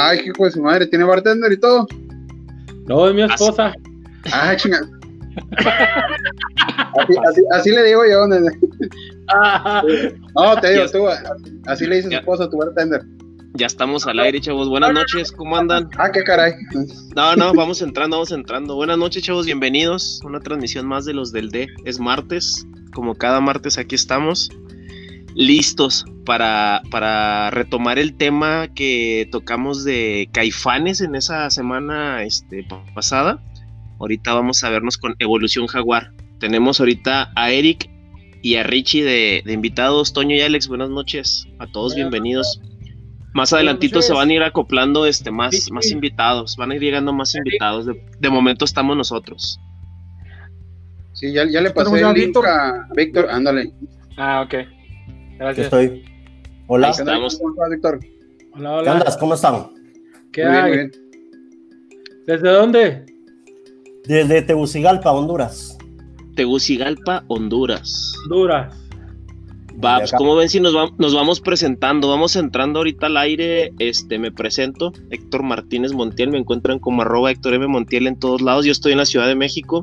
Ay, 0.00 0.20
hijo 0.26 0.44
de 0.44 0.52
su 0.52 0.62
madre, 0.62 0.86
¿tiene 0.86 1.04
bartender 1.04 1.50
y 1.50 1.58
todo? 1.58 1.84
No, 2.86 3.08
es 3.08 3.14
mi 3.14 3.22
esposa. 3.22 3.72
Ah, 4.32 4.54
chinga. 4.56 4.80
así, 7.26 7.42
así, 7.50 7.70
le 7.70 7.82
digo 7.82 8.02
yo. 8.08 8.28
no, 10.34 10.60
te 10.60 10.70
digo, 10.72 10.88
tú, 10.88 11.08
así 11.66 11.86
le 11.86 11.96
dices 11.96 12.12
a 12.12 12.14
su 12.14 12.20
esposa 12.20 12.44
a 12.44 12.50
tu 12.50 12.58
bartender. 12.58 13.02
Ya 13.54 13.66
estamos 13.66 14.06
al 14.06 14.20
aire, 14.20 14.40
chavos. 14.40 14.68
Buenas 14.68 14.92
noches, 14.92 15.32
¿cómo 15.32 15.56
andan? 15.56 15.90
Ah, 15.98 16.12
qué 16.12 16.22
caray. 16.22 16.52
No, 17.16 17.34
no, 17.34 17.52
vamos 17.54 17.82
entrando, 17.82 18.18
vamos 18.18 18.30
entrando. 18.30 18.76
Buenas 18.76 18.98
noches, 18.98 19.24
chavos, 19.24 19.46
bienvenidos. 19.46 20.20
Una 20.24 20.38
transmisión 20.38 20.86
más 20.86 21.06
de 21.06 21.14
los 21.14 21.32
del 21.32 21.50
D. 21.50 21.66
Es 21.84 21.98
martes, 21.98 22.64
como 22.94 23.16
cada 23.16 23.40
martes 23.40 23.78
aquí 23.78 23.96
estamos. 23.96 24.48
Listos 25.38 26.04
para, 26.26 26.82
para 26.90 27.50
retomar 27.52 28.00
el 28.00 28.16
tema 28.16 28.66
que 28.74 29.28
tocamos 29.30 29.84
de 29.84 30.28
Caifanes 30.32 31.00
en 31.00 31.14
esa 31.14 31.48
semana 31.50 32.24
este, 32.24 32.66
pasada. 32.92 33.40
Ahorita 34.00 34.34
vamos 34.34 34.64
a 34.64 34.70
vernos 34.70 34.98
con 34.98 35.14
Evolución 35.20 35.68
Jaguar. 35.68 36.10
Tenemos 36.40 36.80
ahorita 36.80 37.30
a 37.36 37.52
Eric 37.52 37.88
y 38.42 38.56
a 38.56 38.64
Richie 38.64 39.04
de, 39.04 39.42
de 39.46 39.52
invitados. 39.52 40.12
Toño 40.12 40.34
y 40.34 40.40
Alex, 40.40 40.66
buenas 40.66 40.90
noches. 40.90 41.46
A 41.60 41.68
todos 41.68 41.94
bienvenidos. 41.94 42.60
Más 43.32 43.52
adelantito 43.52 44.02
se 44.02 44.12
van 44.12 44.30
a 44.30 44.32
ir 44.32 44.42
acoplando 44.42 45.06
este, 45.06 45.30
más, 45.30 45.70
más 45.70 45.92
invitados, 45.92 46.56
van 46.56 46.72
a 46.72 46.74
ir 46.74 46.80
llegando 46.80 47.12
más 47.12 47.36
invitados. 47.36 47.86
De, 47.86 48.28
momento 48.28 48.64
estamos 48.64 48.96
nosotros. 48.96 49.60
Sí, 51.12 51.32
ya, 51.32 51.44
ya 51.48 51.60
le 51.60 51.70
pasé 51.70 52.00
el 52.00 52.12
link 52.12 52.36
a 52.44 52.88
Víctor, 52.96 53.30
ándale. 53.30 53.72
Ah, 54.16 54.42
ok. 54.44 54.77
Gracias. 55.38 55.64
Estoy. 55.66 56.04
Hola. 56.66 56.90
estamos. 56.90 57.40
Hola, 57.40 57.68
Víctor. 57.70 58.00
Hola, 58.54 58.72
hola. 58.72 58.82
¿Qué 58.82 58.90
andas? 58.90 59.16
¿Cómo 59.16 59.34
están? 59.34 59.68
¿Qué 60.32 60.44
hay? 60.44 60.90
¿Desde 62.26 62.50
dónde? 62.50 63.06
Desde 64.04 64.42
Tegucigalpa, 64.42 65.12
Honduras. 65.12 65.78
Tegucigalpa, 66.34 67.24
Honduras. 67.28 68.14
Honduras. 68.24 68.74
Babs, 69.76 70.12
¿cómo 70.18 70.34
ven 70.34 70.48
si 70.48 70.58
nos, 70.58 70.74
nos, 70.98 71.14
vamos 71.14 71.40
presentando? 71.40 72.08
Vamos 72.08 72.34
entrando 72.34 72.80
ahorita 72.80 73.06
al 73.06 73.16
aire. 73.16 73.72
Este, 73.78 74.18
me 74.18 74.32
presento, 74.32 74.92
Héctor 75.10 75.44
Martínez 75.44 75.92
Montiel. 75.92 76.30
Me 76.30 76.38
encuentran 76.38 76.80
como 76.80 77.02
arroba 77.02 77.30
Héctor 77.30 77.54
M. 77.54 77.68
Montiel 77.68 78.08
en 78.08 78.18
todos 78.18 78.42
lados. 78.42 78.66
Yo 78.66 78.72
estoy 78.72 78.92
en 78.92 78.98
la 78.98 79.06
Ciudad 79.06 79.28
de 79.28 79.36
México. 79.36 79.80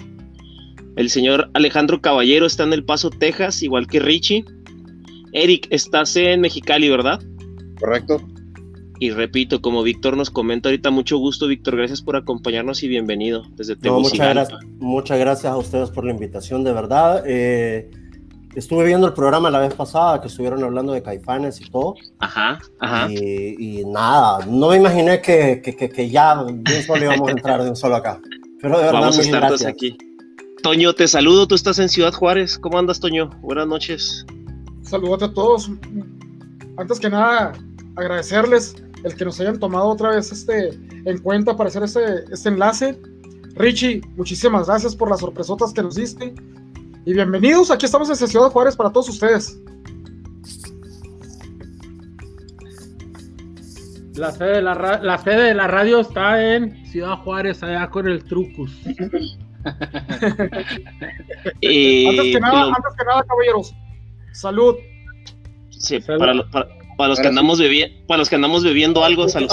El 0.97 1.09
señor 1.09 1.49
Alejandro 1.53 2.01
Caballero 2.01 2.45
está 2.45 2.63
en 2.63 2.73
El 2.73 2.83
Paso, 2.83 3.09
Texas, 3.09 3.63
igual 3.63 3.87
que 3.87 4.01
Richie. 4.01 4.43
Eric, 5.35 5.67
estás 5.69 6.15
en 6.15 6.39
Mexicali, 6.39 6.89
¿verdad? 6.89 7.19
Correcto. 7.77 8.21
Y 9.01 9.11
repito, 9.11 9.61
como 9.61 9.83
Víctor 9.83 10.15
nos 10.15 10.29
comenta 10.29 10.69
ahorita, 10.69 10.91
mucho 10.91 11.17
gusto, 11.17 11.47
Víctor. 11.47 11.75
Gracias 11.75 12.01
por 12.01 12.15
acompañarnos 12.15 12.81
y 12.83 12.87
bienvenido 12.87 13.43
desde 13.57 13.75
Tegucigalpa. 13.75 14.33
muchas, 14.33 14.49
gracias, 14.49 14.71
muchas 14.79 15.19
gracias 15.19 15.51
a 15.51 15.57
ustedes 15.57 15.89
por 15.89 16.05
la 16.05 16.11
invitación, 16.11 16.63
de 16.63 16.71
verdad. 16.71 17.21
Eh, 17.27 17.91
estuve 18.55 18.85
viendo 18.85 19.07
el 19.07 19.13
programa 19.13 19.49
la 19.49 19.59
vez 19.59 19.73
pasada 19.73 20.21
que 20.21 20.29
estuvieron 20.29 20.63
hablando 20.63 20.93
de 20.93 21.03
caifanes 21.03 21.59
y 21.59 21.69
todo. 21.69 21.95
Ajá, 22.19 22.57
ajá. 22.79 23.11
Y, 23.11 23.83
nada, 23.87 24.45
no 24.45 24.69
me 24.69 24.77
imaginé 24.77 25.21
que, 25.21 25.61
que, 25.61 25.75
que, 25.75 26.09
ya 26.09 26.45
de 26.45 26.53
un 26.53 26.83
solo 26.87 27.03
íbamos 27.03 27.27
a 27.27 27.31
entrar 27.31 27.61
de 27.61 27.71
un 27.71 27.75
solo 27.75 27.97
acá. 27.97 28.21
Pero 28.61 28.77
de 28.77 28.85
verdad, 28.85 29.01
Vamos 29.01 29.19
a 29.19 29.21
estar 29.21 29.47
todos 29.47 29.65
aquí. 29.65 29.97
Toño, 30.63 30.93
te 30.93 31.09
saludo, 31.09 31.45
tú 31.45 31.55
estás 31.55 31.77
en 31.79 31.89
Ciudad 31.89 32.13
Juárez. 32.13 32.57
¿Cómo 32.57 32.79
andas, 32.79 33.01
Toño? 33.01 33.29
Buenas 33.41 33.67
noches. 33.67 34.25
Saludos 34.85 35.23
a 35.23 35.33
todos. 35.33 35.71
Antes 36.77 36.99
que 36.99 37.09
nada, 37.09 37.53
agradecerles 37.95 38.75
el 39.03 39.15
que 39.15 39.25
nos 39.25 39.39
hayan 39.39 39.59
tomado 39.59 39.87
otra 39.87 40.11
vez 40.11 40.31
este 40.31 40.69
en 41.05 41.17
cuenta 41.19 41.57
para 41.57 41.69
hacer 41.69 41.83
este, 41.83 42.23
este 42.31 42.49
enlace. 42.49 42.99
Richie, 43.55 44.01
muchísimas 44.15 44.67
gracias 44.67 44.95
por 44.95 45.09
las 45.09 45.21
sorpresotas 45.21 45.73
que 45.73 45.81
nos 45.81 45.95
diste. 45.95 46.35
Y 47.05 47.13
bienvenidos, 47.13 47.71
aquí 47.71 47.87
estamos 47.87 48.09
en 48.09 48.27
Ciudad 48.27 48.51
Juárez 48.51 48.75
para 48.75 48.91
todos 48.91 49.09
ustedes. 49.09 49.59
La 54.15 54.31
sede, 54.31 54.57
de 54.57 54.61
la, 54.61 54.99
la 55.01 55.17
sede 55.17 55.43
de 55.45 55.55
la 55.55 55.67
radio 55.67 55.99
está 55.99 56.55
en 56.55 56.85
Ciudad 56.85 57.17
Juárez, 57.23 57.61
allá 57.63 57.89
con 57.89 58.07
el 58.07 58.23
Trucus. 58.23 58.71
y... 61.59 62.07
antes, 62.07 62.33
que 62.33 62.39
nada, 62.39 62.67
antes 62.67 62.93
que 62.97 63.03
nada, 63.03 63.23
caballeros, 63.23 63.73
salud. 64.35 64.75
Sí, 65.69 65.99
Para, 65.99 66.33
los 67.09 67.19
que 67.19 67.27
andamos 67.27 67.59
bebiendo, 67.59 68.07
para 68.07 68.19
los 68.19 68.29
que 68.29 68.35
andamos 68.35 68.63
bebiendo 68.63 69.03
algo, 69.03 69.27
salud. 69.27 69.49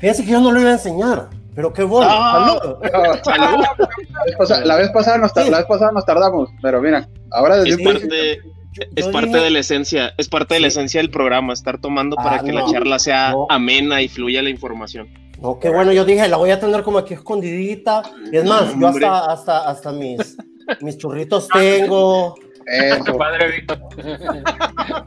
Fíjense 0.00 0.24
que 0.24 0.30
yo 0.30 0.40
no 0.40 0.52
lo 0.52 0.60
iba 0.60 0.70
a 0.70 0.74
enseñar. 0.74 1.30
Pero 1.54 1.72
qué 1.72 1.82
bueno. 1.82 2.08
La, 4.64 4.76
vez 4.76 4.90
pasada 4.90 5.18
nos, 5.18 5.34
la 5.34 5.58
vez 5.58 5.66
pasada 5.66 5.90
nos 5.90 6.04
tardamos, 6.04 6.50
pero 6.62 6.80
mira, 6.80 7.08
ahora 7.32 7.56
desde 7.56 7.82
es 7.82 7.88
parte, 7.88 8.40
es 8.94 9.08
parte 9.08 9.38
de 9.38 9.50
la 9.50 9.58
esencia, 9.58 10.14
es 10.18 10.28
parte 10.28 10.54
de 10.54 10.60
la 10.60 10.68
esencia 10.68 11.00
del 11.00 11.10
programa, 11.10 11.52
estar 11.52 11.80
tomando 11.80 12.14
para 12.14 12.36
ah, 12.36 12.44
que 12.44 12.52
la 12.52 12.64
charla 12.66 13.00
sea 13.00 13.34
amena 13.48 14.00
y 14.02 14.08
fluya 14.08 14.40
la 14.40 14.50
información. 14.50 15.08
No, 15.40 15.58
qué 15.58 15.68
bueno, 15.68 15.92
yo 15.92 16.04
dije, 16.04 16.28
la 16.28 16.36
voy 16.36 16.50
a 16.50 16.60
tener 16.60 16.82
como 16.84 16.98
aquí 16.98 17.14
escondidita. 17.14 18.02
Y 18.30 18.36
es 18.36 18.44
más, 18.44 18.78
yo 18.78 18.88
hasta, 18.88 19.32
hasta, 19.32 19.68
hasta 19.68 19.92
mis, 19.92 20.36
mis 20.80 20.96
churritos 20.96 21.48
tengo. 21.48 22.36
Eso. 22.70 23.16
Padre 23.16 23.52
Víctor. 23.52 23.78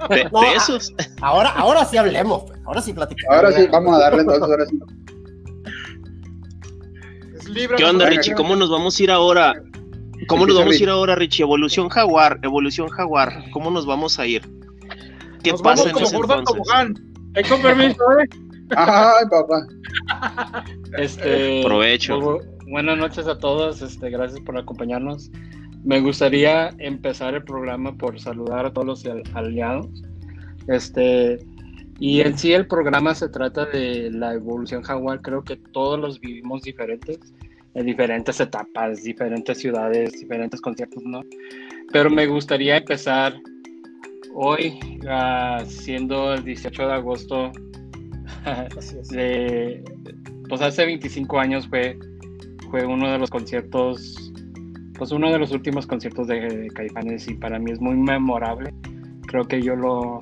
De, 0.09 0.29
esos. 0.55 0.94
Ahora, 1.22 1.49
ahora 1.51 1.85
sí 1.85 1.97
hablemos, 1.97 2.44
pues, 2.44 2.59
ahora 2.66 2.81
sí 2.81 2.94
platicamos. 2.94 3.35
Ahora 3.35 3.51
sí, 3.51 3.67
vamos 3.72 3.95
a 3.95 3.99
darle 3.99 4.22
entonces, 4.22 4.44
ahora 4.44 4.66
sí. 4.66 4.79
¿Qué 7.77 7.83
onda, 7.83 8.05
Richie? 8.07 8.33
¿Cómo 8.33 8.55
nos 8.55 8.69
vamos 8.69 8.99
a 8.99 9.03
ir 9.03 9.11
ahora? 9.11 9.61
¿Cómo 10.27 10.45
nos 10.45 10.57
vamos 10.57 10.79
a 10.79 10.83
ir 10.83 10.89
ahora, 10.89 11.16
Richie? 11.16 11.44
Evolución 11.44 11.89
Jaguar, 11.89 12.39
Evolución 12.44 12.88
Jaguar. 12.89 13.44
¿Cómo 13.51 13.72
nos 13.72 13.85
vamos 13.85 14.19
a 14.19 14.25
ir? 14.25 14.41
¿Qué 15.43 15.53
pasa 15.53 15.89
en 15.89 15.97
ese 15.97 16.16
entonces? 16.16 16.55
Hay 17.35 17.43
con 17.43 17.61
permiso, 17.61 18.03
¿eh? 18.19 18.29
Ay, 18.75 19.25
papá. 19.29 19.67
Este, 20.97 21.61
Provecho. 21.63 22.39
Buenas 22.67 22.97
noches 22.97 23.28
a 23.28 23.38
todos, 23.38 23.81
este, 23.81 24.09
gracias 24.09 24.39
por 24.41 24.57
acompañarnos. 24.57 25.29
Me 25.84 26.00
gustaría 26.00 26.69
empezar 26.78 27.34
el 27.34 27.44
programa 27.44 27.96
por 27.97 28.19
saludar 28.19 28.66
a 28.66 28.74
todos 28.74 28.88
los 29.03 29.06
aliados. 29.34 29.88
Este, 30.68 31.40
y 32.00 32.22
en 32.22 32.38
sí 32.38 32.53
el 32.53 32.68
programa 32.68 33.14
se 33.16 33.30
trata 33.30 33.66
de 33.66 34.09
la 34.12 34.34
evolución 34.34 34.84
jaguar, 34.84 35.22
creo 35.22 35.44
que 35.44 35.56
todos 35.56 36.00
los 36.00 36.20
vivimos 36.20 36.64
diferentes, 36.64 37.20
en 37.74 37.86
diferentes 37.86 38.40
etapas, 38.40 39.03
diferentes 39.03 39.59
ciudades, 39.59 40.12
diferentes 40.14 40.59
conciertos, 40.62 41.03
¿no? 41.03 41.22
Pero 41.91 42.09
me 42.09 42.25
gustaría 42.25 42.78
empezar 42.78 43.36
hoy, 44.34 44.80
uh, 45.03 45.64
siendo 45.66 46.34
el 46.34 46.44
18 46.44 46.88
de 46.88 46.94
agosto, 46.94 47.52
de, 49.12 49.84
pues 50.50 50.62
hace 50.62 50.86
25 50.86 51.40
años 51.40 51.68
fue, 51.68 51.97
fue 52.70 52.86
uno 52.86 53.12
de 53.12 53.20
los 53.20 53.30
conciertos, 53.30 54.31
pues 55.01 55.12
uno 55.12 55.31
de 55.31 55.39
los 55.39 55.51
últimos 55.51 55.88
conciertos 55.88 56.28
de 56.28 56.67
Caifanes 56.75 57.28
y 57.28 57.34
para 57.34 57.57
mí 57.57 57.72
es 57.72 57.81
muy 57.81 57.95
memorable. 57.95 58.72
Creo 59.25 59.47
que 59.47 59.59
yo 59.59 59.75
lo, 59.75 60.19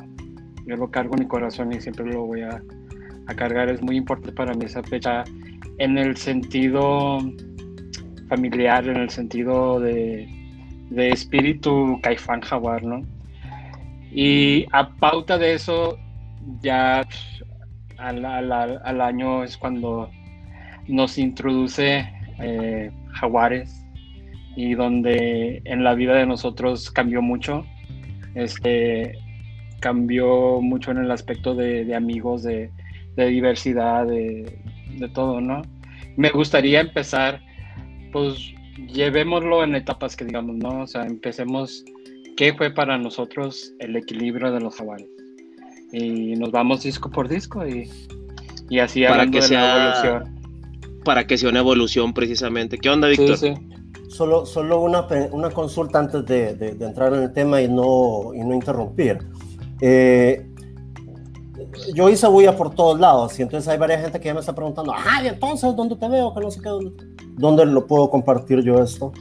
yo 0.66 0.78
lo 0.78 0.90
cargo 0.90 1.16
en 1.16 1.24
mi 1.24 1.28
corazón 1.28 1.74
y 1.74 1.82
siempre 1.82 2.06
lo 2.06 2.26
voy 2.26 2.44
a, 2.44 2.64
cargar. 3.36 3.68
Es 3.68 3.82
muy 3.82 3.98
importante 3.98 4.32
para 4.32 4.54
mí 4.54 4.64
esa 4.64 4.82
fecha 4.82 5.26
en 5.80 5.98
el 5.98 6.16
sentido 6.16 7.20
familiar, 8.30 8.88
en 8.88 8.96
el 8.96 9.10
sentido 9.10 9.82
de, 9.82 10.30
espíritu 10.96 12.00
caifán 12.02 12.40
jaguar, 12.40 12.82
¿no? 12.82 13.02
Y 14.14 14.66
a 14.72 14.96
pauta 14.96 15.38
de 15.38 15.56
eso, 15.56 15.98
ya 16.62 17.06
al, 17.98 18.26
al, 18.26 19.02
año 19.02 19.44
es 19.44 19.58
cuando 19.58 20.10
nos 20.88 21.18
introduce 21.18 22.10
eh, 22.40 22.92
jaguares 23.12 23.79
y 24.60 24.76
donde 24.76 25.62
en 25.64 25.86
la 25.86 25.96
vida 25.96 26.16
de 26.16 26.26
nosotros 26.26 26.92
cambió 26.92 27.22
mucho. 27.22 27.66
Este, 28.36 29.18
cambió 29.80 30.60
mucho 30.60 30.92
en 30.92 30.98
el 30.98 31.12
aspecto 31.12 31.56
de, 31.56 31.96
amigos, 31.96 32.44
de, 32.44 32.70
diversidad, 33.16 34.06
de, 34.06 34.54
todo, 35.14 35.40
¿no? 35.40 35.62
Me 36.18 36.30
gustaría 36.32 36.82
empezar, 36.82 37.42
pues 38.12 38.54
llevémoslo 38.90 39.64
en 39.64 39.76
etapas 39.76 40.18
que 40.18 40.26
digamos, 40.26 40.58
¿no? 40.58 40.82
O 40.82 40.88
sea, 40.88 41.06
empecemos, 41.06 41.86
¿qué 42.36 42.54
fue 42.54 42.70
para 42.70 42.98
nosotros 42.98 43.74
el 43.80 43.96
equilibrio 43.96 44.52
de 44.52 44.60
los 44.60 44.76
jaguares? 44.76 45.08
Y 45.94 46.36
nos 46.36 46.52
vamos 46.52 46.84
disco 46.84 47.10
por 47.10 47.30
disco 47.30 47.66
y, 47.66 47.90
y 48.70 48.80
así 48.80 49.06
para 49.06 49.26
que 49.26 49.42
sea, 49.42 50.02
evolución. 50.04 51.02
Para 51.06 51.26
que 51.26 51.38
sea 51.38 51.50
una 51.50 51.60
evolución 51.60 52.14
precisamente. 52.14 52.78
¿Qué 52.78 52.90
onda, 52.90 53.08
Víctor? 53.08 53.38
Sí, 53.38 53.56
sí. 53.56 53.69
Solo, 54.10 54.46
solo 54.46 54.82
una, 54.82 55.08
una 55.32 55.50
consulta 55.52 56.00
antes 56.00 56.26
de, 56.26 56.76
entrar 56.82 57.14
en 57.14 57.24
el 57.24 57.34
tema 57.34 57.62
y 57.62 57.68
no, 57.68 58.34
y 58.34 58.40
no 58.40 58.54
interrumpir. 58.54 59.20
Eh, 59.82 60.46
yo 61.94 62.10
hice 62.10 62.28
bulla 62.28 62.56
por 62.56 62.74
todos 62.74 63.00
lados 63.00 63.38
y 63.40 63.44
entonces 63.44 63.68
hay 63.68 63.78
varias 63.78 64.02
gente 64.02 64.20
que 64.20 64.26
ya 64.26 64.34
me 64.34 64.40
está 64.40 64.54
preguntando, 64.54 64.94
ah, 64.96 65.24
y 65.24 65.28
entonces, 65.28 65.76
¿dónde 65.76 65.96
te 65.96 66.10
veo? 66.10 66.34
Que 66.34 66.42
no 66.42 66.52
sé 66.52 66.62
qué, 66.62 66.70
¿dónde, 67.38 67.66
lo 67.66 67.86
puedo 67.86 68.10
compartir 68.10 68.62
yo 68.62 68.82
esto? 68.82 69.12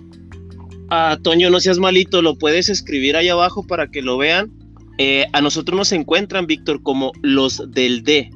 Ah, 0.90 1.18
Toño, 1.22 1.50
no 1.50 1.60
seas 1.60 1.78
malito, 1.78 2.22
lo 2.22 2.36
puedes 2.36 2.68
escribir 2.68 3.16
ahí 3.16 3.28
abajo 3.28 3.66
para 3.66 3.88
que 3.88 4.00
lo 4.00 4.16
vean. 4.16 4.50
Eh, 4.96 5.26
a 5.32 5.40
nosotros 5.40 5.76
nos 5.76 5.92
encuentran, 5.92 6.46
Víctor, 6.46 6.82
como 6.82 7.12
los 7.22 7.70
del 7.70 8.02
D. 8.02 8.30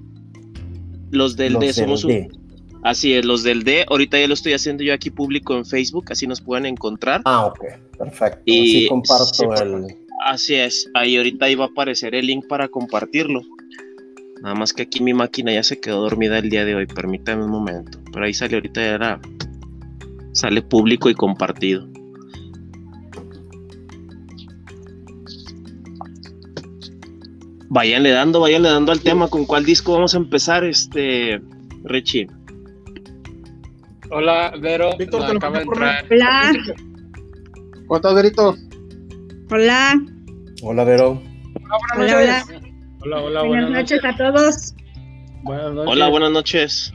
Los 1.11 1.37
del 1.37 1.59
D, 1.59 1.73
somos 1.73 2.05
un... 2.05 2.42
Así 2.83 3.15
es, 3.15 3.25
los 3.25 3.45
del 3.45 3.63
D. 3.63 3.87
Ahorita 3.89 4.19
ya 4.19 4.27
lo 4.27 4.35
estoy 4.35 4.55
haciendo 4.55 4.83
yo 4.83 4.93
aquí 4.93 5.11
público 5.11 5.57
en 5.57 5.65
Facebook, 5.65 6.07
así 6.11 6.27
nos 6.27 6.41
pueden 6.41 6.67
encontrar. 6.67 7.23
Ah, 7.25 7.47
ok, 7.47 7.65
perfecto. 7.97 8.43
Y 8.45 8.61
así 8.61 8.89
comparto 8.89 9.55
el. 9.55 9.97
Así 10.25 10.55
es, 10.55 10.91
ahí 10.95 11.17
ahorita 11.17 11.49
iba 11.49 11.65
a 11.65 11.69
aparecer 11.69 12.15
el 12.15 12.27
link 12.27 12.47
para 12.49 12.69
compartirlo. 12.69 13.41
Nada 14.43 14.55
más 14.57 14.73
que 14.73 14.83
aquí 14.83 15.03
mi 15.03 15.15
máquina 15.15 15.53
ya 15.53 15.63
se 15.63 15.81
quedó 15.81 16.01
dormida 16.01 16.39
el 16.39 16.51
día 16.51 16.65
de 16.65 16.75
hoy, 16.75 16.87
permítame 16.87 17.45
un 17.45 17.51
momento. 17.51 17.99
Pero 18.13 18.25
ahí 18.25 18.35
sale 18.35 18.55
ahorita 18.55 18.81
ya 18.81 18.95
era. 18.95 19.21
Sale 20.33 20.63
público 20.63 21.11
y 21.11 21.15
compartido. 21.15 21.87
Váyanle 27.69 28.11
dando, 28.11 28.41
váyanle 28.41 28.69
dando 28.69 28.93
al 28.93 29.01
tema 29.01 29.29
con 29.29 29.45
cuál 29.45 29.65
disco 29.65 29.93
vamos 29.93 30.15
a 30.15 30.19
empezar, 30.19 30.65
este 30.65 31.41
Richie. 31.85 32.29
Hola, 34.15 34.53
Vero. 34.61 34.95
Víctor, 34.99 35.25
te 35.27 35.37
acaba 35.39 35.57
de 35.57 35.65
entrar. 35.65 36.05
Hola. 36.11 36.53
¿Cómo 37.87 37.97
estás, 37.97 38.15
Verito? 38.15 38.55
Hola. 39.51 39.95
Hola, 40.63 40.85
Vero. 40.85 41.23
Hola, 41.97 42.19
hola. 42.19 42.45
Hola, 42.45 42.45
hola, 43.01 43.23
hola 43.23 43.43
buenas, 43.45 43.71
noches, 43.71 44.05
a 44.05 44.15
todos. 44.15 44.75
Buenas 45.45 45.73
noches. 45.73 45.93
Hola, 45.93 46.09
buenas 46.11 46.31
noches. 46.31 46.93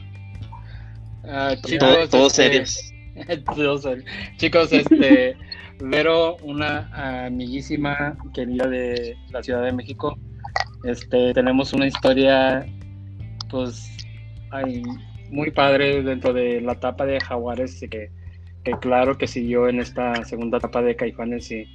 Uh, 1.24 1.60
chicos, 1.66 2.08
todos 2.08 2.38
este, 2.38 2.64
serios. 2.64 4.04
chicos, 4.36 4.72
este, 4.72 5.36
Vero, 5.80 6.36
una 6.42 6.88
amiguísima 7.26 8.16
querida 8.32 8.68
de 8.68 9.16
la 9.32 9.42
Ciudad 9.42 9.64
de 9.64 9.72
México. 9.72 10.16
Este, 10.84 11.34
tenemos 11.34 11.72
una 11.72 11.88
historia, 11.88 12.64
pues, 13.50 13.90
hay 14.52 14.84
muy 15.30 15.50
padre 15.50 16.02
dentro 16.02 16.32
de 16.32 16.60
la 16.60 16.72
etapa 16.72 17.06
de 17.06 17.20
Jaguares, 17.20 17.80
que, 17.90 18.10
que 18.64 18.72
claro 18.80 19.16
que 19.18 19.26
siguió 19.26 19.68
en 19.68 19.80
esta 19.80 20.24
segunda 20.24 20.58
etapa 20.58 20.82
de 20.82 20.96
Caifanes 20.96 21.50
y, 21.50 21.66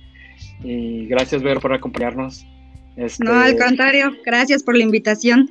y 0.64 1.08
gracias 1.08 1.44
Vero 1.44 1.60
por 1.60 1.74
acompañarnos. 1.74 2.46
Este... 2.96 3.24
No, 3.24 3.34
al 3.34 3.58
contrario, 3.58 4.12
gracias 4.26 4.64
por 4.64 4.78
la 4.78 4.84
invitación. 4.84 5.50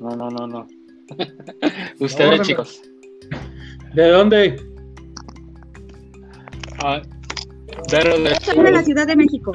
No, 0.00 0.10
no, 0.10 0.30
no, 0.30 0.46
no. 0.46 0.66
Ustedes, 2.00 2.42
chicos. 2.42 2.82
¿De 3.94 4.08
dónde? 4.08 4.56
Ah, 6.82 7.02
Vero 7.90 8.18
de... 8.20 8.34
Soy 8.40 8.62
de 8.62 8.72
la 8.72 8.82
Ciudad 8.82 9.06
de 9.06 9.16
México. 9.16 9.52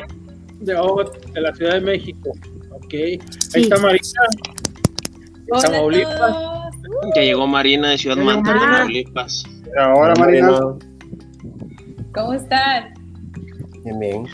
De, 0.60 0.76
oh, 0.76 1.04
de 1.04 1.42
la 1.42 1.54
Ciudad 1.54 1.74
de 1.74 1.82
México. 1.82 2.32
Ok. 2.72 2.94
Ahí 2.94 3.20
está 3.54 3.78
Marina. 3.78 4.02
Tamaulipas. 5.62 6.53
Ya 7.16 7.22
llegó 7.22 7.48
Marina 7.48 7.90
de 7.90 7.98
Ciudad 7.98 8.18
Manta, 8.18 8.54
Tamaulipas. 8.54 9.44
Ahora, 9.78 10.14
Marina. 10.20 10.52
¿Cómo 12.14 12.34
están? 12.34 12.94
Bien, 13.84 14.00
bien. 14.00 14.26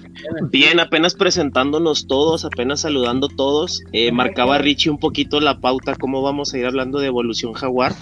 Bien, 0.51 0.79
apenas 0.79 1.15
presentándonos 1.15 2.07
todos, 2.07 2.45
apenas 2.45 2.81
saludando 2.81 3.27
todos. 3.27 3.81
Eh, 3.91 4.11
marcaba 4.11 4.57
Richie 4.59 4.91
un 4.91 4.99
poquito 4.99 5.39
la 5.39 5.59
pauta, 5.59 5.95
cómo 5.95 6.21
vamos 6.21 6.53
a 6.53 6.57
ir 6.57 6.65
hablando 6.65 6.99
de 6.99 7.07
evolución 7.07 7.53
jaguar. 7.53 7.95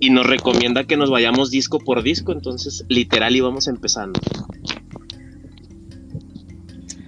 Y 0.00 0.10
nos 0.10 0.26
recomienda 0.26 0.84
que 0.84 0.96
nos 0.96 1.10
vayamos 1.10 1.50
disco 1.50 1.80
por 1.80 2.02
disco, 2.02 2.32
entonces 2.32 2.84
literal 2.88 3.34
íbamos 3.34 3.66
empezando. 3.66 4.20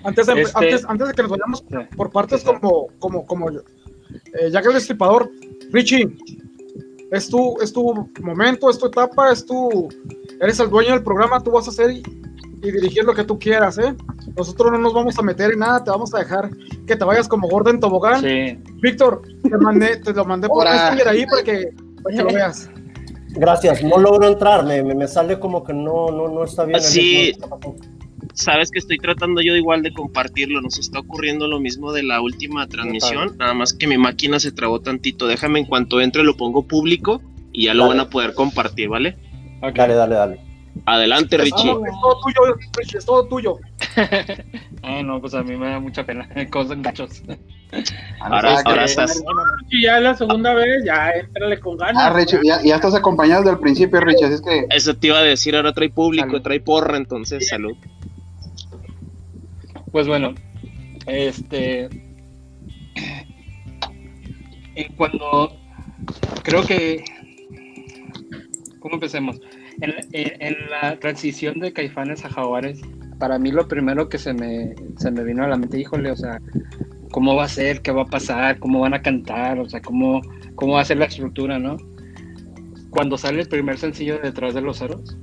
Antes 0.02 0.26
de, 0.26 0.40
este 0.40 0.58
antes, 0.58 0.84
antes 0.88 1.08
de 1.08 1.14
que 1.14 1.22
nos 1.22 1.30
vayamos 1.30 1.64
por 1.96 2.10
partes 2.10 2.42
como, 2.42 2.88
como, 2.98 3.26
como 3.26 3.52
yo, 3.52 3.60
eh, 4.40 4.50
ya 4.50 4.62
que 4.62 4.68
el 4.68 4.74
destripador, 4.74 5.30
Richie, 5.70 6.08
es 7.10 7.28
tu, 7.28 7.60
es 7.60 7.72
tu 7.72 8.08
momento, 8.22 8.70
es 8.70 8.78
tu 8.78 8.86
etapa, 8.86 9.32
es 9.32 9.44
tu, 9.44 9.88
eres 10.40 10.60
el 10.60 10.70
dueño 10.70 10.92
del 10.92 11.02
programa, 11.02 11.42
tú 11.42 11.50
vas 11.50 11.66
a 11.66 11.70
hacer 11.70 11.90
y, 11.90 12.02
dirigir 12.60 13.04
lo 13.04 13.14
que 13.14 13.24
tú 13.24 13.38
quieras, 13.38 13.78
¿eh? 13.78 13.96
Nosotros 14.36 14.70
no 14.70 14.76
nos 14.76 14.92
vamos 14.92 15.18
a 15.18 15.22
meter 15.22 15.52
en 15.52 15.60
nada, 15.60 15.82
te 15.82 15.90
vamos 15.90 16.14
a 16.14 16.18
dejar 16.18 16.50
que 16.86 16.94
te 16.94 17.04
vayas 17.06 17.26
como 17.26 17.48
gordo 17.48 17.70
en 17.70 17.80
tobogán. 17.80 18.20
Sí. 18.20 18.58
Víctor, 18.82 19.22
te, 19.42 19.56
mandé, 19.56 19.96
te 19.96 20.12
lo 20.12 20.26
mandé 20.26 20.46
por 20.46 20.68
ahí 20.68 21.24
para 21.24 21.42
que, 21.42 21.72
para 22.02 22.16
que 22.16 22.22
lo 22.22 22.32
veas. 22.34 22.68
Gracias, 23.30 23.82
no 23.82 23.96
logro 23.96 24.26
entrar, 24.26 24.66
me, 24.66 24.82
me, 24.82 25.08
sale 25.08 25.38
como 25.38 25.64
que 25.64 25.72
no, 25.72 26.10
no, 26.10 26.28
no 26.28 26.44
está 26.44 26.64
bien. 26.64 26.82
Sí, 26.82 27.32
sabes 28.34 28.70
que 28.70 28.78
estoy 28.78 28.98
tratando 28.98 29.40
yo 29.40 29.54
igual 29.56 29.82
de 29.82 29.92
compartirlo. 29.92 30.60
Nos 30.60 30.78
está 30.78 31.00
ocurriendo 31.00 31.46
lo 31.48 31.60
mismo 31.60 31.92
de 31.92 32.02
la 32.02 32.20
última 32.20 32.66
transmisión. 32.66 33.36
Nada 33.38 33.54
más 33.54 33.72
que 33.72 33.86
mi 33.86 33.98
máquina 33.98 34.40
se 34.40 34.52
trabó 34.52 34.80
tantito. 34.80 35.26
Déjame 35.26 35.60
en 35.60 35.66
cuanto 35.66 36.00
entre 36.00 36.22
lo 36.22 36.36
pongo 36.36 36.66
público 36.66 37.22
y 37.52 37.66
ya 37.66 37.74
lo 37.74 37.88
van 37.88 38.00
a 38.00 38.08
poder 38.08 38.34
compartir, 38.34 38.88
¿vale? 38.88 39.16
Dale, 39.60 39.94
dale, 39.94 40.14
dale. 40.14 40.50
Adelante, 40.86 41.36
Richie. 41.36 41.70
es 41.70 42.00
todo 42.00 42.20
tuyo, 42.22 42.56
Richie, 42.76 42.98
es 42.98 43.04
todo 43.04 43.26
tuyo. 43.26 43.58
Ay, 44.82 45.02
no, 45.04 45.20
pues 45.20 45.34
a 45.34 45.42
mí 45.42 45.56
me 45.56 45.68
da 45.68 45.80
mucha 45.80 46.04
pena. 46.04 46.28
Cosas 46.50 46.80
gachos. 46.80 47.22
Ahora, 48.20 48.60
ahora 48.64 48.84
estás. 48.84 49.22
Ya 49.82 49.98
es 49.98 50.02
la 50.02 50.14
segunda 50.14 50.54
vez, 50.54 50.84
ya 50.84 51.10
entrale 51.10 51.60
con 51.60 51.76
ganas. 51.76 52.02
Ah, 52.02 52.10
Richie, 52.10 52.38
ya, 52.42 52.60
ya, 52.62 52.76
estás 52.76 52.94
acompañado 52.94 53.42
desde 53.42 53.54
el 53.54 53.60
principio, 53.60 54.00
Richie, 54.00 54.24
así 54.24 54.34
es 54.34 54.42
que. 54.42 54.66
Eso 54.70 54.94
te 54.94 55.08
iba 55.08 55.18
a 55.18 55.22
decir, 55.22 55.54
ahora 55.54 55.72
trae 55.72 55.90
público, 55.90 56.40
trae 56.42 56.60
porra, 56.60 56.96
entonces, 56.96 57.48
salud. 57.48 57.76
Pues 59.92 60.06
bueno, 60.06 60.34
este. 61.06 61.88
Cuando. 64.96 65.56
Creo 66.42 66.62
que. 66.62 67.04
¿Cómo 68.78 68.94
empecemos? 68.94 69.40
En, 69.80 70.56
la 70.70 70.98
transición 70.98 71.58
de 71.58 71.72
Caifanes 71.72 72.24
a 72.24 72.30
Jaguares, 72.30 72.80
para 73.18 73.38
mí 73.38 73.50
lo 73.50 73.66
primero 73.66 74.08
que 74.08 74.18
se 74.18 74.32
me, 74.32 74.74
se 74.98 75.10
me 75.10 75.24
vino 75.24 75.44
a 75.44 75.48
la 75.48 75.56
mente, 75.56 75.80
híjole, 75.80 76.10
o 76.10 76.16
sea, 76.16 76.40
¿cómo 77.10 77.34
va 77.34 77.44
a 77.44 77.48
ser? 77.48 77.80
¿Qué 77.82 77.90
va 77.90 78.02
a 78.02 78.06
pasar? 78.06 78.58
¿Cómo 78.58 78.80
van 78.80 78.94
a 78.94 79.02
cantar? 79.02 79.58
O 79.58 79.68
sea, 79.68 79.80
¿cómo, 79.80 80.20
cómo 80.54 80.74
va 80.74 80.82
a 80.82 80.84
ser 80.84 80.98
la 80.98 81.06
estructura, 81.06 81.58
no? 81.58 81.76
Cuando 82.90 83.16
sale 83.16 83.40
el 83.42 83.48
primer 83.48 83.78
sencillo 83.78 84.16
de 84.16 84.22
Detrás 84.22 84.54
de 84.54 84.60
los 84.60 84.78
Ceros, 84.78 85.16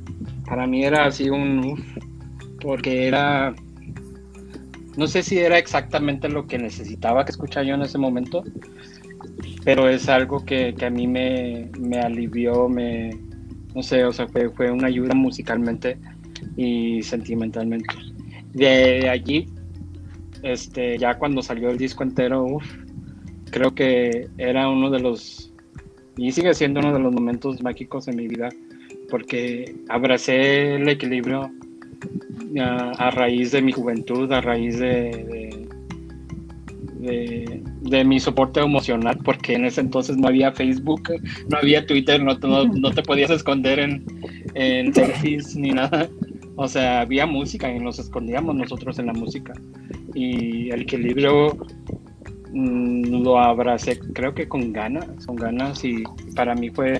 para 0.45 0.65
mí 0.67 0.83
era 0.83 1.05
así 1.05 1.29
un. 1.29 1.83
porque 2.61 3.07
era 3.07 3.53
no 4.97 5.05
sé 5.05 5.21
si 5.21 5.37
era 5.37 5.59
exactamente 5.59 6.27
lo 6.27 6.47
que 6.47 6.57
necesitaba 6.57 7.23
que 7.23 7.31
escuchara 7.31 7.65
yo 7.65 7.75
en 7.75 7.83
ese 7.83 7.99
momento, 7.99 8.43
pero 9.63 9.87
es 9.87 10.09
algo 10.09 10.43
que, 10.43 10.75
a 10.81 10.89
mí 10.89 11.07
me, 11.07 11.69
alivió, 12.01 12.67
me, 12.67 13.11
no 13.75 13.83
sé, 13.83 14.03
o 14.05 14.11
sea, 14.11 14.27
fue, 14.27 14.49
fue 14.49 14.71
una 14.71 14.87
ayuda 14.87 15.13
musicalmente 15.13 15.99
y 16.55 17.03
sentimentalmente. 17.03 17.93
De 18.53 19.07
allí, 19.07 19.47
este, 20.41 20.97
ya 20.97 21.13
cuando 21.13 21.43
salió 21.43 21.69
el 21.69 21.77
disco 21.77 22.03
entero, 22.03 22.57
creo 23.51 23.75
que 23.75 24.27
era 24.39 24.67
uno 24.67 24.89
de 24.89 24.99
los, 24.99 25.53
y 26.17 26.31
sigue 26.31 26.55
siendo 26.55 26.79
uno 26.79 26.93
de 26.93 26.99
los 26.99 27.13
momentos 27.13 27.61
mágicos 27.61 28.07
en 28.07 28.15
mi 28.15 28.27
vida, 28.27 28.49
porque 29.11 29.75
abracé 29.89 30.75
el 30.75 30.89
equilibrio 30.89 31.51
a, 32.59 33.11
raíz 33.11 33.51
de 33.51 33.61
mi 33.61 33.71
juventud, 33.71 34.31
a 34.31 34.41
raíz 34.41 34.79
de, 34.79 35.67
de, 36.99 38.03
mi 38.03 38.19
soporte 38.19 38.59
emocional, 38.59 39.17
porque 39.23 39.53
en 39.53 39.65
ese 39.65 39.81
entonces 39.81 40.17
no 40.17 40.27
había 40.27 40.51
Facebook, 40.51 41.01
no 41.49 41.57
había 41.57 41.85
Twitter, 41.85 42.21
no, 42.23 42.35
no, 42.35 42.91
te 42.91 43.03
podías 43.03 43.31
esconder 43.31 43.79
en, 43.79 44.05
en 44.55 44.93
selfies 44.93 45.55
ni 45.55 45.71
nada. 45.71 46.09
O 46.55 46.67
sea, 46.67 47.01
había 47.01 47.27
música 47.27 47.71
y 47.71 47.79
nos 47.79 47.99
escondíamos 47.99 48.55
nosotros 48.55 48.97
en 48.97 49.07
la 49.07 49.13
música. 49.13 49.53
Y 50.15 50.71
el 50.71 50.81
equilibrio 50.81 51.55
mm, 52.51 53.21
lo 53.23 53.39
abracé, 53.39 53.99
creo 53.99 54.33
que 54.33 54.47
con 54.47 54.73
ganas, 54.73 55.07
con 55.27 55.35
ganas, 55.35 55.83
y 55.85 56.03
para 56.35 56.55
mí 56.55 56.71
fue, 56.71 56.99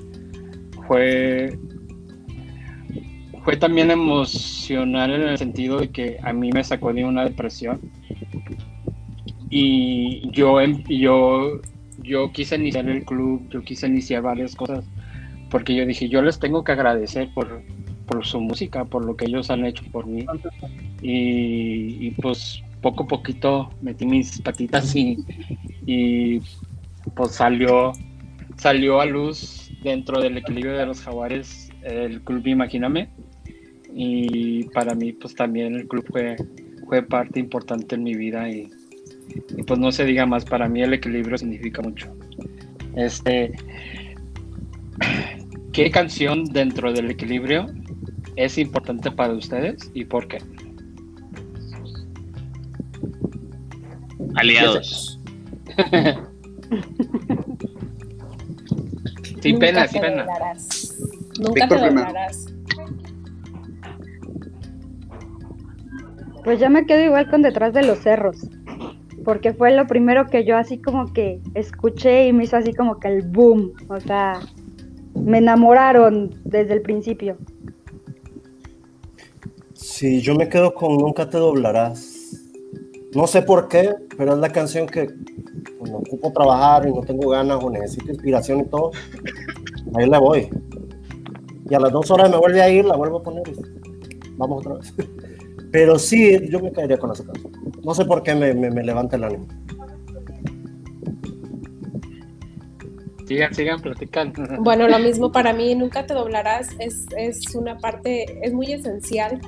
fue 0.87 1.57
fue 3.47 3.55
también 3.55 3.91
emocional 3.91 5.09
en 5.09 5.21
el 5.21 5.37
sentido 5.37 5.79
de 5.79 5.87
que 5.87 6.17
a 6.21 6.33
mí 6.33 6.51
me 6.51 6.65
sacó 6.65 6.91
de 6.91 7.05
una 7.05 7.23
depresión 7.23 7.79
y 9.49 10.29
yo, 10.31 10.59
em, 10.59 10.83
yo, 10.89 11.61
yo 12.03 12.33
quise 12.33 12.57
iniciar 12.57 12.89
el 12.89 13.05
club, 13.05 13.47
yo 13.49 13.61
quise 13.61 13.87
iniciar 13.87 14.23
varias 14.23 14.53
cosas 14.53 14.83
porque 15.49 15.73
yo 15.73 15.85
dije, 15.85 16.09
yo 16.09 16.21
les 16.21 16.39
tengo 16.39 16.65
que 16.65 16.73
agradecer 16.73 17.29
por, 17.33 17.63
su 18.25 18.41
música, 18.41 18.83
por 18.83 19.05
lo 19.05 19.15
que 19.15 19.27
ellos 19.27 19.49
han 19.49 19.65
hecho 19.65 19.85
por 19.93 20.07
mí. 20.07 20.25
Y, 21.01 22.11
pues 22.21 22.61
poco 22.81 23.03
a 23.03 23.07
poquito 23.07 23.69
metí 23.81 24.05
mis 24.05 24.41
patitas 24.41 24.93
y, 24.93 25.23
y 25.85 26.41
pues 27.15 27.31
salió, 27.31 27.93
salió 28.57 28.99
a 28.99 29.05
luz 29.05 29.71
dentro 29.83 30.19
del 30.19 30.37
equilibrio 30.37 30.77
de 30.77 30.85
los 30.85 30.99
jaguares 30.99 31.67
el 31.83 32.21
club 32.21 32.45
Imagíname. 32.45 33.09
Y 33.99 34.65
para 34.65 34.93
mí, 34.93 35.11
pues 35.13 35.33
también 35.33 35.73
el 35.73 35.87
club 35.87 36.05
fue, 36.11 36.35
fue 36.85 37.01
parte 37.01 37.39
importante 37.39 37.95
en 37.95 38.03
mi 38.03 38.13
vida 38.13 38.47
y, 38.47 38.69
y 39.57 39.63
pues 39.63 39.79
no 39.79 39.91
se 39.91 40.05
diga 40.05 40.27
más, 40.27 40.45
para 40.45 40.69
mí 40.69 40.83
el 40.83 40.93
equilibrio 40.93 41.35
significa 41.35 41.81
mucho. 41.81 42.15
Este, 42.95 43.53
¿Qué 45.77 45.91
canción 45.91 46.45
dentro 46.45 46.91
del 46.91 47.11
equilibrio 47.11 47.67
es 48.35 48.57
importante 48.57 49.11
para 49.11 49.33
ustedes 49.33 49.91
y 49.93 50.05
por 50.05 50.27
qué? 50.27 50.39
Aliados. 54.35 55.19
sin 59.41 59.53
Nunca 59.53 59.65
pena, 59.67 59.87
sin 59.87 60.01
pena. 60.01 60.25
Nunca 61.39 61.53
Víctor 61.53 61.79
te 61.79 61.85
doblarás. 61.85 62.56
Pues 66.47 66.61
yo 66.61 66.69
me 66.69 66.85
quedo 66.85 67.01
igual 67.01 67.29
con 67.29 67.41
Detrás 67.41 67.73
de 67.73 67.83
los 67.83 67.99
Cerros, 67.99 68.37
porque 69.25 69.53
fue 69.53 69.75
lo 69.75 69.85
primero 69.85 70.27
que 70.27 70.45
yo 70.45 70.55
así 70.55 70.77
como 70.77 71.11
que 71.11 71.41
escuché 71.55 72.25
y 72.25 72.31
me 72.31 72.45
hizo 72.45 72.55
así 72.55 72.73
como 72.73 73.01
que 73.01 73.09
el 73.09 73.23
boom, 73.23 73.73
o 73.89 73.99
sea, 73.99 74.39
me 75.13 75.39
enamoraron 75.39 76.39
desde 76.45 76.75
el 76.75 76.83
principio. 76.83 77.35
Sí, 79.73 80.21
yo 80.21 80.35
me 80.35 80.47
quedo 80.47 80.73
con 80.73 80.97
Nunca 80.97 81.29
te 81.29 81.37
doblarás. 81.37 82.39
No 83.13 83.27
sé 83.27 83.41
por 83.41 83.67
qué, 83.67 83.93
pero 84.17 84.31
es 84.31 84.39
la 84.39 84.49
canción 84.49 84.87
que 84.87 85.09
cuando 85.77 85.97
ocupo 85.97 86.31
trabajar 86.31 86.87
y 86.87 86.93
no 86.93 87.01
tengo 87.01 87.27
ganas 87.27 87.61
o 87.61 87.69
necesito 87.69 88.09
inspiración 88.09 88.61
y 88.61 88.65
todo, 88.67 88.91
ahí 89.95 90.07
la 90.07 90.19
voy. 90.19 90.47
Y 91.69 91.75
a 91.75 91.79
las 91.81 91.91
dos 91.91 92.09
horas 92.09 92.31
me 92.31 92.37
vuelve 92.37 92.61
a 92.61 92.69
ir, 92.69 92.85
la 92.85 92.95
vuelvo 92.95 93.17
a 93.17 93.23
poner 93.23 93.43
vamos 94.37 94.65
otra 94.65 94.75
vez. 94.75 94.93
Pero 95.71 95.99
sí, 95.99 96.49
yo 96.49 96.59
me 96.59 96.71
caería 96.71 96.97
con 96.97 97.11
esa 97.11 97.25
canción. 97.25 97.51
No 97.83 97.93
sé 97.93 98.05
por 98.05 98.23
qué 98.23 98.35
me, 98.35 98.53
me, 98.53 98.69
me 98.71 98.83
levanta 98.83 99.15
el 99.15 99.23
ánimo. 99.25 99.47
Sigan, 103.27 103.53
sigan 103.53 103.81
platicando. 103.81 104.41
Bueno, 104.59 104.87
lo 104.87 104.99
mismo 104.99 105.31
para 105.31 105.51
mí, 105.53 105.75
nunca 105.75 106.05
te 106.05 106.13
doblarás, 106.13 106.69
es, 106.79 107.05
es 107.17 107.53
una 107.55 107.77
parte, 107.77 108.39
es 108.41 108.53
muy 108.53 108.71
esencial 108.71 109.41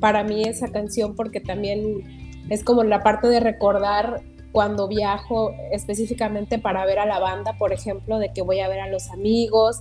para 0.00 0.22
mí 0.22 0.44
esa 0.44 0.70
canción 0.70 1.16
porque 1.16 1.40
también 1.40 2.44
es 2.48 2.62
como 2.62 2.84
la 2.84 3.02
parte 3.02 3.26
de 3.28 3.40
recordar 3.40 4.22
cuando 4.52 4.86
viajo 4.86 5.52
específicamente 5.72 6.58
para 6.58 6.84
ver 6.86 7.00
a 7.00 7.06
la 7.06 7.18
banda, 7.18 7.54
por 7.58 7.72
ejemplo, 7.72 8.18
de 8.18 8.32
que 8.32 8.42
voy 8.42 8.60
a 8.60 8.68
ver 8.68 8.80
a 8.80 8.88
los 8.88 9.10
amigos. 9.10 9.80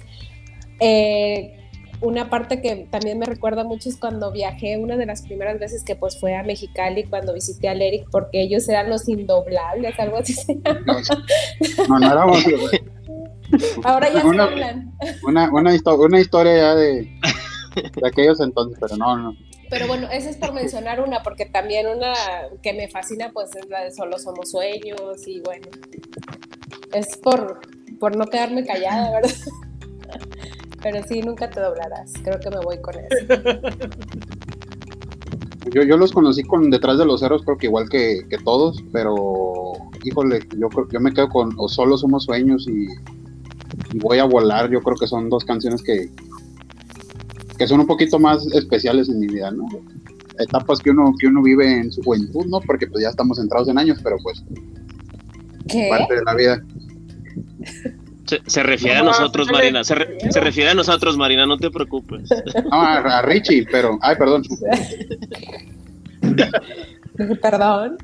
Eh, 0.79 1.62
una 2.03 2.29
parte 2.29 2.61
que 2.61 2.87
también 2.91 3.17
me 3.17 3.25
recuerda 3.25 3.63
mucho 3.63 3.89
es 3.89 3.97
cuando 3.97 4.31
viajé, 4.31 4.77
una 4.77 4.97
de 4.97 5.05
las 5.05 5.21
primeras 5.23 5.59
veces 5.59 5.83
que 5.83 5.95
pues 5.95 6.19
fue 6.19 6.35
a 6.35 6.43
Mexicali, 6.43 7.05
cuando 7.05 7.33
visité 7.33 7.69
al 7.69 7.81
Eric, 7.81 8.07
porque 8.11 8.41
ellos 8.41 8.67
eran 8.69 8.89
los 8.89 9.07
indoblables, 9.09 9.97
algo 9.99 10.17
así 10.17 10.33
se 10.33 10.55
llama. 10.55 11.01
No, 11.89 11.99
no 11.99 12.11
éramos. 12.11 12.43
Ahora 13.83 14.11
ya 14.11 14.21
se 14.21 14.39
hablan. 14.39 14.93
Una, 15.23 15.51
una, 15.51 15.73
histo- 15.75 15.97
una 15.99 16.19
historia 16.19 16.55
ya 16.57 16.75
de, 16.75 17.09
de 17.75 18.07
aquellos 18.07 18.39
entonces, 18.39 18.77
pero 18.79 18.97
no, 18.97 19.17
no. 19.17 19.35
Pero 19.69 19.87
bueno, 19.87 20.07
esa 20.11 20.29
es 20.29 20.37
por 20.37 20.53
mencionar 20.53 21.01
una, 21.01 21.23
porque 21.23 21.45
también 21.45 21.87
una 21.87 22.13
que 22.61 22.73
me 22.73 22.87
fascina, 22.89 23.31
pues 23.33 23.55
es 23.55 23.67
la 23.69 23.83
de 23.83 23.91
Solo 23.91 24.19
Somos 24.19 24.51
Sueños, 24.51 25.27
y 25.27 25.39
bueno, 25.41 25.67
es 26.93 27.17
por, 27.17 27.61
por 27.99 28.15
no 28.15 28.25
quedarme 28.27 28.65
callada, 28.65 29.11
¿verdad? 29.11 29.31
Pero 30.83 31.01
sí, 31.07 31.21
nunca 31.21 31.49
te 31.49 31.61
doblarás, 31.61 32.13
creo 32.23 32.39
que 32.39 32.49
me 32.49 32.63
voy 32.63 32.79
con 32.81 32.95
eso. 32.95 33.41
Yo, 35.71 35.81
yo 35.81 35.95
los 35.95 36.11
conocí 36.11 36.43
con 36.43 36.69
Detrás 36.69 36.97
de 36.97 37.05
los 37.05 37.21
Cerros, 37.21 37.41
creo 37.43 37.57
que 37.57 37.67
igual 37.67 37.87
que, 37.89 38.27
que 38.29 38.37
todos, 38.37 38.83
pero 38.91 39.71
híjole, 40.03 40.41
yo, 40.57 40.67
yo 40.91 40.99
me 40.99 41.13
quedo 41.13 41.29
con 41.29 41.53
O 41.57 41.69
Solo 41.69 41.97
Somos 41.97 42.25
Sueños 42.25 42.67
y, 42.67 42.87
y 43.95 43.99
Voy 43.99 44.19
a 44.19 44.25
Volar. 44.25 44.69
Yo 44.69 44.81
creo 44.81 44.97
que 44.97 45.07
son 45.07 45.29
dos 45.29 45.45
canciones 45.45 45.81
que, 45.81 46.09
que 47.57 47.67
son 47.67 47.79
un 47.79 47.87
poquito 47.87 48.19
más 48.19 48.45
especiales 48.47 49.09
en 49.09 49.19
mi 49.19 49.27
vida, 49.27 49.51
¿no? 49.51 49.65
Etapas 50.39 50.79
que 50.79 50.89
uno, 50.89 51.13
que 51.19 51.27
uno 51.27 51.41
vive 51.41 51.79
en 51.79 51.91
su 51.91 52.01
juventud, 52.03 52.45
¿no? 52.47 52.59
Porque 52.61 52.87
pues 52.87 53.03
ya 53.03 53.09
estamos 53.09 53.39
entrados 53.39 53.69
en 53.69 53.77
años, 53.77 53.99
pero 54.03 54.17
pues 54.21 54.43
¿Qué? 55.67 55.87
parte 55.89 56.15
de 56.15 56.23
la 56.23 56.35
vida. 56.35 56.63
Se, 58.43 58.49
se 58.49 58.63
refiere 58.63 58.97
a 58.97 59.03
No, 59.03 59.09
nosotros. 59.09 59.47
Marina. 59.51 59.83
Se, 59.83 59.95
re- 59.95 60.17
se 60.31 60.39
refiere 60.39 60.71
a 60.71 60.73
nosotros, 60.73 61.17
Marina, 61.17 61.45
no 61.45 61.57
te 61.57 61.69
preocupes. 61.69 62.29
No, 62.71 62.81
a, 62.81 63.19
a 63.19 63.21
Richie, 63.21 63.65
pero, 63.69 63.97
ay, 64.01 64.15
perdón. 64.15 64.43
Perdón. 67.41 67.97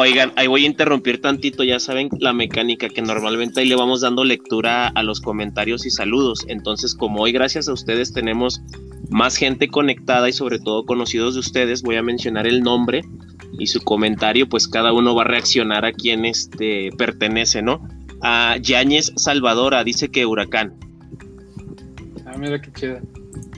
Oigan, 0.00 0.32
ahí 0.36 0.46
voy 0.46 0.62
a 0.62 0.68
interrumpir 0.68 1.20
tantito, 1.20 1.64
ya 1.64 1.80
saben 1.80 2.08
la 2.20 2.32
mecánica 2.32 2.88
que 2.88 3.02
normalmente 3.02 3.58
ahí 3.58 3.68
le 3.68 3.74
vamos 3.74 4.02
dando 4.02 4.22
lectura 4.22 4.86
a 4.86 5.02
los 5.02 5.20
comentarios 5.20 5.86
y 5.86 5.90
saludos. 5.90 6.44
Entonces, 6.46 6.94
como 6.94 7.22
hoy 7.22 7.32
gracias 7.32 7.68
a 7.68 7.72
ustedes 7.72 8.12
tenemos 8.12 8.60
más 9.10 9.34
gente 9.34 9.66
conectada 9.66 10.28
y 10.28 10.32
sobre 10.32 10.60
todo 10.60 10.86
conocidos 10.86 11.34
de 11.34 11.40
ustedes, 11.40 11.82
voy 11.82 11.96
a 11.96 12.04
mencionar 12.04 12.46
el 12.46 12.62
nombre 12.62 13.02
y 13.58 13.66
su 13.66 13.80
comentario, 13.80 14.48
pues 14.48 14.68
cada 14.68 14.92
uno 14.92 15.16
va 15.16 15.22
a 15.22 15.26
reaccionar 15.26 15.84
a 15.84 15.90
quien 15.90 16.24
este 16.24 16.90
pertenece, 16.96 17.60
¿no? 17.62 17.88
A 18.22 18.56
Yáñez 18.58 19.12
Salvadora 19.16 19.82
dice 19.82 20.10
que 20.10 20.26
Huracán. 20.26 20.74
Ah, 22.24 22.38
mira 22.38 22.62
qué 22.62 22.70
chido. 22.72 23.00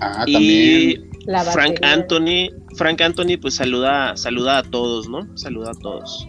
Ah, 0.00 0.25
y 0.26 0.32
también. 0.32 1.10
La 1.30 1.44
Frank. 1.44 1.78
Anthony, 1.82 2.50
Frank 2.76 3.00
Anthony 3.00 3.38
pues 3.40 3.54
saluda, 3.54 4.16
saluda 4.16 4.58
a 4.58 4.62
todos, 4.64 5.08
¿no? 5.08 5.28
Saluda 5.37 5.70
a 5.70 5.75
todos. 5.75 6.26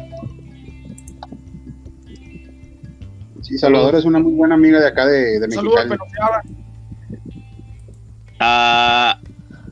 Sí, 3.41 3.57
Salvador 3.57 3.95
es 3.95 4.05
una 4.05 4.19
muy 4.19 4.33
buena 4.33 4.53
amiga 4.53 4.79
de 4.79 4.87
acá 4.87 5.07
de, 5.07 5.39
de 5.39 5.51
Saludos, 5.51 5.87
Mexicali. 5.87 6.55
Ah, 8.39 9.19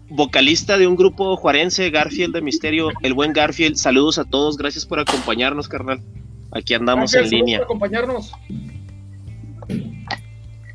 vocalista 0.09 0.79
de 0.79 0.87
un 0.87 0.95
grupo 0.95 1.35
juarense, 1.37 1.91
Garfield 1.91 2.33
de 2.33 2.41
Misterio, 2.41 2.89
el 3.03 3.13
buen 3.13 3.31
Garfield, 3.31 3.75
saludos 3.75 4.17
a 4.17 4.25
todos, 4.25 4.57
gracias 4.57 4.87
por 4.87 4.99
acompañarnos, 4.99 5.67
carnal. 5.67 6.01
Aquí 6.51 6.73
andamos 6.73 7.13
en 7.13 7.29
línea. 7.29 7.59
por 7.59 7.65
acompañarnos. 7.65 8.33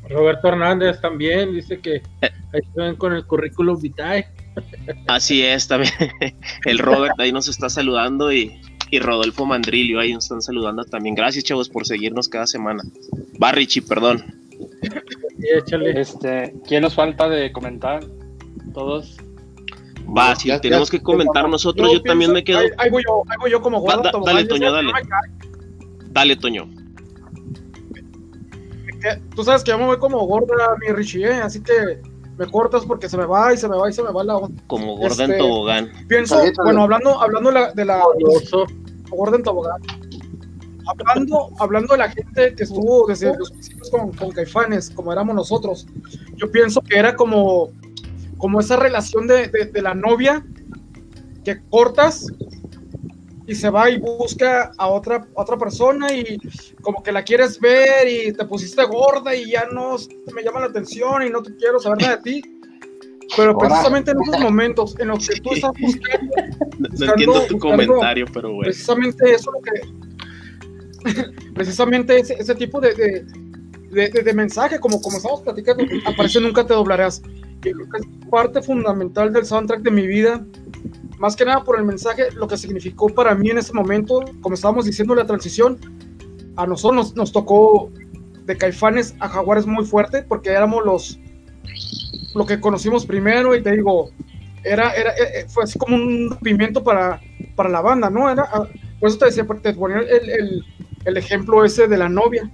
Roberto 0.09 0.47
Hernández 0.47 1.01
también 1.01 1.53
dice 1.53 1.79
que 1.79 1.95
Eh. 1.95 2.03
ahí 2.53 2.61
se 2.73 2.81
ven 2.81 2.95
con 2.95 3.11
el 3.11 3.25
currículum 3.25 3.81
vitae. 3.81 4.27
Así 5.07 5.41
es, 5.43 5.67
también 5.67 5.93
el 6.65 6.79
Robert 6.79 7.15
ahí 7.19 7.31
nos 7.31 7.47
está 7.47 7.69
saludando 7.69 8.31
y, 8.31 8.59
y 8.91 8.99
Rodolfo 8.99 9.45
Mandrillo 9.45 9.99
ahí 9.99 10.13
nos 10.13 10.25
están 10.25 10.41
saludando 10.41 10.83
también. 10.85 11.15
Gracias, 11.15 11.43
chavos, 11.43 11.69
por 11.69 11.85
seguirnos 11.85 12.27
cada 12.29 12.47
semana. 12.47 12.83
Va, 13.41 13.51
Richie, 13.51 13.81
perdón. 13.81 14.23
Échale. 15.57 15.99
Este, 15.99 16.53
¿quién 16.67 16.81
nos 16.83 16.93
falta 16.95 17.27
de 17.29 17.51
comentar? 17.51 18.05
Todos. 18.73 19.17
Va, 20.17 20.35
si 20.35 20.49
Ya- 20.49 20.61
tenemos 20.61 20.89
ya- 20.91 20.97
que 20.97 21.03
comentar 21.03 21.49
nosotros, 21.49 21.91
yo, 21.93 22.01
también 22.03 22.31
me 22.31 22.43
quedo. 22.43 22.59
Ahí, 22.59 22.67
ahí 22.77 22.89
voy 22.89 23.03
yo, 23.07 23.23
ahí 23.27 23.37
voy 23.39 23.51
yo 23.51 23.61
como 23.61 23.83
da- 23.85 24.11
tobogán, 24.11 24.35
dale, 24.35 24.47
Toño, 24.47 24.71
dale. 24.71 24.91
Dale, 26.11 26.35
Toño. 26.35 26.69
Tú 29.35 29.43
sabes 29.43 29.63
que 29.63 29.71
yo 29.71 29.77
me 29.77 29.85
voy 29.85 29.97
como 29.99 30.25
gorda, 30.25 30.75
mi 30.81 30.87
Richie, 30.93 31.25
¿eh? 31.25 31.33
así 31.33 31.61
que 31.61 31.73
me 32.37 32.45
cortas 32.47 32.85
porque 32.85 33.07
se 33.09 33.17
me 33.17 33.25
va 33.25 33.53
y 33.53 33.57
se 33.57 33.67
me 33.69 33.77
va 33.77 33.89
y 33.89 33.93
se 33.93 34.03
me 34.03 34.11
va 34.11 34.23
la 34.23 34.37
onda. 34.37 34.61
Como 34.67 34.97
gorda 34.97 35.23
en 35.25 35.31
Este- 35.31 35.37
tobogán. 35.43 35.91
Pienso, 36.07 36.39
bueno, 36.63 36.83
hablando, 36.83 37.21
hablando 37.21 37.51
de 37.73 37.85
la, 37.85 38.05
Odioso. 38.05 38.65
gorda 39.09 39.37
en 39.37 39.43
tobogán. 39.43 39.81
Hablando, 40.87 41.49
hablando 41.59 41.93
de 41.93 41.97
la 41.97 42.09
gente 42.09 42.53
que 42.55 42.63
estuvo 42.63 43.07
desde 43.07 43.35
los 43.37 43.49
principios 43.51 43.89
con, 43.89 44.11
con 44.13 44.29
Caifanes, 44.31 44.91
como 44.91 45.11
éramos 45.11 45.35
nosotros, 45.35 45.87
yo 46.35 46.51
pienso 46.51 46.81
que 46.81 46.97
era 46.99 47.15
como, 47.15 47.69
como 48.37 48.59
esa 48.59 48.75
relación 48.75 49.25
de, 49.25 49.47
de- 49.47 49.65
de 49.65 49.81
la 49.81 49.95
novia 49.95 50.45
que 51.43 51.59
cortas 51.69 52.27
y 53.47 53.53
se 53.55 53.69
va 53.69 53.89
y 53.89 53.99
busca 53.99 54.71
a 54.77 54.87
otra, 54.87 55.27
otra 55.35 55.57
persona 55.57 56.11
y 56.13 56.37
como 56.81 57.03
que 57.03 57.11
la 57.11 57.23
quieres 57.23 57.59
ver 57.59 58.07
y 58.07 58.33
te 58.33 58.45
pusiste 58.45 58.83
gorda 58.85 59.35
y 59.35 59.51
ya 59.51 59.65
no 59.71 59.97
me 60.33 60.43
llama 60.43 60.61
la 60.61 60.65
atención 60.67 61.21
y 61.23 61.29
no 61.29 61.43
te 61.43 61.55
quiero 61.55 61.79
saber 61.79 62.01
nada 62.01 62.17
de 62.17 62.23
ti. 62.23 62.41
Pero 63.35 63.51
Ahora. 63.51 63.67
precisamente 63.67 64.11
en 64.11 64.17
esos 64.21 64.39
momentos 64.51 64.95
en 64.99 65.07
los 65.09 65.27
que 65.27 65.39
tú 65.41 65.53
estás 65.53 65.71
buscando 65.79 66.31
No, 66.37 66.45
no 66.79 66.89
Buscando- 66.89 67.13
entiendo 67.13 67.33
tu 67.47 67.53
buscando- 67.55 67.59
comentario, 67.59 68.25
pero 68.33 68.49
bueno. 68.49 68.63
precisamente 68.63 69.33
eso 69.33 69.51
lo 69.51 69.61
que 69.61 69.71
precisamente 71.53 72.19
ese, 72.19 72.33
ese 72.39 72.55
tipo 72.55 72.79
de, 72.81 72.93
de, 72.95 73.25
de- 73.91 74.09
de- 74.09 74.23
de 74.23 74.33
mensaje 74.33 74.79
como, 74.79 74.99
como 75.01 75.17
estamos 75.17 75.41
platicando 75.41 75.83
aparece 76.05 76.39
nunca 76.41 76.65
te 76.65 76.73
doblarás 76.73 77.21
y 77.59 77.71
creo 77.71 77.89
que 77.89 77.97
es 77.99 78.29
parte 78.29 78.61
fundamental 78.61 79.31
del 79.33 79.45
soundtrack 79.45 79.81
de 79.81 79.91
mi 79.91 80.07
vida 80.07 80.43
más 81.17 81.35
que 81.35 81.45
nada 81.45 81.63
por 81.63 81.77
el 81.77 81.85
mensaje 81.85 82.31
lo 82.31 82.47
que 82.47 82.57
significó 82.57 83.09
para 83.09 83.35
mí 83.35 83.49
en 83.49 83.57
ese 83.57 83.73
momento 83.73 84.19
como 84.41 84.55
estábamos 84.55 84.85
diciendo 84.85 85.15
la 85.15 85.25
transición 85.25 85.79
a 86.55 86.65
nosotros 86.65 86.95
nos, 86.95 87.15
nos 87.15 87.31
tocó 87.31 87.91
de 88.45 88.57
Caifanes 88.57 89.15
a 89.19 89.29
Jaguares 89.29 89.65
muy 89.65 89.85
fuerte 89.85 90.23
porque 90.23 90.49
éramos 90.49 90.85
los 90.85 91.19
lo 92.35 92.45
que 92.45 92.59
conocimos 92.59 93.05
primero 93.05 93.55
y 93.55 93.63
te 93.63 93.71
digo, 93.71 94.11
era, 94.63 94.91
era, 94.91 95.11
eh, 95.11 95.31
eh, 95.35 95.45
fue 95.47 95.63
así 95.63 95.79
como 95.79 95.95
un 95.95 96.29
rompimiento 96.29 96.83
para, 96.83 97.21
para 97.55 97.69
la 97.69 97.81
banda, 97.81 98.09
¿no? 98.09 98.29
Era, 98.29 98.47
ah, 98.51 98.67
por 98.99 99.09
eso 99.09 99.17
te 99.17 99.25
decía, 99.25 99.45
te 99.61 99.73
ponía 99.73 99.99
el, 99.99 100.29
el, 100.29 100.65
el 101.05 101.17
ejemplo 101.17 101.63
ese 101.63 101.87
de 101.87 101.97
la 101.97 102.09
novia. 102.09 102.51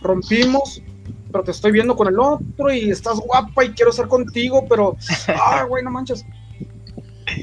Rompimos, 0.00 0.82
pero 1.30 1.44
te 1.44 1.50
estoy 1.50 1.72
viendo 1.72 1.94
con 1.94 2.08
el 2.08 2.18
otro 2.18 2.72
y 2.72 2.90
estás 2.90 3.18
guapa 3.20 3.64
y 3.64 3.70
quiero 3.70 3.90
estar 3.90 4.08
contigo, 4.08 4.64
pero, 4.68 4.96
ah, 5.28 5.64
güey, 5.68 5.84
no 5.84 5.90
manches. 5.90 6.24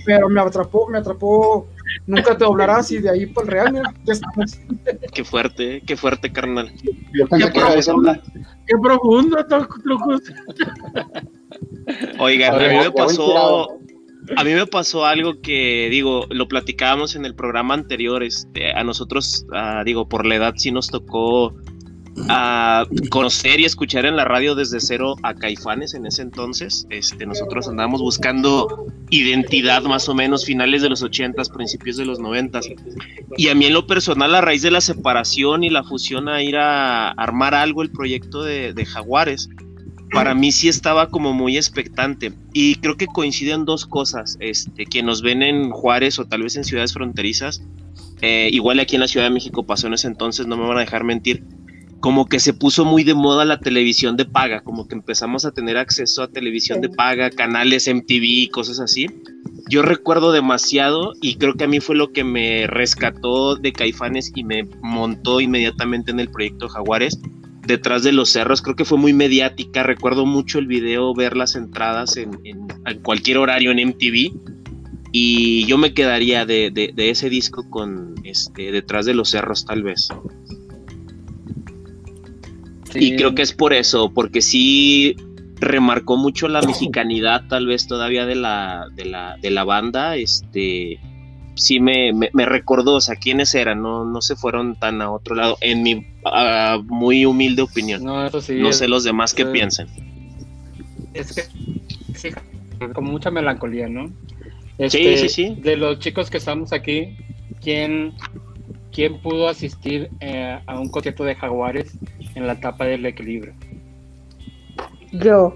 Pero 0.05 0.29
me 0.29 0.41
atrapó, 0.41 0.87
me 0.87 0.97
atrapó, 0.97 1.67
nunca 2.07 2.37
te 2.37 2.43
doblarás 2.43 2.91
y 2.91 2.99
de 2.99 3.09
ahí 3.09 3.25
para 3.25 3.45
el 3.45 3.51
real, 3.51 3.73
mira, 3.73 3.93
ya 4.03 4.13
estamos. 4.13 4.59
Qué 5.13 5.23
fuerte, 5.23 5.81
qué 5.85 5.95
fuerte, 5.95 6.31
carnal. 6.31 6.71
Yo 7.13 7.27
pensé 7.27 7.51
que 7.51 7.59
era 7.59 7.73
eso. 7.75 7.95
Qué 8.67 8.75
profundo, 8.81 9.37
Lucas. 9.83 10.21
Oigan, 12.19 12.55
a 12.55 12.67
mí 12.67 12.77
me 12.77 12.91
pasó, 12.91 13.79
a 14.35 14.43
mí 14.43 14.53
me 14.53 14.65
pasó 14.65 15.05
algo 15.05 15.41
que, 15.41 15.87
digo, 15.89 16.25
lo 16.29 16.47
platicábamos 16.47 17.15
en 17.15 17.25
el 17.25 17.35
programa 17.35 17.73
anterior, 17.73 18.23
este, 18.23 18.71
a 18.71 18.83
nosotros, 18.83 19.45
ah, 19.53 19.83
digo, 19.85 20.09
por 20.09 20.25
la 20.25 20.35
edad 20.35 20.53
sí 20.57 20.71
nos 20.71 20.87
tocó 20.87 21.53
ah, 22.29 22.85
conocer 23.09 23.59
y 23.59 23.65
escuchar 23.65 24.05
en 24.05 24.15
la 24.15 24.25
radio 24.25 24.55
desde 24.55 24.79
cero 24.79 25.15
a 25.23 25.33
Caifanes 25.33 25.93
en 25.93 26.05
ese 26.05 26.21
entonces. 26.21 26.85
Este, 26.89 27.25
nosotros 27.25 27.67
andábamos 27.67 28.01
buscando 28.01 28.87
identidad 29.09 29.83
más 29.83 30.09
o 30.09 30.15
menos 30.15 30.45
finales 30.45 30.81
de 30.81 30.89
los 30.89 31.03
80s, 31.03 31.51
principios 31.53 31.97
de 31.97 32.05
los 32.05 32.19
90s. 32.19 32.75
Y 33.37 33.49
a 33.49 33.55
mí 33.55 33.65
en 33.65 33.73
lo 33.73 33.87
personal, 33.87 34.33
a 34.35 34.41
raíz 34.41 34.61
de 34.61 34.71
la 34.71 34.81
separación 34.81 35.63
y 35.63 35.69
la 35.69 35.83
fusión 35.83 36.29
a 36.29 36.41
ir 36.41 36.57
a 36.57 37.11
armar 37.11 37.53
algo, 37.53 37.81
el 37.81 37.91
proyecto 37.91 38.43
de, 38.43 38.73
de 38.73 38.85
Jaguares, 38.85 39.49
para 40.11 40.33
mí 40.33 40.51
sí 40.51 40.69
estaba 40.69 41.09
como 41.09 41.33
muy 41.33 41.57
expectante. 41.57 42.33
Y 42.53 42.75
creo 42.75 42.95
que 42.95 43.07
coinciden 43.07 43.65
dos 43.65 43.85
cosas, 43.85 44.37
este, 44.39 44.85
que 44.85 45.03
nos 45.03 45.21
ven 45.21 45.43
en 45.43 45.71
Juárez 45.71 46.19
o 46.19 46.25
tal 46.25 46.43
vez 46.43 46.55
en 46.55 46.63
ciudades 46.63 46.93
fronterizas. 46.93 47.61
eh, 48.21 48.49
igual 48.51 48.79
aquí 48.79 48.95
en 48.95 49.01
la 49.01 49.07
Ciudad 49.07 49.25
de 49.25 49.33
México 49.33 49.65
pasó 49.65 49.87
en 49.87 49.93
ese 49.93 50.07
entonces, 50.07 50.47
no 50.47 50.57
me 50.57 50.67
van 50.67 50.77
a 50.77 50.81
dejar 50.81 51.03
mentir. 51.03 51.43
Como 52.05 52.27
que 52.27 52.39
se 52.39 52.53
puso 52.53 52.85
muy 52.85 53.03
de 53.03 53.15
moda 53.15 53.45
la 53.45 53.59
televisión 53.59 54.15
de 54.15 54.25
paga, 54.25 54.61
como 54.61 54.87
que 54.87 54.93
empezamos 54.93 55.43
a 55.43 55.51
tener 55.53 55.75
acceso 55.75 56.21
a 56.21 56.27
televisión 56.27 56.79
de 56.79 56.89
paga, 56.89 57.31
canales 57.31 57.87
MTV, 57.87 58.51
cosas 58.51 58.79
así. 58.79 59.07
Yo 59.71 59.81
recuerdo 59.81 60.31
demasiado 60.31 61.13
y 61.19 61.37
creo 61.37 61.55
que 61.55 61.63
a 61.63 61.67
mí 61.67 61.79
fue 61.79 61.95
lo 61.95 62.11
que 62.13 62.23
me 62.23 62.67
rescató 62.67 63.55
de 63.55 63.73
Caifanes 63.73 64.31
y 64.35 64.43
me 64.43 64.67
montó 64.83 65.41
inmediatamente 65.41 66.11
en 66.11 66.19
el 66.19 66.29
proyecto 66.29 66.69
Jaguares 66.69 67.17
detrás 67.65 68.03
de 68.03 68.11
los 68.11 68.29
cerros, 68.29 68.61
creo 68.61 68.75
que 68.75 68.85
fue 68.85 68.99
muy 68.99 69.11
mediática, 69.11 69.81
recuerdo 69.81 70.27
mucho 70.27 70.59
el 70.59 70.67
video, 70.67 71.15
ver 71.15 71.35
las 71.35 71.55
entradas 71.55 72.17
en, 72.17 72.37
en- 72.43 72.67
en 72.85 72.99
cualquier 73.01 73.39
horario 73.39 73.71
en 73.71 73.79
MTV 73.79 74.31
y 75.11 75.65
yo 75.65 75.79
me 75.79 75.95
quedaría 75.95 76.45
de, 76.45 76.69
de- 76.69 76.91
de 76.93 77.09
ese 77.09 77.31
disco 77.31 77.67
con 77.71 78.13
este 78.23 78.71
detrás 78.71 79.07
de 79.07 79.15
los 79.15 79.31
cerros 79.31 79.65
tal 79.65 79.81
vez. 79.81 80.09
Y 82.99 83.15
creo 83.15 83.35
que 83.35 83.41
es 83.41 83.53
por 83.53 83.73
eso, 83.73 84.11
porque 84.13 84.41
sí 84.41 85.15
remarcó 85.59 86.17
mucho 86.17 86.47
la 86.47 86.61
mexicanidad 86.61 87.43
tal 87.47 87.65
vez 87.67 87.87
todavía 87.87 88.25
de 88.25 88.35
la, 88.35 88.85
de 88.95 89.05
la, 89.05 89.37
de 89.41 89.49
la 89.51 89.63
banda, 89.63 90.15
este 90.17 90.99
sí 91.55 91.79
me, 91.79 92.11
me, 92.11 92.29
me 92.33 92.45
recordó, 92.45 92.95
o 92.95 93.01
sea, 93.01 93.15
quiénes 93.15 93.55
eran, 93.55 93.81
no, 93.81 94.03
no 94.03 94.21
se 94.21 94.35
fueron 94.35 94.75
tan 94.77 95.01
a 95.01 95.09
otro 95.11 95.35
lado, 95.35 95.57
en 95.61 95.83
mi 95.83 96.05
ah, 96.25 96.79
muy 96.85 97.25
humilde 97.25 97.61
opinión. 97.61 98.03
No, 98.03 98.25
eso 98.25 98.41
sí. 98.41 98.55
No 98.55 98.69
es- 98.69 98.77
sé 98.79 98.87
los 98.89 99.03
demás 99.05 99.33
qué 99.33 99.43
eh, 99.43 99.47
piensen. 99.53 99.87
Es 101.13 101.33
que 101.33 101.43
sí, 102.13 102.29
con 102.93 103.05
mucha 103.05 103.31
melancolía, 103.31 103.87
¿no? 103.87 104.07
Sí, 104.07 104.13
Este, 104.79 105.17
sí, 105.17 105.29
sí. 105.29 105.55
De 105.61 105.77
los 105.77 105.99
chicos 105.99 106.29
que 106.29 106.37
estamos 106.37 106.73
aquí, 106.73 107.15
¿quién, 107.61 108.11
quién 108.95 109.19
pudo 109.21 109.49
asistir 109.49 110.09
eh, 110.21 110.57
a 110.65 110.79
un 110.79 110.89
concierto 110.89 111.23
de 111.25 111.35
Jaguares 111.35 111.97
en 112.35 112.47
la 112.47 112.53
etapa 112.53 112.85
del 112.85 113.05
equilibrio? 113.05 113.53
Yo. 115.11 115.55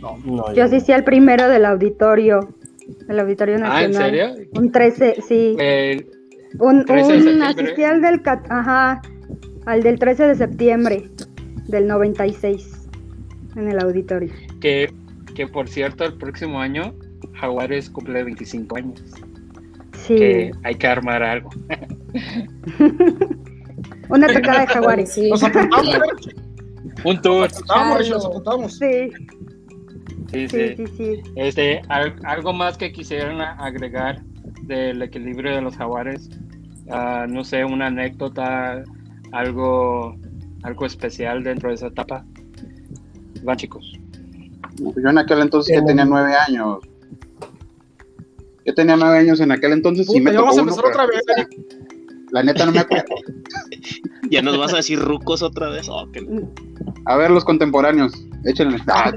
No, 0.00 0.54
Yo 0.54 0.64
asistí 0.64 0.92
al 0.92 1.04
primero 1.04 1.48
del 1.48 1.64
auditorio. 1.64 2.40
El 3.08 3.18
auditorio 3.20 3.56
Ah, 3.64 3.82
¿en 3.84 3.90
nacional. 3.92 4.34
serio? 4.36 4.50
Un 4.54 4.70
13, 4.72 5.16
sí. 5.26 5.56
Eh, 5.58 6.06
Un, 6.60 6.84
13 6.84 7.12
de 7.12 7.16
un 7.18 7.22
septiembre. 7.22 7.46
asistí 7.64 7.84
al 7.84 8.00
del, 8.00 8.22
ajá, 8.48 9.02
al 9.66 9.82
del 9.82 9.98
13 9.98 10.26
de 10.28 10.34
septiembre 10.36 11.04
del 11.66 11.86
96 11.86 12.88
en 13.56 13.68
el 13.68 13.78
auditorio. 13.82 14.32
que, 14.60 14.90
que 15.34 15.46
por 15.46 15.68
cierto, 15.68 16.04
el 16.04 16.14
próximo 16.14 16.60
año 16.60 16.94
Jaguares 17.34 17.90
cumple 17.90 18.24
25 18.24 18.76
años. 18.76 19.02
Sí. 20.06 20.16
Que 20.16 20.50
hay 20.64 20.74
que 20.76 20.86
armar 20.86 21.22
algo. 21.22 21.50
Una 24.08 24.26
tocada 24.26 24.60
de 24.60 24.66
jaguares. 24.66 25.12
Sí. 25.12 25.30
Nos 25.30 25.42
apuntamos, 25.42 25.96
Un 27.04 27.22
tour. 27.22 27.42
nos 27.42 27.52
apuntamos, 27.56 28.10
nos 28.10 28.26
apuntamos. 28.26 28.78
Sí, 28.78 29.10
Sí, 30.30 30.46
sí, 30.48 30.58
sí. 30.58 30.74
sí, 30.76 30.86
sí. 30.96 31.22
Este, 31.36 31.80
al- 31.88 32.16
algo 32.24 32.52
más 32.52 32.76
que 32.76 32.92
quisieran 32.92 33.40
agregar 33.40 34.22
del 34.64 35.00
equilibrio 35.02 35.54
de 35.54 35.62
los 35.62 35.76
jaguares, 35.76 36.28
Ah, 36.90 37.26
no 37.28 37.44
sé, 37.44 37.66
una 37.66 37.88
anécdota, 37.88 38.82
algo, 39.32 40.16
algo 40.62 40.86
especial 40.86 41.44
dentro 41.44 41.68
de 41.68 41.74
esa 41.74 41.88
etapa. 41.88 42.24
Va 43.46 43.54
chicos. 43.56 43.92
Yo 44.78 45.10
en 45.10 45.18
aquel 45.18 45.40
entonces 45.40 45.76
que 45.76 45.82
Eh, 45.82 45.86
tenía 45.86 46.06
nueve 46.06 46.32
años. 46.34 46.78
Yo 48.64 48.74
tenía 48.74 48.96
nueve 48.96 49.18
años 49.18 49.38
en 49.40 49.52
aquel 49.52 49.72
entonces 49.74 50.06
y 50.08 50.18
Puta, 50.18 50.22
me 50.22 50.30
tocó 50.32 50.44
vamos 50.46 50.56
a 50.56 50.60
empezar 50.62 50.84
otra 50.86 51.06
vez. 51.06 51.22
La 52.30 52.42
neta 52.42 52.66
no 52.66 52.72
me 52.72 52.80
acuerdo. 52.80 53.06
Ya 54.30 54.42
nos 54.42 54.58
vas 54.58 54.74
a 54.74 54.76
decir 54.76 54.98
rucos 54.98 55.40
otra 55.42 55.70
vez. 55.70 55.88
Oh, 55.88 56.06
que- 56.12 56.26
A 57.06 57.16
ver, 57.16 57.30
los 57.30 57.44
contemporáneos, 57.46 58.12
échenle. 58.44 58.78
Ah, 58.88 59.10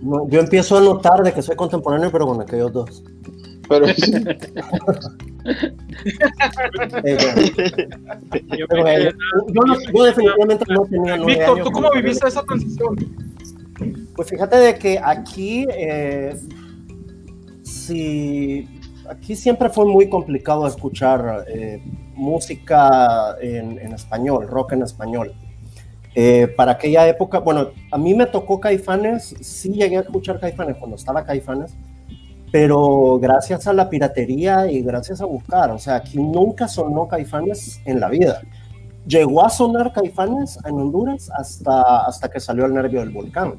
No, 0.00 0.26
yo 0.30 0.40
empiezo 0.40 0.78
a 0.78 0.80
notar 0.80 1.22
de 1.22 1.32
que 1.32 1.42
soy 1.42 1.56
contemporáneo, 1.56 2.10
pero 2.10 2.26
con 2.26 2.40
aquellos 2.40 2.72
dos. 2.72 3.02
pero 3.68 3.86
Eh, 7.04 7.16
Yo 8.58 8.66
pero, 8.68 8.86
eh, 8.88 9.12
yo, 9.48 9.62
no- 9.66 9.80
yo 9.80 10.04
definitivamente 10.04 10.64
no 10.68 10.82
tenía 10.84 11.16
nueve 11.16 11.32
Víctor, 11.34 11.50
años 11.56 11.66
¿tú 11.66 11.72
cómo 11.72 11.90
viviste 11.92 12.28
esa 12.28 12.42
transición? 12.44 12.96
Pues 14.14 14.28
fíjate 14.28 14.56
de 14.56 14.78
que 14.78 14.98
aquí, 15.02 15.66
eh, 15.70 16.36
sí, 17.62 18.68
aquí 19.10 19.34
siempre 19.34 19.68
fue 19.68 19.84
muy 19.84 20.08
complicado 20.08 20.66
escuchar 20.66 21.44
eh, 21.48 21.82
música 22.14 23.36
en, 23.40 23.78
en 23.78 23.92
español, 23.92 24.46
rock 24.46 24.72
en 24.72 24.82
español. 24.82 25.34
Eh, 26.14 26.48
para 26.56 26.72
aquella 26.72 27.06
época, 27.06 27.38
bueno, 27.40 27.68
a 27.90 27.98
mí 27.98 28.14
me 28.14 28.26
tocó 28.26 28.58
Caifanes, 28.58 29.34
sí 29.40 29.72
llegué 29.72 29.98
a 29.98 30.00
escuchar 30.00 30.40
Caifanes 30.40 30.76
cuando 30.76 30.96
estaba 30.96 31.24
Caifanes, 31.24 31.74
pero 32.50 33.18
gracias 33.20 33.66
a 33.66 33.72
la 33.72 33.88
piratería 33.88 34.70
y 34.70 34.82
gracias 34.82 35.20
a 35.20 35.24
buscar, 35.24 35.70
o 35.70 35.78
sea, 35.78 35.96
aquí 35.96 36.18
nunca 36.18 36.66
sonó 36.66 37.06
Caifanes 37.06 37.80
en 37.84 38.00
la 38.00 38.08
vida. 38.08 38.40
Llegó 39.06 39.44
a 39.44 39.50
sonar 39.50 39.92
Caifanes 39.92 40.58
en 40.64 40.74
Honduras 40.74 41.30
hasta, 41.34 42.06
hasta 42.06 42.28
que 42.28 42.40
salió 42.40 42.66
el 42.66 42.74
nervio 42.74 43.00
del 43.00 43.10
volcán 43.10 43.54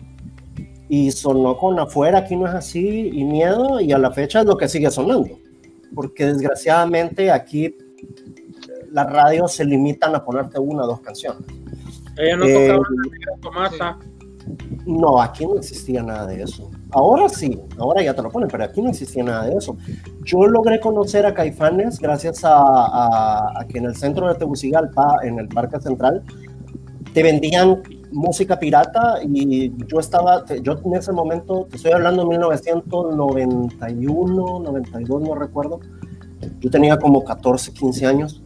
y 0.90 1.10
sonó 1.12 1.58
con 1.58 1.80
afuera, 1.80 2.20
aquí 2.20 2.36
no 2.36 2.48
es 2.48 2.54
así, 2.54 3.12
y 3.14 3.24
miedo, 3.24 3.80
y 3.80 3.94
a 3.94 3.98
la 3.98 4.12
fecha 4.12 4.42
es 4.42 4.46
lo 4.46 4.58
que 4.58 4.68
sigue 4.68 4.92
sonando. 4.92 5.40
Porque 5.94 6.26
desgraciadamente 6.26 7.32
aquí 7.32 7.76
las 8.92 9.12
radios 9.12 9.54
se 9.54 9.66
limitan 9.66 10.16
a 10.16 10.24
ponerte 10.24 10.60
una 10.60 10.84
o 10.84 10.88
dos 10.88 11.02
canciones. 11.02 11.42
Ella 12.18 12.38
no 12.38 12.46
Eh, 12.46 12.68
tocaba. 12.68 14.00
No, 14.86 15.22
aquí 15.22 15.46
no 15.46 15.56
existía 15.58 16.02
nada 16.02 16.26
de 16.26 16.42
eso. 16.44 16.72
Ahora 16.92 17.30
sí, 17.30 17.60
ahora 17.78 18.02
ya 18.02 18.14
te 18.16 18.22
lo 18.24 18.30
ponen, 18.30 18.50
pero 18.50 18.64
aquí 18.64 18.82
no 18.82 18.90
existía 18.90 19.24
nada 19.24 19.46
de 19.46 19.56
eso. 19.56 19.78
Yo 20.24 20.46
logré 20.48 20.80
conocer 20.80 21.26
a 21.26 21.34
Caifanes 21.34 22.00
gracias 22.00 22.44
a, 22.44 22.56
a- 22.58 23.62
a 23.62 23.68
que 23.68 23.78
en 23.78 23.86
el 23.86 23.96
centro 23.96 24.28
de 24.28 24.36
Tegucigalpa, 24.36 25.20
en 25.24 25.40
el 25.40 25.48
Parque 25.48 25.80
Central, 25.80 26.24
te 27.14 27.22
vendían 27.24 27.82
música 28.12 28.60
pirata 28.60 29.20
y 29.24 29.74
yo 29.88 30.00
estaba, 30.00 30.44
yo 30.62 30.80
en 30.86 30.96
ese 30.96 31.12
momento, 31.12 31.68
te 31.70 31.78
estoy 31.78 31.92
hablando 31.94 32.24
de 32.24 32.30
1991, 32.30 34.60
92, 34.60 35.22
no 35.22 35.36
recuerdo, 35.36 35.80
yo 36.60 36.70
tenía 36.70 36.98
como 36.98 37.24
14, 37.24 37.72
15 37.74 38.06
años 38.06 38.44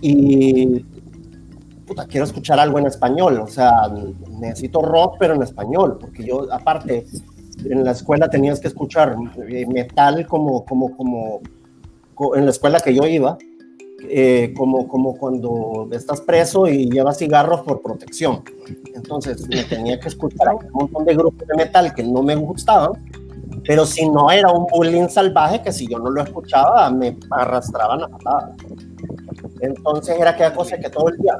y 0.00 0.84
puta, 1.86 2.06
quiero 2.06 2.24
escuchar 2.24 2.58
algo 2.60 2.78
en 2.78 2.86
español, 2.86 3.40
o 3.40 3.46
sea, 3.46 3.88
necesito 4.40 4.82
rock, 4.82 5.16
pero 5.18 5.34
en 5.34 5.42
español, 5.42 5.98
porque 6.00 6.24
yo, 6.24 6.52
aparte, 6.52 7.04
en 7.64 7.84
la 7.84 7.92
escuela 7.92 8.28
tenías 8.30 8.60
que 8.60 8.68
escuchar 8.68 9.16
metal 9.68 10.26
como, 10.26 10.64
como, 10.64 10.96
como, 10.96 11.40
co- 12.14 12.36
en 12.36 12.44
la 12.44 12.50
escuela 12.50 12.80
que 12.80 12.94
yo 12.94 13.04
iba, 13.06 13.36
eh, 14.08 14.52
como, 14.56 14.86
como 14.88 15.16
cuando 15.16 15.88
estás 15.92 16.20
preso 16.20 16.66
y 16.66 16.90
llevas 16.90 17.18
cigarros 17.18 17.60
por 17.62 17.82
protección. 17.82 18.42
Entonces 18.94 19.46
me 19.48 19.64
tenía 19.64 19.98
que 20.00 20.08
escuchar 20.08 20.48
a 20.48 20.54
un 20.54 20.68
montón 20.72 21.04
de 21.04 21.14
grupos 21.14 21.46
de 21.48 21.54
metal 21.56 21.94
que 21.94 22.02
no 22.02 22.22
me 22.22 22.34
gustaban, 22.36 22.92
pero 23.64 23.86
si 23.86 24.08
no 24.08 24.30
era 24.30 24.50
un 24.50 24.66
bullying 24.66 25.08
salvaje 25.08 25.62
que 25.62 25.72
si 25.72 25.86
yo 25.86 25.98
no 25.98 26.10
lo 26.10 26.22
escuchaba 26.22 26.90
me 26.90 27.16
arrastraban 27.30 28.02
a 28.02 28.08
patadas. 28.08 28.50
Entonces 29.60 30.16
era 30.18 30.30
aquella 30.30 30.52
cosa 30.52 30.76
que 30.78 30.90
todo 30.90 31.08
el 31.08 31.16
día, 31.18 31.34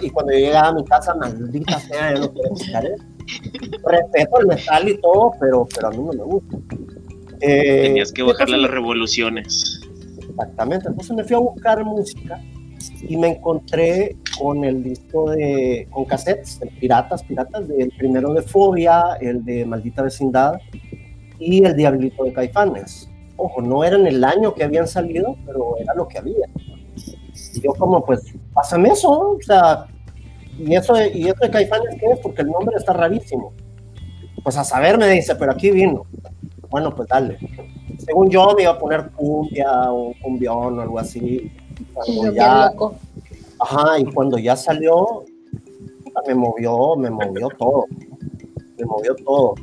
y 0.00 0.08
cuando 0.10 0.32
yo 0.32 0.38
llegaba 0.38 0.68
a 0.68 0.72
mi 0.72 0.84
casa, 0.84 1.14
maldita 1.14 1.78
sea, 1.80 2.14
yo 2.14 2.20
no 2.20 2.32
quiero 2.32 2.54
escuchar 2.54 2.86
eso. 2.86 3.04
Respeto 3.84 4.40
el 4.40 4.46
metal 4.46 4.88
y 4.88 4.98
todo, 5.00 5.32
pero, 5.38 5.68
pero 5.74 5.88
a 5.88 5.90
mí 5.90 5.98
no 5.98 6.12
me 6.12 6.24
gusta. 6.24 6.56
Eh, 7.42 7.82
Tenías 7.84 8.12
que 8.12 8.22
bajarle 8.22 8.56
entonces- 8.56 8.62
las 8.62 8.70
revoluciones. 8.70 9.79
Exactamente, 10.30 10.88
entonces 10.88 11.16
me 11.16 11.24
fui 11.24 11.36
a 11.36 11.38
buscar 11.40 11.84
música 11.84 12.40
y 13.02 13.16
me 13.16 13.28
encontré 13.28 14.16
con 14.38 14.64
el 14.64 14.82
disco 14.82 15.30
de, 15.30 15.86
con 15.90 16.04
cassettes, 16.04 16.60
de 16.60 16.66
piratas, 16.66 17.22
piratas, 17.24 17.66
del 17.68 17.90
primero 17.98 18.32
de 18.32 18.42
Fobia, 18.42 19.16
el 19.20 19.44
de 19.44 19.64
Maldita 19.66 20.02
Vecindad 20.02 20.54
y 21.38 21.64
el 21.64 21.74
Diablito 21.76 22.24
de 22.24 22.32
Caifanes. 22.32 23.08
Ojo, 23.36 23.60
no 23.62 23.84
era 23.84 23.96
en 23.96 24.06
el 24.06 24.22
año 24.22 24.54
que 24.54 24.64
habían 24.64 24.86
salido, 24.86 25.36
pero 25.46 25.76
era 25.78 25.94
lo 25.94 26.06
que 26.06 26.18
había. 26.18 26.46
Y 27.54 27.60
yo 27.60 27.72
como, 27.74 28.04
pues, 28.04 28.22
pásame 28.52 28.90
eso, 28.90 29.10
o 29.10 29.38
sea, 29.40 29.86
y 30.58 30.74
eso, 30.74 30.94
de- 30.94 31.10
y 31.16 31.24
eso 31.28 31.38
de 31.40 31.50
Caifanes, 31.50 31.96
¿qué 31.98 32.06
es? 32.12 32.18
Porque 32.20 32.42
el 32.42 32.48
nombre 32.48 32.76
está 32.76 32.92
rarísimo. 32.92 33.52
Pues 34.42 34.56
a 34.56 34.64
saber 34.64 34.96
me 34.98 35.08
dice, 35.08 35.34
pero 35.34 35.52
aquí 35.52 35.70
vino. 35.70 36.04
Bueno, 36.70 36.94
pues 36.94 37.08
dale 37.08 37.38
según 38.04 38.30
yo 38.30 38.54
me 38.56 38.62
iba 38.62 38.72
a 38.72 38.78
poner 38.78 39.10
cumbia 39.10 39.92
o 39.92 40.12
cumbión 40.22 40.78
o 40.78 40.82
algo 40.82 40.98
así. 40.98 41.52
Cuando 41.94 42.32
ya, 42.32 42.72
ajá, 43.58 43.98
y 43.98 44.04
cuando 44.06 44.38
ya 44.38 44.56
salió, 44.56 45.24
me 46.26 46.34
movió, 46.34 46.96
me 46.96 47.10
movió 47.10 47.48
todo. 47.58 47.86
Me 48.78 48.84
movió 48.84 49.14
todo. 49.16 49.54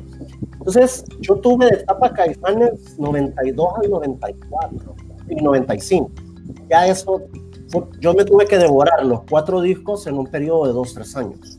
Entonces, 0.58 1.04
yo 1.20 1.36
tuve 1.36 1.66
de 1.66 1.76
etapa 1.76 2.12
Caifanes 2.12 2.98
92 2.98 3.68
al 3.82 3.90
94 3.90 4.94
y 5.30 5.34
95. 5.36 6.10
Ya 6.68 6.86
eso, 6.86 7.22
yo 8.00 8.14
me 8.14 8.24
tuve 8.24 8.46
que 8.46 8.58
devorar 8.58 9.04
los 9.04 9.22
cuatro 9.28 9.60
discos 9.60 10.06
en 10.06 10.18
un 10.18 10.26
periodo 10.26 10.66
de 10.66 10.72
dos, 10.72 10.94
tres 10.94 11.16
años. 11.16 11.58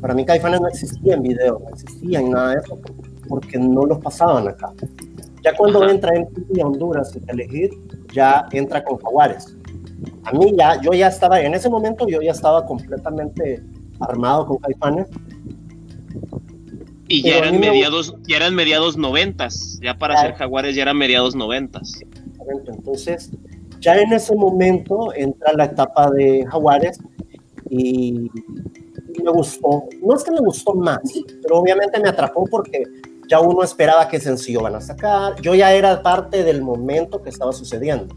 Para 0.00 0.14
mí 0.14 0.24
Caifanes 0.24 0.60
no 0.60 0.68
existía 0.68 1.14
en 1.14 1.22
video, 1.22 1.60
no 1.60 1.68
existía 1.70 2.20
en 2.20 2.30
nada 2.30 2.52
de 2.52 2.60
eso, 2.60 2.78
porque 3.28 3.58
no 3.58 3.84
los 3.84 3.98
pasaban 3.98 4.48
acá. 4.48 4.72
Ya 5.44 5.54
cuando 5.56 5.82
Ajá. 5.82 5.92
entra 5.92 6.12
a 6.12 6.66
Honduras 6.66 7.14
y 7.16 7.30
elegir, 7.30 7.70
ya 8.12 8.46
entra 8.52 8.82
con 8.84 8.98
Jaguares. 8.98 9.56
A 10.24 10.32
mí 10.32 10.52
ya, 10.58 10.80
yo 10.82 10.92
ya 10.92 11.08
estaba, 11.08 11.40
en 11.40 11.54
ese 11.54 11.68
momento 11.70 12.06
yo 12.08 12.20
ya 12.20 12.32
estaba 12.32 12.64
completamente 12.66 13.62
armado 14.00 14.46
con 14.46 14.58
Caifanes. 14.58 15.06
Y 17.08 17.22
ya 17.22 17.36
a 17.36 17.38
eran 17.38 17.54
me 17.60 17.70
mediados, 17.70 18.14
ya 18.26 18.36
eran 18.36 18.54
mediados 18.54 18.96
noventas. 18.98 19.78
Ya 19.82 19.96
para 19.96 20.14
Claro. 20.14 20.28
ser 20.28 20.36
jaguares 20.38 20.76
ya 20.76 20.82
eran 20.82 20.98
mediados 20.98 21.34
noventas. 21.34 22.00
Entonces, 22.66 23.30
ya 23.80 23.96
en 23.98 24.12
ese 24.12 24.34
momento 24.34 25.12
entra 25.14 25.52
la 25.54 25.64
etapa 25.66 26.10
de 26.10 26.44
Jaguares 26.50 26.98
y, 27.70 28.30
y 29.14 29.22
me 29.22 29.30
gustó. 29.30 29.84
No 30.04 30.14
es 30.16 30.24
que 30.24 30.30
me 30.32 30.40
gustó 30.40 30.74
más, 30.74 31.00
pero 31.42 31.58
obviamente 31.60 31.98
me 32.00 32.08
atrapó 32.08 32.44
porque 32.50 32.82
ya 33.28 33.40
uno 33.40 33.62
esperaba 33.62 34.08
qué 34.08 34.18
sencillo 34.18 34.62
van 34.62 34.74
a 34.74 34.80
sacar. 34.80 35.40
Yo 35.40 35.54
ya 35.54 35.72
era 35.72 36.02
parte 36.02 36.42
del 36.42 36.62
momento 36.62 37.22
que 37.22 37.28
estaba 37.28 37.52
sucediendo. 37.52 38.16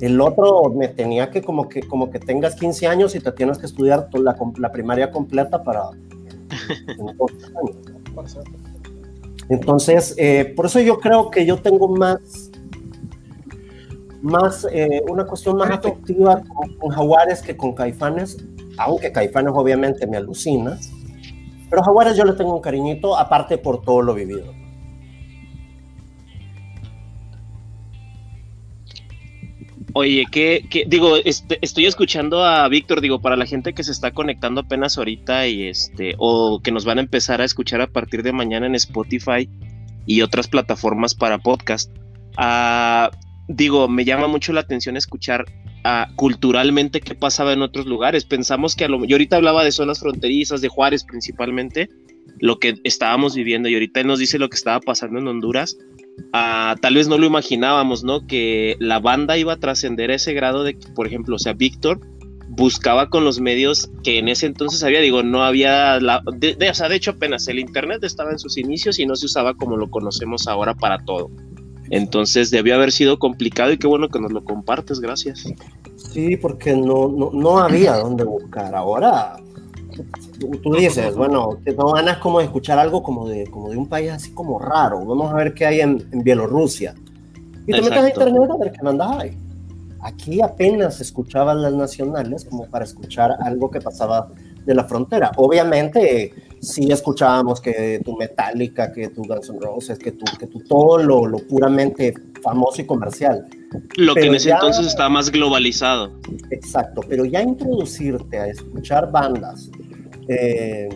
El 0.00 0.20
otro 0.20 0.70
me 0.74 0.86
tenía 0.88 1.30
que 1.30 1.42
como 1.42 1.68
que 1.68 1.82
como 1.82 2.10
que 2.10 2.20
tengas 2.20 2.54
15 2.54 2.86
años 2.86 3.16
y 3.16 3.20
te 3.20 3.32
tienes 3.32 3.58
que 3.58 3.66
estudiar 3.66 4.08
la, 4.12 4.36
la 4.58 4.70
primaria 4.70 5.10
completa 5.10 5.64
para. 5.64 5.90
Entonces, 9.48 10.14
eh, 10.18 10.52
por 10.54 10.66
eso 10.66 10.78
yo 10.80 11.00
creo 11.00 11.30
que 11.30 11.46
yo 11.46 11.56
tengo 11.56 11.88
más, 11.88 12.50
más 14.20 14.66
eh, 14.70 15.00
una 15.08 15.24
cuestión 15.24 15.56
más 15.56 15.70
afectiva 15.70 16.42
con, 16.54 16.74
con 16.74 16.90
Jaguares 16.90 17.40
que 17.40 17.56
con 17.56 17.72
Caifanes, 17.72 18.36
aunque 18.76 19.10
Caifanes 19.10 19.52
obviamente 19.54 20.06
me 20.06 20.18
alucina, 20.18 20.78
pero 21.70 21.82
Jaguares 21.82 22.16
yo 22.16 22.24
le 22.24 22.32
tengo 22.32 22.54
un 22.54 22.62
cariñito, 22.62 23.16
aparte 23.16 23.58
por 23.58 23.82
todo 23.82 24.02
lo 24.02 24.14
vivido. 24.14 24.52
Oye, 29.94 30.26
que, 30.30 30.84
digo, 30.86 31.16
estoy 31.16 31.86
escuchando 31.86 32.44
a 32.44 32.68
Víctor, 32.68 33.00
digo, 33.00 33.20
para 33.20 33.36
la 33.36 33.46
gente 33.46 33.72
que 33.72 33.82
se 33.82 33.90
está 33.90 34.12
conectando 34.12 34.60
apenas 34.60 34.96
ahorita 34.98 35.48
y 35.48 35.66
este, 35.66 36.14
o 36.18 36.60
que 36.62 36.70
nos 36.70 36.84
van 36.84 36.98
a 36.98 37.00
empezar 37.00 37.40
a 37.40 37.44
escuchar 37.44 37.80
a 37.80 37.86
partir 37.86 38.22
de 38.22 38.32
mañana 38.32 38.66
en 38.66 38.74
Spotify 38.74 39.48
y 40.06 40.22
otras 40.22 40.46
plataformas 40.46 41.14
para 41.14 41.38
podcast. 41.38 41.90
ah, 42.36 43.10
digo, 43.48 43.88
me 43.88 44.04
llama 44.04 44.28
mucho 44.28 44.52
la 44.52 44.60
atención 44.60 44.96
escuchar 44.96 45.46
culturalmente 46.16 47.00
qué 47.00 47.14
pasaba 47.14 47.52
en 47.52 47.62
otros 47.62 47.86
lugares. 47.86 48.24
Pensamos 48.24 48.76
que 48.76 48.84
a 48.84 48.88
lo 48.88 49.04
yo 49.04 49.16
ahorita 49.16 49.36
hablaba 49.36 49.64
de 49.64 49.72
zonas 49.72 50.00
fronterizas, 50.00 50.60
de 50.60 50.68
Juárez 50.68 51.04
principalmente, 51.04 51.88
lo 52.40 52.58
que 52.58 52.74
estábamos 52.84 53.34
viviendo, 53.34 53.68
y 53.68 53.74
ahorita 53.74 54.00
él 54.00 54.06
nos 54.06 54.18
dice 54.18 54.38
lo 54.38 54.48
que 54.48 54.56
estaba 54.56 54.80
pasando 54.80 55.18
en 55.18 55.28
Honduras. 55.28 55.76
Ah, 56.32 56.76
tal 56.80 56.94
vez 56.94 57.08
no 57.08 57.16
lo 57.16 57.26
imaginábamos, 57.26 58.04
¿no? 58.04 58.26
Que 58.26 58.76
la 58.80 58.98
banda 58.98 59.38
iba 59.38 59.54
a 59.54 59.60
trascender 59.60 60.10
ese 60.10 60.34
grado 60.34 60.64
de 60.64 60.78
que, 60.78 60.88
por 60.88 61.06
ejemplo, 61.06 61.36
o 61.36 61.38
sea, 61.38 61.52
Víctor 61.52 62.00
buscaba 62.48 63.08
con 63.08 63.24
los 63.24 63.40
medios 63.40 63.90
que 64.02 64.18
en 64.18 64.28
ese 64.28 64.46
entonces 64.46 64.82
había, 64.82 65.00
digo, 65.00 65.22
no 65.22 65.44
había, 65.44 66.00
la, 66.00 66.22
de, 66.32 66.56
o 66.68 66.74
sea, 66.74 66.88
de 66.88 66.96
hecho 66.96 67.12
apenas 67.12 67.46
el 67.46 67.58
Internet 67.58 68.02
estaba 68.02 68.32
en 68.32 68.38
sus 68.38 68.56
inicios 68.56 68.98
y 68.98 69.06
no 69.06 69.14
se 69.16 69.26
usaba 69.26 69.54
como 69.54 69.76
lo 69.76 69.88
conocemos 69.90 70.48
ahora 70.48 70.74
para 70.74 70.98
todo. 71.04 71.30
Entonces 71.90 72.50
debió 72.50 72.74
haber 72.74 72.92
sido 72.92 73.18
complicado 73.18 73.72
y 73.72 73.78
qué 73.78 73.86
bueno 73.86 74.08
que 74.08 74.20
nos 74.20 74.32
lo 74.32 74.44
compartes, 74.44 75.00
gracias. 75.00 75.44
Sí, 75.96 76.36
porque 76.36 76.74
no, 76.74 77.08
no, 77.08 77.30
no 77.32 77.58
había 77.58 77.96
dónde 77.96 78.24
buscar. 78.24 78.74
Ahora 78.74 79.36
tú, 80.62 80.74
dices, 80.74 81.14
bueno, 81.16 81.58
no 81.76 81.92
ganas 81.92 82.18
como 82.18 82.38
de 82.38 82.46
escuchar 82.46 82.78
algo 82.78 83.02
como 83.02 83.28
de, 83.28 83.46
como 83.46 83.70
de 83.70 83.76
un 83.76 83.88
país 83.88 84.10
así 84.10 84.32
como 84.32 84.58
raro. 84.58 85.04
Vamos 85.04 85.32
a 85.32 85.36
ver 85.36 85.54
qué 85.54 85.66
hay 85.66 85.80
en, 85.80 86.06
en 86.12 86.22
Bielorrusia. 86.22 86.94
Y 87.66 87.72
te 87.72 87.82
metes 87.82 87.98
a 87.98 88.08
internet 88.08 88.50
a 88.50 88.56
ver 88.56 88.72
qué 88.72 88.82
mandas 88.82 89.10
hay. 89.18 89.38
Aquí 90.00 90.40
apenas 90.40 91.00
escuchaban 91.00 91.60
las 91.60 91.72
nacionales 91.72 92.44
como 92.44 92.66
para 92.66 92.84
escuchar 92.84 93.36
algo 93.40 93.70
que 93.70 93.80
pasaba 93.80 94.30
de 94.64 94.74
la 94.74 94.84
frontera. 94.84 95.32
Obviamente, 95.36 96.32
sí 96.60 96.90
escuchábamos 96.90 97.60
que 97.60 98.00
tu 98.04 98.16
Metallica, 98.16 98.92
que 98.92 99.08
tu 99.08 99.22
Guns 99.24 99.48
N' 99.50 99.58
Roses, 99.60 99.98
que 99.98 100.12
tu, 100.12 100.24
que 100.38 100.46
tu 100.46 100.60
todo 100.60 100.98
lo, 100.98 101.26
lo 101.26 101.38
puramente 101.38 102.14
famoso 102.42 102.82
y 102.82 102.86
comercial. 102.86 103.46
Lo 103.96 104.14
que 104.14 104.26
en 104.26 104.34
ese 104.34 104.48
ya- 104.48 104.54
entonces 104.56 104.86
estaba 104.86 105.08
más 105.08 105.30
globalizado. 105.30 106.12
Exacto, 106.50 107.02
pero 107.08 107.24
ya 107.24 107.42
introducirte 107.42 108.38
a 108.38 108.46
escuchar 108.48 109.10
bandas 109.10 109.70
eh, 110.28 110.88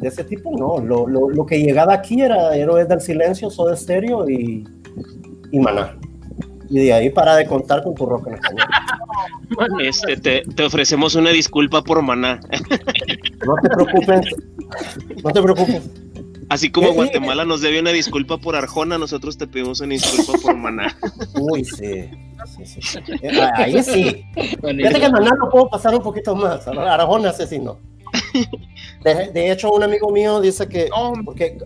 de 0.00 0.08
ese 0.08 0.24
tipo, 0.24 0.50
no. 0.58 0.78
Lo, 0.84 1.06
lo, 1.06 1.30
lo 1.30 1.46
que 1.46 1.60
llegaba 1.60 1.94
aquí 1.94 2.20
era 2.20 2.54
Héroes 2.56 2.88
del 2.88 3.00
Silencio, 3.00 3.48
Soda 3.50 3.74
Stereo 3.76 4.28
y, 4.28 4.66
y 5.52 5.58
Maná. 5.58 5.98
Y 6.68 6.78
de 6.80 6.92
ahí 6.92 7.10
para 7.10 7.36
de 7.36 7.46
contar 7.46 7.82
con 7.82 7.94
tu 7.94 8.06
rock 8.06 8.28
en 8.28 8.34
español. 8.34 8.66
Este, 9.80 10.16
te, 10.16 10.42
te 10.42 10.62
ofrecemos 10.64 11.14
una 11.14 11.30
disculpa 11.30 11.82
por 11.82 12.02
Maná. 12.02 12.40
No 13.46 13.54
te 13.62 13.68
preocupes, 13.68 14.20
no 15.22 15.30
te 15.30 15.42
preocupes. 15.42 15.82
Así 16.48 16.70
como 16.70 16.88
Eh, 16.88 16.90
eh, 16.90 16.94
Guatemala 16.94 17.44
nos 17.44 17.60
debe 17.60 17.80
una 17.80 17.90
disculpa 17.90 18.38
por 18.38 18.54
Arjona, 18.56 18.98
nosotros 18.98 19.36
te 19.36 19.46
pedimos 19.46 19.80
una 19.80 19.90
disculpa 19.90 20.40
por 20.42 20.56
Maná. 20.56 20.96
Uy, 21.34 21.64
sí. 21.64 22.10
sí, 22.56 22.66
sí, 22.66 22.80
sí. 22.82 22.98
Eh, 23.22 23.40
Ahí 23.54 23.82
sí. 23.82 24.24
Fíjate 24.34 25.00
que 25.00 25.10
Maná 25.10 25.30
lo 25.38 25.48
puedo 25.50 25.68
pasar 25.68 25.94
un 25.94 26.02
poquito 26.02 26.34
más. 26.34 26.66
Arajona 26.68 27.30
ese 27.30 27.46
sí 27.46 27.58
no. 27.58 27.78
De, 29.02 29.30
de 29.32 29.50
hecho, 29.52 29.72
un 29.72 29.82
amigo 29.82 30.10
mío 30.10 30.40
dice 30.40 30.68
que, 30.68 30.88
porque 31.24 31.58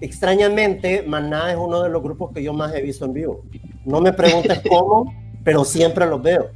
extrañamente, 0.00 1.02
Maná 1.02 1.52
es 1.52 1.58
uno 1.58 1.82
de 1.82 1.90
los 1.90 2.02
grupos 2.02 2.32
que 2.32 2.42
yo 2.42 2.52
más 2.52 2.74
he 2.74 2.82
visto 2.82 3.04
en 3.04 3.12
vivo. 3.12 3.44
No 3.84 4.00
me 4.00 4.12
preguntes 4.12 4.60
cómo, 4.68 5.12
pero 5.42 5.64
siempre 5.64 6.06
los 6.06 6.22
veo. 6.22 6.50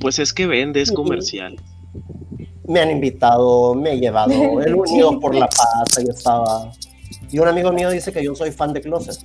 Pues 0.00 0.18
es 0.18 0.32
que 0.32 0.46
vende, 0.46 0.80
es 0.80 0.92
comercial. 0.92 1.56
Me 2.66 2.80
han 2.80 2.90
invitado, 2.90 3.74
me 3.74 3.92
he 3.92 3.98
llevado, 3.98 4.60
el 4.62 4.74
Unidos 4.74 5.16
por 5.20 5.34
la 5.34 5.46
Paz, 5.46 5.98
ahí 5.98 6.06
estaba. 6.08 6.70
Y 7.30 7.38
un 7.38 7.48
amigo 7.48 7.72
mío 7.72 7.90
dice 7.90 8.12
que 8.12 8.22
yo 8.22 8.34
soy 8.34 8.52
fan 8.52 8.72
de 8.72 8.80
Closet, 8.80 9.18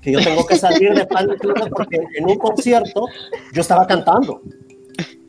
que 0.00 0.12
yo 0.12 0.20
tengo 0.20 0.46
que 0.46 0.56
salir 0.56 0.94
de 0.94 1.06
fan 1.06 1.28
de 1.28 1.36
Closet 1.36 1.70
porque 1.70 1.98
en 2.16 2.28
un 2.28 2.36
concierto 2.36 3.06
yo 3.52 3.60
estaba 3.60 3.86
cantando. 3.86 4.42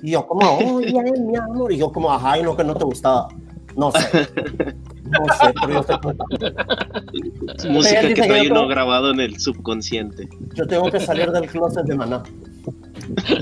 Y 0.01 0.11
yo 0.11 0.25
como, 0.25 0.57
oye, 0.57 0.93
mi 1.19 1.35
amor, 1.35 1.71
y 1.71 1.77
yo 1.77 1.91
como, 1.91 2.11
ajá, 2.11 2.39
y 2.39 2.43
no 2.43 2.57
que 2.57 2.63
no 2.63 2.73
te 2.73 2.83
gustaba. 2.83 3.27
No 3.75 3.91
sé. 3.91 4.27
No 5.11 5.33
sé, 5.33 5.53
pero 5.61 5.85
yo. 5.87 7.51
Es 7.57 7.65
música 7.65 8.01
que 8.01 8.13
trae 8.15 8.45
uno 8.47 8.55
tengo- 8.61 8.67
grabado 8.67 9.11
en 9.11 9.19
el 9.19 9.39
subconsciente. 9.39 10.29
Yo 10.55 10.65
tengo 10.67 10.89
que 10.91 10.99
salir 10.99 11.31
del 11.31 11.47
closet 11.47 11.85
de 11.85 11.95
Maná. 11.95 12.23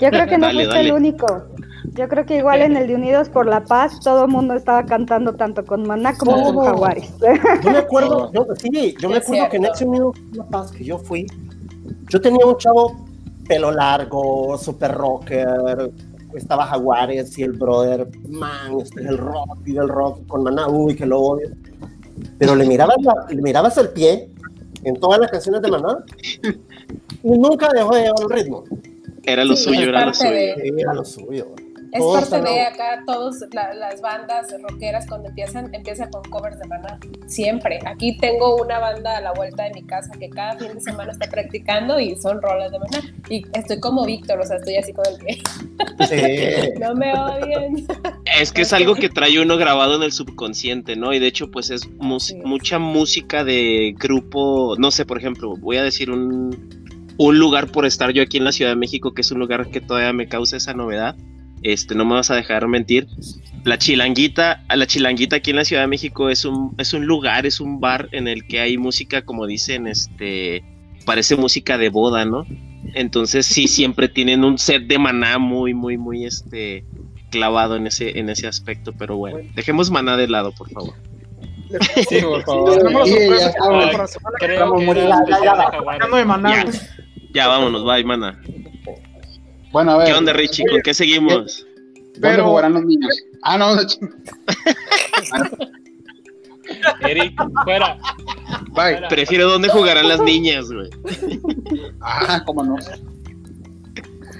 Yo 0.01 0.10
creo 0.10 0.27
que 0.27 0.38
no 0.38 0.47
Dale, 0.47 0.53
fuiste 0.63 0.75
dale. 0.75 0.89
el 0.89 0.93
único. 0.95 1.43
Yo 1.93 2.08
creo 2.08 2.25
que 2.25 2.38
igual 2.38 2.62
en 2.62 2.75
el 2.77 2.88
de 2.88 2.95
Unidos 2.95 3.29
por 3.29 3.45
la 3.47 3.63
Paz 3.63 3.99
todo 4.01 4.25
el 4.25 4.32
mundo 4.32 4.53
estaba 4.53 4.86
cantando 4.86 5.34
tanto 5.36 5.65
con 5.65 5.88
Maná 5.88 6.15
como 6.17 6.53
con. 6.53 6.65
Jaguares. 6.65 7.13
Yo 7.63 7.71
me 7.71 7.77
acuerdo, 7.79 8.32
yo, 8.34 8.45
sí, 8.58 8.95
yo 8.99 9.10
me 9.10 9.17
acuerdo 9.17 9.49
que 9.49 9.58
en 9.58 9.65
ese 9.65 9.86
Unido 9.86 10.12
por 10.12 10.38
la 10.38 10.43
Paz 10.45 10.71
que 10.71 10.84
yo 10.84 10.97
fui, 10.97 11.25
yo 12.10 12.21
tenía 12.21 12.45
un 12.45 12.58
chavo 12.58 13.05
pelo 13.47 13.71
largo, 13.71 14.58
super 14.58 14.91
rocker, 14.93 15.91
estaba 16.35 16.65
Jaguares 16.65 17.37
y 17.37 17.43
el 17.43 17.53
brother, 17.53 18.07
man, 18.29 18.79
este 18.79 19.01
es 19.01 19.07
el 19.07 19.17
rock 19.17 19.57
y 19.65 19.77
el 19.77 19.87
rock 19.89 20.25
con 20.27 20.43
Maná, 20.43 20.67
uy, 20.67 20.95
que 20.95 21.05
lo 21.05 21.19
odio. 21.19 21.49
Pero 22.37 22.55
le 22.55 22.65
mirabas, 22.65 22.97
la- 23.01 23.25
le 23.33 23.41
mirabas 23.41 23.77
el 23.77 23.89
pie 23.89 24.29
en 24.83 24.95
todas 24.99 25.19
las 25.19 25.31
canciones 25.31 25.61
de 25.61 25.69
Maná 25.71 26.03
y 27.23 27.29
nunca 27.29 27.69
dejó 27.73 27.95
de 27.95 28.01
llevar 28.03 28.21
el 28.21 28.29
ritmo. 28.29 28.63
Era 29.23 29.43
lo 29.45 29.55
Sí, 29.55 29.65
suyo, 29.65 29.81
era 29.89 30.05
lo 30.05 30.13
suyo. 30.13 30.31
de- 30.31 30.55
Sí, 30.61 30.71
Era 30.77 30.93
lo 30.93 31.05
suyo. 31.05 31.47
Es 31.91 31.99
Todos 31.99 32.30
parte 32.30 32.49
de 32.49 32.62
acá, 32.62 33.04
todas 33.08 33.39
las 33.54 34.02
bandas 34.02 34.54
rockeras 34.62 35.08
cuando 35.08 35.30
empiezan, 35.30 35.73
empiezan 35.73 36.12
con 36.12 36.21
covers 36.23 36.60
de 36.60 36.67
Maná. 36.67 36.99
Siempre. 37.28 37.80
Aquí 37.86 38.17
tengo 38.17 38.58
una 38.58 38.80
banda 38.80 39.17
a 39.17 39.21
la 39.21 39.34
vuelta 39.34 39.63
de 39.63 39.71
mi 39.71 39.84
casa 39.84 40.12
que 40.19 40.30
cada 40.30 40.58
fin 40.58 40.73
de 40.75 40.82
semana 40.82 41.12
está 41.12 41.28
practicando 41.30 41.99
y 41.99 42.15
son 42.17 42.41
rolas 42.41 42.71
de 42.71 42.80
Maná. 42.80 43.02
Y 43.30 43.43
estoy 43.54 43.80
como 43.80 44.06
Víctor, 44.06 44.39
o 44.39 44.43
sea, 44.43 44.58
estoy 44.58 44.75
así 44.75 44.93
con 44.93 45.06
el 45.08 45.17
pie. 45.17 45.41
Sí. 46.08 46.69
No 46.80 46.95
me 46.95 47.13
odien. 47.13 47.88
Es 48.39 48.54
que 48.54 48.62
es 48.62 48.73
algo 48.73 48.95
que 48.95 49.10
trae 49.10 49.39
uno 49.39 49.58
grabado 49.58 49.95
en 49.95 50.04
el 50.04 50.12
subconsciente, 50.12 50.95
¿no? 50.95 51.13
Y 51.13 51.19
de 51.19 51.28
hecho, 51.28 51.52
pues 51.52 51.69
es 51.69 51.80
es. 51.84 52.36
mucha 52.45 52.80
música 52.80 53.43
de 53.43 53.95
grupo, 53.97 54.75
no 54.78 54.91
sé, 54.91 55.06
por 55.06 55.17
ejemplo, 55.17 55.56
voy 55.58 55.78
a 55.78 55.84
decir 55.84 56.12
un, 56.12 56.86
un 57.17 57.39
lugar 57.39 57.71
por 57.71 57.86
estar 57.86 58.12
yo 58.12 58.21
aquí 58.21 58.38
en 58.38 58.45
la 58.45 58.52
Ciudad 58.52 58.71
de 58.71 58.78
México, 58.78 59.13
que 59.13 59.21
es 59.21 59.32
un 59.32 59.39
lugar 59.39 59.69
que 59.69 59.82
todavía 59.82 60.13
me 60.13 60.28
causa 60.28 60.58
esa 60.58 60.73
novedad. 60.73 61.15
Este, 61.63 61.95
no 61.95 62.06
me 62.06 62.15
vas 62.15 62.32
a 62.32 62.36
dejar 62.36 62.67
mentir. 62.67 63.08
La 63.65 63.78
chilanguita, 63.78 64.63
a 64.67 64.76
la 64.76 64.88
chilanguita 64.88 65.38
aquí 65.38 65.50
en 65.50 65.58
la 65.58 65.65
Ciudad 65.65 65.84
de 65.84 65.88
México 65.88 66.30
es 66.30 66.45
un, 66.45 66.76
es 66.78 66.93
un 66.93 67.06
lugar, 67.06 67.45
es 67.45 67.60
un 67.60 67.80
bar 67.80 68.08
en 68.12 68.28
el 68.28 68.48
que 68.48 68.60
hay 68.60 68.78
música, 68.78 69.24
como 69.24 69.45
dicen, 69.45 69.88
este, 69.88 70.63
parece 71.06 71.36
música 71.36 71.78
de 71.78 71.89
boda, 71.89 72.26
¿no? 72.26 72.45
Entonces 72.95 73.45
sí, 73.45 73.67
siempre 73.67 74.08
tienen 74.08 74.43
un 74.43 74.58
set 74.58 74.88
de 74.88 74.98
maná 74.98 75.38
muy, 75.38 75.74
muy, 75.74 75.98
muy, 75.98 76.26
este, 76.26 76.86
clavado 77.30 77.76
en 77.76 77.88
ese, 77.88 78.17
en 78.19 78.30
ese 78.30 78.48
aspecto, 78.48 78.93
pero 78.98 79.17
bueno, 79.17 79.39
dejemos 79.56 79.91
maná 79.91 80.17
de 80.17 80.28
lado, 80.28 80.52
por 80.52 80.69
favor. 80.69 80.93
Sí, 82.10 82.22
por 82.22 82.43
favor. 82.43 82.82
Ya 87.34 87.48
vámonos, 87.48 87.86
bye, 87.86 88.04
maná. 88.04 88.41
Bueno, 89.71 89.91
a 89.91 89.97
ver. 89.97 90.08
¿Qué 90.08 90.13
onda, 90.13 90.34
Richie? 90.34 90.65
¿Con 90.67 90.82
qué 90.82 90.93
seguimos? 90.93 91.65
¿Dónde 91.95 92.19
Pero- 92.21 92.45
jugarán 92.47 92.73
los 92.73 92.84
niños? 92.86 93.15
Ah, 93.43 93.58
no, 93.58 93.75
Eric, 97.01 97.34
fuera. 97.63 97.97
bye. 98.71 98.73
fuera. 98.73 99.08
Prefiero 99.08 99.49
dónde 99.49 99.69
jugarán 99.69 100.08
las 100.08 100.21
niñas, 100.21 100.71
güey. 100.71 100.89
Ah, 102.01 102.41
cómo 102.45 102.63
no. 102.63 102.75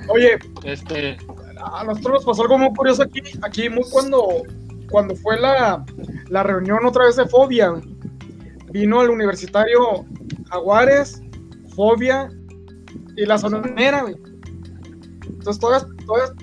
Oye, 0.10 0.38
Este, 0.63 1.18
a 1.63 1.84
nosotros 1.84 2.13
nos 2.13 2.26
pasó 2.26 2.42
algo 2.44 2.58
muy 2.58 2.70
curioso 2.76 3.04
aquí, 3.04 3.22
aquí 3.42 3.70
muy 3.70 3.84
cuando, 3.89 4.44
cuando 4.89 5.15
fue 5.15 5.39
la, 5.39 5.84
la 6.30 6.44
reunión 6.44 6.86
otra 6.86 7.06
vez 7.06 7.15
de 7.15 7.28
Fobia. 7.28 7.70
güey. 7.70 7.84
Vino 8.72 9.02
el 9.02 9.10
universitario 9.10 10.06
Jaguares, 10.50 11.22
Fobia 11.76 12.30
y 13.15 13.26
la 13.26 13.38
sonora, 13.39 14.02
güey. 14.04 14.15
Entonces 15.30 15.60
todas, 15.60 15.86
todas 16.06 16.34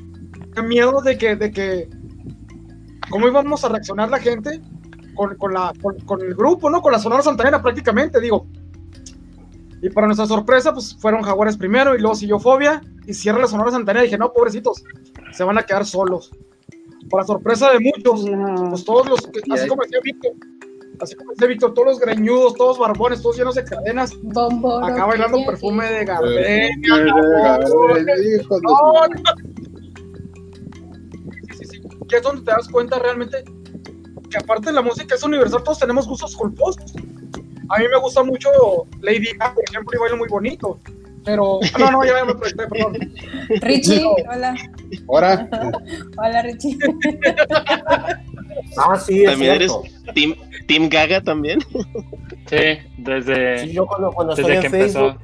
tenía 0.55 0.62
miedo 0.68 1.01
de 1.03 1.18
que, 1.18 1.37
de 1.37 1.51
que 1.51 1.88
cómo 3.11 3.29
íbamos 3.29 3.64
a 3.64 3.68
reaccionar 3.68 4.11
la 4.11 4.18
gente 4.18 4.61
con, 5.14 5.37
con 5.37 5.53
la, 5.55 5.72
con, 5.83 5.99
con 6.01 6.20
el 6.22 6.35
grupo, 6.35 6.70
¿no? 6.70 6.81
Con 6.83 6.92
la 6.92 6.99
Sonora 6.99 7.22
Santanera 7.22 7.62
prácticamente, 7.62 8.20
digo. 8.20 8.46
Y 9.83 9.90
para 9.90 10.07
nuestra 10.07 10.27
sorpresa, 10.27 10.72
pues 10.72 10.96
fueron 10.99 11.22
Jaguares 11.22 11.57
primero 11.57 11.94
y 11.94 12.01
luego 12.01 12.14
siguió 12.16 12.38
Fobia 12.38 12.81
y 13.07 13.12
cierra 13.14 13.38
la 13.40 13.46
Sonora 13.46 13.70
Santanera. 13.70 14.05
Y 14.05 14.09
dije, 14.09 14.18
no, 14.18 14.33
pobrecitos, 14.33 14.83
se 15.33 15.44
van 15.44 15.59
a 15.59 15.62
quedar 15.62 15.85
solos. 15.85 16.31
Para 17.11 17.25
sorpresa 17.25 17.70
de 17.72 17.79
muchos, 17.81 18.25
pues 18.70 18.85
todos 18.85 19.09
los, 19.09 19.20
que- 19.29 19.40
así 19.53 19.68
como 19.68 19.83
decía 19.83 20.01
Víctor, 20.03 20.33
así 21.00 21.14
como 21.14 21.32
decía 21.32 21.48
Víctor, 21.48 21.74
todos 21.74 21.88
los 21.88 22.00
greñudos, 22.00 22.54
todos 22.54 22.78
barbones, 22.78 23.22
todos 23.22 23.37
llenos 23.37 23.54
de 23.54 23.64
cadenas, 23.64 24.12
Bombo. 24.22 24.85
acá 24.85 25.06
bailando 25.06 25.38
perfume 25.46 25.85
de 25.90 26.04
gardenia. 26.04 27.59
Que 32.09 32.16
es 32.16 32.22
donde 32.22 32.42
te 32.42 32.50
das 32.50 32.68
cuenta 32.68 32.98
realmente 32.98 33.44
que 34.30 34.38
aparte 34.38 34.66
de 34.66 34.72
la 34.74 34.82
música 34.82 35.14
es 35.14 35.22
universal, 35.22 35.62
todos 35.62 35.78
tenemos 35.78 36.06
gustos 36.06 36.37
culposos. 36.37 36.92
A 37.68 37.78
mí 37.78 37.85
me 37.88 37.98
gusta 37.98 38.22
mucho 38.22 38.48
Lady 39.00 39.32
Gaga, 39.37 39.54
por 39.54 39.64
ejemplo, 39.68 39.96
y 39.96 40.00
baila 40.00 40.16
muy 40.16 40.28
bonito. 40.28 40.78
Pero, 41.27 41.59
ah, 41.75 41.79
no, 41.79 41.91
no, 41.91 42.05
ya 42.05 42.25
me 42.25 42.35
proyecté, 42.35 42.67
perdón. 42.69 43.12
Richie, 43.61 44.03
hola. 44.33 44.55
Ahora, 45.09 45.49
Hola, 46.17 46.43
Richie. 46.43 46.79
Ah, 48.79 48.97
sí, 48.99 49.23
es 49.25 49.31
También 49.31 49.53
eres 49.55 49.73
cierto. 49.73 50.12
Team, 50.15 50.35
team 50.67 50.89
Gaga 50.89 51.21
también. 51.21 51.59
sí, 52.47 52.79
desde, 52.99 53.59
Sí, 53.59 53.73
yo 53.73 53.87
cuando, 53.87 54.12
cuando 54.12 54.33
estoy 54.35 54.53
desde 54.55 54.67
en 54.67 54.73
que 54.73 54.79
empezó. 54.79 54.99
Facebook, 55.01 55.21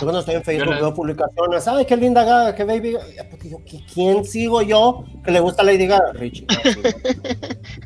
yo 0.00 0.06
cuando 0.06 0.20
estoy 0.20 0.34
en 0.36 0.42
Facebook 0.44 0.70
no- 0.74 0.80
veo 0.80 0.94
publicaciones, 0.94 1.64
¿sabes 1.64 1.86
qué 1.86 1.96
linda 1.96 2.24
Gaga, 2.24 2.54
qué 2.54 2.64
baby? 2.64 2.96
Pues, 3.30 3.42
digo, 3.42 3.60
¿qui- 3.64 3.84
¿Quién 3.92 4.24
sigo 4.24 4.62
yo 4.62 5.04
que 5.24 5.30
le 5.32 5.40
gusta 5.40 5.62
Lady 5.62 5.86
Gaga? 5.86 6.12
Richie. 6.14 6.46
no, 6.48 6.70
sí. 6.72 6.80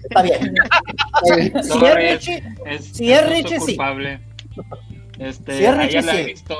Está 0.05 0.23
bien. 0.23 0.55
está 1.23 1.37
bien. 1.37 1.65
Si 1.65 1.79
No, 1.79 1.87
es 1.87 1.97
es- 1.97 2.27
Richie, 2.27 2.43
Es, 2.67 2.85
Si 2.85 3.13
es 3.13 3.21
gusto 3.21 3.35
Richie, 3.35 3.61
sí. 3.61 3.67
culpable. 3.67 4.21
Este, 5.19 5.57
Si 5.59 5.65
es 5.65 5.77
Richie, 5.77 5.99
ella 5.99 6.03
la 6.07 6.15
he 6.15 6.25
sí. 6.25 6.31
visto 6.31 6.55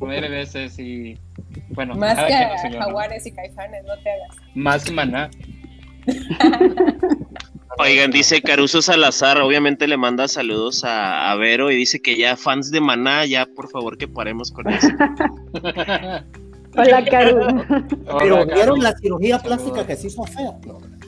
nueve 0.00 0.28
veces 0.28 0.78
y 0.78 1.18
bueno, 1.70 1.94
Más 1.94 2.18
que. 2.24 2.78
Jaguares 2.78 3.26
y 3.26 3.32
Caifanes, 3.32 3.84
no 3.84 3.94
te 4.02 4.10
hagas. 4.10 4.36
Más 4.54 4.84
que 4.84 4.92
maná. 4.92 5.30
Oigan, 7.78 8.10
dice 8.10 8.42
Caruso 8.42 8.82
Salazar, 8.82 9.40
obviamente 9.40 9.86
le 9.86 9.96
manda 9.96 10.26
saludos 10.26 10.84
a, 10.84 11.30
a 11.30 11.36
Vero 11.36 11.70
y 11.70 11.76
dice 11.76 12.02
que 12.02 12.16
ya 12.16 12.36
fans 12.36 12.72
de 12.72 12.80
Maná, 12.80 13.24
ya 13.24 13.46
por 13.46 13.68
favor 13.68 13.96
que 13.96 14.08
paremos 14.08 14.50
con 14.50 14.68
eso. 14.68 14.88
Hola, 16.76 17.04
Caru. 17.04 17.46
pero 18.18 18.42
Hola, 18.42 18.54
¿vieron 18.54 18.82
la 18.82 18.96
cirugía 18.98 19.38
plástica 19.38 19.86
que 19.86 19.96
se 19.96 20.08
hizo 20.08 20.24
fea? 20.24 20.52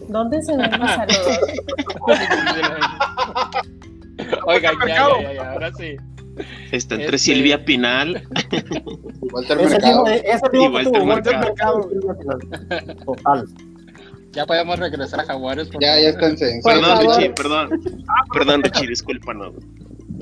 ¿Dónde 0.08 0.42
se 0.42 0.56
ven 0.56 0.70
los 0.78 0.90
saludos? 0.90 1.38
Oigan, 4.46 4.74
ya, 4.80 4.86
ya, 4.86 5.08
ya, 5.22 5.32
ya, 5.32 5.52
ahora 5.52 5.72
sí. 5.72 5.96
Está 6.72 6.94
entre 6.94 7.16
Este- 7.16 7.18
Silvia 7.18 7.64
Pinal. 7.64 8.22
Walter 9.32 9.60
Ese 9.60 9.70
Mercado. 9.70 10.06
ese 10.06 10.68
Walter. 11.00 11.38
Mercado. 11.38 11.90
Total. 13.04 13.46
Ya 14.32 14.46
podemos 14.46 14.78
regresar 14.78 15.20
a 15.20 15.24
Jaguares. 15.24 15.68
por 15.68 15.80
Ya, 15.82 15.88
favor. 15.88 16.02
ya 16.02 16.08
esténse. 16.10 16.54
en 16.54 16.62
Perdón. 16.62 16.98
Richie, 17.00 17.30
perdón. 17.30 17.68
Perdón, 18.32 18.62
Richie, 18.62 18.86
disculpa, 18.86 19.34
no. 19.34 19.52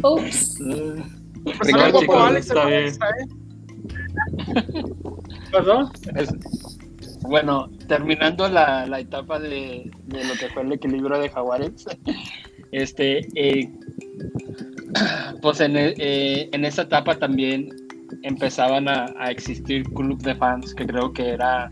Ups. 0.03 0.57
Pues 1.45 1.59
Ricardo, 1.61 1.85
algo 1.85 2.01
chicos, 2.01 2.15
como 2.15 2.27
Alex 2.27 2.47
está 2.47 2.67
bien. 2.67 2.85
¿eh? 2.89 4.85
Perdón. 5.53 5.91
Es- 6.17 6.35
bueno, 7.23 7.69
terminando 7.89 8.49
la, 8.49 8.87
la 8.87 9.01
etapa 9.01 9.39
de, 9.41 9.91
de 10.07 10.25
lo 10.25 10.35
que 10.35 10.49
fue 10.55 10.63
el 10.63 10.73
equilibrio 10.73 11.19
de 11.19 11.29
Jaguares, 11.29 11.85
este, 12.73 13.27
eh, 13.35 13.71
pues 15.43 15.61
en, 15.61 15.75
eh, 15.77 16.49
en 16.53 16.65
esa 16.65 16.83
etapa 16.83 17.15
también 17.17 17.69
empezaban 18.23 18.89
a, 18.89 19.07
a 19.19 19.31
existir 19.31 19.85
club 19.91 20.21
de 20.23 20.35
fans, 20.35 20.75
que 20.75 20.87
creo 20.87 21.13
que 21.13 21.29
era 21.31 21.71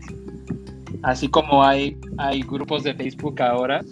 así 1.03 1.27
como 1.27 1.63
hay, 1.63 1.97
hay 2.17 2.41
grupos 2.41 2.83
de 2.83 2.93
Facebook 2.93 3.41
ahora, 3.41 3.83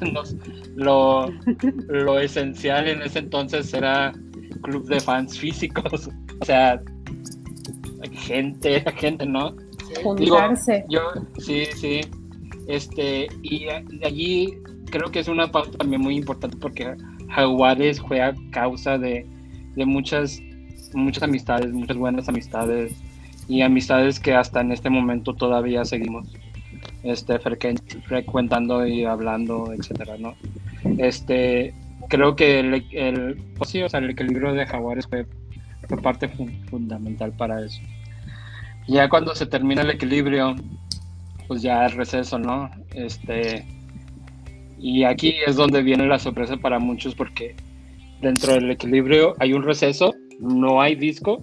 nos- 0.12 0.36
lo, 0.76 1.28
lo 1.88 2.18
esencial 2.18 2.86
en 2.88 3.02
ese 3.02 3.18
entonces 3.20 3.72
era 3.74 4.12
club 4.62 4.86
de 4.86 5.00
fans 5.00 5.38
físicos, 5.38 6.08
o 6.40 6.44
sea, 6.44 6.80
gente, 8.12 8.84
gente, 8.96 9.26
¿no? 9.26 9.54
Juntarse. 10.02 10.84
Yo, 10.88 11.00
sí, 11.38 11.64
sí. 11.76 12.00
Este, 12.68 13.28
y 13.42 13.64
de 13.66 14.06
allí 14.06 14.58
creo 14.90 15.10
que 15.10 15.20
es 15.20 15.28
una 15.28 15.50
pauta 15.50 15.78
también 15.78 16.02
muy 16.02 16.16
importante 16.16 16.56
porque 16.56 16.94
Jaguares 17.30 18.00
juega 18.00 18.34
causa 18.50 18.98
de, 18.98 19.26
de 19.74 19.86
muchas, 19.86 20.40
muchas 20.94 21.22
amistades, 21.22 21.72
muchas 21.72 21.96
buenas 21.96 22.28
amistades 22.28 22.94
y 23.48 23.62
amistades 23.62 24.18
que 24.20 24.34
hasta 24.34 24.60
en 24.60 24.72
este 24.72 24.90
momento 24.90 25.34
todavía 25.34 25.84
seguimos 25.84 26.28
este, 27.02 27.38
frecuentando 27.38 28.86
y 28.86 29.04
hablando, 29.04 29.72
etcétera, 29.72 30.16
¿no? 30.18 30.34
Este, 30.98 31.74
creo 32.08 32.36
que 32.36 32.60
el, 32.60 33.36
pues 33.56 33.70
sí, 33.70 33.82
o 33.82 33.88
sea, 33.88 34.00
el 34.00 34.10
equilibrio 34.10 34.52
de 34.52 34.66
Jaguares 34.66 35.06
fue, 35.06 35.26
fue 35.88 35.98
parte 35.98 36.28
fu- 36.28 36.48
fundamental 36.68 37.32
para 37.32 37.64
eso. 37.64 37.80
Ya 38.88 39.08
cuando 39.08 39.34
se 39.34 39.46
termina 39.46 39.82
el 39.82 39.90
equilibrio, 39.90 40.54
pues 41.48 41.62
ya 41.62 41.86
el 41.86 41.92
receso, 41.92 42.38
¿no? 42.38 42.70
Este, 42.94 43.64
y 44.78 45.04
aquí 45.04 45.34
es 45.46 45.56
donde 45.56 45.82
viene 45.82 46.06
la 46.06 46.18
sorpresa 46.18 46.56
para 46.56 46.78
muchos 46.78 47.14
porque 47.14 47.56
dentro 48.20 48.54
del 48.54 48.70
equilibrio 48.70 49.34
hay 49.38 49.52
un 49.52 49.62
receso, 49.62 50.14
no 50.40 50.80
hay 50.80 50.94
disco 50.94 51.42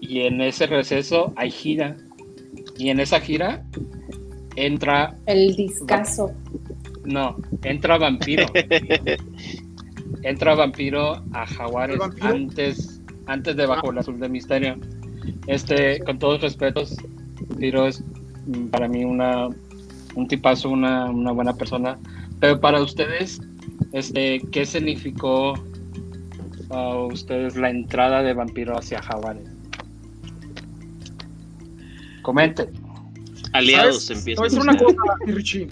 y 0.00 0.20
en 0.20 0.40
ese 0.40 0.66
receso 0.66 1.32
hay 1.36 1.50
gira 1.50 1.96
y 2.76 2.88
en 2.88 3.00
esa 3.00 3.20
gira 3.20 3.64
entra, 4.56 5.16
El 5.26 5.54
discazo. 5.56 6.32
no, 7.04 7.36
entra 7.62 7.98
Vampiro. 7.98 8.46
entra 10.22 10.54
Vampiro 10.54 11.22
a 11.32 11.46
Jaguares 11.46 11.98
antes, 12.20 13.02
antes 13.26 13.56
de 13.56 13.66
Bajo 13.66 13.90
el 13.90 13.98
Azul 13.98 14.18
de 14.18 14.28
Misterio. 14.28 14.76
Este, 15.46 16.00
con 16.00 16.18
todos 16.18 16.40
respetos, 16.42 16.96
Vampiro 17.48 17.86
es 17.86 18.02
mm, 18.46 18.66
para 18.68 18.88
mí 18.88 19.04
una, 19.04 19.48
un 20.14 20.28
tipazo, 20.28 20.70
una, 20.70 21.06
una 21.06 21.32
buena 21.32 21.54
persona. 21.54 21.98
Pero 22.40 22.60
para 22.60 22.82
ustedes, 22.82 23.40
este, 23.92 24.40
¿qué 24.52 24.66
significó 24.66 25.54
a 26.70 26.96
ustedes 27.04 27.56
la 27.56 27.70
entrada 27.70 28.22
de 28.22 28.34
Vampiro 28.34 28.76
hacia 28.78 29.00
Jaguares? 29.02 29.48
Comenten. 32.22 32.70
Aliados 33.52 34.06
¿Sabes? 34.06 34.18
empieza. 34.18 34.42
Te 34.42 34.48
voy 34.48 34.66
a 34.66 34.72
decir 34.76 34.94
una 34.94 34.96
cosa, 34.96 35.14
Richie. 35.26 35.68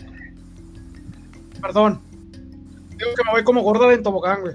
Perdón. 1.61 2.01
Digo 2.97 3.11
que 3.17 3.25
me 3.25 3.31
voy 3.33 3.45
como 3.45 3.63
gorda 3.63 3.89
de 3.89 3.99
tobogán, 3.99 4.43
güey. 4.43 4.55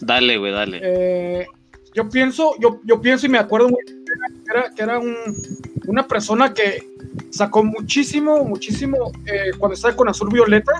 Dale, 0.00 0.38
güey, 0.38 0.52
dale. 0.52 0.80
Eh, 0.82 1.46
yo 1.94 2.08
pienso, 2.08 2.52
yo, 2.60 2.80
yo 2.84 3.00
pienso 3.00 3.26
y 3.26 3.28
me 3.28 3.38
acuerdo 3.38 3.68
muy 3.68 3.80
bien 3.84 4.04
que 4.04 4.52
era, 4.52 4.70
que 4.74 4.82
era 4.82 4.98
un- 4.98 5.16
una 5.86 6.06
persona 6.06 6.52
que 6.54 6.82
sacó 7.30 7.62
muchísimo, 7.62 8.44
muchísimo 8.44 9.12
eh, 9.26 9.50
cuando 9.58 9.74
estaba 9.74 9.94
con 9.96 10.08
Azul 10.08 10.28
Violeta. 10.32 10.72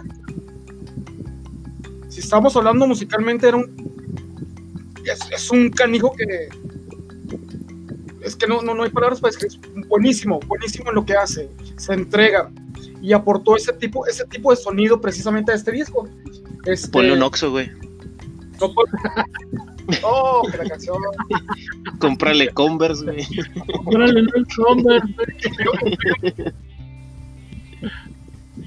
Si 2.18 2.24
estamos 2.24 2.57
hablando 2.57 2.85
musicalmente, 2.85 3.46
era 3.46 3.59
un. 3.59 3.70
Es, 5.04 5.20
es 5.31 5.50
un 5.52 5.70
canijo 5.70 6.11
que. 6.11 6.48
Es 8.22 8.35
que 8.35 8.48
no, 8.48 8.61
no, 8.61 8.74
no 8.74 8.83
hay 8.83 8.90
palabras 8.90 9.20
para 9.20 9.31
describir. 9.31 9.61
Es 9.64 9.88
buenísimo, 9.88 10.40
buenísimo 10.40 10.88
en 10.88 10.96
lo 10.96 11.07
que 11.07 11.14
hace. 11.14 11.48
Se 11.76 11.92
entrega. 11.94 12.50
Y 13.00 13.12
aportó 13.12 13.54
ese 13.54 13.72
tipo, 13.72 14.04
ese 14.09 14.24
tipo 14.24 14.50
de 14.50 14.57
sonido 14.57 15.00
precisamente 15.00 15.52
a 15.52 15.54
este 15.54 15.70
disco. 15.70 16.09
Este, 16.66 16.88
Ponle 16.88 17.12
un 17.12 17.22
Oxxo, 17.22 17.52
güey. 17.52 17.70
no 18.61 18.74
Oh, 20.02 20.42
que 20.50 20.59
la 20.59 20.64
canción. 20.64 20.96
Cómprale 22.00 22.48
Converse, 22.48 23.04
güey. 23.04 23.28
El 23.94 24.46
Somber. 24.57 25.02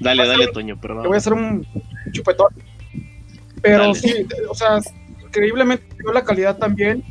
Dale, 0.00 0.26
dale, 0.26 0.46
Toño, 0.48 0.80
perdón. 0.80 1.04
voy 1.04 1.16
a 1.16 1.18
hacer 1.18 1.34
un 1.34 1.66
chupetón. 2.12 2.71
Pero 3.62 3.78
Dale. 3.78 3.94
sí, 3.94 4.26
o 4.48 4.54
sea, 4.54 4.80
increíblemente 5.24 5.96
dio 5.98 6.12
la 6.12 6.24
calidad 6.24 6.58
también, 6.58 7.02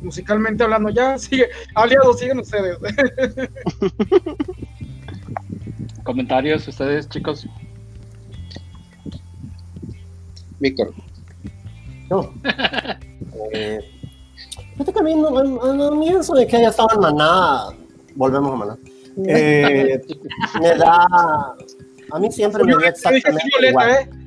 musicalmente 0.00 0.64
hablando. 0.64 0.90
Ya 0.90 1.16
sigue, 1.18 1.48
aliados, 1.74 2.18
siguen 2.18 2.40
ustedes. 2.40 2.78
Comentarios, 6.04 6.66
ustedes, 6.66 7.08
chicos. 7.08 7.46
Víctor. 10.58 10.92
No. 12.10 12.32
Eh, 13.54 13.80
fíjate 14.72 14.92
que 14.92 14.98
a 14.98 15.02
mí, 15.02 15.14
no, 15.14 16.20
eso 16.20 16.34
de 16.34 16.46
que 16.46 16.56
haya 16.56 16.68
estado 16.68 16.88
en 16.94 17.00
Maná, 17.00 17.68
volvemos 18.14 18.52
a 18.52 18.56
Maná, 18.56 18.78
eh, 19.26 20.00
me 20.60 20.74
da, 20.76 21.06
a 22.10 22.18
mí 22.18 22.30
siempre 22.30 22.64
me 22.64 22.74
da 22.74 22.80
Yo 22.80 22.86
exactamente 22.86 23.48
Violeta, 23.58 24.00
igual. 24.00 24.21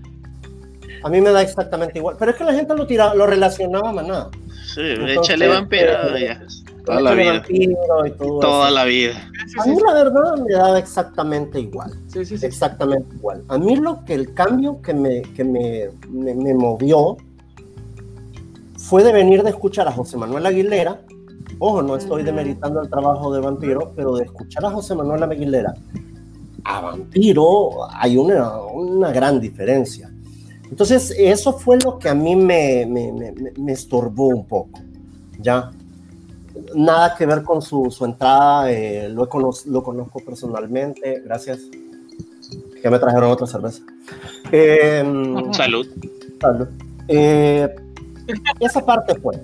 A 1.05 1.09
mí 1.09 1.21
me 1.21 1.29
da 1.29 1.43
exactamente 1.43 1.99
igual. 1.99 2.15
Pero 2.17 2.31
es 2.31 2.37
que 2.37 2.43
la 2.43 2.53
gente 2.55 2.75
lo 2.75 2.87
tira, 2.87 3.13
lo 3.13 3.27
relacionaba 3.27 3.89
a 3.89 3.93
Maná. 3.93 4.27
Sí, 4.73 4.81
Entonces, 4.81 5.17
échale 5.17 5.47
vampiro, 5.47 6.15
eh, 6.17 6.25
ya. 6.25 6.41
Toda 6.83 6.99
la 7.01 7.13
vida. 7.13 7.33
vampiro 7.33 8.05
y 8.07 8.11
todo 8.11 8.39
Toda 8.39 8.65
eso. 8.65 8.75
la 8.75 8.85
vida. 8.85 9.13
A 9.59 9.65
mí 9.67 9.77
la 9.85 9.93
verdad 9.93 10.35
me 10.37 10.51
daba 10.51 10.79
exactamente 10.79 11.59
igual. 11.59 11.91
sí, 12.07 12.25
sí, 12.25 12.39
sí. 12.39 12.45
Exactamente 12.47 13.15
igual. 13.15 13.43
A 13.49 13.57
mí 13.59 13.75
lo 13.75 14.03
que 14.03 14.15
el 14.15 14.33
cambio 14.33 14.81
que 14.81 14.95
me, 14.95 15.21
que 15.21 15.43
me, 15.43 15.89
me, 16.09 16.33
me 16.33 16.53
movió 16.55 17.17
fue 18.79 19.03
de 19.03 19.13
venir 19.13 19.43
de 19.43 19.51
escuchar 19.51 19.87
a 19.87 19.91
José 19.91 20.17
Manuel 20.17 20.43
Aguilera. 20.47 21.01
Ojo, 21.59 21.83
no 21.83 21.97
estoy 21.97 22.23
demeritando 22.23 22.81
el 22.81 22.89
trabajo 22.89 23.31
de 23.31 23.41
Vampiro, 23.41 23.93
pero 23.95 24.15
de 24.15 24.23
escuchar 24.25 24.65
a 24.65 24.71
José 24.71 24.95
Manuel 24.95 25.21
Aguilera 25.21 25.73
a 26.65 26.81
Vampiro 26.81 27.87
hay 27.93 28.17
una, 28.17 28.57
una 28.57 29.11
gran 29.11 29.39
diferencia. 29.39 30.11
Entonces, 30.69 31.13
eso 31.17 31.53
fue 31.53 31.77
lo 31.83 31.99
que 31.99 32.09
a 32.09 32.15
mí 32.15 32.35
me, 32.35 32.85
me, 32.87 33.11
me, 33.11 33.33
me- 33.57 33.71
estorbó 33.71 34.27
un 34.29 34.45
poco. 34.47 34.79
Ya. 35.39 35.71
Nada 36.73 37.15
que 37.15 37.25
ver 37.25 37.43
con 37.43 37.61
su, 37.61 37.91
su 37.91 38.05
entrada, 38.05 38.71
eh, 38.71 39.09
lo, 39.09 39.25
he 39.25 39.29
cono- 39.29 39.51
lo 39.67 39.83
conozco 39.83 40.19
personalmente, 40.19 41.21
gracias. 41.23 41.59
Que 42.81 42.89
me 42.89 42.99
trajeron 42.99 43.31
otra 43.31 43.47
cerveza. 43.47 43.81
Eh, 44.51 45.03
Salud. 45.51 45.87
Salud. 46.41 46.67
Eh, 47.07 47.73
esa 48.59 48.85
parte 48.85 49.15
fue. 49.15 49.41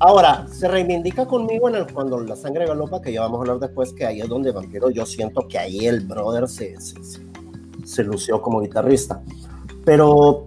Ahora, 0.00 0.46
se 0.52 0.68
reivindica 0.68 1.26
conmigo 1.26 1.68
en 1.68 1.74
el, 1.76 1.92
cuando 1.92 2.20
la 2.20 2.36
sangre 2.36 2.66
galopa, 2.66 3.02
que 3.02 3.12
ya 3.12 3.22
vamos 3.22 3.38
a 3.38 3.40
hablar 3.42 3.58
después, 3.58 3.92
que 3.92 4.06
ahí 4.06 4.20
es 4.20 4.28
donde 4.28 4.52
Vampiro, 4.52 4.90
yo 4.90 5.04
siento 5.06 5.48
que 5.48 5.58
ahí 5.58 5.86
el 5.86 6.00
brother 6.00 6.46
se, 6.48 6.80
se, 6.80 7.02
se- 7.02 7.20
se 7.84 8.04
lució 8.04 8.40
como 8.40 8.60
guitarrista. 8.60 9.22
Pero 9.84 10.44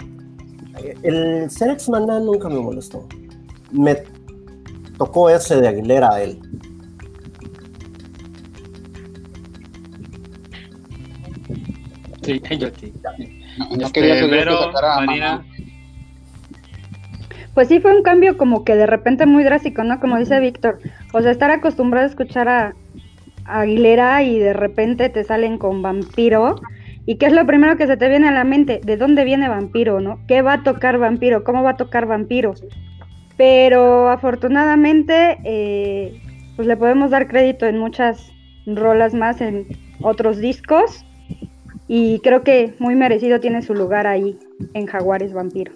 el 1.03 1.49
ser 1.49 1.71
ex 1.71 1.89
Maná 1.89 2.19
nunca 2.19 2.49
me 2.49 2.59
molestó. 2.59 3.07
Me 3.71 3.97
tocó 4.97 5.29
ese 5.29 5.59
de 5.59 5.67
Aguilera 5.67 6.13
a 6.13 6.21
él. 6.21 6.39
Sí, 12.23 12.41
yo 12.57 12.67
sí. 12.79 12.93
No, 13.57 13.65
no 13.77 13.85
Este, 13.85 13.99
quería 13.99 14.19
ser 14.19 14.29
yo 14.29 14.57
que 14.57 14.63
sacara 14.65 14.97
a 14.97 15.01
Marina. 15.01 15.45
Pues 17.53 17.67
sí, 17.67 17.79
fue 17.81 17.95
un 17.95 18.03
cambio 18.03 18.37
como 18.37 18.63
que 18.63 18.75
de 18.75 18.85
repente 18.85 19.25
muy 19.25 19.43
drástico, 19.43 19.83
¿no? 19.83 19.99
Como 19.99 20.17
dice 20.17 20.39
Víctor. 20.39 20.79
O 21.13 21.21
sea, 21.21 21.31
estar 21.31 21.51
acostumbrado 21.51 22.05
a 22.05 22.09
escuchar 22.09 22.47
a, 22.47 22.75
a 23.45 23.61
Aguilera 23.61 24.23
y 24.23 24.39
de 24.39 24.53
repente 24.53 25.09
te 25.09 25.23
salen 25.23 25.57
con 25.57 25.81
Vampiro. 25.81 26.55
¿Y 27.05 27.15
qué 27.17 27.27
es 27.27 27.33
lo 27.33 27.45
primero 27.45 27.77
que 27.77 27.87
se 27.87 27.97
te 27.97 28.09
viene 28.09 28.27
a 28.27 28.31
la 28.31 28.43
mente? 28.43 28.81
¿De 28.83 28.97
dónde 28.97 29.23
viene 29.23 29.49
Vampiro, 29.49 29.99
no? 30.01 30.19
¿Qué 30.27 30.41
va 30.41 30.53
a 30.53 30.63
tocar 30.63 30.97
Vampiro? 30.99 31.43
¿Cómo 31.43 31.63
va 31.63 31.71
a 31.71 31.77
tocar 31.77 32.05
Vampiro? 32.05 32.53
Pero 33.37 34.09
afortunadamente, 34.09 35.39
eh, 35.43 36.21
pues 36.55 36.67
le 36.67 36.77
podemos 36.77 37.09
dar 37.09 37.27
crédito 37.27 37.65
en 37.65 37.79
muchas 37.79 38.31
rolas 38.67 39.13
más, 39.15 39.41
en 39.41 39.65
otros 40.01 40.37
discos. 40.37 41.03
Y 41.87 42.19
creo 42.19 42.43
que 42.43 42.75
muy 42.79 42.95
merecido 42.95 43.39
tiene 43.39 43.61
su 43.63 43.73
lugar 43.73 44.05
ahí, 44.07 44.37
en 44.73 44.85
Jaguares 44.85 45.33
Vampiro. 45.33 45.73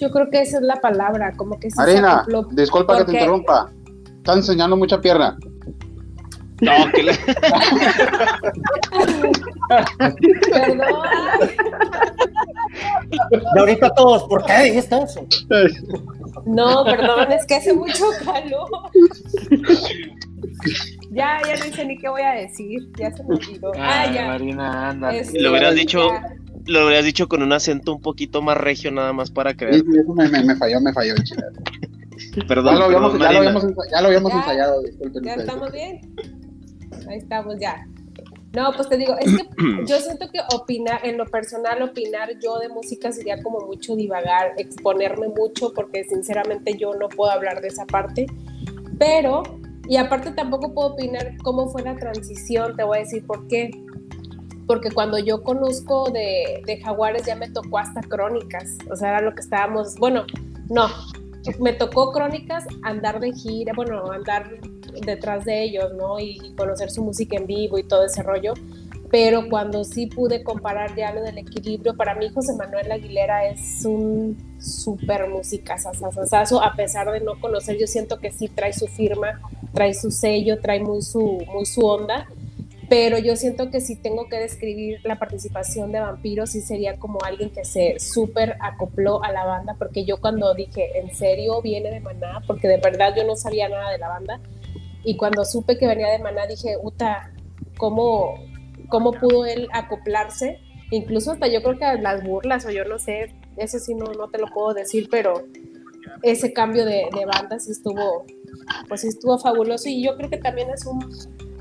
Yo 0.00 0.10
creo 0.10 0.30
que 0.30 0.40
esa 0.40 0.56
es 0.58 0.62
la 0.64 0.80
palabra, 0.80 1.32
como 1.36 1.60
que 1.60 1.70
sí 1.70 1.76
se 1.76 1.82
Marina, 1.82 2.20
acopló, 2.20 2.42
disculpa 2.52 2.96
que 2.98 3.04
te 3.04 3.12
interrumpa. 3.12 3.70
Está 4.16 4.32
enseñando 4.32 4.76
mucha 4.76 5.00
pierna. 5.00 5.36
No, 6.60 6.72
que 6.92 7.02
la- 7.02 7.12
Perdón, 9.68 11.06
Y 13.54 13.58
ahorita 13.58 13.90
todos, 13.94 14.24
¿por 14.24 14.44
qué 14.44 14.62
dijiste 14.64 14.96
eso? 15.02 15.26
no, 16.46 16.84
perdón, 16.84 17.32
es 17.32 17.46
que 17.46 17.54
hace 17.56 17.72
mucho 17.72 18.04
calor. 18.24 18.68
Ya, 21.12 21.40
ya 21.46 21.56
no 21.64 21.72
sé 21.74 21.84
ni 21.86 21.96
qué 21.98 22.08
voy 22.08 22.22
a 22.22 22.32
decir, 22.32 22.88
ya 22.98 23.10
se 23.12 23.22
me 23.24 23.36
olvidó. 23.36 23.70
Ah, 23.76 24.04
Ah, 24.06 24.12
ya. 24.12 24.26
Marina, 24.26 24.90
anda. 24.90 25.14
Este, 25.14 25.40
Lo 25.40 25.50
hubieras 25.50 25.74
dicho- 25.74 26.08
ya. 26.10 26.34
lo 26.66 26.80
habrías 26.80 27.04
dicho 27.04 27.28
con 27.28 27.42
un 27.42 27.52
acento 27.52 27.92
un 27.94 28.00
poquito 28.00 28.42
más 28.42 28.56
regio, 28.56 28.90
nada 28.90 29.12
más 29.12 29.30
para 29.30 29.54
creer. 29.54 29.76
sí, 29.76 29.84
eso 30.00 30.12
me, 30.14 30.28
me, 30.28 30.42
me 30.44 30.56
falló, 30.56 30.80
me 30.80 30.92
falló. 30.92 31.14
chile. 31.22 31.42
Perdón, 32.48 32.74
Ya 32.74 32.78
lo 32.80 32.84
habíamos, 32.86 33.12
ya 33.18 33.32
lo 33.32 33.38
habíamos, 33.38 33.64
ya 33.92 34.00
lo 34.00 34.06
habíamos 34.08 34.32
Ya. 34.32 34.38
ensayado. 34.38 34.82
disculpen 34.82 35.22
¿Ya 35.24 35.30
ustedes. 35.30 35.48
estamos 35.48 35.72
bien? 35.72 36.00
Ahí 37.08 37.18
estamos, 37.18 37.54
ya. 37.60 37.86
No, 38.54 38.72
pues 38.72 38.88
te 38.88 38.96
digo, 38.96 39.16
es 39.18 39.36
que 39.36 39.48
yo 39.86 39.98
siento 39.98 40.30
que 40.30 40.40
opinar, 40.54 41.04
en 41.04 41.18
lo 41.18 41.26
personal, 41.26 41.82
opinar 41.82 42.30
yo 42.40 42.58
de 42.58 42.68
música 42.68 43.10
sería 43.10 43.42
como 43.42 43.60
mucho 43.60 43.96
divagar, 43.96 44.52
exponerme 44.56 45.28
mucho, 45.28 45.72
porque 45.74 46.04
sinceramente 46.04 46.76
yo 46.78 46.94
no 46.94 47.08
puedo 47.08 47.32
hablar 47.32 47.60
de 47.60 47.68
esa 47.68 47.84
parte. 47.84 48.26
Pero, 48.98 49.42
y 49.88 49.96
aparte 49.96 50.30
tampoco 50.30 50.72
puedo 50.72 50.90
opinar 50.90 51.36
cómo 51.42 51.68
fue 51.68 51.82
la 51.82 51.96
transición, 51.96 52.76
te 52.76 52.84
voy 52.84 52.98
a 52.98 53.00
decir 53.00 53.26
por 53.26 53.46
qué. 53.48 53.70
Porque 54.66 54.90
cuando 54.90 55.18
yo 55.18 55.42
conozco 55.42 56.10
de, 56.10 56.62
de 56.64 56.80
Jaguares 56.80 57.26
ya 57.26 57.34
me 57.34 57.50
tocó 57.50 57.78
hasta 57.78 58.00
crónicas, 58.02 58.78
o 58.90 58.96
sea, 58.96 59.10
era 59.10 59.20
lo 59.20 59.34
que 59.34 59.42
estábamos, 59.42 59.96
bueno, 59.96 60.24
no, 60.70 60.88
me 61.58 61.72
tocó 61.72 62.12
crónicas 62.12 62.64
andar 62.82 63.20
de 63.20 63.32
gira, 63.32 63.72
bueno, 63.74 64.10
andar 64.10 64.58
detrás 65.04 65.44
de 65.44 65.62
ellos, 65.62 65.92
¿no? 65.94 66.18
Y, 66.18 66.38
y 66.42 66.54
conocer 66.54 66.90
su 66.90 67.02
música 67.02 67.36
en 67.36 67.46
vivo 67.46 67.78
y 67.78 67.84
todo 67.84 68.04
ese 68.04 68.22
rollo. 68.22 68.54
pero 69.10 69.48
cuando 69.48 69.84
sí 69.84 70.06
pude 70.06 70.42
comparar 70.42 70.96
ya 70.96 71.12
lo 71.12 71.22
del 71.22 71.38
equilibrio, 71.38 71.96
para 71.96 72.16
mí 72.16 72.30
José 72.30 72.52
Manuel 72.54 72.90
Aguilera 72.90 73.46
es 73.46 73.84
un 73.84 74.36
súper 74.58 75.28
música, 75.28 75.76
a 76.60 76.74
pesar 76.74 77.12
de 77.12 77.20
no 77.20 77.40
conocer, 77.40 77.78
yo 77.78 77.86
siento 77.86 78.18
que 78.18 78.32
sí 78.32 78.48
trae 78.48 78.72
su 78.72 78.88
firma, 78.88 79.40
trae 79.72 79.94
su 79.94 80.10
sello, 80.10 80.58
trae 80.60 80.80
muy 80.80 81.00
su, 81.02 81.44
muy 81.52 81.64
su 81.64 81.86
onda, 81.86 82.26
pero 82.88 83.18
yo 83.18 83.36
siento 83.36 83.70
que 83.70 83.80
si 83.80 83.94
tengo 83.96 84.28
que 84.28 84.38
describir 84.38 85.00
la 85.04 85.18
participación 85.18 85.92
de 85.92 86.00
Vampiro, 86.00 86.46
sí 86.46 86.60
sería 86.60 86.96
como 86.96 87.18
alguien 87.22 87.50
que 87.50 87.64
se 87.64 88.00
súper 88.00 88.56
acopló 88.60 89.22
a 89.22 89.30
la 89.30 89.44
banda, 89.44 89.76
porque 89.78 90.04
yo 90.04 90.20
cuando 90.20 90.54
dije, 90.54 90.98
¿en 90.98 91.14
serio 91.14 91.62
viene 91.62 91.90
de 91.90 92.00
Maná? 92.00 92.42
Porque 92.46 92.66
de 92.68 92.78
verdad 92.78 93.14
yo 93.16 93.24
no 93.24 93.36
sabía 93.36 93.68
nada 93.68 93.90
de 93.90 93.98
la 93.98 94.08
banda, 94.08 94.40
y 95.04 95.16
cuando 95.16 95.44
supe 95.44 95.78
que 95.78 95.86
venía 95.86 96.10
de 96.10 96.18
Maná 96.18 96.46
dije, 96.46 96.76
Uta, 96.82 97.32
¿cómo, 97.76 98.34
cómo 98.88 99.12
pudo 99.12 99.46
él 99.46 99.68
acoplarse? 99.72 100.60
Incluso 100.90 101.32
hasta 101.32 101.46
yo 101.48 101.62
creo 101.62 101.78
que 101.78 102.00
las 102.00 102.24
burlas, 102.24 102.66
o 102.66 102.70
yo 102.70 102.84
no 102.84 102.98
sé, 102.98 103.34
eso 103.56 103.78
sí 103.78 103.94
no, 103.94 104.06
no 104.06 104.28
te 104.28 104.38
lo 104.38 104.46
puedo 104.48 104.74
decir, 104.74 105.08
pero 105.10 105.44
ese 106.22 106.52
cambio 106.52 106.84
de, 106.84 107.08
de 107.14 107.26
banda 107.26 107.58
sí 107.58 107.72
estuvo, 107.72 108.24
pues 108.88 109.00
sí 109.02 109.08
estuvo 109.08 109.38
fabuloso, 109.38 109.88
y 109.88 110.04
yo 110.04 110.16
creo 110.16 110.30
que 110.30 110.38
también 110.38 110.70
es 110.70 110.86
un 110.86 110.98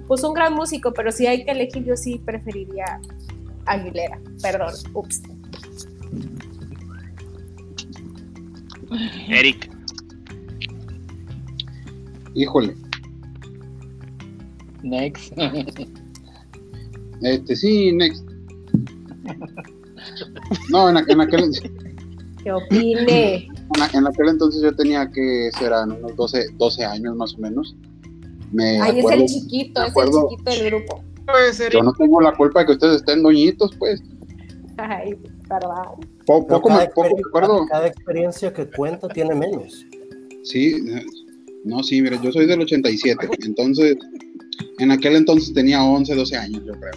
pues 0.08 0.24
un 0.24 0.34
gran 0.34 0.54
músico, 0.54 0.94
pero 0.94 1.12
si 1.12 1.28
hay 1.28 1.46
que 1.46 1.52
elegir, 1.52 1.86
yo 1.86 1.96
sí 1.96 2.20
preferiría 2.24 3.00
Aguilera. 3.66 4.20
Perdón, 4.42 4.74
ups. 4.94 5.22
Eric. 9.30 9.72
Híjole. 12.34 12.76
Next. 14.84 15.34
Este, 17.22 17.56
sí, 17.56 17.94
next. 17.94 18.26
No, 20.70 20.90
en, 20.90 20.98
aquel, 20.98 21.52
¿Qué 22.44 22.52
opine? 22.52 23.48
En, 23.76 23.82
aquel 24.08 24.28
entonces 24.28 24.62
yo 24.62 24.76
tenía 24.76 25.10
que 25.10 25.50
ser 25.58 25.72
unos 25.72 26.16
12, 26.16 26.48
12 26.58 26.84
años 26.84 27.16
más 27.16 27.34
o 27.36 27.38
menos. 27.38 27.76
Ahí 28.60 29.00
es 29.00 29.12
el 29.12 29.26
chiquito, 29.26 29.84
es 29.84 29.94
el 29.96 30.12
chiquito 30.30 30.52
del 30.52 30.66
grupo. 30.70 31.04
Yo 31.72 31.84
no 31.84 31.94
tengo 31.94 32.22
la 32.22 32.34
culpa 32.34 32.60
de 32.60 32.66
que 32.68 32.72
ustedes 32.74 32.98
estén 32.98 33.24
doñitos, 33.24 33.74
pues. 33.78 34.02
Ay, 34.78 35.16
perdón. 35.48 36.06
poco, 36.26 36.70
me, 36.70 36.82
acuerdo. 36.82 37.66
Cada, 37.68 37.88
experiencia 37.88 38.52
que 38.52 38.70
cuenta 38.70 39.08
tiene 39.08 39.34
menos. 39.34 39.86
Sí, 40.44 40.84
no, 41.64 41.82
sí, 41.84 42.02
mira, 42.02 42.22
yo 42.22 42.32
soy 42.32 42.46
del 42.46 42.62
87, 42.62 43.30
entonces, 43.46 43.96
en 44.80 44.92
aquel 44.92 45.16
entonces 45.16 45.54
tenía 45.54 45.84
11, 45.84 46.16
12 46.16 46.38
años, 46.38 46.62
yo 46.66 46.74
creo. 46.74 46.92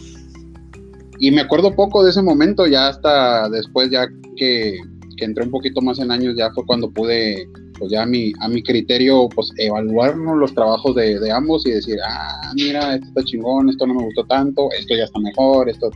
Y 1.19 1.31
me 1.31 1.41
acuerdo 1.41 1.75
poco 1.75 2.05
de 2.05 2.11
ese 2.11 2.23
momento, 2.23 2.67
ya 2.67 2.89
hasta 2.89 3.49
después, 3.49 3.91
ya 3.91 4.07
que, 4.37 4.79
que 5.17 5.25
entré 5.25 5.45
un 5.45 5.51
poquito 5.51 5.81
más 5.81 5.99
en 5.99 6.11
años, 6.11 6.35
ya 6.37 6.51
fue 6.53 6.67
cuando 6.67 6.91
pude 6.91 7.49
pues 7.79 7.91
ya 7.91 8.03
a 8.03 8.07
mi, 8.07 8.33
a 8.41 8.49
mi 8.49 8.63
criterio, 8.63 9.29
pues 9.29 9.51
evaluarnos 9.59 10.37
los 10.37 10.55
trabajos 10.55 10.95
de, 10.95 11.19
de, 11.19 11.31
ambos 11.31 11.67
y 11.67 11.73
decir, 11.73 11.99
ah, 12.07 12.53
mira, 12.55 12.95
esto 12.95 13.07
está 13.09 13.23
chingón, 13.25 13.69
esto 13.69 13.87
no 13.87 13.95
me 13.95 14.05
gustó 14.05 14.25
tanto, 14.25 14.69
esto 14.79 14.95
ya 14.95 15.05
está 15.05 15.19
mejor, 15.21 15.69
esto... 15.69 15.91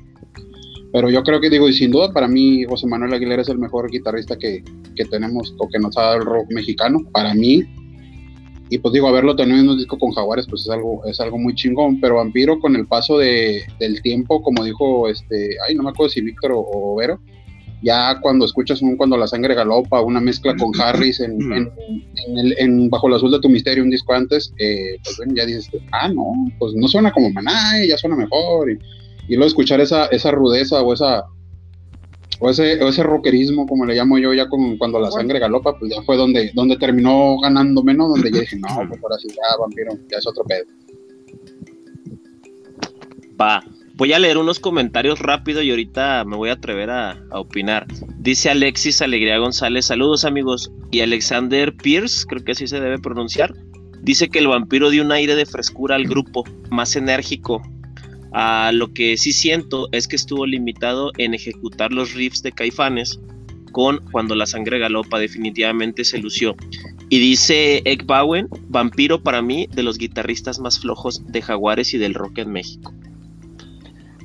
Pero 0.93 1.09
yo 1.09 1.23
creo 1.23 1.41
que 1.41 1.49
digo, 1.51 1.69
y 1.69 1.73
sin 1.73 1.93
duda 1.93 2.13
para 2.13 2.27
mí 2.27 2.65
José 2.65 2.87
Manuel 2.87 3.15
Aguilera 3.15 3.43
es 3.43 3.49
el 3.49 3.59
mejor 3.59 3.89
guitarrista 3.91 4.37
que, 4.37 4.65
que 4.97 5.05
tenemos 5.05 5.55
o 5.59 5.69
que 5.69 5.79
nos 5.79 5.97
ha 5.97 6.03
dado 6.03 6.17
el 6.17 6.25
rock 6.25 6.51
mexicano, 6.51 6.99
para 7.13 7.33
mí. 7.33 7.63
Y 8.71 8.79
pues 8.79 8.95
digo, 8.95 9.09
haberlo 9.09 9.35
tenido 9.35 9.59
en 9.59 9.69
un 9.69 9.77
disco 9.77 9.99
con 9.99 10.13
Jaguares, 10.13 10.47
pues 10.49 10.63
es 10.63 10.71
algo, 10.71 11.05
es 11.05 11.21
algo 11.21 11.39
muy 11.39 11.55
chingón, 11.55 12.01
pero 12.01 12.17
Vampiro 12.17 12.61
con 12.61 12.77
el 12.77 12.87
paso 12.87 13.19
de, 13.19 13.65
del 13.81 14.01
tiempo, 14.01 14.41
como 14.43 14.65
dijo 14.65 15.09
este, 15.09 15.57
ay, 15.67 15.75
no 15.75 15.83
me 15.83 15.91
acuerdo 15.91 16.11
si 16.11 16.21
Víctor 16.21 16.53
o, 16.53 16.65
o 16.65 16.95
Vero, 16.95 17.21
ya 17.83 18.21
cuando 18.21 18.45
escuchas 18.45 18.83
un 18.83 18.97
Cuando 18.97 19.17
la 19.17 19.27
sangre 19.27 19.55
galopa, 19.55 20.01
una 20.03 20.21
mezcla 20.21 20.55
con 20.57 20.71
Harris 20.81 21.21
en, 21.21 21.71
en, 22.59 22.91
Bajo 22.91 23.09
el 23.09 23.15
azul 23.15 23.33
de 23.33 23.41
tu 23.41 23.49
misterio, 23.49 23.83
un 23.83 23.91
disco 23.91 24.13
antes, 24.13 24.53
eh, 24.59 24.99
pues 25.03 25.17
bueno, 25.17 25.33
ya 25.35 25.47
dices, 25.47 25.71
ah, 25.93 26.09
no, 26.09 26.33
pues 26.59 26.75
no 26.75 26.89
suena 26.89 27.11
como 27.11 27.31
Maná, 27.31 27.85
ya 27.87 27.97
suena 27.97 28.17
mejor. 28.17 28.71
Y, 28.71 28.79
y 29.29 29.37
luego 29.37 29.47
escuchar 29.47 29.81
esa, 29.81 30.07
esa 30.07 30.31
rudeza 30.31 30.83
o 30.83 30.93
esa 30.93 31.25
o 32.41 32.51
ese, 32.51 32.83
o 32.83 32.89
ese 32.89 33.03
rockerismo, 33.03 33.67
como 33.67 33.87
le 33.87 33.95
llamo 33.95 34.19
yo, 34.19 34.35
ya 34.35 34.49
con, 34.49 34.77
cuando 34.79 34.99
la 34.99 35.11
sangre 35.11 35.39
galopa, 35.39 35.79
pues 35.79 35.93
ya 35.95 36.03
fue 36.03 36.17
donde, 36.17 36.51
donde 36.55 36.77
terminó 36.77 37.39
ganando 37.39 37.83
menos, 37.83 38.09
donde 38.11 38.33
ya 38.33 38.41
dije, 38.41 38.57
no, 38.57 38.69
pues 38.89 39.01
ahora 39.03 39.17
sí, 39.19 39.29
ya, 39.29 39.57
vampiro, 39.61 39.93
ya 40.11 40.19
es 40.19 40.27
otro 40.27 40.45
pedo. 40.45 40.65
Va, 43.41 43.63
Voy 44.01 44.15
a 44.15 44.19
leer 44.19 44.39
unos 44.39 44.61
comentarios 44.61 45.19
rápido 45.19 45.61
y 45.61 45.69
ahorita 45.69 46.25
me 46.25 46.35
voy 46.35 46.49
a 46.49 46.55
atrever 46.55 46.89
a, 46.89 47.23
opinar. 47.33 47.87
Dice 48.17 48.49
Alexis 48.49 49.03
Alegría 49.03 49.37
González, 49.37 49.85
saludos 49.85 50.25
amigos. 50.25 50.73
Y 50.91 51.01
Alexander 51.01 51.77
Pierce, 51.77 52.25
creo 52.27 52.43
que 52.43 52.53
así 52.53 52.67
se 52.67 52.81
debe 52.81 52.99
pronunciar, 52.99 53.53
dice 54.01 54.31
que 54.31 54.39
el 54.39 54.49
vampiro 54.49 54.89
dio 54.89 55.05
un 55.05 55.13
aire 55.13 55.35
de 55.35 55.45
frescura 55.45 55.97
al 55.97 56.05
grupo, 56.05 56.45
más 56.71 56.97
enérgico. 56.97 57.61
A 58.33 58.71
lo 58.73 58.93
que 58.93 59.17
sí 59.17 59.33
siento 59.33 59.89
es 59.93 60.07
que 60.07 60.17
estuvo 60.17 60.47
limitado 60.47 61.11
en 61.19 61.35
ejecutar 61.35 61.93
los 61.93 62.15
riffs 62.15 62.43
de 62.43 62.53
Caifanes 62.53 63.19
con 63.73 64.01
Cuando 64.11 64.35
la 64.35 64.47
sangre 64.47 64.79
galopa 64.79 65.19
definitivamente 65.19 66.05
se 66.05 66.19
lució. 66.19 66.57
Y 67.09 67.19
dice 67.19 67.83
Egg 67.85 68.05
Bowen, 68.05 68.49
vampiro 68.69 69.23
para 69.23 69.43
mí 69.43 69.69
de 69.73 69.83
los 69.83 69.99
guitarristas 69.99 70.59
más 70.59 70.81
flojos 70.81 71.23
de 71.27 71.43
Jaguares 71.43 71.95
y 71.95 71.99
del 71.99 72.15
rock 72.15 72.39
en 72.39 72.53
México. 72.53 72.93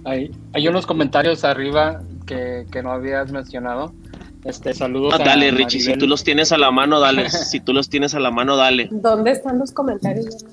Hay, 0.03 0.31
hay 0.53 0.67
unos 0.67 0.85
comentarios 0.85 1.43
arriba 1.43 2.03
que, 2.25 2.65
no 2.83 2.91
habías 2.91 3.31
mencionado. 3.31 3.93
Este, 4.43 4.73
saludos. 4.73 5.15
Ah, 5.15 5.23
dale, 5.23 5.49
Richie, 5.49 5.79
si 5.79 5.97
tú 5.97 6.07
los 6.07 6.23
tienes 6.23 6.51
a 6.51 6.57
la 6.57 6.69
mano, 6.69 6.99
dale. 6.99 7.29
si 7.29 7.59
tú 7.59 7.73
los 7.73 7.89
tienes 7.89 8.13
a 8.13 8.19
la 8.19 8.29
mano, 8.29 8.55
dale. 8.55 8.89
¿Dónde 8.91 9.31
están 9.31 9.57
los 9.57 9.71
comentarios? 9.71 10.45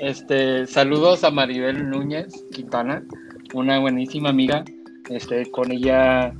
Este, 0.00 0.66
saludos 0.66 1.24
a 1.24 1.30
Maribel 1.30 1.90
Núñez 1.90 2.44
Quintana, 2.52 3.04
una 3.52 3.78
buenísima 3.78 4.30
amiga. 4.30 4.64
Este, 5.10 5.50
con 5.50 5.70
ella, 5.70 6.34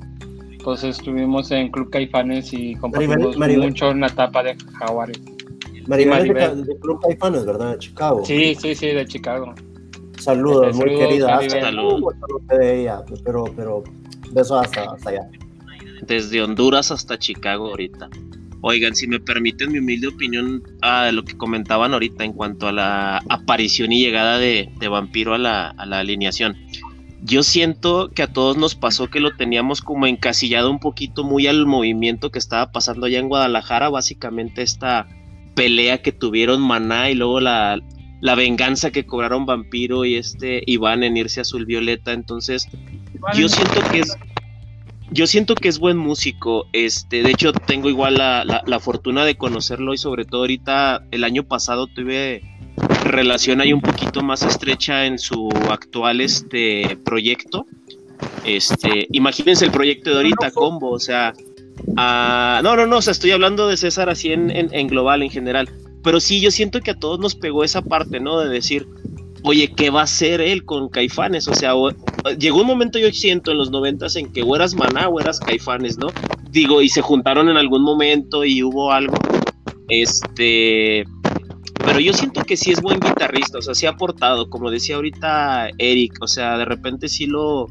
pues 0.65 0.83
estuvimos 0.83 1.51
en 1.51 1.71
Club 1.71 1.91
Caifanes 1.91 2.53
y 2.55 2.75
compartimos 2.77 3.37
mucho 3.37 3.91
en 3.91 4.01
la 4.01 4.07
etapa 4.07 4.43
de 4.43 4.57
Jaguares. 4.79 5.21
Maribel, 5.87 6.33
De, 6.33 6.63
de, 6.65 6.79
Club 6.79 7.01
Caifanes, 7.03 7.45
¿verdad? 7.45 7.73
De 7.73 7.79
Chicago. 7.79 8.25
Sí, 8.25 8.55
sí, 8.55 8.75
sí, 8.75 8.87
de 8.87 9.05
Chicago. 9.05 9.55
Saludos, 10.19 10.77
muy 10.77 10.97
querida. 10.97 11.41
Saludos. 11.49 12.15
Pues, 13.09 13.23
pero, 13.23 13.45
pero 13.57 13.85
besos 14.33 14.65
hasta, 14.65 14.85
hasta 14.93 15.11
allá. 15.11 15.29
Desde 16.03 16.43
Honduras 16.43 16.91
hasta 16.91 17.19
Chicago 17.19 17.69
ahorita. 17.69 18.09
Oigan, 18.63 18.95
si 18.95 19.07
me 19.07 19.21
permiten 19.21 19.73
mi 19.73 19.79
humilde 19.79 20.09
opinión 20.09 20.63
a 20.83 21.11
lo 21.13 21.25
que 21.25 21.37
comentaban 21.37 21.93
ahorita 21.93 22.25
en 22.25 22.33
cuanto 22.33 22.69
a 22.69 22.73
la 22.73 23.23
aparición 23.29 23.93
y 23.93 24.01
llegada 24.01 24.39
de, 24.39 24.71
Vampiro 24.89 25.35
a 25.35 25.39
la, 25.39 25.69
a 25.71 25.87
la, 25.87 26.01
alineación. 26.01 26.57
Yo 27.23 27.43
siento 27.43 28.11
que 28.11 28.23
a 28.23 28.33
todos 28.33 28.57
nos 28.57 28.75
pasó 28.75 29.09
que 29.09 29.21
lo 29.21 29.37
teníamos 29.37 29.81
como 29.83 30.07
encasillado 30.07 30.71
un 30.71 30.79
poquito 30.79 31.25
muy 31.25 31.47
al 31.47 31.67
movimiento 31.67 32.31
que 32.31 32.39
estaba 32.39 32.73
pasando 32.73 33.07
allá 33.07 33.19
en 33.19 33.29
Guadalajara, 33.29 33.89
básicamente 33.89 34.63
esta 34.63 35.07
pelea 35.55 36.03
que 36.03 36.13
tuvieron 36.13 36.61
Maná 36.63 37.11
y 37.11 37.15
luego 37.15 37.41
la, 37.41 37.81
la 38.21 38.35
venganza 38.35 38.91
que 38.91 39.07
cobraron 39.07 39.47
Vampiro 39.47 40.05
y 40.05 40.15
este 40.15 40.63
Iván 40.67 41.03
en 41.03 41.17
irse 41.17 41.41
azul 41.41 41.67
violeta. 41.67 42.13
Entonces, 42.13 42.69
yo 43.37 43.49
siento 43.49 43.81
que 43.91 44.01
es. 44.01 44.17
Yo 45.13 45.27
siento 45.27 45.55
que 45.57 45.69
es 45.69 45.79
buen 45.79 45.97
músico. 45.97 46.67
Este, 46.73 47.23
de 47.23 47.31
hecho, 47.31 47.53
tengo 47.53 47.89
igual 47.89 48.15
la, 48.15 48.81
fortuna 48.81 49.25
de 49.25 49.37
conocerlo 49.37 49.93
y 49.93 49.99
sobre 49.99 50.25
todo 50.25 50.43
ahorita 50.43 51.05
el 51.11 51.25
año 51.25 51.43
pasado 51.43 51.89
tuve 51.89 52.43
relación 53.05 53.61
ahí 53.61 53.73
un 53.73 53.81
poquito 53.81 54.23
más 54.23 54.43
estrecha 54.43 55.07
en 55.07 55.19
su 55.19 55.49
actual 55.69 56.21
este 56.21 56.97
proyecto. 57.05 57.67
Este, 58.45 59.09
imagínense 59.11 59.65
el 59.65 59.73
proyecto 59.73 60.11
de 60.11 60.17
ahorita, 60.17 60.53
combo, 60.53 60.93
o 60.93 61.01
sea, 61.01 61.35
ah, 61.97 62.61
no, 62.63 62.77
no, 62.77 62.87
no, 62.87 62.99
o 62.99 63.03
sea, 63.03 63.13
estoy 63.13 63.33
hablando 63.33 63.69
de 63.69 63.77
César 63.77 64.09
así 64.09 64.33
en, 64.33 64.51
en 64.51 64.87
global, 64.87 65.23
en 65.23 65.31
general. 65.31 65.69
Pero 66.03 66.21
sí, 66.21 66.41
yo 66.41 66.51
siento 66.51 66.81
que 66.81 66.93
a 66.93 66.99
todos 66.99 67.19
nos 67.19 67.35
pegó 67.35 67.65
esa 67.65 67.83
parte, 67.83 68.21
¿no? 68.21 68.39
De 68.39 68.49
decir, 68.49 68.87
oye, 69.43 69.73
¿qué 69.75 69.91
va 69.91 70.01
a 70.01 70.05
hacer 70.05 70.41
él 70.41 70.65
con 70.65 70.89
Caifanes? 70.89 71.49
O 71.49 71.55
sea, 71.55 71.73
llegó 72.39 72.61
un 72.61 72.67
momento, 72.67 72.99
yo 72.99 73.11
siento, 73.13 73.51
en 73.51 73.59
los 73.59 73.71
noventas 73.71 74.17
en 74.17 74.33
que 74.33 74.43
o 74.43 74.55
eras 74.55 74.75
Maná 74.75 75.09
o 75.09 75.21
eras 75.21 75.41
Caifanes, 75.41 75.99
¿no? 75.99 76.09
Digo, 76.51 76.83
y 76.83 76.89
se 76.89 77.01
juntaron 77.01 77.49
en 77.49 77.57
algún 77.57 77.83
momento 77.83 78.45
y 78.45 78.63
hubo 78.63 78.93
algo. 78.93 79.15
Este. 79.89 81.05
Pero 81.85 81.99
yo 81.99 82.13
siento 82.13 82.45
que 82.45 82.57
sí 82.57 82.73
es 82.73 82.83
buen 82.83 83.01
guitarrista, 83.01 83.59
o 83.59 83.63
sea, 83.63 83.75
sí 83.75 83.87
ha 83.87 83.91
aportado, 83.91 84.51
como 84.51 84.71
decía 84.71 84.97
ahorita 84.97 85.71
Eric, 85.79 86.19
o 86.21 86.29
sea, 86.29 86.59
de 86.59 86.67
repente 86.67 87.09
sí 87.09 87.27
lo, 87.27 87.69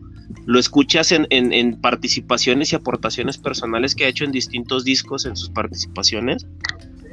lo 0.47 0.59
escuchas 0.59 1.11
en, 1.11 1.27
en 1.29 1.79
participaciones 1.79 2.73
y 2.73 2.75
aportaciones 2.75 3.37
personales 3.37 3.93
que 3.93 4.05
ha 4.05 4.07
hecho 4.07 4.25
en 4.25 4.31
distintos 4.31 4.83
discos 4.83 5.25
en 5.25 5.35
sus 5.35 5.51
participaciones 5.51 6.47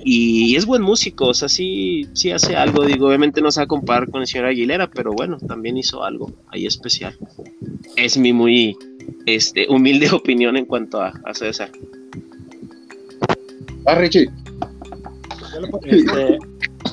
y 0.08 0.54
es 0.54 0.66
buen 0.66 0.82
músico, 0.82 1.26
o 1.26 1.34
sea, 1.34 1.48
sí, 1.48 2.06
sí 2.12 2.30
hace 2.30 2.54
algo, 2.54 2.84
digo, 2.84 3.08
obviamente 3.08 3.40
no 3.40 3.50
se 3.50 3.58
va 3.58 3.64
a 3.64 3.66
comparar 3.66 4.08
con 4.08 4.20
el 4.20 4.28
señor 4.28 4.46
Aguilera, 4.46 4.88
pero 4.88 5.12
bueno, 5.12 5.36
también 5.38 5.76
hizo 5.76 6.04
algo 6.04 6.32
ahí 6.48 6.64
especial. 6.64 7.18
Es 7.96 8.16
mi 8.16 8.32
muy 8.32 8.76
este, 9.26 9.66
humilde 9.68 10.08
opinión 10.12 10.56
en 10.56 10.64
cuanto 10.66 11.00
a, 11.02 11.08
a 11.24 11.34
César. 11.34 11.70
Ah, 13.84 13.96
Richie. 13.96 14.30
Este, 15.84 16.38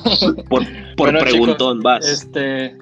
Por, 0.48 0.64
por 0.64 0.66
Bueno, 0.96 1.18
preguntón, 1.20 1.78
chicos, 1.78 1.82
vas. 1.82 2.08
Este, 2.08 2.76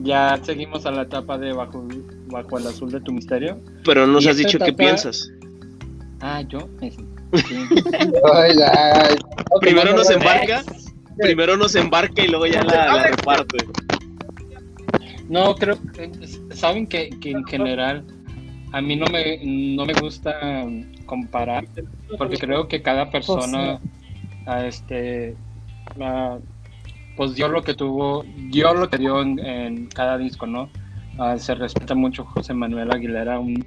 ya 0.00 0.38
seguimos 0.42 0.84
a 0.84 0.90
la 0.90 1.02
etapa 1.02 1.38
de 1.38 1.52
bajo, 1.54 1.82
bajo 2.26 2.58
el 2.58 2.66
azul 2.66 2.90
de 2.92 3.00
tu 3.00 3.10
misterio. 3.12 3.58
Pero 3.84 4.06
no 4.06 4.14
nos 4.14 4.26
has 4.26 4.36
dicho 4.36 4.58
qué 4.58 4.64
etapa- 4.66 4.76
piensas. 4.76 5.30
Ah, 6.20 6.42
yo. 6.42 6.68
es- 6.82 6.94
sí. 6.94 7.00
Ay, 7.00 7.00
ay. 7.00 7.11
Primero 9.60 9.94
nos 9.94 10.08
no, 10.08 10.16
embarca, 10.16 10.62
primero 11.16 11.56
nos 11.56 11.74
embarca 11.74 12.22
y 12.22 12.28
luego 12.28 12.46
ya 12.46 12.62
la, 12.62 12.94
la 12.94 13.06
reparte. 13.08 13.58
No, 15.28 15.54
creo 15.54 15.78
saben 16.54 16.86
que, 16.86 17.10
que 17.20 17.30
en 17.30 17.44
general 17.44 18.04
a 18.72 18.80
mí 18.80 18.96
no 18.96 19.06
me, 19.06 19.38
no 19.44 19.86
me 19.86 19.94
gusta 19.94 20.66
comparar 21.06 21.66
porque 22.18 22.36
creo 22.36 22.68
que 22.68 22.82
cada 22.82 23.10
persona 23.10 23.78
a 24.46 24.66
este 24.66 25.36
a- 26.00 26.38
pues 27.16 27.34
dio 27.34 27.48
lo 27.48 27.62
que 27.62 27.74
tuvo, 27.74 28.24
dio 28.50 28.72
lo 28.74 28.88
que 28.88 28.98
dio 28.98 29.20
en, 29.20 29.38
en 29.38 29.86
cada 29.86 30.16
disco, 30.16 30.46
¿no? 30.46 30.70
Ah, 31.18 31.36
se 31.38 31.54
respeta 31.54 31.94
mucho 31.94 32.24
José 32.24 32.54
Manuel 32.54 32.90
Aguilera, 32.90 33.38
un, 33.38 33.62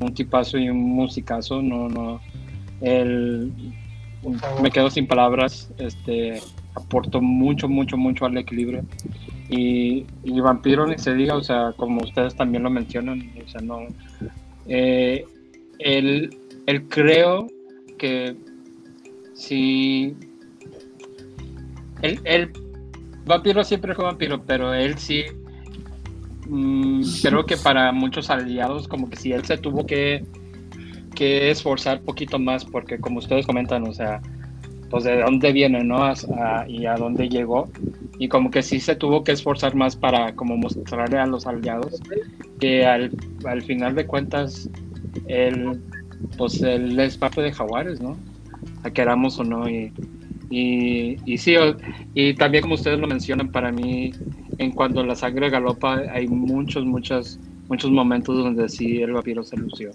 un 0.00 0.14
tipazo 0.14 0.58
y 0.58 0.68
un 0.68 0.80
musicazo, 0.80 1.62
no, 1.62 1.88
no, 1.88 2.20
él 2.82 3.52
me 4.62 4.70
quedo 4.70 4.90
sin 4.90 5.06
palabras, 5.06 5.70
este 5.78 6.40
aportó 6.74 7.20
mucho, 7.20 7.68
mucho, 7.68 7.96
mucho 7.96 8.24
al 8.24 8.36
equilibrio 8.38 8.82
y, 9.48 10.06
y 10.24 10.40
Vampiro 10.40 10.86
ni 10.86 10.96
se 10.98 11.14
diga, 11.14 11.34
o 11.36 11.42
sea, 11.42 11.72
como 11.76 12.02
ustedes 12.02 12.34
también 12.34 12.62
lo 12.62 12.70
mencionan, 12.70 13.30
o 13.44 13.48
sea, 13.48 13.60
no. 13.60 13.80
Eh, 14.66 15.24
él, 15.78 16.34
él 16.66 16.88
creo 16.88 17.46
que 17.98 18.36
si. 19.34 20.16
Él, 22.00 22.20
él- 22.24 22.52
Vampiro 23.26 23.62
siempre 23.62 23.94
fue 23.94 24.04
vampiro, 24.04 24.42
pero 24.44 24.72
él 24.74 24.98
sí. 24.98 25.24
mm, 26.48 27.02
creo 27.22 27.44
que 27.46 27.56
para 27.56 27.92
muchos 27.92 28.30
aliados, 28.30 28.88
como 28.88 29.08
que 29.10 29.16
si 29.16 29.32
él 29.32 29.44
se 29.44 29.58
tuvo 29.58 29.84
que, 29.86 30.24
que 31.12 31.50
esforzar 31.50 32.02
poquito 32.02 32.38
más, 32.38 32.64
porque 32.64 32.98
como 32.98 33.18
ustedes 33.18 33.46
comentan, 33.46 33.84
o 33.84 33.92
sea, 33.92 34.20
pues 34.90 35.04
de 35.04 35.20
dónde 35.20 35.52
viene, 35.52 35.84
¿no? 35.84 36.04
As- 36.04 36.26
a- 36.36 36.66
y 36.68 36.86
a 36.86 36.94
dónde 36.96 37.28
llegó 37.28 37.70
y 38.18 38.28
como 38.28 38.50
que 38.50 38.62
sí 38.62 38.78
se 38.80 38.94
tuvo 38.94 39.24
que 39.24 39.32
esforzar 39.32 39.74
más 39.74 39.96
para 39.96 40.34
como 40.34 40.56
mostrarle 40.56 41.18
a 41.18 41.26
los 41.26 41.46
aliados 41.46 42.00
que 42.60 42.84
al, 42.86 43.10
al 43.44 43.62
final 43.62 43.94
de 43.94 44.06
cuentas 44.06 44.68
él 45.26 45.82
pues 46.36 46.62
él 46.62 46.98
es 46.98 47.16
parte 47.16 47.40
de 47.40 47.52
Jaguares, 47.52 48.00
¿no? 48.00 48.18
A 48.82 48.90
queramos 48.90 49.38
o 49.38 49.44
no 49.44 49.68
y, 49.68 49.92
y, 50.50 51.16
y 51.24 51.38
sí, 51.38 51.54
y 52.14 52.34
también 52.34 52.62
como 52.62 52.74
ustedes 52.74 52.98
lo 52.98 53.06
mencionan, 53.06 53.50
para 53.50 53.70
mí 53.72 54.12
en 54.58 54.72
cuanto 54.72 55.04
la 55.04 55.14
sangre 55.14 55.50
galopa 55.50 56.02
hay 56.10 56.28
muchos, 56.28 56.84
muchos, 56.84 57.38
muchos 57.68 57.90
momentos 57.90 58.36
donde 58.42 58.68
sí 58.68 59.00
el 59.00 59.12
vampiro 59.12 59.42
se 59.42 59.56
lució. 59.56 59.90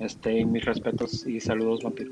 Este, 0.00 0.44
mis 0.44 0.64
respetos 0.64 1.26
y 1.26 1.40
saludos 1.40 1.80
vampiro. 1.82 2.10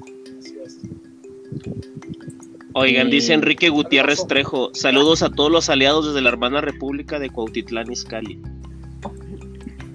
Oigan, 2.75 3.11
dice 3.11 3.35
Enrique 3.35 3.69
Gutiérrez 3.69 4.27
Trejo, 4.27 4.71
saludos 4.75 5.23
a 5.23 5.31
todos 5.31 5.51
los 5.51 5.69
aliados 5.69 6.07
desde 6.07 6.23
la 6.23 6.31
hermana 6.31 6.61
República 6.63 7.19
de 7.19 7.29
Cuautitlán 7.31 7.91
Izcalli. 7.93 8.41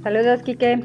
Saludos, 0.04 0.44
Quique. 0.44 0.80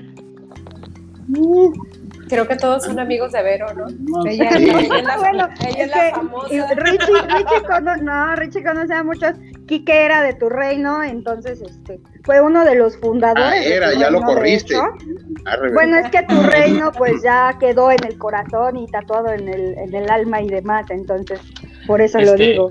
Creo 2.28 2.48
que 2.48 2.56
todos 2.56 2.84
son 2.84 2.98
amigos 2.98 3.32
de 3.32 3.42
Vero, 3.42 3.66
¿no? 3.74 3.86
Ella, 4.26 4.50
Sí. 4.56 4.64
ella 4.64 4.80
es 4.80 5.04
la, 5.04 5.16
Bueno, 5.18 5.48
ella 5.60 5.68
es 5.70 5.76
es 5.80 5.88
la 5.90 6.02
que 6.06 6.10
famosa. 6.12 6.74
Richie, 6.74 7.06
Richie, 7.28 7.66
cono- 7.66 7.96
no, 7.98 8.36
Richie 8.36 8.64
conoce 8.64 8.94
a 8.94 9.02
muchos. 9.04 9.32
Quique 9.66 10.04
era 10.04 10.22
de 10.22 10.32
tu 10.34 10.48
reino, 10.48 11.02
entonces 11.02 11.60
este 11.60 12.00
fue 12.24 12.40
uno 12.40 12.64
de 12.64 12.74
los 12.74 12.96
fundadores. 12.96 13.44
Ah, 13.44 13.56
era, 13.62 13.92
ya 13.94 14.10
lo 14.10 14.22
corriste. 14.22 14.74
hecho. 14.74 14.82
Bueno, 15.74 15.96
es 15.98 16.08
que 16.10 16.22
tu 16.22 16.40
reino 16.42 16.92
pues 16.92 17.22
ya 17.22 17.56
quedó 17.58 17.90
en 17.90 18.04
el 18.06 18.16
corazón 18.18 18.76
y 18.76 18.86
tatuado 18.86 19.32
en 19.32 19.48
el, 19.48 19.76
en 19.78 19.94
el 19.94 20.08
alma 20.10 20.40
y 20.40 20.48
demás, 20.48 20.90
entonces 20.90 21.40
por 21.86 22.00
eso 22.00 22.18
lo 22.20 22.32
Este, 22.32 22.42
digo. 22.52 22.70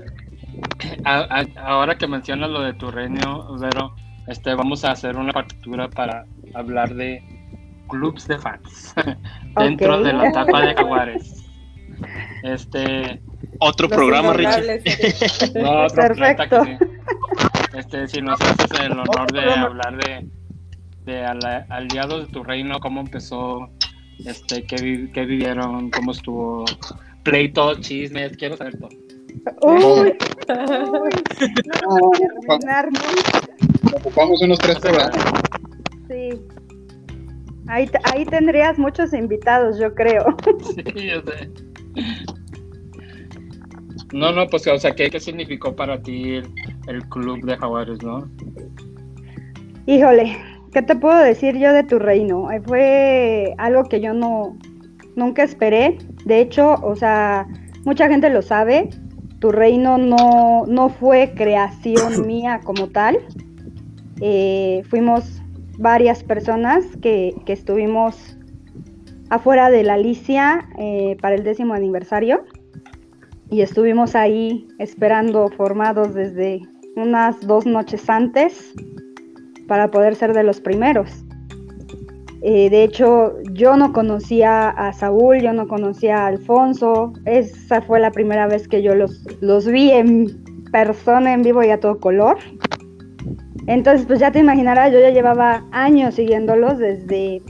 A- 1.04 1.40
a- 1.40 1.60
ahora 1.66 1.96
que 1.96 2.06
mencionas 2.06 2.50
lo 2.50 2.60
de 2.62 2.74
tu 2.74 2.90
reino, 2.90 3.56
Vero, 3.58 3.94
este, 4.26 4.54
vamos 4.54 4.84
a 4.84 4.92
hacer 4.92 5.16
una 5.16 5.32
partitura 5.32 5.88
para 5.88 6.24
hablar 6.54 6.94
de 6.94 7.22
clubs 7.88 8.26
de 8.28 8.38
fans 8.38 8.94
dentro 9.56 10.02
de 10.02 10.12
la 10.12 10.28
etapa 10.28 10.60
de 10.62 10.74
Jaguares. 10.76 11.44
Este, 12.42 13.20
Otro 13.60 13.86
Los 13.88 13.96
programa, 13.96 14.32
Richie. 14.32 14.82
no, 15.62 15.84
otro 15.84 15.96
Perfecto. 16.08 16.62
que 16.64 16.76
sí. 16.78 17.78
Este, 17.78 18.08
si 18.08 18.20
nos 18.20 18.40
haces 18.40 18.80
el 18.80 18.92
honor 18.92 19.30
de 19.32 19.50
hablar 19.50 19.96
de, 19.96 20.26
de 21.04 21.24
ala- 21.24 21.66
aliados 21.68 22.26
de 22.26 22.32
tu 22.32 22.42
reino, 22.44 22.78
cómo 22.80 23.00
empezó, 23.00 23.68
este, 24.24 24.64
qué, 24.64 24.76
vi- 24.82 25.10
qué 25.12 25.24
vivieron, 25.24 25.90
cómo 25.90 26.12
estuvo, 26.12 26.64
pleito, 27.22 27.74
chismes, 27.80 28.36
quiero 28.36 28.56
saber 28.56 28.78
todo. 28.78 28.90
Uy. 29.62 30.14
Ocupamos 33.94 34.42
unos 34.42 34.58
tres 34.58 34.78
programas. 34.78 35.16
Sí. 36.08 36.30
Ahí, 37.68 37.88
ahí 38.12 38.24
tendrías 38.26 38.78
muchos 38.78 39.12
invitados, 39.12 39.78
yo 39.78 39.94
creo. 39.94 40.24
Sí, 40.74 41.06
yo 41.08 41.22
sé. 41.22 41.50
No, 44.12 44.30
no, 44.32 44.46
pues, 44.46 44.66
o 44.66 44.78
sea, 44.78 44.94
¿qué, 44.94 45.08
qué 45.10 45.18
significó 45.18 45.74
para 45.74 46.00
ti 46.02 46.34
el, 46.34 46.48
el 46.86 47.02
club 47.08 47.40
de 47.46 47.56
Jaguares, 47.56 48.02
no? 48.02 48.28
Híjole, 49.86 50.36
¿qué 50.72 50.82
te 50.82 50.96
puedo 50.96 51.18
decir 51.18 51.58
yo 51.58 51.72
de 51.72 51.84
tu 51.84 51.98
reino? 51.98 52.50
Eh, 52.50 52.60
Fue 52.60 53.54
algo 53.58 53.84
que 53.84 54.00
yo 54.00 54.14
no 54.14 54.56
nunca 55.14 55.42
esperé. 55.42 55.98
De 56.24 56.40
hecho, 56.40 56.74
o 56.82 56.96
sea, 56.96 57.46
mucha 57.84 58.08
gente 58.08 58.30
lo 58.30 58.42
sabe. 58.42 58.88
Tu 59.38 59.52
reino 59.52 59.98
no, 59.98 60.64
no 60.66 60.88
fue 60.88 61.32
creación 61.34 62.26
mía 62.26 62.60
como 62.64 62.88
tal. 62.88 63.18
Eh, 64.20 64.82
fuimos 64.88 65.42
varias 65.78 66.22
personas 66.22 66.84
que, 67.02 67.34
que 67.44 67.52
estuvimos 67.52 68.38
afuera 69.30 69.70
de 69.70 69.82
la 69.82 69.94
Alicia 69.94 70.68
eh, 70.78 71.16
para 71.20 71.34
el 71.34 71.44
décimo 71.44 71.74
aniversario. 71.74 72.44
Y 73.50 73.60
estuvimos 73.60 74.14
ahí 74.14 74.66
esperando 74.78 75.48
formados 75.48 76.14
desde 76.14 76.62
unas 76.96 77.46
dos 77.46 77.66
noches 77.66 78.08
antes 78.08 78.72
para 79.72 79.90
poder 79.90 80.16
ser 80.16 80.34
de 80.34 80.42
los 80.42 80.60
primeros. 80.60 81.24
Eh, 82.42 82.68
de 82.68 82.84
hecho, 82.84 83.40
yo 83.52 83.74
no 83.74 83.94
conocía 83.94 84.68
a 84.68 84.92
Saúl, 84.92 85.40
yo 85.40 85.54
no 85.54 85.66
conocía 85.66 86.24
a 86.24 86.26
Alfonso. 86.26 87.14
Esa 87.24 87.80
fue 87.80 87.98
la 87.98 88.10
primera 88.10 88.46
vez 88.46 88.68
que 88.68 88.82
yo 88.82 88.94
los, 88.94 89.24
los 89.40 89.66
vi 89.66 89.90
en 89.92 90.44
persona, 90.72 91.32
en 91.32 91.40
vivo 91.40 91.62
y 91.64 91.70
a 91.70 91.80
todo 91.80 91.98
color. 92.00 92.36
Entonces, 93.66 94.06
pues 94.06 94.20
ya 94.20 94.30
te 94.30 94.40
imaginarás, 94.40 94.92
yo 94.92 95.00
ya 95.00 95.08
llevaba 95.08 95.64
años 95.70 96.16
siguiéndolos 96.16 96.76
desde 96.76 97.40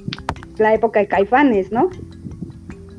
la 0.59 0.75
época 0.75 1.01
de 1.01 1.09
Caifanes, 1.09 1.73
¿no? 1.73 1.91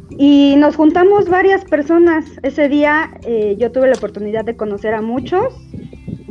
Y 0.10 0.58
nos 0.58 0.76
juntamos 0.76 1.30
varias 1.30 1.64
personas. 1.64 2.26
Ese 2.44 2.68
día 2.68 3.10
eh, 3.26 3.56
yo 3.58 3.72
tuve 3.72 3.88
la 3.88 3.96
oportunidad 3.96 4.44
de 4.44 4.58
conocer 4.58 4.94
a 4.94 5.02
muchos, 5.02 5.54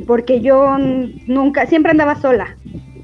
porque 0.07 0.41
yo 0.43 0.77
nunca, 1.27 1.65
siempre 1.67 1.93
andaba 1.93 2.17
sola. 2.17 2.57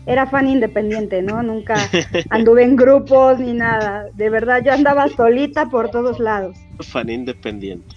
Era 0.09 0.25
fan 0.25 0.49
independiente, 0.49 1.21
¿no? 1.21 1.43
Nunca 1.43 1.77
anduve 2.31 2.65
en 2.65 2.77
grupos 2.77 3.39
ni 3.39 3.53
nada. 3.53 4.07
De 4.15 4.31
verdad, 4.31 4.63
yo 4.65 4.73
andaba 4.73 5.07
solita 5.09 5.67
por 5.67 5.91
todos 5.91 6.19
lados. 6.19 6.57
Fan 6.81 7.11
independiente. 7.11 7.95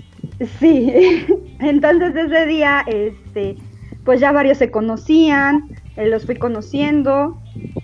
Sí, 0.59 0.91
entonces 1.59 2.13
ese 2.13 2.45
día, 2.47 2.83
este, 2.85 3.55
pues 4.03 4.19
ya 4.19 4.33
varios 4.33 4.57
se 4.57 4.69
conocían, 4.69 5.69
eh, 5.95 6.07
los 6.07 6.25
fui 6.25 6.35
conociendo, 6.35 7.41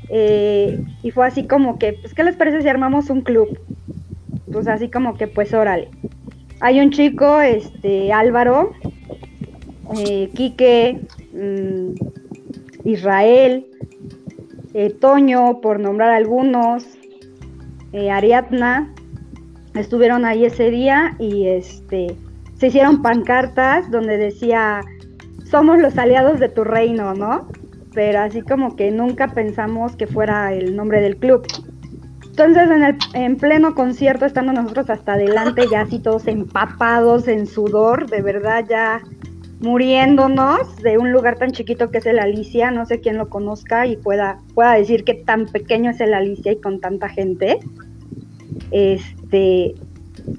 eh, 0.09 0.83
y 1.03 1.11
fue 1.11 1.25
así 1.25 1.47
como 1.47 1.79
que, 1.79 1.93
pues, 1.93 2.13
¿qué 2.13 2.25
les 2.25 2.35
parece 2.35 2.61
si 2.61 2.67
armamos 2.67 3.09
un 3.09 3.21
club? 3.21 3.57
Pues 4.51 4.67
así 4.67 4.89
como 4.89 5.15
que, 5.15 5.27
pues, 5.27 5.53
órale. 5.53 5.89
Hay 6.59 6.81
un 6.81 6.91
chico, 6.91 7.39
este, 7.39 8.11
Álvaro, 8.11 8.73
eh, 9.99 10.29
Quique, 10.33 10.99
mm, 11.33 11.93
Israel, 12.83 13.65
eh, 14.77 14.91
Toño, 14.91 15.59
por 15.59 15.79
nombrar 15.79 16.11
algunos, 16.11 16.85
eh, 17.93 18.11
Ariadna, 18.11 18.93
estuvieron 19.73 20.23
ahí 20.23 20.45
ese 20.45 20.69
día 20.69 21.15
y 21.17 21.47
este 21.47 22.15
se 22.59 22.67
hicieron 22.67 23.01
pancartas 23.01 23.89
donde 23.89 24.17
decía, 24.17 24.81
somos 25.49 25.79
los 25.79 25.97
aliados 25.97 26.39
de 26.39 26.49
tu 26.49 26.63
reino, 26.63 27.15
¿no? 27.15 27.47
Pero 27.95 28.19
así 28.19 28.43
como 28.43 28.75
que 28.75 28.91
nunca 28.91 29.29
pensamos 29.29 29.95
que 29.95 30.05
fuera 30.05 30.53
el 30.53 30.75
nombre 30.75 31.01
del 31.01 31.17
club. 31.17 31.47
Entonces 32.27 32.69
en, 32.69 32.83
el, 32.83 32.97
en 33.15 33.35
pleno 33.35 33.73
concierto, 33.73 34.27
estando 34.27 34.53
nosotros 34.53 34.91
hasta 34.91 35.13
adelante, 35.13 35.65
ya 35.71 35.81
así 35.81 35.97
todos 35.97 36.27
empapados 36.27 37.27
en 37.27 37.47
sudor, 37.47 38.07
de 38.07 38.21
verdad 38.21 38.63
ya 38.69 39.01
muriéndonos 39.59 40.75
de 40.77 40.97
un 40.97 41.11
lugar 41.11 41.37
tan 41.37 41.51
chiquito 41.51 41.89
que 41.89 41.97
es 41.97 42.05
el 42.05 42.19
Alicia, 42.19 42.71
no 42.71 42.85
sé 42.85 42.99
quién 42.99 43.17
lo 43.17 43.29
conozca 43.29 43.87
y 43.87 43.97
pueda, 43.97 44.39
pueda 44.53 44.73
decir 44.73 45.03
que 45.03 45.15
tan 45.15 45.47
pequeño 45.47 45.91
es 45.91 45.99
el 45.99 46.13
Alicia 46.13 46.51
y 46.51 46.61
con 46.61 46.79
tanta 46.79 47.09
gente. 47.09 47.59
Este, 48.71 49.75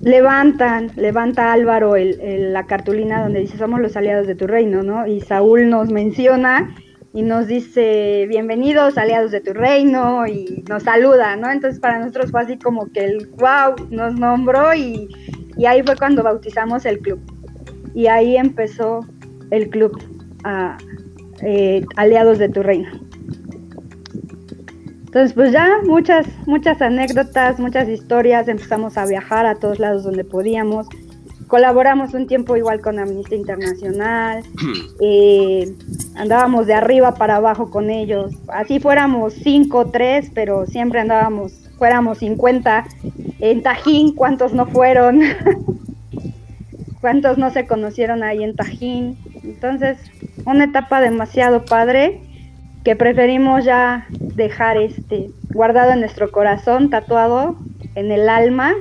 levantan, 0.03 0.93
levanta 0.97 1.53
Álvaro 1.53 1.97
el, 1.97 2.53
la 2.53 2.66
cartulina 2.66 3.23
donde 3.23 3.41
dice 3.41 3.59
somos 3.59 3.81
los 3.81 3.97
aliados 3.97 4.27
de 4.27 4.35
tu 4.35 4.47
reino, 4.47 4.83
¿no? 4.83 5.07
Y 5.07 5.21
Saúl 5.21 5.69
nos 5.69 5.91
menciona 5.91 6.75
y 7.12 7.23
nos 7.23 7.49
dice 7.49 8.27
bienvenidos 8.29 8.99
aliados 8.99 9.33
de 9.33 9.41
tu 9.41 9.53
reino 9.53 10.27
y 10.27 10.62
nos 10.69 10.85
saluda, 10.85 11.35
¿no? 11.37 11.51
Entonces 11.51 11.81
para 11.81 11.99
nosotros 11.99 12.31
fue 12.31 12.43
así 12.43 12.59
como 12.59 12.87
que 12.93 13.05
el 13.05 13.29
wow 13.39 13.75
nos 13.91 14.14
nombró 14.14 14.75
y, 14.75 15.09
y 15.57 15.66
ahí 15.66 15.83
fue 15.83 15.97
cuando 15.97 16.23
bautizamos 16.23 16.85
el 16.85 17.01
club. 17.01 17.38
Y 17.95 18.07
ahí 18.07 18.36
empezó 18.36 19.01
el 19.51 19.70
club 19.70 19.99
a, 20.45 20.76
eh, 21.43 21.84
aliados 21.97 22.39
de 22.39 22.49
tu 22.49 22.62
reino. 22.62 22.89
Entonces, 25.07 25.32
pues 25.32 25.53
ya 25.53 25.78
muchas, 25.84 26.26
muchas 26.47 26.82
anécdotas, 26.82 27.59
muchas 27.59 27.89
historias, 27.89 28.47
empezamos 28.47 28.99
a 28.99 29.07
viajar 29.07 29.47
a 29.47 29.55
todos 29.55 29.78
lados 29.78 30.05
donde 30.05 30.22
podíamos. 30.22 30.86
Colaboramos 31.47 32.12
un 32.12 32.26
tiempo 32.26 32.57
igual 32.59 32.82
con 32.82 32.99
Amnistía 32.99 33.39
Internacional, 33.39 34.43
eh, 35.01 35.74
andábamos 36.14 36.66
de 36.66 36.74
arriba 36.74 37.14
para 37.14 37.36
abajo 37.36 37.70
con 37.70 37.89
ellos, 37.89 38.34
así 38.49 38.80
fuéramos 38.80 39.32
5, 39.32 39.86
3, 39.91 40.30
pero 40.34 40.66
siempre 40.66 41.01
andábamos, 41.01 41.70
fuéramos 41.78 42.18
50 42.18 42.84
en 43.39 43.62
Tajín, 43.62 44.14
¿cuántos 44.14 44.53
no 44.53 44.66
fueron? 44.66 45.22
¿Cuántos 47.01 47.38
no 47.38 47.51
se 47.51 47.66
conocieron 47.66 48.22
ahí 48.22 48.42
en 48.42 48.57
Tajín? 48.57 49.16
Entonces, 49.44 49.99
una 50.46 50.64
etapa 50.64 51.01
demasiado 51.01 51.64
padre 51.64 52.20
que 52.84 52.96
preferimos 52.96 53.64
ya 53.64 54.07
dejar 54.11 54.76
este 54.78 55.30
guardado 55.53 55.92
en 55.92 56.01
nuestro 56.01 56.30
corazón, 56.30 56.90
tatuado 56.90 57.57
en 57.94 58.11
el 58.11 58.28
alma. 58.28 58.74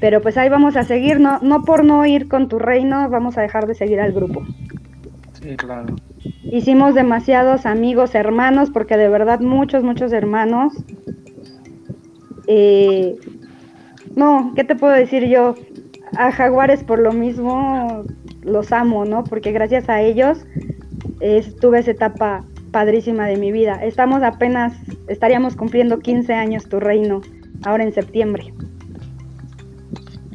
Pero 0.00 0.22
pues 0.22 0.38
ahí 0.38 0.48
vamos 0.48 0.76
a 0.76 0.84
seguir, 0.84 1.20
no, 1.20 1.40
no 1.40 1.62
por 1.64 1.84
no 1.84 2.06
ir 2.06 2.28
con 2.28 2.48
tu 2.48 2.58
reino, 2.58 3.08
vamos 3.10 3.36
a 3.36 3.42
dejar 3.42 3.66
de 3.66 3.74
seguir 3.74 4.00
al 4.00 4.12
grupo. 4.12 4.42
Sí, 5.42 5.56
claro. 5.56 5.96
Hicimos 6.42 6.94
demasiados 6.94 7.66
amigos, 7.66 8.14
hermanos, 8.14 8.70
porque 8.70 8.96
de 8.96 9.08
verdad 9.08 9.40
muchos, 9.40 9.82
muchos 9.82 10.12
hermanos. 10.12 10.72
Eh, 12.46 13.16
no, 14.16 14.52
¿qué 14.56 14.64
te 14.64 14.74
puedo 14.74 14.92
decir 14.92 15.26
yo? 15.28 15.54
A 16.16 16.32
Jaguares 16.32 16.82
por 16.84 16.98
lo 16.98 17.12
mismo 17.12 18.04
los 18.42 18.72
amo, 18.72 19.04
¿no? 19.04 19.24
Porque 19.24 19.52
gracias 19.52 19.88
a 19.88 20.00
ellos 20.02 20.38
tuve 21.60 21.80
esa 21.80 21.90
etapa 21.90 22.44
padrísima 22.70 23.26
de 23.26 23.36
mi 23.36 23.52
vida. 23.52 23.80
Estamos 23.82 24.22
apenas, 24.22 24.74
estaríamos 25.08 25.56
cumpliendo 25.56 25.98
15 25.98 26.32
años 26.32 26.68
tu 26.68 26.80
reino, 26.80 27.20
ahora 27.64 27.84
en 27.84 27.92
septiembre. 27.92 28.52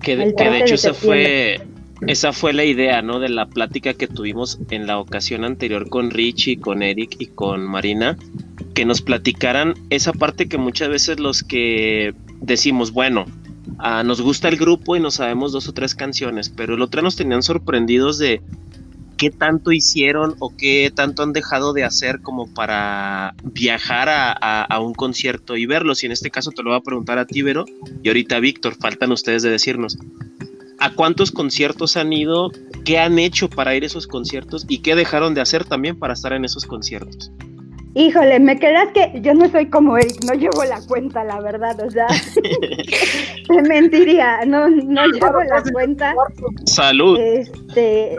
Que 0.02 0.16
de, 0.16 0.60
hecho 0.60 0.76
esa 0.76 0.94
fue, 0.94 1.60
esa 2.08 2.32
fue 2.32 2.54
la 2.54 2.64
idea, 2.64 3.02
¿no? 3.02 3.20
De 3.20 3.30
la 3.30 3.48
plática 3.48 3.94
que 3.94 4.08
tuvimos 4.08 4.60
en 4.70 4.86
la 4.86 5.00
ocasión 5.00 5.44
anterior 5.44 5.90
con 5.90 6.12
Richie, 6.12 6.60
con 6.60 6.84
Eric 6.84 7.16
y 7.20 7.28
con 7.28 7.66
Marina, 7.66 8.18
que 8.76 8.86
nos 8.86 9.02
platicaran 9.02 9.74
esa 9.90 10.14
parte 10.14 10.48
que 10.48 10.58
muchas 10.58 10.90
veces 10.90 11.20
los 11.20 11.42
que 11.42 12.14
decimos, 12.42 12.92
bueno, 12.92 13.26
ah, 13.80 14.04
nos 14.04 14.22
gusta 14.22 14.48
el 14.48 14.58
grupo 14.58 14.96
y 14.96 15.00
no 15.00 15.12
sabemos 15.12 15.52
dos 15.52 15.68
o 15.68 15.74
tres 15.74 15.96
canciones, 15.96 16.50
pero 16.50 16.76
el 16.76 16.82
otro 16.82 17.02
nos 17.02 17.16
tenían 17.16 17.44
sorprendidos 17.44 18.18
de 18.18 18.42
qué 19.18 19.32
tanto 19.32 19.72
hicieron 19.72 20.36
o 20.40 20.56
qué 20.56 20.92
tanto 20.94 21.24
han 21.24 21.34
dejado 21.34 21.74
de 21.74 21.84
hacer 21.84 22.22
como 22.22 22.54
para 22.54 23.34
viajar 23.44 24.10
a, 24.10 24.80
un 24.80 24.94
concierto 24.94 25.58
y 25.58 25.66
verlos. 25.66 26.04
Y 26.04 26.06
en 26.06 26.12
este 26.12 26.32
caso 26.32 26.52
te 26.52 26.64
lo 26.64 26.72
voy 26.72 26.80
a 26.80 26.84
preguntar 26.84 27.18
a 27.18 27.26
ti, 27.26 27.42
Vero, 27.42 27.66
y 28.04 28.08
ahorita 28.08 28.40
Víctor, 28.40 28.76
faltan 28.76 29.12
ustedes 29.12 29.44
de 29.44 29.50
decirnos. 29.50 29.98
¿A 30.80 30.92
cuántos 30.92 31.32
conciertos 31.32 31.96
han 31.96 32.12
ido? 32.12 32.52
¿Qué 32.84 33.00
han 33.00 33.18
hecho 33.18 33.50
para 33.50 33.76
ir 33.76 33.84
a 33.84 33.88
esos 33.88 34.08
conciertos? 34.08 34.66
¿Y 34.68 34.80
qué 34.80 34.96
dejaron 34.96 35.34
de 35.34 35.42
hacer 35.42 35.64
también 35.64 35.98
para 35.98 36.14
estar 36.14 36.34
en 36.34 36.44
esos 36.44 36.66
conciertos? 36.66 37.32
Híjole, 37.98 38.42
me 38.42 38.60
creas 38.60 38.90
que 38.94 39.22
yo 39.22 39.34
no 39.34 39.48
soy 39.48 39.68
como 39.68 39.98
él, 39.98 40.08
no 40.28 40.34
llevo 40.34 40.66
la 40.66 40.82
cuenta, 40.86 41.24
la 41.24 41.40
verdad, 41.40 41.80
o 41.80 41.90
sea, 41.90 42.08
te 43.48 43.62
mentiría, 43.62 44.44
no, 44.46 44.68
no 44.68 45.06
llevo 45.08 45.42
la 45.44 45.64
cuenta. 45.72 46.14
Salud. 46.66 47.18
Este, 47.18 48.18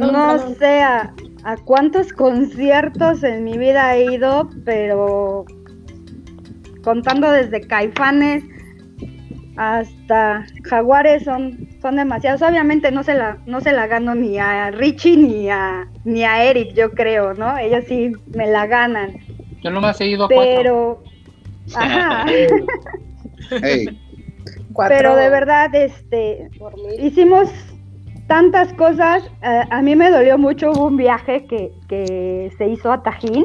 no 0.00 0.38
sé 0.54 0.80
a, 0.80 1.12
a, 1.42 1.56
cuántos 1.64 2.12
conciertos 2.12 3.24
en 3.24 3.42
mi 3.42 3.58
vida 3.58 3.96
he 3.96 4.14
ido, 4.14 4.48
pero 4.64 5.44
contando 6.84 7.28
desde 7.32 7.62
Caifanes 7.62 8.44
hasta 9.56 10.44
Jaguares 10.64 11.24
son, 11.24 11.68
son 11.80 11.96
demasiados. 11.96 12.42
Obviamente 12.42 12.90
no 12.90 13.02
se 13.02 13.14
la, 13.14 13.38
no 13.46 13.60
se 13.60 13.72
la 13.72 13.86
gano 13.86 14.14
ni 14.14 14.38
a 14.38 14.70
Richie 14.70 15.16
ni 15.16 15.50
a 15.50 15.88
ni 16.04 16.24
a 16.24 16.44
Eric, 16.44 16.74
yo 16.74 16.92
creo, 16.92 17.34
¿no? 17.34 17.56
Ellos 17.58 17.84
sí 17.88 18.12
me 18.34 18.46
la 18.46 18.66
ganan. 18.66 19.18
Yo 19.62 19.70
no 19.70 19.80
me 19.80 19.90
he 19.98 20.06
ido 20.06 20.26
a 20.26 20.28
Pero, 20.28 21.02
ajá. 21.74 22.26
Pero 24.88 25.16
de 25.16 25.30
verdad, 25.30 25.74
este, 25.74 26.50
hicimos 27.00 27.48
tantas 28.26 28.72
cosas. 28.74 29.24
Eh, 29.42 29.62
a 29.70 29.82
mí 29.82 29.96
me 29.96 30.10
dolió 30.10 30.36
mucho. 30.38 30.70
Hubo 30.70 30.86
un 30.86 30.96
viaje 30.96 31.46
que, 31.46 31.72
que 31.88 32.52
se 32.58 32.68
hizo 32.68 32.92
a 32.92 33.02
Tajín 33.02 33.44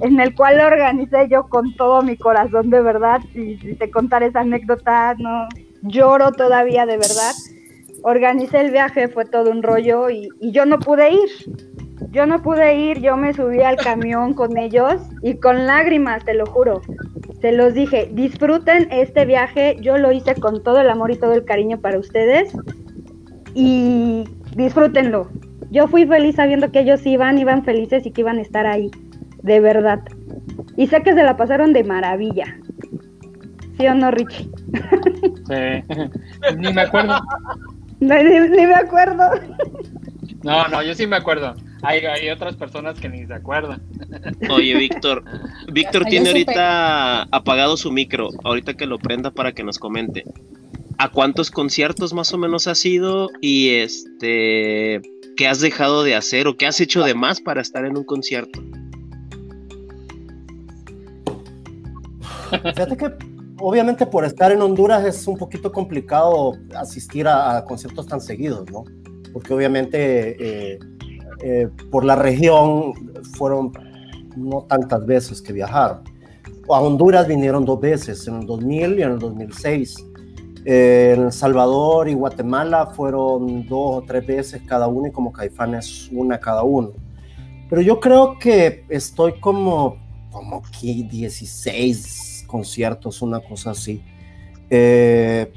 en 0.00 0.20
el 0.20 0.34
cual 0.34 0.58
lo 0.58 0.66
organicé 0.66 1.28
yo 1.28 1.48
con 1.48 1.74
todo 1.74 2.02
mi 2.02 2.16
corazón, 2.16 2.70
de 2.70 2.80
verdad. 2.82 3.20
Y 3.34 3.56
si 3.58 3.74
te 3.74 3.90
contar 3.90 4.22
esa 4.22 4.40
anécdota, 4.40 5.14
no 5.18 5.48
lloro 5.82 6.32
todavía, 6.32 6.86
de 6.86 6.96
verdad. 6.96 7.32
Organicé 8.02 8.60
el 8.60 8.70
viaje, 8.70 9.08
fue 9.08 9.24
todo 9.24 9.50
un 9.50 9.62
rollo 9.62 10.10
y, 10.10 10.28
yo 10.40 10.66
no 10.66 10.78
pude 10.78 11.12
ir. 11.12 11.30
Yo 12.10 12.26
no 12.26 12.42
pude 12.42 12.76
ir, 12.76 13.00
yo 13.00 13.16
me 13.16 13.32
subí 13.32 13.62
al 13.62 13.76
camión 13.76 14.34
con 14.34 14.56
ellos 14.56 14.94
y 15.22 15.34
con 15.34 15.66
lágrimas, 15.66 16.24
te 16.24 16.34
lo 16.34 16.46
juro. 16.46 16.80
Se 17.40 17.52
los 17.52 17.74
dije, 17.74 18.10
disfruten 18.12 18.88
este 18.90 19.24
viaje, 19.24 19.76
yo 19.80 19.98
lo 19.98 20.12
hice 20.12 20.34
con 20.34 20.62
todo 20.62 20.80
el 20.80 20.88
amor 20.88 21.10
y 21.10 21.16
todo 21.16 21.32
el 21.32 21.44
cariño 21.44 21.80
para 21.80 21.98
ustedes 21.98 22.52
y 23.54 24.24
disfrútenlo. 24.54 25.28
Yo 25.70 25.88
fui 25.88 26.06
feliz 26.06 26.36
sabiendo 26.36 26.70
que 26.70 26.80
ellos 26.80 27.04
iban, 27.06 27.38
iban 27.38 27.64
felices 27.64 28.06
y 28.06 28.12
que 28.12 28.20
iban 28.20 28.38
a 28.38 28.42
estar 28.42 28.66
ahí 28.66 28.90
de 29.46 29.60
verdad. 29.60 30.00
Y 30.76 30.88
sé 30.88 31.02
que 31.02 31.14
se 31.14 31.22
la 31.22 31.36
pasaron 31.36 31.72
de 31.72 31.84
maravilla. 31.84 32.58
¿Sí 33.78 33.86
o 33.86 33.94
no, 33.94 34.10
Richie? 34.10 34.50
Sí, 35.46 35.94
ni 36.58 36.72
me 36.72 36.82
acuerdo. 36.82 37.20
ni, 38.00 38.08
me 38.08 38.74
acuerdo. 38.74 39.22
No, 40.42 40.66
no, 40.66 40.82
yo 40.82 40.94
sí 40.94 41.06
me 41.06 41.16
acuerdo. 41.16 41.54
Hay, 41.82 42.00
hay 42.00 42.28
otras 42.30 42.56
personas 42.56 42.98
que 42.98 43.08
ni 43.08 43.24
se 43.24 43.34
acuerdan. 43.34 43.82
Oye, 44.50 44.74
Víctor. 44.74 45.22
Víctor 45.72 46.04
tiene 46.06 46.30
ahorita 46.30 47.22
apagado 47.30 47.76
su 47.76 47.92
micro. 47.92 48.30
Ahorita 48.42 48.74
que 48.74 48.86
lo 48.86 48.98
prenda 48.98 49.30
para 49.30 49.52
que 49.52 49.62
nos 49.62 49.78
comente. 49.78 50.24
¿A 50.98 51.10
cuántos 51.10 51.52
conciertos 51.52 52.12
más 52.12 52.32
o 52.34 52.38
menos 52.38 52.66
has 52.66 52.84
ido? 52.84 53.30
Y 53.40 53.70
este. 53.76 55.02
¿Qué 55.36 55.46
has 55.46 55.60
dejado 55.60 56.02
de 56.02 56.16
hacer 56.16 56.48
o 56.48 56.56
qué 56.56 56.66
has 56.66 56.80
hecho 56.80 57.04
de 57.04 57.14
más 57.14 57.40
para 57.40 57.60
estar 57.60 57.84
en 57.84 57.96
un 57.96 58.04
concierto? 58.04 58.60
Fíjate 62.62 62.96
que 62.96 63.12
obviamente 63.60 64.06
por 64.06 64.24
estar 64.24 64.52
en 64.52 64.60
Honduras 64.60 65.04
es 65.04 65.26
un 65.26 65.36
poquito 65.36 65.72
complicado 65.72 66.52
asistir 66.76 67.26
a, 67.28 67.64
conciertos 67.64 68.06
tan 68.06 68.20
seguidos, 68.20 68.70
¿no? 68.70 68.84
Porque 69.32 69.52
obviamente 69.54 70.36
eh, 70.74 70.78
eh, 71.42 71.68
por 71.90 72.04
la 72.04 72.16
región 72.16 72.92
fueron 73.36 73.72
no 74.36 74.62
tantas 74.62 75.04
veces 75.06 75.40
que 75.40 75.52
viajar. 75.52 76.02
A 76.68 76.80
Honduras 76.80 77.28
vinieron 77.28 77.64
dos 77.64 77.80
veces, 77.80 78.26
en 78.26 78.40
el 78.40 78.46
2000 78.46 78.98
y 78.98 79.02
en 79.02 79.12
el 79.12 79.18
2006. 79.18 80.06
Eh, 80.64 81.14
en 81.16 81.26
El 81.26 81.32
Salvador 81.32 82.08
y 82.08 82.14
Guatemala 82.14 82.86
fueron 82.86 83.66
dos 83.68 83.98
o 83.98 84.04
tres 84.04 84.26
veces 84.26 84.62
cada 84.66 84.88
uno 84.88 85.06
y 85.06 85.12
como 85.12 85.32
Caifanes 85.32 86.08
una 86.12 86.40
cada 86.40 86.64
uno. 86.64 86.92
Pero 87.70 87.82
yo 87.82 88.00
creo 88.00 88.36
que 88.38 88.84
estoy 88.88 89.38
como, 89.38 89.96
como 90.32 90.56
aquí 90.56 91.04
16 91.04 92.25
conciertos, 92.46 93.22
una 93.22 93.40
cosa 93.40 93.72
así. 93.72 94.02
Eh, 94.70 95.52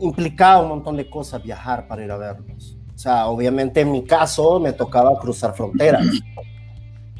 implicaba 0.00 0.62
un 0.62 0.68
montón 0.68 0.96
de 0.96 1.08
cosas 1.08 1.42
viajar 1.42 1.86
para 1.86 2.04
ir 2.04 2.10
a 2.10 2.16
verlos. 2.16 2.76
O 2.94 2.98
sea, 2.98 3.28
obviamente 3.28 3.80
en 3.80 3.92
mi 3.92 4.04
caso 4.04 4.60
me 4.60 4.72
tocaba 4.72 5.18
cruzar 5.18 5.54
fronteras. 5.54 6.06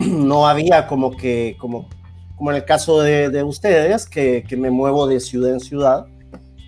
No 0.01 0.49
había 0.49 0.87
como 0.87 1.15
que, 1.15 1.59
como, 1.61 1.87
como 2.35 2.51
en 2.53 2.57
el 2.57 2.65
caso 2.65 3.03
de, 3.03 3.29
de 3.29 3.43
ustedes, 3.43 4.07
que, 4.07 4.43
que, 4.49 4.57
me 4.57 4.71
muevo 4.71 5.07
de 5.07 5.21
ciudad 5.21 5.53
en 5.53 5.61
ciudad, 5.61 6.07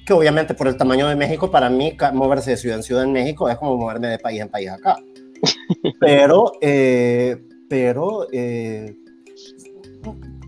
que 0.04 0.12
obviamente 0.12 0.52
por 0.52 0.68
el 0.68 0.76
tamaño 0.76 1.08
de 1.08 1.16
México, 1.16 1.50
para 1.50 1.70
mí 1.70 1.96
moverse 2.12 2.50
de 2.50 2.56
ciudad 2.58 2.76
en 2.76 2.82
ciudad 2.82 3.04
en 3.04 3.12
México 3.12 3.48
es 3.48 3.56
como 3.56 3.78
moverme 3.78 4.08
de 4.08 4.18
país 4.18 4.42
en 4.42 4.50
país 4.50 4.68
acá. 4.68 4.98
Pero, 6.00 6.52
eh, 6.60 7.42
pero 7.68 8.26
eh, 8.30 8.94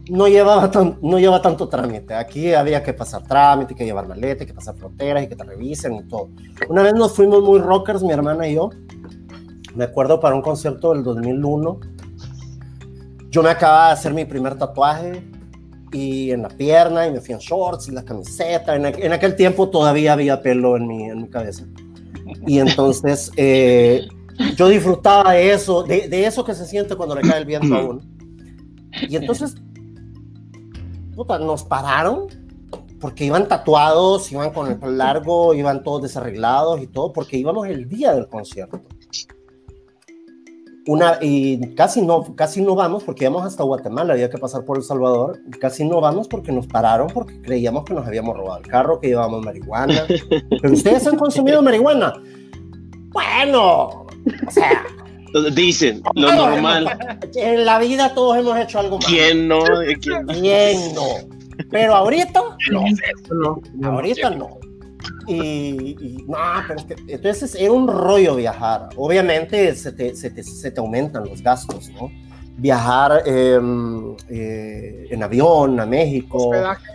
no 0.09 0.29
llevaba 0.29 0.71
tan, 0.71 0.99
no 1.03 1.19
lleva 1.19 1.41
tanto 1.41 1.69
trámite. 1.69 2.15
Aquí 2.15 2.53
había 2.53 2.83
que 2.83 2.93
pasar 2.93 3.23
trámite, 3.27 3.75
que 3.75 3.85
llevar 3.85 4.07
maleta, 4.07 4.45
que 4.45 4.53
pasar 4.53 4.77
fronteras 4.77 5.25
y 5.25 5.29
que 5.29 5.37
te 5.37 5.45
revisen 5.45 5.95
y 5.95 6.03
todo. 6.05 6.31
Una 6.69 6.83
vez 6.83 6.95
nos 6.95 7.15
fuimos 7.15 7.43
muy 7.43 7.59
rockers, 7.59 8.03
mi 8.03 8.13
hermana 8.13 8.47
y 8.47 8.55
yo. 8.55 8.71
Me 9.75 9.85
acuerdo 9.85 10.21
para 10.21 10.35
un 10.35 10.43
concierto 10.43 10.93
del 10.93 11.03
2001. 11.03 11.81
Yo 13.31 13.43
me 13.43 13.51
acababa 13.51 13.89
de 13.89 13.93
hacer 13.95 14.13
mi 14.13 14.25
primer 14.25 14.57
tatuaje 14.57 15.25
y 15.91 16.31
en 16.31 16.43
la 16.43 16.49
pierna 16.49 17.07
y 17.07 17.13
me 17.13 17.21
fui 17.21 17.35
en 17.35 17.41
shorts 17.41 17.89
y 17.89 17.93
la 17.93 18.05
camiseta. 18.05 18.77
En, 18.77 18.85
en 18.85 19.13
aquel 19.13 19.35
tiempo 19.37 19.71
todavía 19.71 20.13
había 20.13 20.43
pelo 20.43 20.77
en 20.77 20.87
mi, 20.87 21.05
en 21.05 21.23
mi 21.23 21.29
cabeza. 21.29 21.65
Y 22.47 22.59
entonces 22.59 23.33
eh, 23.37 24.07
yo 24.57 24.69
disfrutaba 24.69 25.33
de 25.33 25.53
eso, 25.53 25.83
de, 25.83 26.09
de, 26.09 26.27
eso 26.27 26.45
que 26.45 26.55
se 26.55 26.67
siente 26.67 26.95
cuando 26.95 27.15
le 27.15 27.23
cae 27.23 27.39
el 27.39 27.47
viento 27.47 27.75
a 27.75 27.85
uno. 27.85 28.01
Y 29.09 29.17
entonces 29.17 29.57
puta, 31.15 31.39
nos 31.39 31.65
pararon 31.65 32.27
porque 33.01 33.27
iban 33.27 33.49
tatuados, 33.49 34.33
iban 34.33 34.51
con 34.51 34.71
el 34.71 34.79
pelo 34.79 34.93
largo, 34.93 35.53
iban 35.53 35.83
todos 35.83 36.03
desarreglados 36.03 36.81
y 36.81 36.87
todo, 36.87 37.13
porque 37.13 37.37
íbamos 37.37 37.69
el 37.69 37.87
día 37.87 38.15
del 38.15 38.29
concierto. 38.29 38.81
Una, 40.87 41.19
y 41.21 41.75
casi 41.75 42.01
no, 42.01 42.35
casi 42.35 42.63
no 42.63 42.75
vamos 42.75 43.05
porque 43.05 43.25
íbamos 43.25 43.45
hasta 43.45 43.63
Guatemala, 43.63 44.15
había 44.15 44.31
que 44.31 44.39
pasar 44.39 44.65
por 44.65 44.77
El 44.77 44.83
Salvador, 44.83 45.39
y 45.47 45.51
casi 45.51 45.85
no 45.85 46.01
vamos 46.01 46.29
porque 46.29 46.51
nos 46.51 46.67
pararon 46.67 47.09
porque 47.09 47.41
creíamos 47.43 47.85
que 47.85 47.95
nos 47.95 48.07
habíamos 48.07 48.37
robado 48.37 48.61
el 48.61 48.67
carro, 48.67 49.01
que 49.01 49.09
llevábamos 49.09 49.45
marihuana. 49.45 50.05
Pero 50.63 50.73
ustedes 50.73 51.07
han 51.07 51.17
consumido 51.17 51.63
marihuana. 51.63 52.15
Bueno, 53.13 54.07
o 54.47 54.51
sea, 54.51 54.83
Dicen, 55.53 56.03
lo 56.15 56.33
normal. 56.33 57.19
En 57.35 57.65
la 57.65 57.79
vida 57.81 58.15
todos 58.15 58.39
hemos 58.39 58.57
hecho 58.59 58.79
algo 58.79 58.99
malo. 58.99 59.09
¿Quién 59.09 59.49
no? 59.49 59.59
¿Quién? 60.01 60.27
¿Quién 60.29 60.95
no? 60.95 61.07
Pero 61.71 61.95
ahorita 61.95 62.41
no. 62.71 62.85
no. 63.75 63.89
Ahorita 63.89 64.31
no. 64.31 64.59
Y, 65.27 65.35
y, 66.01 66.25
no, 66.29 66.37
pero 66.67 66.79
es 66.79 66.85
que, 66.87 66.95
entonces 67.09 67.55
era 67.57 67.73
un 67.73 67.89
rollo 67.89 68.37
viajar. 68.37 68.91
Obviamente 68.97 69.75
se 69.75 69.93
te, 69.93 70.15
se 70.15 70.31
te, 70.31 70.43
se 70.43 70.71
te 70.71 70.81
aumentan 70.81 71.25
los 71.25 71.43
gastos, 71.43 71.91
¿no? 71.91 72.11
Viajar 72.57 73.23
eh, 73.27 73.59
eh, 74.29 75.07
en 75.11 75.23
avión 75.23 75.81
a 75.81 75.87
México, 75.87 76.49
Hospedaje. 76.49 76.87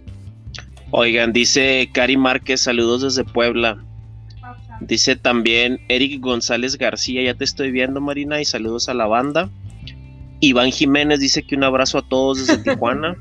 Oigan, 0.91 1.34
dice 1.34 1.89
Cari 1.93 2.16
Márquez, 2.16 2.62
saludos 2.62 3.01
desde 3.01 3.30
Puebla. 3.30 3.84
Dice 4.82 5.16
también 5.16 5.80
Eric 5.89 6.22
González 6.22 6.78
García, 6.78 7.24
ya 7.24 7.34
te 7.34 7.43
estoy 7.43 7.72
viendo 7.72 7.99
Marina, 7.99 8.39
y 8.39 8.45
saludos 8.45 8.88
a 8.89 8.93
la 8.93 9.08
banda. 9.08 9.49
Iván 10.39 10.72
Jiménez 10.72 11.20
dice 11.20 11.43
que 11.43 11.55
un 11.55 11.64
abrazo 11.64 11.97
a 11.97 12.08
todos 12.08 12.45
desde 12.45 12.64
Tijuana. 12.64 13.16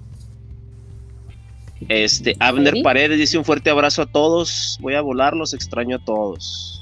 Este, 1.89 2.37
Abner 2.41 2.75
Sí. 2.75 2.83
Paredes 2.83 3.19
dice 3.19 3.39
un 3.39 3.45
fuerte 3.45 3.71
abrazo 3.71 4.03
a 4.03 4.07
todos. 4.07 4.79
Voy 4.81 4.95
a 4.95 5.01
volar, 5.01 5.35
los 5.35 5.55
extraño 5.55 5.97
a 5.97 6.05
todos. 6.05 6.76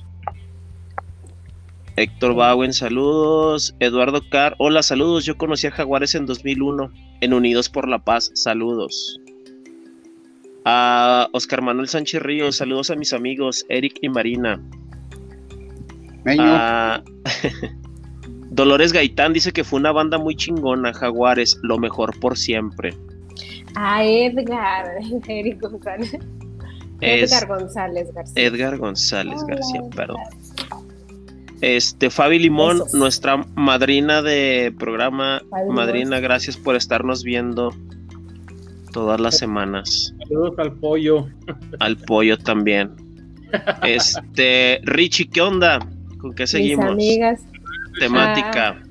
Héctor 1.96 2.34
Bowen, 2.34 2.72
saludos. 2.72 3.74
Eduardo 3.78 4.20
Carr, 4.30 4.56
hola, 4.58 4.82
saludos. 4.82 5.24
Yo 5.24 5.36
conocí 5.36 5.66
a 5.66 5.70
Jaguares 5.70 6.14
en 6.14 6.26
2001 6.26 6.90
en 7.20 7.32
Unidos 7.34 7.68
por 7.68 7.88
la 7.88 7.98
Paz. 7.98 8.30
Saludos. 8.34 9.20
A 10.64 11.28
Oscar 11.32 11.62
Manuel 11.62 11.88
Sánchez 11.88 12.22
Ríos, 12.22 12.56
saludos 12.56 12.90
a 12.90 12.96
mis 12.96 13.12
amigos 13.12 13.64
Eric 13.68 13.98
y 14.00 14.08
Marina. 14.08 14.60
Meño, 16.24 16.42
Ah, 16.44 17.02
Dolores 18.50 18.92
Gaitán 18.92 19.32
dice 19.32 19.52
que 19.52 19.62
fue 19.62 19.78
una 19.78 19.92
banda 19.92 20.16
muy 20.16 20.34
chingona, 20.36 20.92
Jaguares, 20.94 21.58
lo 21.62 21.78
mejor 21.78 22.18
por 22.18 22.38
siempre. 22.38 22.94
Ah, 23.76 24.04
Edgar. 24.04 24.86
Eric 25.28 25.60
González. 25.60 26.16
Es 27.00 27.30
Edgar 27.32 27.48
González 27.48 28.12
García. 28.14 28.42
Edgar 28.42 28.78
González 28.78 29.42
Hola, 29.42 29.54
García, 29.56 29.80
Edgar. 29.80 30.10
Este, 31.60 32.10
Fabi 32.10 32.38
Limón, 32.38 32.78
Besos. 32.78 32.94
nuestra 32.94 33.36
madrina 33.54 34.22
de 34.22 34.74
programa. 34.78 35.40
Fabi 35.50 35.62
Limón. 35.62 35.74
madrina, 35.76 36.20
gracias 36.20 36.56
por 36.56 36.76
estarnos 36.76 37.22
viendo 37.24 37.72
todas 38.92 39.20
las 39.20 39.38
semanas. 39.38 40.14
Saludos 40.28 40.58
al 40.58 40.72
pollo. 40.74 41.26
Al 41.80 41.96
pollo 41.96 42.36
también. 42.38 42.90
Este, 43.84 44.80
Richie, 44.82 45.28
¿qué 45.28 45.40
onda? 45.40 45.78
¿Con 46.20 46.34
qué 46.34 46.42
Mis 46.42 46.50
seguimos? 46.50 46.86
amigas. 46.90 47.40
Temática. 48.00 48.82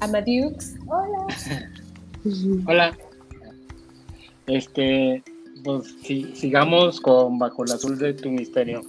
Amadux. 0.00 0.74
Hola. 0.88 1.26
Hola. 2.66 2.96
Este, 4.48 5.22
pues 5.62 5.94
sí, 6.02 6.32
sigamos 6.34 7.00
con 7.00 7.38
Bajo 7.38 7.64
el 7.64 7.70
Azul 7.72 7.96
de 7.98 8.14
tu 8.14 8.30
Misterio. 8.30 8.82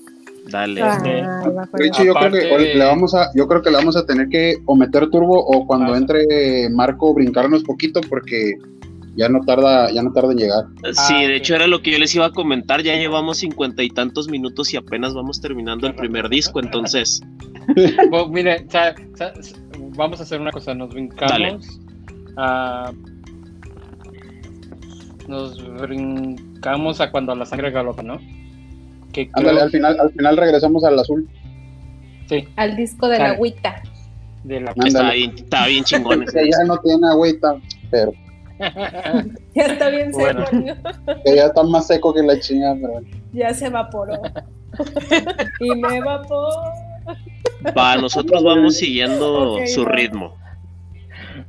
Dale. 0.50 0.82
Ah, 0.82 0.96
Este, 0.98 1.22
bajo 1.52 1.78
el- 1.78 1.84
Richie, 1.84 2.06
yo 2.06 2.14
creo 2.14 2.32
que 2.32 2.38
de- 2.40 2.76
le 2.76 2.86
vamos 2.86 3.16
a, 3.16 3.30
yo 3.36 3.48
creo 3.48 3.62
que 3.62 3.70
le 3.72 3.78
vamos 3.78 3.96
a 3.98 4.06
tener 4.06 4.30
que 4.30 4.58
o 4.66 4.76
meter 4.76 5.10
turbo 5.10 5.40
o 5.44 5.66
cuando 5.66 5.94
Ah. 5.94 5.98
entre 5.98 6.70
Marco 6.70 7.14
brincarnos 7.14 7.64
poquito 7.64 8.02
porque 8.08 8.54
Ya 9.18 9.30
no 9.30 9.40
tarda, 9.46 9.90
ya 9.94 10.04
no 10.04 10.12
tarda 10.12 10.34
en 10.34 10.38
llegar. 10.40 10.66
Sí, 10.92 11.14
Ah, 11.16 11.20
de 11.28 11.38
hecho 11.38 11.56
era 11.56 11.68
lo 11.68 11.82
que 11.82 11.90
yo 11.90 11.98
les 12.00 12.14
iba 12.16 12.26
a 12.26 12.32
comentar. 12.32 12.82
Ya 12.84 12.98
llevamos 12.98 13.38
cincuenta 13.38 13.82
y 13.82 13.90
tantos 13.90 14.28
minutos 14.28 14.74
y 14.74 14.76
apenas 14.78 15.14
vamos 15.14 15.40
terminando 15.40 15.88
el 15.88 15.96
primer 15.96 16.28
disco. 16.28 16.60
Entonces, 16.60 17.22
mire, 18.30 18.68
vamos 19.96 20.20
a 20.20 20.24
hacer 20.24 20.42
una 20.42 20.52
cosa, 20.52 20.74
nos 20.76 20.90
brincamos 20.90 21.32
Dale. 21.32 21.58
a- 22.36 22.92
nos 25.30 25.58
brincamos 25.82 27.00
a 27.00 27.10
cuando 27.10 27.34
la 27.36 27.46
sangre 27.46 27.72
galopa, 27.72 28.04
¿no? 28.04 28.20
Que 29.16 29.30
creo- 29.30 29.38
Ándale, 29.50 29.62
al 29.62 29.72
final, 29.72 29.98
al 30.00 30.12
final 30.12 30.36
regresamos 30.38 30.84
al 30.84 31.00
azul. 31.00 31.30
sí, 32.28 32.48
Al 32.58 32.76
disco 32.76 33.08
de 33.08 33.18
la 33.20 33.30
agüita. 33.32 33.82
de 34.44 34.60
la 34.60 34.72
estaba 34.86 35.12
bien, 35.12 35.34
estaba 35.36 35.68
bien 35.68 35.84
chingón. 35.86 36.24
ese 36.28 36.50
ya 36.52 36.64
no 36.68 36.78
tiene 36.80 37.08
agüita, 37.08 37.56
pero 37.90 38.12
Ya 39.56 39.64
está 39.66 39.90
bien 39.90 40.12
Bueno. 40.12 40.46
seco, 40.46 41.22
que 41.26 41.36
ya 41.36 41.46
está 41.46 41.64
más 41.64 41.88
seco 41.88 42.14
que 42.14 42.24
la 42.24 42.40
chingada. 42.40 42.76
pero 42.76 42.94
bueno. 42.94 43.08
ya 43.34 43.54
se 43.54 43.68
evaporó. 43.68 44.22
y 45.62 45.70
me 45.76 45.96
evaporó. 45.98 46.50
Va, 47.78 47.96
nosotros 47.98 48.44
vamos 48.44 48.76
siguiendo 48.78 49.58
su 49.68 49.84
va. 49.86 49.92
ritmo. 49.92 50.36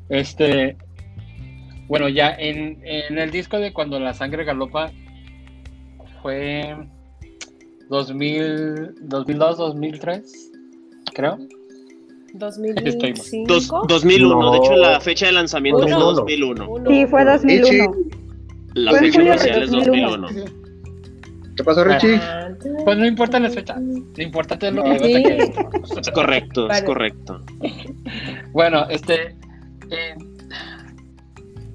Este, 0.09 0.77
bueno, 1.89 2.09
ya 2.09 2.31
en, 2.31 2.81
en 2.85 3.19
el 3.19 3.31
disco 3.33 3.59
de 3.59 3.73
Cuando 3.73 3.99
la 3.99 4.15
sangre 4.15 4.45
galopa 4.45 4.91
fue 6.23 6.77
2000, 7.89 8.95
2002, 9.03 9.57
2003, 9.59 10.51
creo. 11.15 11.39
2005. 12.35 13.45
Dos- 13.53 13.71
2001, 13.89 14.41
No. 14.41 14.53
de 14.53 14.59
hecho 14.59 14.77
la 14.77 15.01
fecha 15.01 15.27
de 15.27 15.33
lanzamiento 15.33 15.83
fue 15.83 15.97
Uno. 15.97 16.13
2001. 16.13 16.69
Uno. 16.71 16.91
Sí, 16.91 17.07
fue 17.07 17.25
2001. 17.25 17.95
La 18.75 18.91
Fue 18.91 19.01
fecha 19.01 19.21
oficial 19.23 19.63
es 19.63 19.71
2001. 19.71 20.27
2001. 20.29 20.51
¿Qué 21.57 21.65
pasó, 21.65 21.85
Richie? 21.85 22.17
Ah, 22.17 22.51
Pues 22.85 22.99
no 22.99 23.07
importa 23.07 23.41
las 23.41 23.55
fechas, 23.55 23.81
lo 23.81 24.23
importante 24.23 24.69
es 24.69 24.75
lo 24.75 24.83
que 24.85 24.99
Sí. 24.99 25.15
Es 25.99 26.11
correcto, 26.11 26.69
es 26.71 26.83
correcto. 26.83 27.41
Bueno, 28.53 28.87
este, 28.91 29.29
eh, 29.91 30.15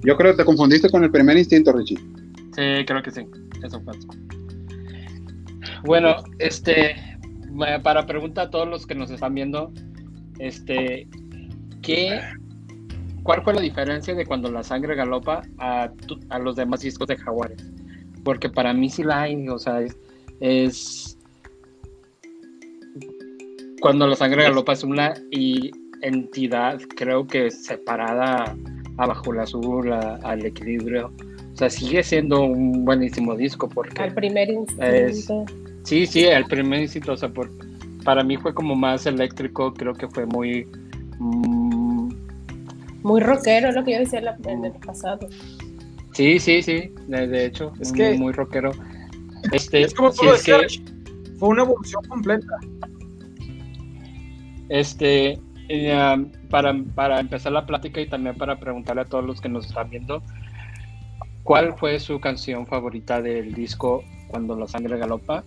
Yo 0.04 0.16
creo 0.16 0.32
que 0.32 0.38
te 0.38 0.44
confundiste 0.44 0.90
con 0.90 1.02
el 1.04 1.10
primer 1.10 1.36
instinto, 1.36 1.72
Richie. 1.72 1.96
Sí, 1.96 2.84
creo 2.86 3.02
que 3.02 3.10
sí. 3.10 3.22
Eso 3.64 3.80
pasó. 3.84 4.06
Bueno, 5.84 6.16
este, 6.38 6.94
para 7.82 8.06
pregunta 8.06 8.42
a 8.42 8.50
todos 8.50 8.68
los 8.68 8.86
que 8.86 8.94
nos 8.94 9.10
están 9.10 9.34
viendo, 9.34 9.72
este, 10.38 11.08
¿qué, 11.82 12.20
¿cuál 13.22 13.42
fue 13.42 13.54
la 13.54 13.60
diferencia 13.60 14.14
de 14.14 14.24
cuando 14.24 14.50
la 14.50 14.62
sangre 14.62 14.94
galopa 14.94 15.42
a, 15.58 15.90
tu- 16.06 16.20
a 16.30 16.38
los 16.38 16.56
demás 16.56 16.80
discos 16.80 17.08
de 17.08 17.16
Jaguares? 17.16 17.70
Porque 18.24 18.48
para 18.48 18.72
mí 18.72 18.88
sí 18.90 19.02
la 19.02 19.22
hay, 19.22 19.48
o 19.48 19.58
sea, 19.58 19.80
es, 19.80 19.96
es- 20.40 21.18
cuando 23.80 24.06
la 24.06 24.14
sangre 24.14 24.44
galopa 24.44 24.72
es 24.74 24.84
una 24.84 25.14
y 25.32 25.72
entidad, 26.02 26.80
creo 26.96 27.26
que 27.26 27.50
separada 27.50 28.56
a 28.98 29.06
Bajo 29.06 29.32
el 29.32 29.40
Azul, 29.40 29.92
al 29.92 30.44
equilibrio. 30.46 31.12
O 31.52 31.56
sea, 31.56 31.68
sigue 31.70 32.02
siendo 32.02 32.42
un 32.44 32.84
buenísimo 32.84 33.34
disco 33.36 33.68
porque... 33.68 34.02
Al 34.02 34.14
primer 34.14 34.48
instinto. 34.50 34.82
Es- 34.84 35.28
Sí, 35.84 36.06
sí, 36.06 36.24
el 36.24 36.44
primer 36.44 36.80
instinto, 36.82 37.12
o 37.12 37.16
sea, 37.16 37.28
por, 37.28 37.50
para 38.04 38.22
mí 38.22 38.36
fue 38.36 38.54
como 38.54 38.76
más 38.76 39.04
eléctrico, 39.04 39.74
creo 39.74 39.92
que 39.94 40.06
fue 40.08 40.26
muy... 40.26 40.64
mm, 41.18 42.08
Muy 43.02 43.20
rockero, 43.20 43.68
es 43.68 43.74
lo 43.74 43.82
que 43.84 43.92
yo 43.92 43.98
decía 43.98 44.20
en, 44.20 44.24
la- 44.26 44.38
en 44.46 44.64
el 44.64 44.72
pasado. 44.74 45.28
sí, 46.12 46.38
sí, 46.38 46.62
sí, 46.62 46.92
de, 47.08 47.46
hecho, 47.46 47.72
Es 47.80 47.88
muy, 47.90 47.98
que- 47.98 48.14
muy 48.18 48.32
rockero. 48.32 48.70
Este, 49.50 49.82
Es 49.82 49.92
como 49.92 50.10
lo 50.22 50.34
es 50.34 50.44
que, 50.44 50.66
fue 51.38 51.48
una 51.48 51.62
evolución 51.64 52.02
completa. 52.08 52.46
este, 54.68 55.38
eh, 55.68 56.14
um, 56.14 56.30
para, 56.48 56.74
para 56.94 57.18
empezar 57.20 57.52
la 57.52 57.66
plática 57.66 58.00
y 58.00 58.08
también 58.08 58.36
para 58.36 58.58
preguntarle 58.58 59.02
a 59.02 59.04
todos 59.04 59.24
los 59.24 59.40
que 59.40 59.48
nos 59.48 59.66
están 59.66 59.90
viendo, 59.90 60.22
¿cuál 61.42 61.76
fue 61.76 61.98
su 62.00 62.20
canción 62.20 62.66
favorita 62.66 63.20
del 63.22 63.52
disco 63.54 64.02
Cuando 64.28 64.56
la 64.56 64.66
sangre 64.66 64.98
galopa? 64.98 65.44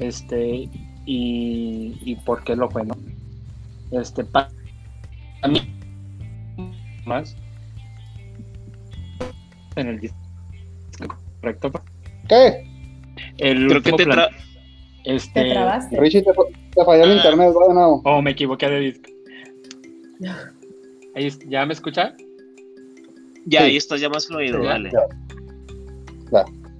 Este, 0.00 0.68
y, 1.06 1.96
y 2.04 2.16
por 2.24 2.42
qué 2.44 2.56
lo 2.56 2.68
fue, 2.70 2.84
¿no? 2.84 2.94
Este, 3.92 4.24
pa- 4.24 4.50
a 5.42 5.48
mí, 5.48 5.60
más 7.04 7.36
en 9.76 9.88
el 9.88 10.00
disco, 10.00 10.16
¿correcto? 11.40 11.70
¿Qué? 12.28 12.64
El 13.38 13.66
Creo 13.68 13.82
que 13.82 13.90
último 13.90 13.96
te 13.96 14.04
tra 14.06 14.28
este, 15.04 15.42
Te 15.44 15.50
trabaste. 15.50 16.00
Richie, 16.00 16.22
te, 16.22 16.32
fa- 16.32 16.42
te 16.74 16.84
falló 16.84 17.04
el 17.04 17.12
internet, 17.16 17.52
va 17.54 17.68
de 17.68 17.74
nuevo. 17.74 18.02
Oh, 18.04 18.22
me 18.22 18.30
equivoqué 18.30 18.68
de 18.68 18.80
disco. 18.80 19.10
¿Ya 21.48 21.66
me 21.66 21.72
escucha? 21.74 22.16
Ya, 23.46 23.60
Sí. 23.60 23.66
ahí 23.66 23.76
estás 23.76 24.00
ya 24.00 24.08
más 24.08 24.26
fluido, 24.26 24.62
Ya. 24.62 24.70
dale. 24.70 24.90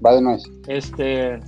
Va 0.05 0.15
de 0.15 0.23
nuevo. 0.23 0.43
Este, 0.67 1.41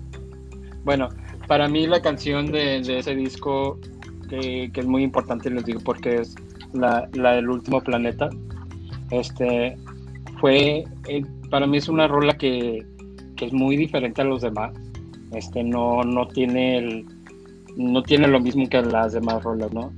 bueno, 0.84 1.08
para 1.46 1.68
mí 1.68 1.86
la 1.86 2.00
canción 2.00 2.46
de, 2.46 2.80
de 2.82 2.98
ese 2.98 3.14
disco 3.14 3.78
que, 4.28 4.70
que 4.72 4.80
es 4.80 4.86
muy 4.86 5.02
importante, 5.02 5.50
les 5.50 5.64
digo, 5.64 5.80
porque 5.84 6.16
es 6.20 6.34
la, 6.72 7.08
la 7.14 7.32
del 7.32 7.48
último 7.50 7.80
planeta. 7.80 8.28
Este, 9.10 9.76
fue, 10.40 10.84
eh, 11.08 11.22
para 11.50 11.66
mí 11.66 11.76
es 11.78 11.88
una 11.88 12.08
rola 12.08 12.36
que, 12.36 12.84
que 13.36 13.46
es 13.46 13.52
muy 13.52 13.76
diferente 13.76 14.22
a 14.22 14.24
los 14.24 14.42
demás. 14.42 14.72
Este, 15.32 15.62
no, 15.62 16.02
no 16.02 16.26
tiene 16.28 16.78
el, 16.78 17.06
no 17.76 18.02
tiene 18.02 18.28
lo 18.28 18.40
mismo 18.40 18.68
que 18.68 18.80
las 18.82 19.12
demás 19.12 19.42
rolas, 19.42 19.72
¿no? 19.72 19.92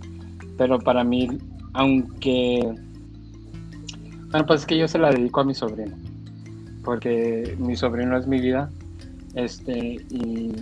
Pero 0.56 0.78
para 0.78 1.04
mí, 1.04 1.28
aunque, 1.74 2.60
bueno, 4.30 4.46
pues 4.46 4.60
es 4.60 4.66
que 4.66 4.78
yo 4.78 4.88
se 4.88 4.98
la 4.98 5.10
dedico 5.10 5.40
a 5.40 5.44
mi 5.44 5.54
sobrino 5.54 5.96
porque 6.88 7.54
mi 7.58 7.76
sobrino 7.76 8.16
es 8.16 8.26
mi 8.26 8.40
vida, 8.40 8.70
este, 9.34 9.78
y, 10.08 10.52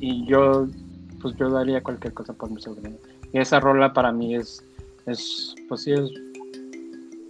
y 0.00 0.24
yo, 0.24 0.66
pues 1.20 1.36
yo 1.36 1.50
daría 1.50 1.82
cualquier 1.82 2.14
cosa 2.14 2.32
por 2.32 2.50
mi 2.50 2.62
sobrino. 2.62 2.96
Y 3.34 3.38
esa 3.38 3.60
rola 3.60 3.92
para 3.92 4.10
mí 4.10 4.36
es, 4.36 4.64
es 5.04 5.54
pues 5.68 5.82
sí, 5.82 5.92
es 5.92 6.10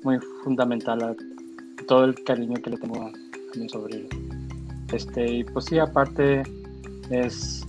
muy 0.05 0.21
fundamental 0.45 1.03
a 1.03 1.17
todo 1.89 2.05
el 2.05 2.15
cariño 2.23 2.55
que 2.63 2.71
le 2.71 2.77
tengo 2.77 3.03
a, 3.03 3.09
a 3.09 3.59
mi 3.59 3.69
sobrino. 3.69 4.09
Este, 4.93 5.33
y 5.39 5.43
pues 5.43 5.65
sí, 5.65 5.81
aparte 5.81 6.45
es, 7.11 7.67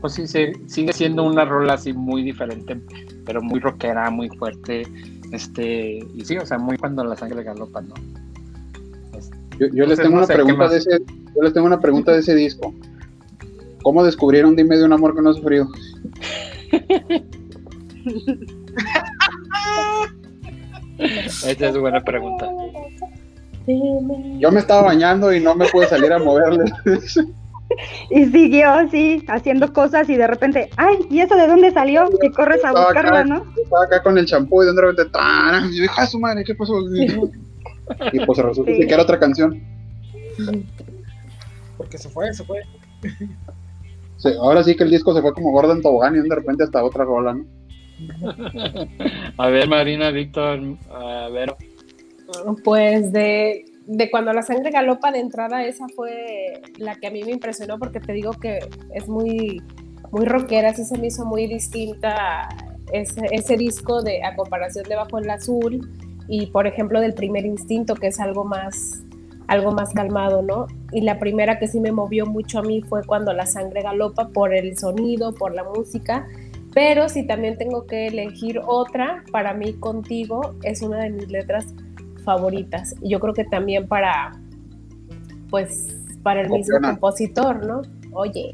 pues 0.00 0.14
sí, 0.14 0.26
sigue 0.26 0.92
siendo 0.94 1.24
una 1.24 1.44
rola 1.44 1.74
así 1.74 1.92
muy 1.92 2.22
diferente, 2.22 2.80
pero 3.26 3.42
muy 3.42 3.60
rockera, 3.60 4.08
muy 4.10 4.30
fuerte, 4.30 4.84
este, 5.32 5.98
y 6.14 6.24
sí, 6.24 6.36
o 6.38 6.46
sea, 6.46 6.58
muy 6.58 6.76
cuando 6.76 7.04
la 7.04 7.16
sangre 7.16 7.42
galopa, 7.42 7.80
¿no? 7.80 7.94
Yo, 9.58 9.68
yo 9.72 9.86
les 9.86 9.98
tengo 9.98 10.10
no 10.10 10.16
una 10.18 10.26
sé, 10.26 10.34
¿qué 10.34 10.42
pregunta 10.42 10.68
de 10.68 10.76
ese, 10.78 10.98
yo 11.34 11.42
les 11.42 11.52
tengo 11.52 11.66
una 11.66 11.80
pregunta 11.80 12.12
de 12.12 12.18
ese 12.20 12.34
disco. 12.34 12.74
¿Cómo 13.82 14.04
descubrieron 14.04 14.54
Dime 14.56 14.76
de 14.76 14.84
un 14.84 14.92
amor 14.92 15.14
que 15.14 15.22
no 15.22 15.30
ha 15.30 15.34
sufrido? 15.34 15.68
Esa 20.98 21.68
es 21.68 21.78
buena 21.78 22.02
pregunta. 22.02 22.48
Yo 24.38 24.52
me 24.52 24.60
estaba 24.60 24.82
bañando 24.82 25.32
y 25.32 25.40
no 25.40 25.54
me 25.54 25.66
pude 25.66 25.86
salir 25.88 26.12
a 26.12 26.18
moverle. 26.18 26.64
Y 28.10 28.26
siguió 28.26 28.70
así, 28.70 29.24
haciendo 29.28 29.72
cosas 29.72 30.08
y 30.08 30.16
de 30.16 30.26
repente, 30.26 30.70
ay, 30.76 30.98
¿y 31.10 31.20
eso 31.20 31.34
de 31.36 31.46
dónde 31.48 31.72
salió? 31.72 32.08
Y 32.22 32.30
corres 32.30 32.64
a 32.64 32.70
buscarla, 32.70 33.20
acá. 33.20 33.24
¿no? 33.24 33.44
Estaba 33.60 33.84
acá 33.84 34.02
con 34.02 34.16
el 34.18 34.26
champú 34.26 34.62
y 34.62 34.66
de 34.66 34.80
repente. 34.80 35.10
Y 35.72 35.76
yo, 35.84 36.06
su 36.06 36.20
madre, 36.20 36.44
¿qué 36.44 36.54
pasó? 36.54 36.74
Y 38.12 38.24
pues 38.26 38.38
resulta 38.38 38.72
Sí. 38.72 38.86
que 38.86 38.92
era 38.94 39.02
otra 39.04 39.18
canción. 39.18 39.62
Porque 41.76 41.98
se 41.98 42.08
fue, 42.08 42.32
se 42.32 42.42
fue. 42.44 42.60
Sí, 44.16 44.30
ahora 44.40 44.64
sí 44.64 44.74
que 44.74 44.84
el 44.84 44.90
disco 44.90 45.14
se 45.14 45.22
fue 45.22 45.32
como 45.32 45.52
Gordon 45.52 45.82
Tobogán 45.82 46.16
y 46.16 46.28
de 46.28 46.34
repente 46.34 46.64
hasta 46.64 46.82
otra 46.82 47.04
rola, 47.04 47.34
¿no? 47.34 47.44
A 49.38 49.48
ver, 49.48 49.68
Marina, 49.68 50.10
Víctor, 50.10 50.60
a 50.90 51.28
ver. 51.28 51.54
Pues 52.64 53.12
de, 53.12 53.64
de 53.86 54.10
cuando 54.10 54.32
la 54.32 54.42
sangre 54.42 54.70
galopa 54.70 55.12
de 55.12 55.20
entrada, 55.20 55.64
esa 55.64 55.86
fue 55.94 56.60
la 56.78 56.96
que 56.96 57.06
a 57.06 57.10
mí 57.10 57.22
me 57.24 57.30
impresionó 57.30 57.78
porque 57.78 58.00
te 58.00 58.12
digo 58.12 58.32
que 58.32 58.58
es 58.92 59.08
muy, 59.08 59.62
muy 60.10 60.26
rockera, 60.26 60.74
sí 60.74 60.84
se 60.84 60.98
me 60.98 61.06
hizo 61.06 61.24
muy 61.24 61.46
distinta 61.46 62.48
ese, 62.92 63.26
ese 63.30 63.56
disco 63.56 64.02
de, 64.02 64.24
a 64.24 64.34
comparación 64.34 64.84
de 64.88 64.96
Bajo 64.96 65.18
el 65.18 65.30
Azul 65.30 65.88
y 66.28 66.46
por 66.46 66.66
ejemplo 66.66 67.00
del 67.00 67.14
primer 67.14 67.46
instinto 67.46 67.94
que 67.94 68.08
es 68.08 68.18
algo 68.18 68.44
más 68.44 69.02
algo 69.48 69.70
más 69.70 69.92
calmado, 69.92 70.42
¿no? 70.42 70.66
Y 70.90 71.02
la 71.02 71.20
primera 71.20 71.60
que 71.60 71.68
sí 71.68 71.78
me 71.78 71.92
movió 71.92 72.26
mucho 72.26 72.58
a 72.58 72.62
mí 72.62 72.82
fue 72.82 73.04
cuando 73.04 73.32
la 73.32 73.46
sangre 73.46 73.82
galopa 73.82 74.30
por 74.30 74.52
el 74.52 74.76
sonido, 74.76 75.32
por 75.34 75.54
la 75.54 75.62
música, 75.62 76.26
pero 76.74 77.08
si 77.08 77.24
también 77.24 77.56
tengo 77.56 77.86
que 77.86 78.08
elegir 78.08 78.60
otra, 78.66 79.22
para 79.30 79.54
mí 79.54 79.74
contigo 79.74 80.56
es 80.64 80.82
una 80.82 80.98
de 80.98 81.10
mis 81.10 81.28
letras 81.28 81.74
favoritas. 82.26 82.94
Yo 83.00 83.20
creo 83.20 83.32
que 83.32 83.44
también 83.44 83.88
para, 83.88 84.32
pues, 85.48 85.96
para 86.22 86.42
el 86.42 86.50
mismo 86.50 86.78
compositor, 86.82 87.64
¿no? 87.64 87.82
Oye, 88.12 88.52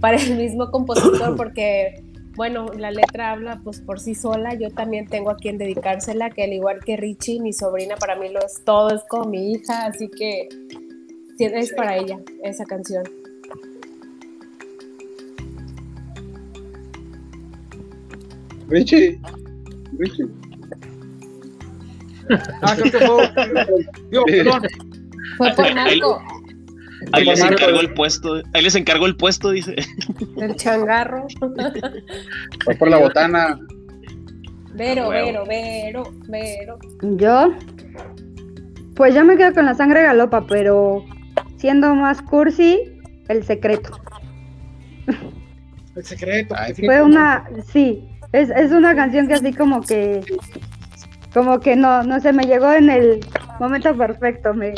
para 0.00 0.18
el 0.18 0.36
mismo 0.36 0.70
compositor, 0.70 1.36
porque, 1.38 2.02
bueno, 2.34 2.66
la 2.76 2.90
letra 2.90 3.30
habla 3.30 3.60
pues 3.64 3.80
por 3.80 4.00
sí 4.00 4.14
sola. 4.14 4.54
Yo 4.54 4.70
también 4.70 5.06
tengo 5.06 5.30
a 5.30 5.36
quien 5.36 5.56
dedicársela, 5.56 6.30
que 6.30 6.42
al 6.44 6.52
igual 6.52 6.80
que 6.84 6.96
Richie, 6.96 7.40
mi 7.40 7.52
sobrina, 7.54 7.94
para 7.96 8.16
mí 8.16 8.28
lo 8.28 8.40
es 8.40 8.62
todo, 8.64 8.90
es 8.94 9.02
como 9.08 9.30
mi 9.30 9.52
hija, 9.52 9.86
así 9.86 10.08
que 10.08 10.48
es 11.38 11.72
para 11.72 11.96
ella 11.96 12.18
esa 12.42 12.64
canción. 12.64 13.04
Richie. 18.68 19.20
Richie. 19.96 20.26
Ah, 22.62 22.74
creo 22.76 22.90
que 22.92 22.98
fue. 23.06 23.86
Digo, 24.10 24.24
perdón. 24.26 24.62
Fue 25.36 25.52
por 25.54 25.74
Marco, 25.74 26.22
Ahí 27.12 27.24
les 27.24 27.40
encargó 27.40 27.80
el 27.80 27.94
puesto. 27.94 28.42
Ahí 28.54 28.62
les 28.62 28.74
encargó 28.74 29.06
el 29.06 29.16
puesto, 29.16 29.50
dice. 29.50 29.76
el 30.36 30.56
changarro. 30.56 31.26
Fue 32.64 32.74
por 32.74 32.88
la 32.88 32.98
botana. 32.98 33.58
Vero, 34.74 35.08
Huevo. 35.08 35.44
Vero, 35.46 35.46
Vero, 35.46 36.12
Vero. 36.28 36.78
Yo, 37.16 37.54
pues 38.94 39.14
yo 39.14 39.24
me 39.24 39.36
quedo 39.36 39.54
con 39.54 39.66
la 39.66 39.74
sangre 39.74 40.02
galopa, 40.02 40.46
pero 40.46 41.04
siendo 41.56 41.94
más 41.94 42.20
cursi, 42.22 42.80
el 43.28 43.44
secreto. 43.44 43.98
El 45.94 46.04
secreto. 46.04 46.54
Ay, 46.58 46.74
Fue 46.74 47.02
una, 47.02 47.48
sí, 47.72 48.06
es, 48.32 48.50
es 48.50 48.70
una 48.72 48.94
canción 48.94 49.26
que 49.28 49.34
así 49.34 49.52
como 49.54 49.80
que, 49.80 50.20
como 51.36 51.60
que 51.60 51.76
no, 51.76 52.02
no 52.02 52.18
sé, 52.18 52.32
me 52.32 52.46
llegó 52.46 52.72
en 52.72 52.88
el 52.88 53.20
momento 53.60 53.94
perfecto, 53.94 54.54
me, 54.54 54.72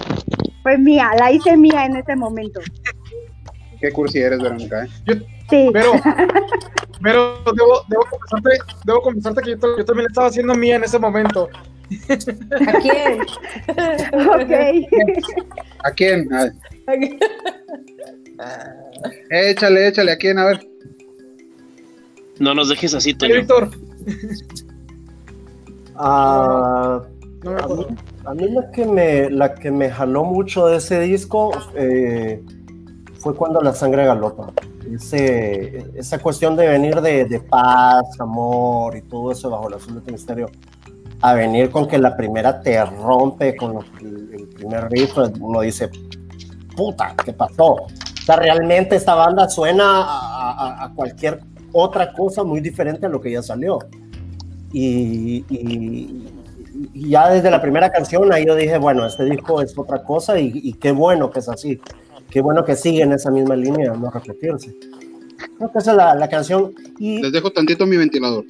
fue 0.65 0.77
mía, 0.77 1.13
la 1.17 1.31
hice 1.31 1.57
mía 1.57 1.87
en 1.87 1.95
ese 1.95 2.17
momento. 2.17 2.59
Qué 3.81 3.93
cursi 3.93 4.19
eres, 4.19 4.41
Verónica. 4.43 4.85
¿eh? 4.85 4.89
Sí, 5.49 5.71
Pero, 5.73 5.93
pero 7.01 7.39
debo, 7.55 7.85
debo, 7.87 8.03
confesarte, 8.11 8.51
debo 8.85 9.03
confesarte 9.03 9.43
que 9.43 9.51
yo, 9.51 9.59
ta- 9.61 9.69
yo 9.79 9.85
también 9.85 10.07
le 10.07 10.09
estaba 10.09 10.27
haciendo 10.27 10.53
mía 10.57 10.75
en 10.75 10.83
ese 10.83 10.99
momento. 10.99 11.49
¿A 12.67 12.73
quién? 12.81 13.21
ok. 14.29 14.53
¿A 15.85 15.91
quién? 15.93 16.35
A 16.35 16.43
ver. 16.43 16.53
Échale, 19.31 19.87
échale. 19.87 20.11
¿A 20.11 20.17
quién? 20.17 20.39
A 20.41 20.47
ver. 20.47 20.69
No 22.41 22.53
nos 22.53 22.69
dejes 22.69 22.95
así, 22.95 23.15
Toño. 23.15 23.37
Víctor, 23.37 23.71
Ah, 26.01 27.01
no 27.43 27.51
me 27.53 27.61
a, 27.61 27.69
mí, 27.69 27.87
acuerdo. 27.87 27.97
a 28.25 28.35
mí 28.35 28.49
la 28.51 28.71
que 28.71 28.87
me 28.87 29.31
la 29.31 29.55
que 29.55 29.71
me 29.71 29.91
jaló 29.91 30.25
mucho 30.25 30.67
de 30.67 30.77
ese 30.77 31.01
disco 31.01 31.51
eh, 31.75 32.45
fue 33.19 33.35
cuando 33.35 33.61
la 33.61 33.75
sangre 33.75 34.07
galopa. 34.07 34.53
Ese, 34.95 35.91
esa 35.95 36.19
cuestión 36.21 36.57
de 36.57 36.69
venir 36.69 37.01
de, 37.01 37.25
de 37.27 37.41
paz, 37.41 38.05
amor 38.21 38.97
y 38.97 39.03
todo 39.03 39.33
eso 39.33 39.51
bajo 39.51 39.69
el 39.69 39.75
azul 39.75 39.97
de 39.97 40.01
tu 40.03 40.13
misterio, 40.13 40.51
a 41.21 41.35
venir 41.35 41.71
con 41.71 41.89
que 41.89 41.99
la 41.99 42.17
primera 42.17 42.61
te 42.63 42.83
rompe 42.85 43.57
con 43.57 43.79
el, 44.01 44.31
el 44.35 44.49
primer 44.49 44.89
riff, 44.91 45.19
uno 45.41 45.61
dice, 45.63 45.91
puta, 46.77 47.15
¿qué 47.25 47.33
pasó? 47.33 47.73
O 47.75 47.87
sea, 48.25 48.37
realmente 48.37 48.97
esta 48.97 49.15
banda 49.15 49.49
suena 49.49 50.03
a, 50.05 50.53
a- 50.53 50.85
a 50.85 50.95
cualquier 50.95 51.41
otra 51.73 52.13
cosa 52.15 52.45
muy 52.45 52.61
diferente 52.61 53.07
a 53.07 53.09
lo 53.09 53.21
que 53.21 53.33
ya 53.33 53.43
salió. 53.43 53.79
Y, 54.73 55.45
y- 55.49 56.25
y 56.95 57.09
ya 57.11 57.29
desde 57.31 57.51
la 57.51 57.61
primera 57.61 57.91
canción 57.91 58.33
ahí 58.33 58.47
yo 58.47 58.55
dije, 58.55 58.79
bueno, 58.79 59.07
este 59.07 59.25
disco 59.25 59.61
es 59.61 59.77
otra 59.77 60.03
cosa 60.05 60.39
y, 60.39 60.53
y 60.55 60.73
qué 60.75 60.93
bueno 60.93 61.31
que 61.31 61.41
es 61.41 61.49
así. 61.49 61.81
Qué 62.31 62.41
bueno 62.41 62.65
que 62.65 62.77
sigue 62.77 63.03
en 63.03 63.13
esa 63.13 63.31
misma 63.31 63.57
línea, 63.57 63.93
no 63.95 64.11
repetirse. 64.11 64.77
Creo 65.57 65.73
que 65.73 65.79
esa 65.79 65.91
es 65.93 65.97
la, 65.97 66.15
la 66.15 66.29
canción. 66.29 66.73
Y 66.99 67.21
Les 67.23 67.33
dejo 67.33 67.51
tantito 67.51 67.87
mi 67.87 67.97
ventilador. 67.97 68.45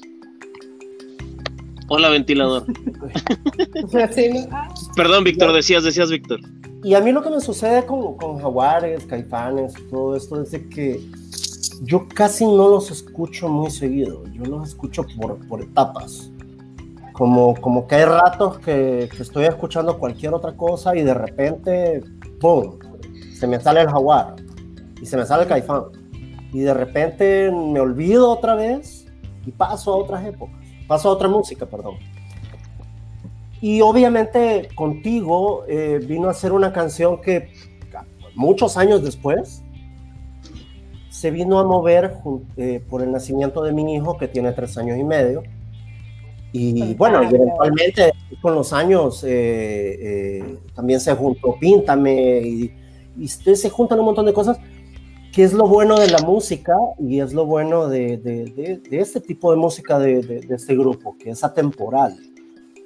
Hola, 1.89 2.11
ventilador. 2.11 2.65
Perdón, 4.97 5.25
Víctor, 5.25 5.53
decías, 5.55 5.85
decías, 5.85 6.11
Víctor. 6.11 6.41
Y 6.85 6.95
a 6.95 7.01
mí 7.01 7.13
lo 7.13 7.23
que 7.23 7.31
me 7.31 7.41
sucede 7.41 7.87
con, 7.87 8.17
con 8.17 8.39
Jaguares, 8.39 9.05
Caifanes, 9.07 9.75
todo 9.91 10.17
esto 10.17 10.43
es 10.43 10.51
de 10.51 10.69
que 10.69 11.01
yo 11.83 12.09
casi 12.09 12.45
no 12.45 12.69
los 12.69 12.91
escucho 12.91 13.49
muy 13.49 13.71
seguido, 13.71 14.25
yo 14.33 14.45
los 14.45 14.69
escucho 14.69 15.05
por, 15.19 15.47
por 15.49 15.63
etapas. 15.63 16.31
Como, 17.13 17.55
como 17.57 17.87
que 17.87 17.97
hay 17.97 18.05
ratos 18.05 18.59
que, 18.59 19.09
estoy 19.19 19.47
escuchando 19.47 19.99
cualquier 19.99 20.35
otra 20.35 20.57
cosa 20.57 20.95
y 20.97 21.03
de 21.03 21.15
repente, 21.15 22.03
¡pum! 22.41 22.79
Se 23.35 23.47
me 23.47 23.59
sale 23.61 23.81
el 23.81 23.89
Jaguar 23.89 24.37
y 25.01 25.07
se 25.07 25.17
me 25.17 25.27
sale 25.27 25.43
el 25.43 25.49
Caifán. 25.49 25.85
Y 26.53 26.61
de 26.61 26.75
repente 26.75 27.51
me 27.51 27.81
olvido 27.81 28.31
otra 28.31 28.55
vez 28.55 29.07
y 29.45 29.51
paso 29.51 29.93
a 29.93 29.97
otras 29.97 30.25
épocas, 30.25 30.57
paso 30.87 31.09
a 31.09 31.13
otra 31.13 31.29
música, 31.29 31.67
perdón. 31.67 31.97
Y 33.61 33.81
obviamente 33.81 34.69
contigo 34.77 35.65
eh, 35.67 36.01
vino 36.07 36.29
a 36.29 36.35
ser 36.35 36.53
una 36.53 36.73
canción 36.73 37.21
que 37.21 37.53
muchos 38.37 38.77
años 38.77 39.03
después 39.03 39.65
se 41.21 41.31
vino 41.31 41.59
a 41.59 41.65
mover 41.65 42.15
eh, 42.57 42.81
por 42.89 43.03
el 43.03 43.11
nacimiento 43.11 43.63
de 43.65 43.73
mi 43.73 43.95
hijo 43.95 44.17
que 44.19 44.29
tiene 44.29 44.53
tres 44.53 44.77
años 44.79 44.97
y 44.99 45.05
medio. 45.05 45.43
Y 46.53 46.71
Fantástico. 46.71 46.99
bueno, 46.99 47.23
y 47.25 47.35
eventualmente 47.35 48.13
con 48.41 48.55
los 48.55 48.73
años 48.73 49.23
eh, 49.25 49.29
eh, 50.01 50.59
también 50.75 51.01
se 51.01 51.15
juntó 51.15 51.57
Píntame 51.61 52.41
y, 52.41 52.73
y 53.19 53.29
se 53.29 53.55
se 53.57 53.69
juntan 53.69 53.99
un 53.99 54.07
montón 54.07 54.27
de 54.27 54.33
cosas 54.33 54.59
que 55.33 55.43
es 55.45 55.53
lo 55.53 55.69
bueno 55.69 55.99
de 55.99 56.09
la 56.09 56.19
música 56.21 56.75
y 56.99 57.21
es 57.21 57.33
lo 57.35 57.45
bueno 57.47 57.89
de, 57.89 58.17
de- 58.17 58.45
de- 58.57 58.81
de 58.91 58.99
este 59.01 59.21
tipo 59.21 59.51
de 59.51 59.59
música 59.59 59.99
de, 59.99 60.23
de- 60.23 60.41
de 60.41 60.55
este 60.55 60.75
grupo, 60.75 61.17
que 61.19 61.31
es 61.31 61.45
atemporal. 61.45 62.17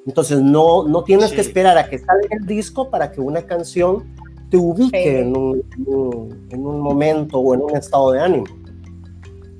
Entonces 0.06 0.40
no, 0.42 0.88
no 0.88 1.04
tienes 1.04 1.30
Sí. 1.30 1.36
que 1.36 1.40
esperar 1.42 1.78
a 1.78 1.88
que 1.88 1.98
salga 1.98 2.28
el 2.30 2.44
disco 2.46 2.90
para 2.90 3.12
que 3.12 3.20
una 3.20 3.42
canción 3.42 4.12
te 4.52 4.58
ubique 4.58 4.90
Pegue. 4.92 5.20
en 5.22 5.34
un, 5.36 5.62
en 5.78 5.94
un- 5.94 6.46
en 6.50 6.66
un 6.66 6.80
momento 6.80 7.38
o 7.38 7.54
en 7.54 7.62
un 7.62 7.74
estado 7.74 8.12
de 8.12 8.20
ánimo. 8.20 8.44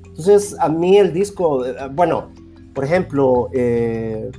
Entonces 0.05 0.55
a 0.59 0.69
mí 0.69 0.97
el 0.97 1.11
disco, 1.11 1.65
eh, 1.65 1.73
bueno, 1.91 2.29
por 2.75 2.85
ejemplo, 2.85 3.49
eh, 3.53 4.29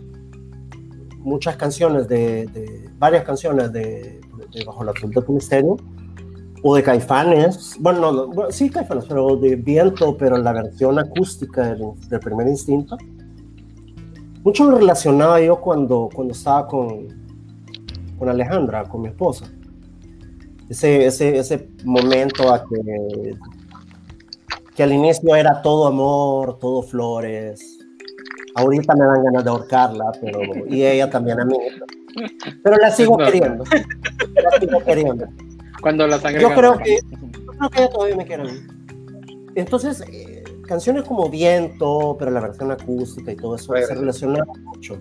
muchas 1.19 1.57
canciones 1.57 2.07
de, 2.09 2.47
de- 2.47 2.89
varias 2.99 3.25
canciones 3.25 3.73
de, 3.73 4.21
de 4.53 4.65
Bajo 4.65 4.85
la 4.85 4.93
Azul 4.93 5.11
de 5.11 5.21
tu 5.23 5.33
Misterio, 5.33 5.77
o 6.63 6.77
de 6.77 6.83
Caifanes, 6.83 7.77
bueno, 7.81 8.01
no, 8.01 8.13
no, 8.13 8.27
bueno, 8.29 8.51
sí 8.53 8.71
Caifanes, 8.71 9.05
pero 9.07 9.37
de 9.37 9.57
Viento, 9.57 10.17
pero 10.17 10.39
la 10.39 10.53
versión 10.53 10.99
acústica 10.99 11.75
del, 11.75 11.83
del 12.09 12.21
primer 12.21 12.47
instinto. 12.49 12.97
Mucho 14.45 14.71
lo 14.71 14.79
relacionaba 14.79 15.41
yo 15.41 15.61
cuando, 15.61 16.09
cuando 16.15 16.33
estaba 16.33 16.67
con, 16.69 17.09
con 18.19 18.29
Alejandra, 18.29 18.85
con 18.85 19.03
mi 19.03 19.09
esposa. 19.09 19.47
Ese, 20.75 21.07
ese, 21.07 21.39
ese 21.39 21.69
momento 21.85 22.53
a 22.53 22.65
que, 22.69 23.37
que 24.75 24.83
al 24.83 24.93
inicio 24.93 25.37
era 25.37 25.63
todo 25.63 25.87
amor, 25.87 26.59
todo 26.59 26.83
flores. 26.83 27.79
Ahorita 28.57 28.97
me 28.97 29.05
dan 29.07 29.23
ganas 29.23 29.45
de 29.45 29.51
ahorcarla, 29.51 30.11
pero, 30.21 30.41
y 30.69 30.85
ella 30.85 31.09
también 31.09 31.39
a 31.39 31.45
mí. 31.45 31.57
Pero 32.65 32.77
la 32.79 32.91
sigo 32.91 33.17
No. 33.17 33.25
queriendo. 33.25 33.63
La 34.35 34.51
sigo 34.59 34.81
queriendo. 34.85 35.27
Cuando 35.81 36.09
la 36.09 36.19
sangre 36.19 36.43
Yo 36.43 36.53
creo 36.53 36.77
que, 36.79 36.97
yo 36.97 37.53
creo 37.57 37.71
que 37.71 37.79
ella 37.79 37.91
todavía 37.91 38.17
me 38.17 38.27
quiere. 38.27 38.43
Entonces, 39.55 40.03
eh, 40.11 40.43
canciones 40.67 41.05
como 41.05 41.29
Viento, 41.29 42.17
pero 42.19 42.33
la 42.33 42.41
versión 42.41 42.73
acústica 42.73 43.31
y 43.31 43.37
todo 43.37 43.55
eso 43.55 43.73
se 43.77 43.95
relaciona 43.95 44.45
mucho. 44.65 44.99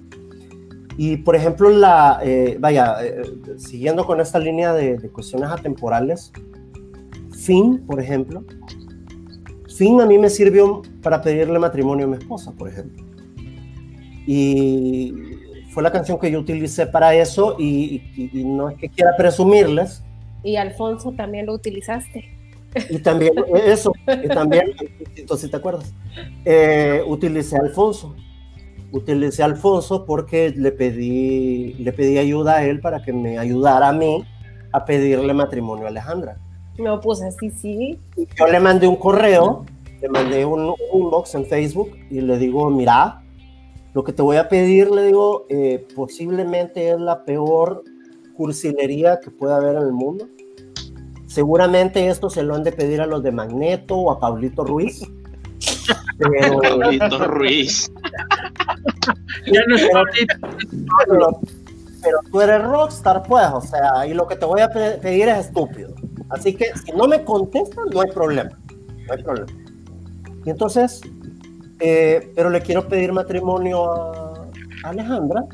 Y 0.97 1.17
por 1.17 1.35
ejemplo, 1.35 1.69
la, 1.69 2.19
eh, 2.23 2.57
vaya, 2.59 2.97
eh, 3.03 3.21
siguiendo 3.57 4.05
con 4.05 4.21
esta 4.21 4.37
línea 4.39 4.73
de, 4.73 4.97
de 4.97 5.09
cuestiones 5.09 5.49
atemporales, 5.49 6.31
Fin, 7.31 7.83
por 7.85 7.99
ejemplo, 7.99 8.43
Fin 9.75 9.99
a 10.01 10.05
mí 10.05 10.17
me 10.19 10.29
sirvió 10.29 10.81
para 11.01 11.21
pedirle 11.21 11.57
matrimonio 11.59 12.05
a 12.05 12.09
mi 12.09 12.17
esposa, 12.17 12.51
por 12.51 12.69
ejemplo. 12.69 13.03
Y 14.25 15.13
fue 15.71 15.83
la 15.83 15.91
canción 15.91 16.19
que 16.19 16.29
yo 16.31 16.39
utilicé 16.39 16.85
para 16.87 17.13
eso 17.15 17.55
y, 17.59 18.01
y- 18.15 18.29
y 18.39 18.43
no 18.45 18.69
es 18.69 18.77
que 18.77 18.89
quiera 18.89 19.11
presumirles, 19.17 20.03
Y 20.43 20.55
Alfonso 20.57 21.11
también 21.13 21.45
lo 21.47 21.53
utilizaste. 21.53 22.25
y 22.89 22.99
también 22.99 23.33
eso, 23.65 23.91
y 24.23 24.27
también, 24.27 24.71
entonces 25.15 25.49
te 25.49 25.57
acuerdas, 25.57 25.93
Eh, 26.45 27.01
utilicé 27.07 27.57
a 27.57 27.61
Alfonso. 27.61 28.15
Utilicé 28.93 29.41
a 29.41 29.47
Alfonso 29.47 30.05
porque 30.05 30.53
le 30.55 30.71
pedí, 30.71 31.73
le 31.73 31.91
pedí 31.91 32.17
ayuda 32.17 32.57
a 32.57 32.65
él 32.65 32.79
para 32.79 33.01
que 33.01 33.11
me 33.11 33.37
ayudara 33.37 33.89
a 33.89 33.93
mí 33.93 34.23
a 34.71 34.85
pedirle 34.85 35.33
matrimonio 35.33 35.85
a 35.85 35.89
Alejandra. 35.89 36.37
No, 36.77 36.99
pues 37.01 37.21
así 37.21 37.49
sí. 37.49 37.99
Yo 38.37 38.47
le 38.47 38.59
mandé 38.59 38.87
un 38.87 38.95
correo, 38.95 39.65
le 40.01 40.09
mandé 40.09 40.45
un, 40.45 40.73
inbox 40.93 41.35
en 41.35 41.45
Facebook 41.45 41.91
y 42.09 42.21
le 42.21 42.37
digo, 42.37 42.69
mira, 42.69 43.19
Lo 43.93 44.03
que 44.03 44.13
te 44.13 44.21
voy 44.21 44.37
a 44.37 44.47
pedir, 44.49 44.89
le 44.89 45.05
digo, 45.05 45.45
eh, 45.49 45.85
posiblemente 45.95 46.91
es 46.91 46.99
la 46.99 47.25
peor 47.25 47.83
cursilería 48.35 49.19
que 49.19 49.29
pueda 49.29 49.57
haber 49.57 49.75
en 49.75 49.83
el 49.83 49.91
mundo. 49.91 50.27
Seguramente 51.27 52.07
esto 52.07 52.29
se 52.29 52.43
lo 52.43 52.53
han 52.53 52.63
de 52.63 52.71
pedir 52.71 53.01
a 53.01 53.07
los 53.07 53.23
de 53.23 53.31
Magneto 53.31 53.95
o 53.95 54.11
a 54.11 54.19
Pablito 54.19 54.63
Ruiz. 54.63 55.03
Pero, 56.17 56.59
Pablito 56.61 57.27
Ruiz. 57.27 57.91
Ya 59.51 59.61
no 59.67 59.75
es 59.75 59.87
pero, 61.07 61.39
pero 62.01 62.17
tú 62.31 62.41
eres 62.41 62.63
rockstar, 62.63 63.23
pues, 63.23 63.47
o 63.53 63.61
sea, 63.61 64.05
y 64.07 64.13
lo 64.13 64.27
que 64.27 64.35
te 64.35 64.45
voy 64.45 64.61
a 64.61 64.69
pe- 64.69 64.97
pedir 65.01 65.27
es 65.29 65.47
estúpido. 65.47 65.93
Así 66.29 66.53
que 66.53 66.65
si 66.85 66.91
no 66.91 67.07
me 67.07 67.23
contestan, 67.23 67.85
no 67.93 68.01
hay 68.01 68.11
problema. 68.11 68.51
No 69.07 69.13
hay 69.13 69.23
problema. 69.23 69.47
Y 70.45 70.49
entonces, 70.49 71.01
eh, 71.79 72.31
pero 72.35 72.49
le 72.49 72.61
quiero 72.61 72.87
pedir 72.87 73.11
matrimonio 73.13 73.91
a 73.91 74.33
a 74.85 74.89
Alejandra 74.89 75.45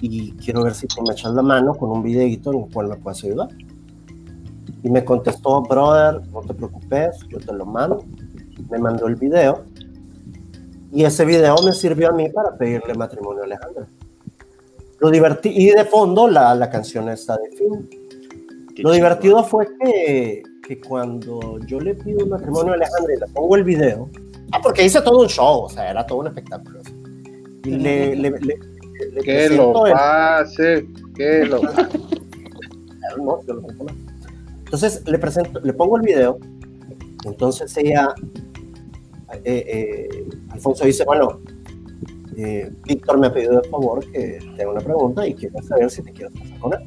y 0.00 0.32
quiero 0.32 0.62
ver 0.64 0.74
si 0.74 0.86
tú 0.86 1.02
me 1.06 1.12
echas 1.12 1.32
la 1.34 1.42
mano 1.42 1.74
con 1.74 1.90
un 1.90 2.02
videito 2.02 2.52
en 2.54 2.60
el 2.64 2.72
cual 2.72 2.88
me 2.88 2.96
puedes 2.96 3.22
ayudar. 3.22 3.48
Y 4.82 4.88
me 4.90 5.04
contestó, 5.04 5.60
brother, 5.62 6.26
no 6.32 6.40
te 6.40 6.54
preocupes, 6.54 7.18
yo 7.28 7.38
te 7.38 7.52
lo 7.52 7.66
mando. 7.66 8.02
Me 8.70 8.78
mandó 8.78 9.06
el 9.06 9.16
video. 9.16 9.64
Y 10.92 11.04
ese 11.04 11.24
video 11.24 11.56
me 11.64 11.72
sirvió 11.72 12.10
a 12.10 12.12
mí 12.12 12.28
para 12.28 12.56
pedirle 12.56 12.94
matrimonio 12.94 13.42
a 13.42 13.46
Alejandra. 13.46 13.86
Lo 15.00 15.10
divertí, 15.10 15.48
y 15.50 15.70
de 15.70 15.84
fondo 15.84 16.28
la, 16.28 16.54
la 16.54 16.68
canción 16.70 17.08
está 17.08 17.36
de. 17.38 17.50
Qué 18.74 18.82
Lo 18.82 18.92
divertido 18.92 19.42
fue 19.42 19.66
que, 19.80 20.42
que 20.66 20.80
cuando 20.80 21.58
yo 21.66 21.80
le 21.80 21.94
pido 21.94 22.26
matrimonio 22.26 22.72
a 22.72 22.76
Alejandra 22.76 23.14
y 23.14 23.20
le 23.20 23.26
pongo 23.28 23.56
el 23.56 23.64
video, 23.64 24.08
ah, 24.52 24.60
porque 24.62 24.84
hice 24.84 25.00
todo 25.02 25.20
un 25.22 25.28
show, 25.28 25.62
o 25.64 25.68
sea, 25.68 25.90
era 25.90 26.06
todo 26.06 26.18
un 26.18 26.28
espectáculo. 26.28 26.80
Y 27.64 27.70
le, 27.70 28.14
le, 28.16 28.30
le, 28.30 28.58
le 29.12 29.20
Que 29.22 29.48
lo 29.48 29.72
presento 29.72 29.86
el- 29.86 29.92
pase, 29.92 30.86
que 31.16 31.44
lo 31.46 31.60
no, 33.18 33.42
yo 33.46 33.54
lo 33.54 33.62
pongo. 33.62 33.86
Entonces 34.64 35.02
le 35.06 35.18
presento, 35.18 35.58
le 35.60 35.72
pongo 35.72 35.96
el 35.96 36.02
video. 36.02 36.38
Entonces 37.24 37.76
ella, 37.76 38.14
eh, 39.44 39.64
eh, 39.66 40.28
Alfonso 40.50 40.84
dice, 40.84 41.04
bueno, 41.04 41.40
eh, 42.36 42.70
Víctor 42.84 43.18
me 43.18 43.26
ha 43.26 43.32
pedido 43.32 43.60
de 43.60 43.68
favor 43.68 44.00
que 44.10 44.38
te 44.56 44.62
haga 44.62 44.72
una 44.72 44.80
pregunta 44.80 45.26
y 45.26 45.34
quiero 45.34 45.62
saber 45.62 45.90
si 45.90 46.02
te 46.02 46.12
quieres 46.12 46.32
casar 46.38 46.58
con 46.58 46.72
él. 46.74 46.80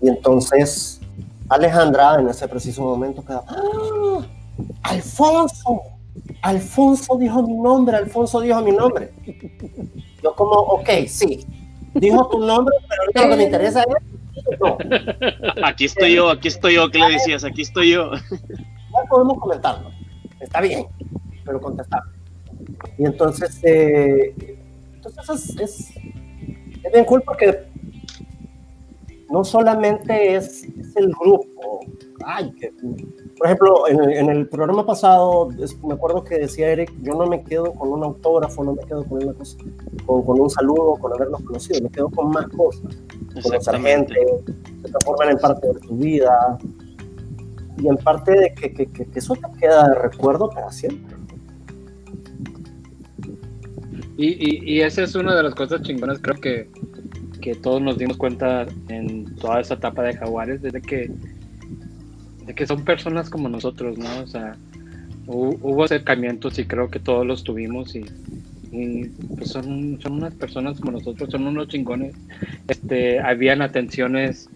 Y 0.00 0.08
entonces 0.08 1.00
Alejandra 1.48 2.20
en 2.20 2.28
ese 2.28 2.46
preciso 2.46 2.82
momento 2.82 3.24
queda, 3.24 3.42
¡Ah! 3.48 4.26
Alfonso, 4.82 5.80
Alfonso 6.42 7.16
dijo 7.16 7.42
mi 7.42 7.54
nombre, 7.54 7.96
Alfonso 7.96 8.40
dijo 8.40 8.60
mi 8.62 8.72
nombre. 8.72 9.12
Yo 10.22 10.34
como, 10.34 10.52
ok, 10.52 10.88
sí, 11.06 11.46
dijo 11.94 12.28
tu 12.28 12.38
nombre, 12.38 12.74
pero 12.88 13.02
lo 13.06 13.30
que 13.30 13.36
me 13.36 13.44
interesa 13.44 13.82
es, 13.82 14.18
Aquí 15.62 15.84
estoy 15.84 16.14
yo, 16.14 16.30
aquí 16.30 16.48
estoy 16.48 16.74
yo. 16.74 16.90
¿Qué 16.90 16.98
le 16.98 17.10
decías? 17.10 17.44
Aquí 17.44 17.62
estoy 17.62 17.90
yo. 17.90 18.10
Podemos 19.08 19.38
comentarlo. 19.38 19.90
Está 20.40 20.60
bien, 20.60 20.86
pero 21.44 21.60
contestar. 21.60 22.02
Y 22.96 23.04
entonces, 23.06 23.58
eh, 23.64 24.34
entonces 24.94 25.28
es, 25.30 25.60
es, 25.60 25.96
es 26.84 26.92
bien 26.92 27.04
cool 27.04 27.22
porque 27.22 27.66
no 29.30 29.44
solamente 29.44 30.36
es, 30.36 30.64
es 30.64 30.96
el 30.96 31.08
grupo. 31.12 31.80
Ay, 32.24 32.50
que, 32.52 32.72
por 33.36 33.46
ejemplo, 33.46 33.88
en, 33.88 34.00
el- 34.02 34.12
en 34.12 34.30
el 34.30 34.48
programa 34.48 34.84
pasado, 34.84 35.48
me 35.84 35.94
acuerdo 35.94 36.24
que 36.24 36.38
decía 36.38 36.70
Eric, 36.72 36.92
yo 37.02 37.14
no 37.14 37.26
me 37.26 37.42
quedo 37.44 37.72
con 37.74 37.90
un 37.90 38.02
autógrafo, 38.04 38.64
no 38.64 38.74
me 38.74 38.82
quedo 38.84 39.04
con 39.04 39.22
una 39.22 39.32
cosa, 39.34 39.56
con, 40.06 40.22
con 40.24 40.40
un 40.40 40.50
saludo, 40.50 40.94
con 40.96 41.12
haberlos 41.12 41.42
conocido, 41.42 41.80
me 41.82 41.90
quedo 41.90 42.08
con 42.10 42.30
más 42.30 42.48
cosas 42.48 42.82
conocer 43.42 43.80
gente, 43.80 44.14
se 44.82 44.88
transforman 44.90 45.30
en 45.30 45.38
parte 45.38 45.66
de 45.68 45.74
tu 45.74 45.94
vida 45.96 46.58
y 47.80 47.88
en 47.88 47.96
parte 47.96 48.32
de 48.32 48.54
que, 48.54 48.72
que, 48.72 48.86
que- 48.86 49.06
eso 49.14 49.34
te 49.34 49.58
queda 49.60 49.88
de 49.88 49.94
recuerdo 49.96 50.50
para 50.50 50.70
siempre. 50.72 51.16
Y, 54.16 54.26
y, 54.26 54.74
y 54.74 54.80
esa 54.80 55.02
es 55.04 55.14
una 55.14 55.34
de 55.34 55.42
las 55.44 55.54
cosas 55.54 55.82
chingonas, 55.82 56.18
creo 56.20 56.40
que, 56.40 56.68
que 57.40 57.54
todos 57.54 57.80
nos 57.80 57.98
dimos 57.98 58.16
cuenta 58.16 58.66
en 58.88 59.24
toda 59.36 59.60
esa 59.60 59.74
etapa 59.74 60.02
de 60.02 60.14
Jaguares, 60.16 60.60
desde 60.60 60.82
que, 60.82 61.08
de 62.44 62.54
que 62.54 62.66
son 62.66 62.84
personas 62.84 63.30
como 63.30 63.48
nosotros, 63.48 63.96
¿no? 63.96 64.08
O 64.24 64.26
sea, 64.26 64.56
hu- 65.26 65.58
hubo 65.62 65.84
acercamientos 65.84 66.58
y 66.58 66.64
creo 66.64 66.90
que 66.90 66.98
todos 66.98 67.24
los 67.24 67.44
tuvimos 67.44 67.94
y, 67.94 68.04
y, 68.72 69.04
pues 69.36 69.50
son, 69.50 70.00
son 70.02 70.14
unas 70.14 70.34
personas 70.34 70.80
como 70.80 70.92
nosotros, 70.92 71.30
son 71.30 71.46
unos 71.46 71.68
chingones. 71.68 72.16
Este, 72.66 73.20
habían 73.20 73.62
atenciones 73.62 74.48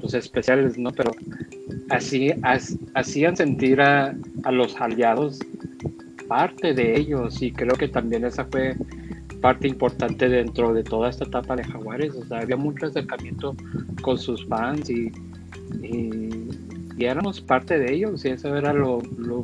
pues, 0.00 0.14
especiales, 0.14 0.78
¿no? 0.78 0.90
Pero 0.92 1.12
así, 1.90 2.32
as- 2.42 2.76
hacían 2.94 3.36
sentir 3.36 3.80
a, 3.80 4.14
a 4.44 4.52
los 4.52 4.76
aliados 4.80 5.38
parte 6.28 6.74
de 6.74 6.98
ellos 6.98 7.40
y 7.42 7.52
creo 7.52 7.74
que 7.74 7.88
también 7.88 8.24
esa 8.24 8.44
fue 8.44 8.74
parte 9.40 9.68
importante 9.68 10.28
dentro 10.28 10.74
de 10.74 10.82
toda 10.82 11.08
esta 11.10 11.24
etapa 11.24 11.56
de 11.56 11.64
Jaguares, 11.64 12.14
o 12.14 12.24
sea, 12.26 12.40
había 12.40 12.56
mucho 12.56 12.86
acercamiento 12.86 13.54
con 14.02 14.18
sus 14.18 14.44
fans 14.46 14.90
y, 14.90 15.10
y, 15.82 16.28
y 16.98 17.04
éramos 17.04 17.40
parte 17.40 17.78
de 17.78 17.94
ellos 17.94 18.24
y 18.24 18.28
eso 18.30 18.54
era 18.56 18.72
lo, 18.72 19.00
lo- 19.16 19.40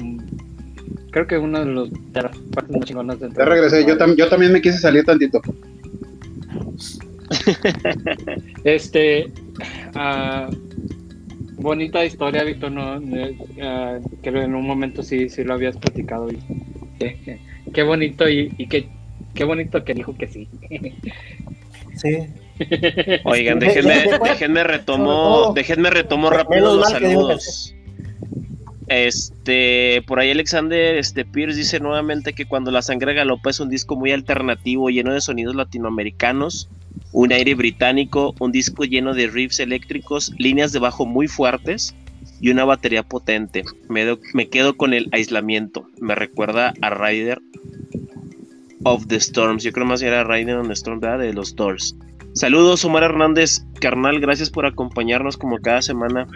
creo 1.11 1.27
que 1.27 1.39
una 1.39 1.61
de, 1.61 1.67
los, 1.67 1.91
de 2.13 2.23
las 2.23 2.37
partes 2.53 2.77
más 2.77 2.85
chingonas 2.87 3.21
dentro 3.21 3.45
Ya 3.45 3.69
de 3.71 3.87
yo, 3.87 3.97
tam- 3.97 4.17
yo 4.17 4.29
también 4.29 4.53
me 4.53 4.61
quise 4.61 4.79
salir 4.79 5.05
tantito. 5.05 5.41
Este, 8.65 9.31
ah, 9.95 10.49
bonita 11.57 12.05
historia, 12.05 12.45
Víctor, 12.45 12.73
no, 12.73 13.01
creo 14.23 14.43
en 14.43 14.55
un 14.55 14.67
momento 14.67 15.03
sí, 15.03 15.29
sí 15.29 15.45
lo 15.45 15.55
habías 15.55 15.77
platicado 15.77 16.31
y 16.31 16.39
qué, 16.99 17.41
qué 17.73 17.83
bonito 17.83 18.29
y, 18.29 18.53
y 18.59 18.67
qué, 18.69 18.89
qué 19.35 19.45
bonito 19.45 19.85
que 19.85 19.95
dijo 19.95 20.17
que 20.17 20.29
sí. 20.29 20.49
Sí. 21.97 22.19
Oigan, 23.25 23.59
déjenme, 23.59 24.05
déjenme 24.23 24.65
retomo, 24.65 25.53
déjenme 25.55 25.91
retomo 25.91 26.31
rápido 26.31 26.77
los 26.77 26.91
saludos. 26.91 27.75
Este, 28.87 30.03
por 30.07 30.21
ahí 30.21 30.31
Alexander 30.31 30.97
este, 30.97 31.25
Pierce 31.25 31.57
dice 31.57 31.81
nuevamente 31.81 32.35
que 32.35 32.45
cuando 32.45 32.71
la 32.71 32.83
sangre 32.83 33.15
galopa 33.15 33.51
es 33.51 33.59
un 33.61 33.71
disco 33.71 33.97
muy 33.97 34.13
alternativo, 34.13 34.91
lleno 34.91 35.15
de 35.15 35.21
sonidos 35.21 35.55
latinoamericanos, 35.55 36.69
un 37.13 37.33
aire 37.33 37.55
británico, 37.55 38.35
un 38.41 38.53
disco 38.53 38.85
lleno 38.85 39.15
de 39.15 39.29
riffs 39.29 39.61
eléctricos, 39.61 40.33
líneas 40.39 40.73
de 40.73 40.79
bajo 40.81 41.07
muy 41.07 41.29
fuertes 41.29 41.95
y 42.41 42.51
una 42.51 42.65
batería 42.65 43.03
potente. 43.03 43.65
Me, 43.89 44.05
do- 44.05 44.19
me 44.33 44.49
quedo 44.49 44.77
con 44.77 44.95
el 44.95 45.09
aislamiento. 45.13 45.89
Me 46.01 46.15
recuerda 46.15 46.75
a 46.83 46.91
Rider 46.91 47.41
of 48.85 49.07
the 49.07 49.17
Storms. 49.17 49.63
Yo 49.63 49.73
creo 49.73 49.87
más 49.87 50.03
era 50.03 50.25
Rider 50.25 50.57
on 50.57 50.67
the 50.69 50.75
Storm 50.75 51.01
¿verdad? 51.01 51.19
de 51.21 51.33
los 51.33 51.55
Doors. 51.57 51.97
Saludos, 52.35 52.85
Omar 52.85 53.05
Hernández, 53.05 53.65
carnal, 53.81 54.19
gracias 54.21 54.51
por 54.51 54.67
acompañarnos 54.67 55.37
como 55.37 55.59
cada 55.59 55.83
semana. 55.83 56.27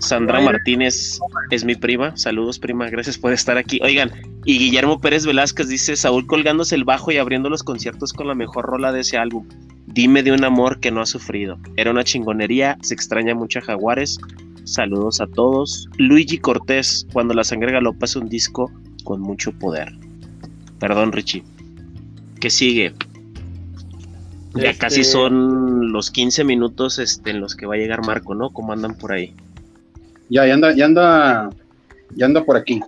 Sandra 0.00 0.40
Martínez 0.40 1.18
es 1.50 1.64
mi 1.64 1.74
prima. 1.74 2.16
Saludos, 2.16 2.58
prima. 2.58 2.88
Gracias 2.90 3.16
por 3.16 3.32
estar 3.32 3.56
aquí. 3.56 3.80
Oigan, 3.82 4.10
y 4.44 4.58
Guillermo 4.58 5.00
Pérez 5.00 5.24
Velázquez 5.26 5.68
dice: 5.68 5.96
Saúl 5.96 6.26
colgándose 6.26 6.74
el 6.74 6.84
bajo 6.84 7.10
y 7.12 7.16
abriendo 7.18 7.48
los 7.48 7.62
conciertos 7.62 8.12
con 8.12 8.26
la 8.28 8.34
mejor 8.34 8.66
rola 8.66 8.92
de 8.92 9.00
ese 9.00 9.16
álbum. 9.16 9.46
Dime 9.86 10.22
de 10.22 10.32
un 10.32 10.44
amor 10.44 10.80
que 10.80 10.90
no 10.90 11.00
ha 11.00 11.06
sufrido. 11.06 11.58
Era 11.76 11.90
una 11.90 12.04
chingonería. 12.04 12.76
Se 12.82 12.94
extraña 12.94 13.34
mucho 13.34 13.60
a 13.60 13.62
Jaguares. 13.62 14.18
Saludos 14.64 15.20
a 15.20 15.26
todos. 15.26 15.88
Luigi 15.98 16.38
Cortés, 16.38 17.06
cuando 17.12 17.34
la 17.34 17.44
sangre 17.44 17.72
galopa 17.72 18.06
es 18.06 18.16
un 18.16 18.28
disco 18.28 18.70
con 19.04 19.20
mucho 19.20 19.52
poder. 19.52 19.92
Perdón, 20.80 21.12
Richie. 21.12 21.44
¿Qué 22.40 22.50
sigue? 22.50 22.94
Ya 24.54 24.70
Este- 24.70 24.78
casi 24.78 25.04
son 25.04 25.92
los 25.92 26.10
15 26.10 26.44
minutos 26.44 26.98
este, 26.98 27.30
en 27.30 27.40
los 27.40 27.54
que 27.56 27.66
va 27.66 27.74
a 27.74 27.78
llegar 27.78 28.06
Marco, 28.06 28.34
¿no? 28.34 28.50
¿Cómo 28.50 28.72
andan 28.72 28.94
por 28.96 29.12
ahí? 29.12 29.34
Ya, 30.28 30.46
ya 30.46 30.54
anda, 30.54 30.72
ya 30.74 30.84
anda, 30.86 31.50
ya 32.16 32.26
anda 32.26 32.44
por 32.44 32.56
aquí. 32.56 32.80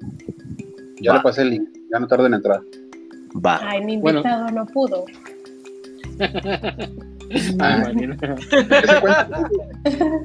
Ya 1.00 1.12
Va. 1.12 1.18
le 1.18 1.22
pasé 1.22 1.42
el 1.42 1.50
link, 1.50 1.68
ya 1.92 1.98
no 2.00 2.06
tarda 2.06 2.26
en 2.26 2.34
entrar. 2.34 2.60
Va. 3.44 3.60
Ay, 3.62 3.84
mi 3.84 3.96
Bueno. 3.98 4.20
invitado 4.20 4.48
no 4.50 4.66
pudo. 4.66 5.04
Ah, 7.58 7.78
Marina. 7.82 8.16
Ese 8.22 9.00
cuenta, 9.00 9.28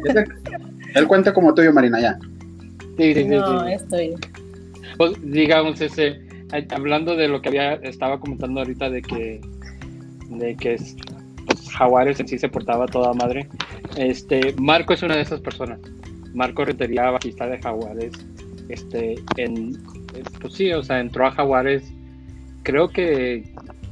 ese- 0.06 0.26
él 0.94 1.08
cuenta 1.08 1.34
como 1.34 1.52
tuyo, 1.56 1.74
Marina, 1.74 2.00
ya. 2.00 2.20
Sí, 2.96 3.16
sí, 3.16 3.24
sí, 3.24 3.26
No, 3.26 3.66
sí. 3.66 3.74
estoy. 3.74 4.14
Pues, 4.98 5.14
digamos 5.24 5.82
ese 5.82 6.22
hablando 6.70 7.16
de 7.16 7.28
lo 7.28 7.42
que 7.42 7.50
había 7.50 7.74
estaba 7.74 8.20
comentando 8.20 8.60
ahorita 8.60 8.92
de 8.92 9.02
que 9.02 9.42
de 10.30 10.56
que 10.58 10.76
es- 10.76 10.96
pues, 11.48 11.72
Jaguares 11.72 12.20
en 12.20 12.28
sí 12.28 12.38
se 12.38 12.50
portaba 12.50 12.86
toda 12.86 13.14
madre 13.14 13.48
este 13.98 14.54
Marco 14.60 14.94
es 14.94 15.02
una 15.02 15.16
de 15.16 15.22
esas 15.22 15.40
personas 15.42 15.80
Marco 16.34 16.66
Rentería 16.66 17.12
bajista 17.12 17.48
de 17.48 17.62
Jaguares 17.62 18.14
este 18.70 19.16
en 19.38 19.76
eh, 20.14 20.24
pues 20.40 20.54
sí 20.54 20.72
o 20.72 20.84
sea 20.84 21.00
entró 21.00 21.26
a 21.26 21.32
Jaguares 21.32 21.84
creo 22.64 22.90
que 22.90 23.44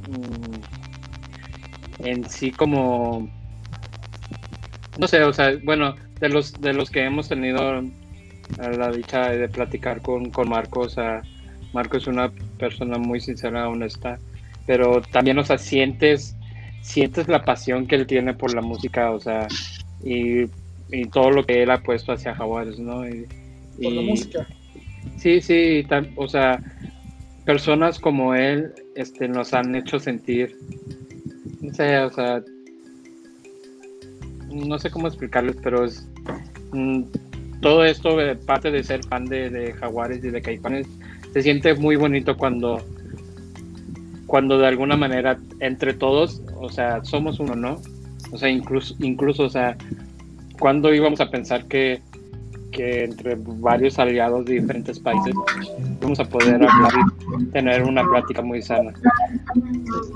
mm, 0.08 2.04
en 2.06 2.28
sí 2.28 2.50
como 2.50 3.28
no 5.00 5.08
sé, 5.08 5.22
o 5.22 5.32
sea, 5.32 5.52
bueno, 5.64 5.94
de 6.20 6.28
los 6.28 6.52
de 6.60 6.74
los 6.74 6.90
que 6.90 7.04
hemos 7.04 7.28
tenido 7.28 7.82
la 8.58 8.90
dicha 8.90 9.30
de 9.30 9.48
platicar 9.48 10.02
con, 10.02 10.30
con 10.30 10.48
Marco, 10.48 10.80
o 10.80 10.88
sea, 10.88 11.22
Marco 11.72 11.96
es 11.96 12.06
una 12.06 12.30
persona 12.58 12.98
muy 12.98 13.20
sincera, 13.20 13.68
honesta, 13.68 14.18
pero 14.66 15.00
también, 15.00 15.38
o 15.38 15.44
sea, 15.44 15.56
sientes, 15.56 16.36
sientes 16.82 17.28
la 17.28 17.44
pasión 17.44 17.86
que 17.86 17.94
él 17.94 18.06
tiene 18.06 18.34
por 18.34 18.52
la 18.54 18.60
música, 18.60 19.10
o 19.12 19.20
sea, 19.20 19.46
y, 20.04 20.44
y 20.92 21.06
todo 21.06 21.30
lo 21.30 21.44
que 21.44 21.62
él 21.62 21.70
ha 21.70 21.82
puesto 21.82 22.12
hacia 22.12 22.34
Jaguares, 22.34 22.78
¿no? 22.78 23.08
Y, 23.08 23.26
Por 23.82 23.92
la 23.92 24.02
música. 24.02 24.46
Sí, 25.16 25.40
sí, 25.40 25.84
tam- 25.88 26.12
o 26.16 26.28
sea, 26.28 26.62
personas 27.44 27.98
como 27.98 28.34
él 28.34 28.72
este, 28.94 29.28
nos 29.28 29.54
han 29.54 29.74
hecho 29.74 29.98
sentir, 29.98 30.56
no 31.60 31.72
sé, 31.74 31.98
o 31.98 32.10
sea, 32.10 32.42
no 34.50 34.78
sé 34.78 34.90
cómo 34.90 35.06
explicarles, 35.06 35.56
pero 35.62 35.84
es 35.84 36.06
mm, 36.72 37.02
todo 37.60 37.84
esto 37.84 38.16
parte 38.46 38.70
de 38.70 38.82
ser 38.82 39.04
fan 39.04 39.26
de, 39.26 39.50
de 39.50 39.72
Jaguares 39.74 40.24
y 40.24 40.30
de 40.30 40.42
Caifanes, 40.42 40.86
se 41.32 41.42
siente 41.42 41.74
muy 41.74 41.96
bonito 41.96 42.36
cuando, 42.36 42.82
cuando 44.26 44.58
de 44.58 44.66
alguna 44.66 44.96
manera 44.96 45.38
entre 45.60 45.94
todos, 45.94 46.42
o 46.56 46.68
sea, 46.68 47.04
somos 47.04 47.40
uno, 47.40 47.54
¿no? 47.54 47.80
O 48.32 48.38
sea, 48.38 48.48
incluso, 48.48 48.94
incluso, 49.00 49.44
o 49.44 49.50
sea, 49.50 49.76
cuando 50.60 50.94
íbamos 50.94 51.20
a 51.20 51.28
pensar 51.28 51.66
que 51.66 52.00
que 52.70 53.04
entre 53.04 53.36
varios 53.36 53.98
aliados 53.98 54.44
de 54.44 54.54
diferentes 54.54 54.98
países 55.00 55.34
vamos 56.00 56.20
a 56.20 56.24
poder 56.24 56.54
hablar 56.54 56.92
y 57.40 57.44
tener 57.46 57.82
una 57.82 58.04
plática 58.04 58.42
muy 58.42 58.62
sana. 58.62 58.92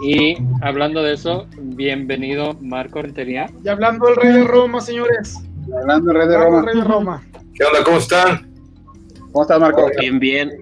Y 0.03 0.37
hablando 0.63 1.03
de 1.03 1.15
eso, 1.15 1.47
bienvenido 1.59 2.57
Marco 2.61 3.03
Rentería. 3.03 3.51
Y 3.65 3.69
hablando 3.69 4.07
del 4.07 4.17
rey 4.17 4.33
de 4.33 4.45
Roma, 4.45 4.81
señores. 4.81 5.41
Hablando 5.77 6.13
del 6.13 6.17
Rey 6.17 6.29
de 6.29 6.39
Roma. 6.39 6.63
rey 6.63 6.77
de 6.77 6.85
Roma. 6.85 7.23
¿Qué 7.55 7.65
onda? 7.65 7.85
¿Cómo 7.85 7.97
están? 7.99 8.55
¿Cómo 9.33 9.43
estás, 9.43 9.61
Marco? 9.61 9.91
Bien, 9.99 10.19
bien. 10.19 10.53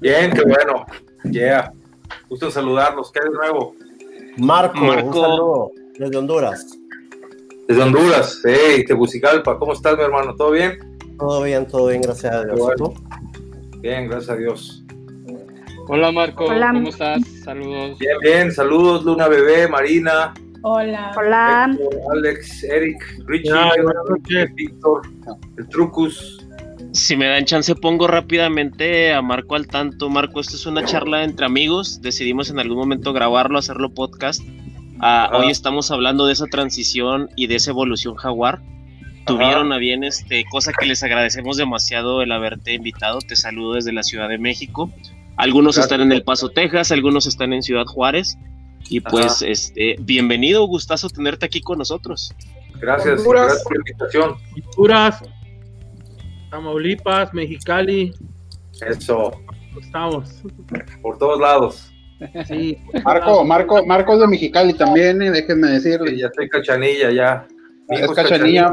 Bien, 0.00 0.32
qué 0.32 0.42
bueno. 0.42 0.86
Yeah. 1.24 1.72
Gusto 2.28 2.50
saludarlos. 2.50 3.10
¿Qué 3.10 3.20
hay 3.20 3.30
de 3.30 3.34
nuevo? 3.34 3.74
Marco, 4.36 4.78
Marco. 4.78 5.08
un 5.08 5.14
saludo 5.14 5.70
desde 5.98 6.16
Honduras. 6.16 6.77
Desde 7.68 7.82
Honduras. 7.82 8.40
Hey, 8.46 8.82
Tegucigalpa. 8.86 9.58
¿Cómo 9.58 9.74
estás, 9.74 9.94
mi 9.98 10.02
hermano? 10.02 10.34
¿Todo 10.34 10.52
bien? 10.52 10.78
Todo 11.18 11.42
bien, 11.42 11.66
todo 11.66 11.88
bien, 11.88 12.00
gracias 12.00 12.34
a 12.34 12.44
Dios. 12.44 12.72
Bien, 13.80 14.08
gracias 14.08 14.30
a 14.30 14.36
Dios. 14.36 14.84
Hola 15.86 16.10
Marco, 16.10 16.46
Hola. 16.46 16.70
¿cómo 16.72 16.88
estás? 16.88 17.22
Saludos. 17.44 17.98
Bien, 17.98 18.16
bien. 18.22 18.52
Saludos, 18.52 19.04
Luna 19.04 19.28
Bebé, 19.28 19.68
Marina, 19.68 20.32
Hola. 20.62 21.12
Hola. 21.14 21.70
Héctor, 21.70 22.00
Alex, 22.12 22.64
Eric, 22.64 23.04
Richie, 23.26 23.50
noches. 23.50 24.54
Víctor, 24.54 25.02
el 25.58 25.68
Trucus. 25.68 26.46
Si 26.92 27.16
me 27.18 27.26
dan 27.26 27.44
chance, 27.44 27.74
pongo 27.74 28.06
rápidamente 28.06 29.12
a 29.12 29.20
Marco 29.20 29.56
al 29.56 29.66
tanto. 29.66 30.08
Marco, 30.08 30.40
esto 30.40 30.56
es 30.56 30.64
una 30.64 30.84
charla 30.86 31.22
entre 31.22 31.44
amigos. 31.44 32.00
Decidimos 32.00 32.48
en 32.50 32.60
algún 32.60 32.78
momento 32.78 33.12
grabarlo, 33.12 33.58
hacerlo 33.58 33.92
podcast. 33.92 34.42
Ah, 35.00 35.30
hoy 35.32 35.50
estamos 35.50 35.90
hablando 35.90 36.26
de 36.26 36.32
esa 36.32 36.46
transición 36.46 37.30
y 37.36 37.46
de 37.46 37.56
esa 37.56 37.70
evolución 37.70 38.16
jaguar. 38.16 38.60
Tuvieron 39.26 39.72
a 39.72 39.76
bien, 39.76 40.04
este, 40.04 40.44
cosa 40.50 40.72
que 40.72 40.86
les 40.86 41.02
agradecemos 41.02 41.56
demasiado 41.56 42.22
el 42.22 42.32
haberte 42.32 42.72
invitado. 42.72 43.18
Te 43.20 43.36
saludo 43.36 43.74
desde 43.74 43.92
la 43.92 44.02
Ciudad 44.02 44.28
de 44.28 44.38
México. 44.38 44.90
Algunos 45.36 45.76
Gracias. 45.76 45.92
están 45.92 46.00
en 46.00 46.12
El 46.12 46.22
Paso, 46.24 46.48
Texas, 46.48 46.90
algunos 46.90 47.26
están 47.26 47.52
en 47.52 47.62
Ciudad 47.62 47.84
Juárez. 47.84 48.36
Y 48.88 49.00
pues, 49.00 49.42
este, 49.42 49.96
bienvenido, 50.00 50.66
gustazo 50.66 51.08
tenerte 51.10 51.44
aquí 51.46 51.60
con 51.60 51.78
nosotros. 51.78 52.34
Gracias, 52.80 53.18
Honduras. 53.18 53.44
gracias 53.46 53.64
por 53.64 53.72
la 53.74 53.78
invitación. 53.80 54.36
Honduras, 54.70 55.22
Tamaulipas, 56.50 57.34
Mexicali, 57.34 58.14
Eso, 58.80 59.32
estamos. 59.80 60.42
por 61.02 61.18
todos 61.18 61.38
lados. 61.38 61.92
Sí. 62.46 62.78
Marco, 63.04 63.44
Marco, 63.44 63.86
Marco 63.86 64.14
es 64.14 64.20
de 64.20 64.26
Mexicali 64.26 64.72
también, 64.74 65.22
eh, 65.22 65.30
déjenme 65.30 65.68
Sí, 65.68 65.72
decirle. 65.90 66.18
ya 66.18 66.26
estoy 66.26 66.48
cachanilla, 66.48 67.10
ya. 67.12 67.46
Mi 67.88 67.98
Es 67.98 68.10
cachanilla. 68.10 68.70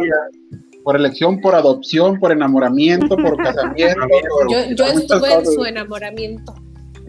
Por 0.84 0.96
elección, 0.96 1.42
por 1.42 1.56
adopción, 1.56 2.20
por 2.20 2.32
enamoramiento, 2.32 3.16
por 3.16 3.38
casamiento. 3.44 4.02
por- 4.08 4.52
Yo, 4.52 4.76
yo 4.76 4.86
estuve 4.86 5.30
en 5.34 5.40
cosas. 5.40 5.54
su 5.54 5.66
enamoramiento. 5.66 6.54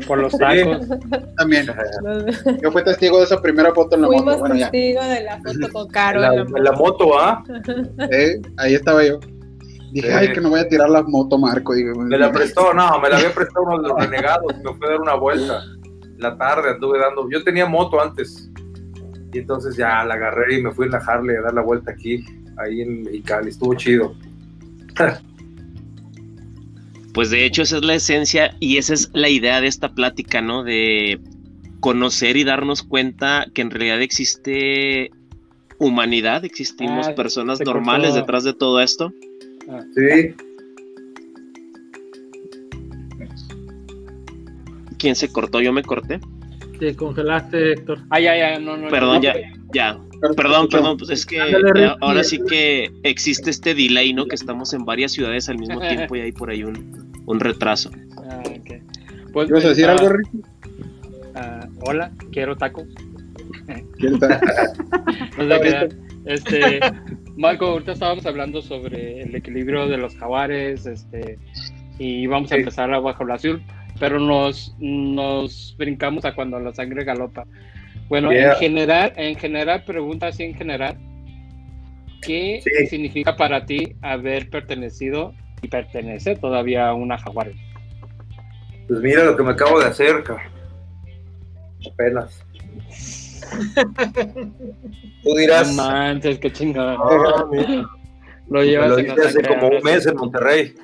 Por 0.07 0.19
los 0.19 0.37
tacos. 0.37 0.87
También. 1.39 1.67
Yo 2.63 2.71
fui 2.71 2.85
testigo 2.85 3.17
de 3.19 3.25
esa 3.25 3.41
primera 3.41 3.73
foto 3.73 3.97
en 3.97 4.03
la 4.03 4.07
Fuimos 4.09 4.25
moto. 4.27 4.39
Bueno, 4.41 4.55
ya. 4.57 4.71
testigos 4.71 5.09
de 5.09 5.23
la 5.23 5.41
foto 5.41 5.73
con 5.73 5.89
Caro. 5.89 6.21
La, 6.21 6.35
en 6.35 6.53
la 6.53 6.61
la 6.61 6.73
moto, 6.73 7.19
¿ah? 7.19 7.43
Eh, 8.11 8.41
ahí 8.59 8.75
estaba 8.75 9.03
yo. 9.05 9.19
Dije, 9.93 10.09
Sí. 10.09 10.15
ay, 10.15 10.33
que 10.33 10.41
no 10.43 10.51
voy 10.51 10.61
a 10.61 10.69
tirar 10.69 10.91
la 10.91 11.03
moto, 11.03 11.39
Marco. 11.39 11.73
Me 11.73 12.19
la 12.19 12.31
prestó, 12.31 12.75
no, 12.75 12.99
me 13.01 13.09
la 13.09 13.17
había 13.17 13.33
prestado 13.33 13.65
uno 13.65 13.81
de 13.83 13.89
los 13.89 13.99
renegados. 13.99 14.55
Me 14.59 14.75
fue 14.75 14.87
a 14.87 14.91
dar 14.91 15.01
una 15.01 15.15
vuelta. 15.15 15.63
La 16.19 16.37
tarde 16.37 16.71
anduve 16.71 16.99
dando. 16.99 17.29
Yo 17.31 17.43
tenía 17.45 17.67
moto 17.67 18.01
antes. 18.01 18.51
Y 19.33 19.39
entonces 19.39 19.77
ya 19.77 20.05
la 20.05 20.15
agarré 20.15 20.59
y 20.59 20.63
me 20.63 20.73
fui 20.73 20.87
en 20.87 20.93
la 20.93 20.99
Harley 20.99 21.37
a 21.37 21.43
dar 21.43 21.55
la 21.55 21.61
vuelta 21.63 21.91
aquí, 21.93 22.25
ahí 22.59 22.81
en 22.81 23.03
Mexicali. 23.03 23.51
Estuvo 23.51 23.75
chido. 23.75 24.15
Pues 27.13 27.31
de 27.31 27.45
hecho 27.45 27.63
esa 27.63 27.77
es 27.77 27.85
la 27.85 27.95
esencia 27.95 28.55
y 28.61 28.77
esa 28.77 28.95
es 28.95 29.11
la 29.15 29.29
idea 29.29 29.61
de 29.61 29.67
esta 29.69 29.95
plática, 29.95 30.43
¿no? 30.43 30.63
De 30.65 31.21
conocer 31.81 32.37
y 32.37 32.45
darnos 32.45 32.83
cuenta 32.83 33.47
que 33.55 33.63
en 33.63 33.71
realidad 33.71 34.03
existe 34.03 35.11
humanidad, 35.79 36.45
existimos 36.45 37.09
Ah, 37.09 37.15
personas 37.15 37.61
normales 37.61 38.09
cortó. 38.11 38.21
detrás 38.21 38.45
de 38.45 38.55
todo 38.55 38.81
esto. 38.81 39.13
Sí, 39.95 40.35
¿Quién 44.99 45.15
se 45.15 45.31
cortó? 45.31 45.61
Yo 45.61 45.73
me 45.73 45.83
corté. 45.83 46.21
Te 46.79 46.95
congelaste, 46.95 47.73
Héctor. 47.73 48.01
Ah, 48.11 48.21
ya, 48.21 48.37
ya, 48.37 48.59
no, 48.59 48.77
no. 48.77 48.89
Perdón, 48.89 49.17
no, 49.17 49.23
ya, 49.23 49.35
ya. 49.73 49.99
Perdón, 50.37 50.69
perdón, 50.69 50.97
pues 50.97 51.11
es 51.11 51.27
que 51.27 51.39
eh, 51.39 51.95
ahora 52.01 52.25
sí 52.25 52.39
que 52.49 52.91
existe 53.03 53.51
este 53.51 53.75
delay, 53.75 54.13
¿no? 54.13 54.27
Que 54.27 54.35
estamos 54.35 54.73
en 54.73 54.85
varias 54.85 55.13
ciudades 55.13 55.49
al 55.49 55.59
mismo 55.59 55.81
tiempo 55.81 56.17
y 56.17 56.21
hay 56.21 56.33
por 56.33 56.51
ahí 56.51 56.65
un, 56.65 57.13
un 57.27 57.41
retraso. 57.41 57.91
Ah, 58.19 58.43
ok. 58.47 58.83
Pues, 59.33 59.51
¿Ibas 59.51 59.65
a 59.65 59.69
decir 59.69 59.87
ah, 59.87 59.93
algo, 59.93 60.09
Ricky? 60.09 60.43
ah, 61.35 61.69
hola, 61.83 62.13
quiero 62.33 62.57
tacos. 62.57 62.87
Este, 66.27 66.81
Marco, 67.37 67.67
ahorita 67.67 67.93
estábamos 67.93 68.27
hablando 68.27 68.61
sobre 68.61 69.23
el 69.23 69.37
equilibrio 69.37 69.87
de 69.87 69.97
los 69.97 70.17
jaguares, 70.17 70.87
este, 70.87 71.39
y 72.01 72.27
vamos 72.27 72.51
a 72.51 72.57
empezar 72.57 72.93
a 72.93 72.99
bajo 72.99 73.23
el 73.23 73.31
azul, 73.31 73.63
pero 73.99 74.19
nos, 74.19 74.75
nos 74.79 75.75
brincamos 75.79 76.25
a 76.25 76.35
cuando 76.35 76.59
la 76.59 76.73
sangre 76.75 77.05
galopa. 77.05 77.45
Bueno, 78.09 78.31
Yeah. 78.33 78.53
en 78.53 78.59
general, 78.59 79.13
en 79.17 79.37
general, 79.37 79.85
pregunta 79.85 80.29
así 80.29 80.45
en 80.45 80.55
general, 80.55 80.97
¿qué 82.23 82.61
Sí. 82.63 82.87
significa 82.87 83.37
para 83.37 83.65
ti 83.67 83.97
haber 84.03 84.49
pertenecido 84.51 85.35
y 85.63 85.69
pertenecer 85.69 86.39
todavía 86.39 86.89
a 86.89 86.95
una 86.95 87.19
jaguar? 87.19 87.51
pues 88.89 89.01
mira 89.01 89.25
lo 89.25 89.37
que 89.37 89.43
me 89.43 89.51
acabo 89.51 89.81
de 89.81 89.87
hacer. 89.87 90.23
Apenas. 91.93 92.41
Tú 95.23 95.31
No 95.31 95.35
dirás, 95.37 95.75
manches, 95.75 96.39
qué 96.39 96.53
chingada. 96.53 96.97
Ah. 96.99 97.45
Lo 98.49 98.61
me 98.61 98.67
llevas 98.67 98.91
lo 98.91 98.99
en 98.99 99.11
hace 99.11 99.43
como 99.43 99.69
un 99.69 99.83
mes 99.83 100.07
en 100.07 100.17
Monterrey. 100.17 100.75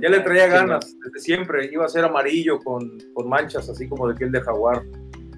Ya 0.00 0.08
le 0.08 0.20
traía 0.20 0.46
ganas 0.46 0.96
desde 1.04 1.18
siempre. 1.20 1.68
Iba 1.72 1.84
a 1.84 1.88
ser 1.88 2.04
amarillo 2.04 2.58
con, 2.60 2.98
con 3.14 3.28
manchas, 3.28 3.68
así 3.68 3.88
como 3.88 4.08
de 4.08 4.14
piel 4.14 4.30
de 4.32 4.40
jaguar. 4.40 4.82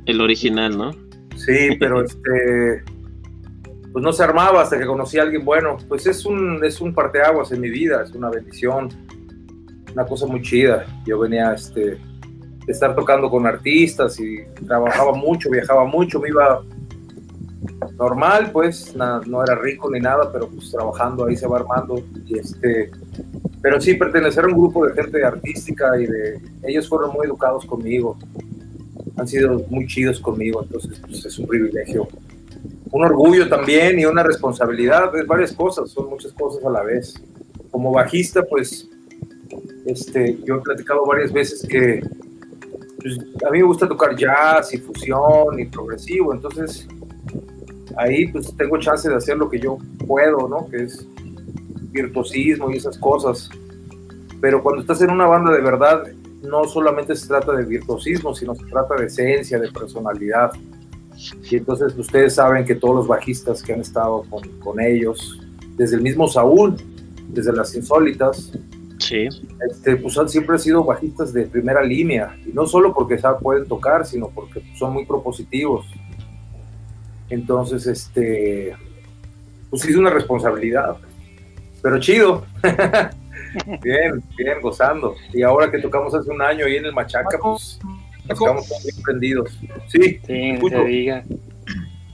El 0.07 0.21
original, 0.21 0.77
¿no? 0.77 0.93
Sí, 1.37 1.77
pero 1.79 2.03
este 2.05 2.83
pues 3.93 4.05
no 4.05 4.13
se 4.13 4.23
armaba 4.23 4.63
hasta 4.63 4.79
que 4.79 4.87
conocí 4.87 5.19
a 5.19 5.23
alguien 5.23 5.45
bueno. 5.45 5.77
Pues 5.89 6.07
es 6.07 6.25
un 6.25 6.63
es 6.65 6.81
un 6.81 6.95
parteaguas 6.95 7.51
en 7.53 7.61
mi 7.61 7.71
vida, 7.71 8.03
es 8.03 8.13
una 8.13 8.31
bendición, 8.31 8.89
una 9.93 10.05
cosa 10.07 10.27
muy 10.27 10.43
chida. 10.43 10.85
Yo 11.07 11.19
venía 11.19 11.53
este 11.55 11.81
de 12.67 12.73
estar 12.73 12.95
tocando 12.95 13.29
con 13.31 13.47
artistas 13.47 14.21
y 14.21 14.45
trabajaba 14.67 15.13
mucho, 15.13 15.51
viajaba 15.51 15.85
mucho, 15.87 16.21
me 16.21 16.29
iba 16.29 16.63
normal, 17.99 18.51
pues 18.53 18.95
na- 18.95 19.21
no 19.27 19.43
era 19.43 19.55
rico 19.57 19.91
ni 19.91 19.99
nada, 20.01 20.31
pero 20.33 20.49
pues 20.49 20.71
trabajando 20.71 21.27
ahí 21.27 21.37
se 21.37 21.47
va 21.47 21.59
armando 21.59 22.03
y 22.27 22.39
este 22.39 22.91
pero 23.63 23.81
sí 23.81 23.95
pertenecer 23.95 24.45
a 24.45 24.49
un 24.49 24.55
grupo 24.55 24.87
de 24.87 24.95
gente 24.95 25.25
artística 25.25 25.99
y 26.01 26.07
de 26.07 26.41
ellos 26.65 26.89
fueron 26.89 27.13
muy 27.13 27.27
educados 27.27 27.65
conmigo 27.67 28.17
han 29.21 29.29
sido 29.29 29.65
muy 29.69 29.87
chidos 29.87 30.19
conmigo, 30.19 30.63
entonces 30.63 30.99
pues, 31.01 31.25
es 31.25 31.39
un 31.39 31.47
privilegio. 31.47 32.09
Un 32.91 33.05
orgullo 33.05 33.49
también 33.49 33.99
y 33.99 34.05
una 34.05 34.23
responsabilidad, 34.23 35.15
es 35.17 35.27
varias 35.27 35.53
cosas, 35.53 35.91
son 35.91 36.09
muchas 36.09 36.33
cosas 36.33 36.65
a 36.65 36.71
la 36.71 36.83
vez. 36.83 37.15
Como 37.71 37.93
bajista, 37.93 38.43
pues, 38.43 38.89
este, 39.87 40.39
yo 40.45 40.57
he 40.57 40.61
platicado 40.61 41.05
varias 41.07 41.33
veces 41.33 41.67
que 41.69 42.03
pues, 43.01 43.19
a 43.47 43.51
mí 43.51 43.59
me 43.59 43.65
gusta 43.65 43.87
tocar 43.87 44.17
jazz 44.17 44.73
y 44.75 44.79
fusión 44.79 45.59
y 45.59 45.67
progresivo, 45.67 46.35
entonces 46.35 46.89
ahí 47.97 48.29
pues 48.29 48.55
tengo 48.57 48.79
chance 48.79 49.09
de 49.09 49.17
hacer 49.17 49.37
lo 49.37 49.49
que 49.49 49.59
yo 49.59 49.79
puedo, 50.07 50.49
¿no? 50.49 50.69
Que 50.69 50.85
es 50.85 51.07
virtuosismo 51.91 52.71
y 52.71 52.77
esas 52.77 52.97
cosas. 52.99 53.51
Pero 54.41 54.63
cuando 54.63 54.81
estás 54.83 55.01
en 55.03 55.11
una 55.11 55.27
banda 55.27 55.53
de 55.53 55.61
verdad, 55.61 56.05
no 56.43 56.65
solamente 56.65 57.15
se 57.15 57.27
trata 57.29 57.53
de 57.53 57.65
virtuosismo, 57.65 58.35
sino 58.35 58.55
se 58.55 58.65
trata 58.67 58.95
de 58.97 59.07
esencia, 59.07 59.59
de 59.59 59.71
personalidad. 59.71 60.51
Y 61.51 61.57
entonces 61.57 61.95
ustedes 61.99 62.35
saben 62.37 62.65
que 62.65 62.75
todos 62.75 62.95
los 62.97 63.07
bajistas 63.07 63.63
que 63.63 63.75
han 63.75 63.81
estado 63.81 64.25
con, 64.31 64.43
con 64.61 64.81
ellos, 64.81 65.39
desde 65.77 65.97
el 65.97 66.03
mismo 66.03 66.27
Saúl, 66.29 66.77
desde 67.29 67.53
las 67.53 67.75
insólitas, 67.75 68.53
Sí. 68.99 69.29
este, 69.71 69.97
pues 69.97 70.17
han 70.19 70.29
siempre 70.29 70.59
sido 70.59 70.85
bajistas 70.85 71.33
de 71.33 71.45
primera 71.47 71.83
línea. 71.83 72.37
Y 72.47 72.53
no 72.53 72.67
solo 72.67 72.93
porque 72.95 73.19
saben- 73.19 73.41
pueden 73.43 73.67
tocar, 73.67 74.07
sino 74.07 74.29
porque 74.31 74.63
son 74.79 74.93
muy 74.95 75.05
propositivos. 75.07 75.87
Entonces, 77.29 77.87
este, 77.87 78.75
pues 79.71 79.85
es 79.85 79.97
una 79.97 80.11
responsabilidad. 80.11 80.97
Pero 81.83 81.99
chido. 82.01 82.47
bien, 83.83 84.23
bien, 84.37 84.61
gozando. 84.61 85.15
Y 85.33 85.43
ahora 85.43 85.71
que 85.71 85.79
tocamos 85.79 86.15
hace 86.15 86.31
un 86.31 86.41
año 86.43 86.67
ahí 86.67 86.77
en 86.77 86.87
el 86.87 86.93
Machaca, 86.93 87.39
pues 87.41 87.79
nos 88.29 88.39
quedamos 88.39 88.69
bien 88.85 89.03
prendidos. 89.03 89.59
Sí, 89.89 90.21
Sí, 90.27 90.51
escucho. 90.51 90.77
se 90.77 90.85
diga. 90.85 91.25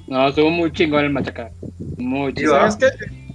No, 0.06 0.28
estuvo 0.28 0.50
muy 0.50 0.70
chingón 0.72 1.04
el 1.04 1.10
machaca. 1.10 1.50
Muy. 1.98 2.32
¿verdad? 2.32 2.70
¿Sabes 2.70 2.76
qué? 2.76 3.26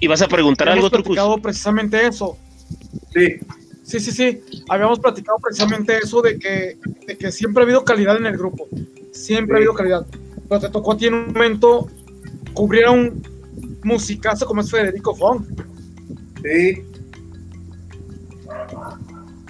¿Y 0.00 0.08
vas 0.08 0.20
a 0.20 0.28
preguntar 0.28 0.68
algo, 0.68 0.86
Habíamos 0.86 0.92
Trucus? 0.92 1.06
platicado 1.16 1.38
precisamente 1.38 2.06
eso. 2.06 2.36
sí, 3.14 3.36
Sí, 3.82 4.00
sí, 4.00 4.10
sí. 4.10 4.40
Habíamos 4.68 4.98
platicado 4.98 5.38
precisamente 5.38 5.96
eso 5.96 6.20
de 6.20 6.40
que, 6.40 6.76
de 7.06 7.16
que 7.16 7.30
siempre 7.30 7.62
ha 7.62 7.64
habido 7.64 7.84
calidad 7.84 8.16
en 8.16 8.26
el 8.26 8.36
grupo. 8.36 8.66
Siempre 9.12 9.54
ha 9.54 9.58
habido 9.58 9.74
calidad. 9.74 10.04
Pero 10.48 10.60
te 10.60 10.68
tocó 10.70 10.92
a 10.92 10.96
ti 10.96 11.06
en 11.06 11.14
un 11.14 11.26
momento 11.32 11.86
cubrir 12.52 12.84
a 12.86 12.90
un 12.90 13.22
musicazo 13.86 14.46
como 14.46 14.60
es 14.60 14.70
Federico 14.70 15.14
Fong. 15.14 15.44
Sí. 16.42 16.84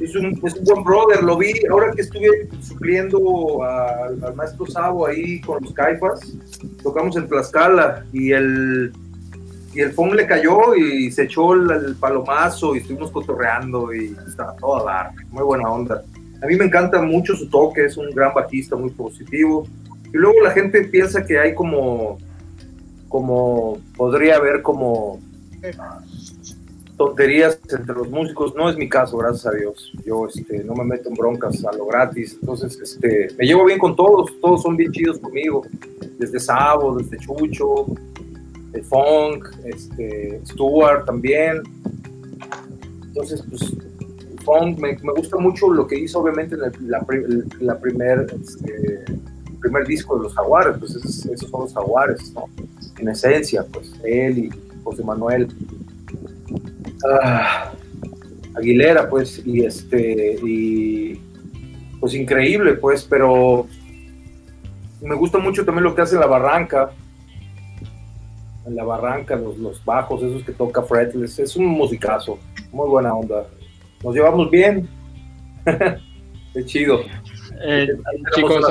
Es 0.00 0.14
un, 0.14 0.38
es 0.44 0.54
un 0.54 0.64
buen 0.64 0.84
brother, 0.84 1.22
lo 1.22 1.38
vi 1.38 1.54
ahora 1.70 1.92
que 1.92 2.02
estuve 2.02 2.48
supliendo 2.60 3.62
al, 3.62 4.34
maestro 4.34 4.66
Sabo 4.66 5.06
ahí 5.06 5.40
con 5.40 5.62
los 5.62 5.72
Caifas, 5.72 6.36
tocamos 6.82 7.16
en 7.16 7.26
Tlaxcala 7.26 8.04
y 8.12 8.32
el, 8.32 8.92
y 9.72 9.80
el 9.80 9.92
Fong 9.92 10.12
le 10.12 10.26
cayó 10.26 10.74
y 10.74 11.10
se 11.10 11.22
echó 11.22 11.54
el, 11.54 11.70
el 11.70 11.96
palomazo 11.96 12.76
y 12.76 12.80
estuvimos 12.80 13.10
cotorreando 13.10 13.94
y 13.94 14.14
estaba 14.28 14.54
todo 14.56 14.86
a 14.86 14.92
dar, 14.92 15.12
muy 15.30 15.42
buena 15.42 15.70
onda. 15.70 16.02
A 16.42 16.46
mí 16.46 16.56
me 16.56 16.66
encanta 16.66 17.00
mucho 17.00 17.34
su 17.34 17.48
toque, 17.48 17.86
es 17.86 17.96
un 17.96 18.10
gran 18.10 18.34
bajista, 18.34 18.76
muy 18.76 18.90
positivo. 18.90 19.66
Y 20.12 20.16
luego 20.18 20.42
la 20.42 20.50
gente 20.50 20.84
piensa 20.84 21.24
que 21.24 21.38
hay 21.38 21.54
como, 21.54 22.18
como, 23.08 23.78
podría 23.96 24.36
haber 24.36 24.62
como 24.62 25.20
tonterías 26.96 27.58
entre 27.70 27.94
los 27.94 28.08
músicos. 28.10 28.54
No 28.54 28.68
es 28.70 28.76
mi 28.76 28.88
caso, 28.88 29.16
gracias 29.18 29.46
a 29.46 29.52
Dios. 29.52 29.92
Yo 30.04 30.26
este, 30.26 30.64
no 30.64 30.74
me 30.74 30.84
meto 30.84 31.08
en 31.08 31.14
broncas 31.14 31.64
a 31.64 31.72
lo 31.72 31.86
gratis. 31.86 32.36
Entonces, 32.40 32.78
este, 32.80 33.28
me 33.38 33.46
llevo 33.46 33.64
bien 33.64 33.78
con 33.78 33.94
todos. 33.96 34.30
Todos 34.40 34.62
son 34.62 34.76
bien 34.76 34.92
chidos 34.92 35.18
conmigo. 35.18 35.62
Desde 36.18 36.40
Sabo, 36.40 36.96
desde 36.96 37.18
Chucho, 37.18 37.86
de 38.72 38.82
Funk, 38.82 39.46
este, 39.64 40.40
Stuart 40.46 41.04
también. 41.06 41.62
Entonces, 43.08 43.42
pues, 43.48 43.72
Funk, 44.44 44.78
me, 44.78 44.96
me 45.02 45.12
gusta 45.16 45.36
mucho 45.38 45.72
lo 45.72 45.86
que 45.86 45.98
hizo, 45.98 46.20
obviamente, 46.20 46.54
en 46.54 46.64
el- 46.64 46.90
la, 46.90 47.04
el- 47.10 47.44
la 47.60 47.78
primer, 47.78 48.26
este, 48.40 49.04
el 49.08 49.20
primer 49.66 49.86
disco 49.86 50.16
de 50.16 50.24
los 50.24 50.34
Jaguares. 50.34 50.76
Pues 50.78 50.96
esos, 50.96 51.26
esos 51.26 51.50
son 51.50 51.62
los 51.62 51.74
Jaguares, 51.74 52.32
¿no? 52.32 52.46
En 52.98 53.08
esencia, 53.08 53.64
pues, 53.72 53.92
él 54.04 54.38
y 54.38 54.50
José 54.82 55.02
Manuel. 55.02 55.48
Ah, 57.04 57.72
Aguilera, 58.56 59.08
pues, 59.08 59.42
y 59.44 59.64
este, 59.64 60.38
y 60.42 61.20
pues 62.00 62.14
increíble, 62.14 62.74
pues, 62.74 63.04
pero 63.04 63.66
me 65.02 65.14
gusta 65.14 65.38
mucho 65.38 65.64
también 65.64 65.84
lo 65.84 65.94
que 65.94 66.02
hace 66.02 66.16
la 66.16 66.26
barranca, 66.26 66.90
en 68.66 68.74
la 68.74 68.84
barranca, 68.84 69.36
los, 69.36 69.58
los 69.58 69.84
bajos, 69.84 70.22
esos 70.22 70.42
que 70.42 70.52
toca 70.52 70.82
Fretless, 70.82 71.38
es 71.38 71.56
un 71.56 71.66
musicazo, 71.66 72.38
muy 72.72 72.88
buena 72.88 73.14
onda, 73.14 73.46
nos 74.02 74.14
llevamos 74.14 74.50
bien, 74.50 74.88
qué 76.54 76.64
chido. 76.64 77.00
Eh, 77.62 77.88
chicos, 78.34 78.64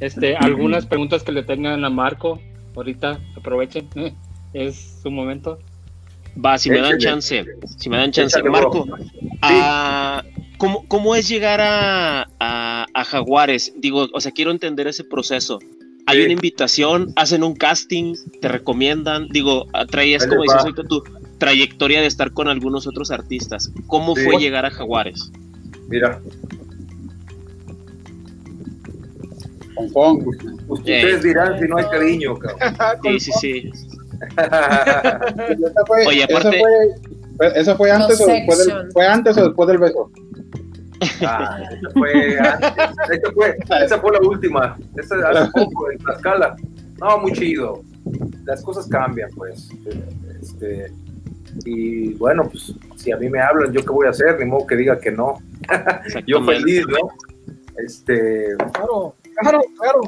este, 0.00 0.36
algunas 0.40 0.86
preguntas 0.86 1.22
que 1.22 1.32
le 1.32 1.42
tengan 1.42 1.84
a 1.84 1.90
Marco, 1.90 2.40
ahorita 2.76 3.20
aprovechen, 3.36 3.88
eh, 3.96 4.12
es 4.52 4.98
su 5.02 5.10
momento. 5.10 5.58
Va, 6.44 6.58
si 6.58 6.68
me 6.70 6.80
dan 6.80 6.98
chance, 6.98 7.44
si 7.78 7.88
me 7.88 7.96
dan 7.96 8.10
chance. 8.10 8.42
Marco, 8.42 8.86
ah, 9.42 10.24
¿cómo, 10.58 10.84
cómo 10.88 11.14
es 11.14 11.28
llegar 11.28 11.60
a, 11.60 12.26
a- 12.40 12.86
a 12.92 13.04
Jaguares? 13.04 13.72
Digo, 13.76 14.08
o 14.12 14.20
sea, 14.20 14.32
quiero 14.32 14.50
entender 14.50 14.88
ese 14.88 15.04
proceso. 15.04 15.60
Hay 16.06 16.18
Sí. 16.18 16.24
una 16.24 16.32
invitación, 16.32 17.12
hacen 17.16 17.44
un 17.44 17.54
casting, 17.54 18.14
te 18.40 18.48
recomiendan. 18.48 19.28
Digo, 19.28 19.66
ah, 19.72 19.86
traías, 19.86 20.26
como 20.26 20.42
dices 20.42 20.58
ahorita, 20.60 20.82
tu 20.84 21.02
trayectoria 21.38 22.00
de 22.00 22.06
estar 22.08 22.32
con 22.32 22.48
algunos 22.48 22.86
otros 22.88 23.10
artistas. 23.12 23.70
¿Cómo 23.86 24.16
Sí. 24.16 24.24
fue 24.24 24.36
llegar 24.38 24.66
a 24.66 24.70
Jaguares? 24.70 25.30
Mira, 25.88 26.20
Ustedes 30.68 31.22
dirán 31.22 31.58
si 31.58 31.66
no 31.68 31.76
hay 31.78 31.84
cariño, 31.86 32.36
cabrón. 32.38 32.58
Sí, 33.02 33.20
sí, 33.20 33.32
sí. 33.40 33.72
Fue, 35.86 36.06
Oye, 36.06 36.24
esa 36.28 36.38
aparte- 36.38 36.60
fue, 37.36 37.52
esa 37.60 37.76
fue 37.76 37.90
antes 37.90 38.20
o 38.20 38.26
después 38.26 38.58
del, 38.58 38.66
section. 38.68 38.92
fue 38.92 39.06
antes 39.06 39.36
o 39.38 39.44
después 39.46 39.68
del 39.68 39.78
beso. 39.78 40.10
Ah, 41.26 41.58
esa 41.70 41.90
fue 41.90 42.38
antes. 42.38 42.70
Esa 43.10 43.32
fue, 43.32 43.56
esa 43.84 43.98
fue 44.00 44.12
la 44.12 44.20
última. 44.20 44.76
Esa 44.96 45.16
hace 45.28 45.50
poco 45.52 45.90
en 45.90 45.98
Tlaxcala. 45.98 46.56
No, 47.00 47.18
muy 47.18 47.32
chido. 47.32 47.82
Las 48.44 48.62
cosas 48.62 48.86
cambian, 48.86 49.28
pues. 49.36 49.68
Este, 50.40 50.92
y 51.66 52.14
bueno, 52.14 52.44
pues 52.48 52.72
si 52.96 53.12
a 53.12 53.16
mí 53.18 53.28
me 53.28 53.40
hablan, 53.40 53.72
¿yo 53.72 53.82
qué 53.84 53.90
voy 53.90 54.06
a 54.06 54.10
hacer? 54.10 54.38
Ni 54.38 54.46
modo 54.46 54.66
que 54.66 54.76
diga 54.76 54.98
que 54.98 55.10
no. 55.10 55.34
Yo 56.26 56.42
feliz, 56.44 56.84
¿no? 56.88 57.08
Este, 57.84 58.54
Claro, 58.72 59.16
claro, 59.36 59.60
claro. 59.78 60.00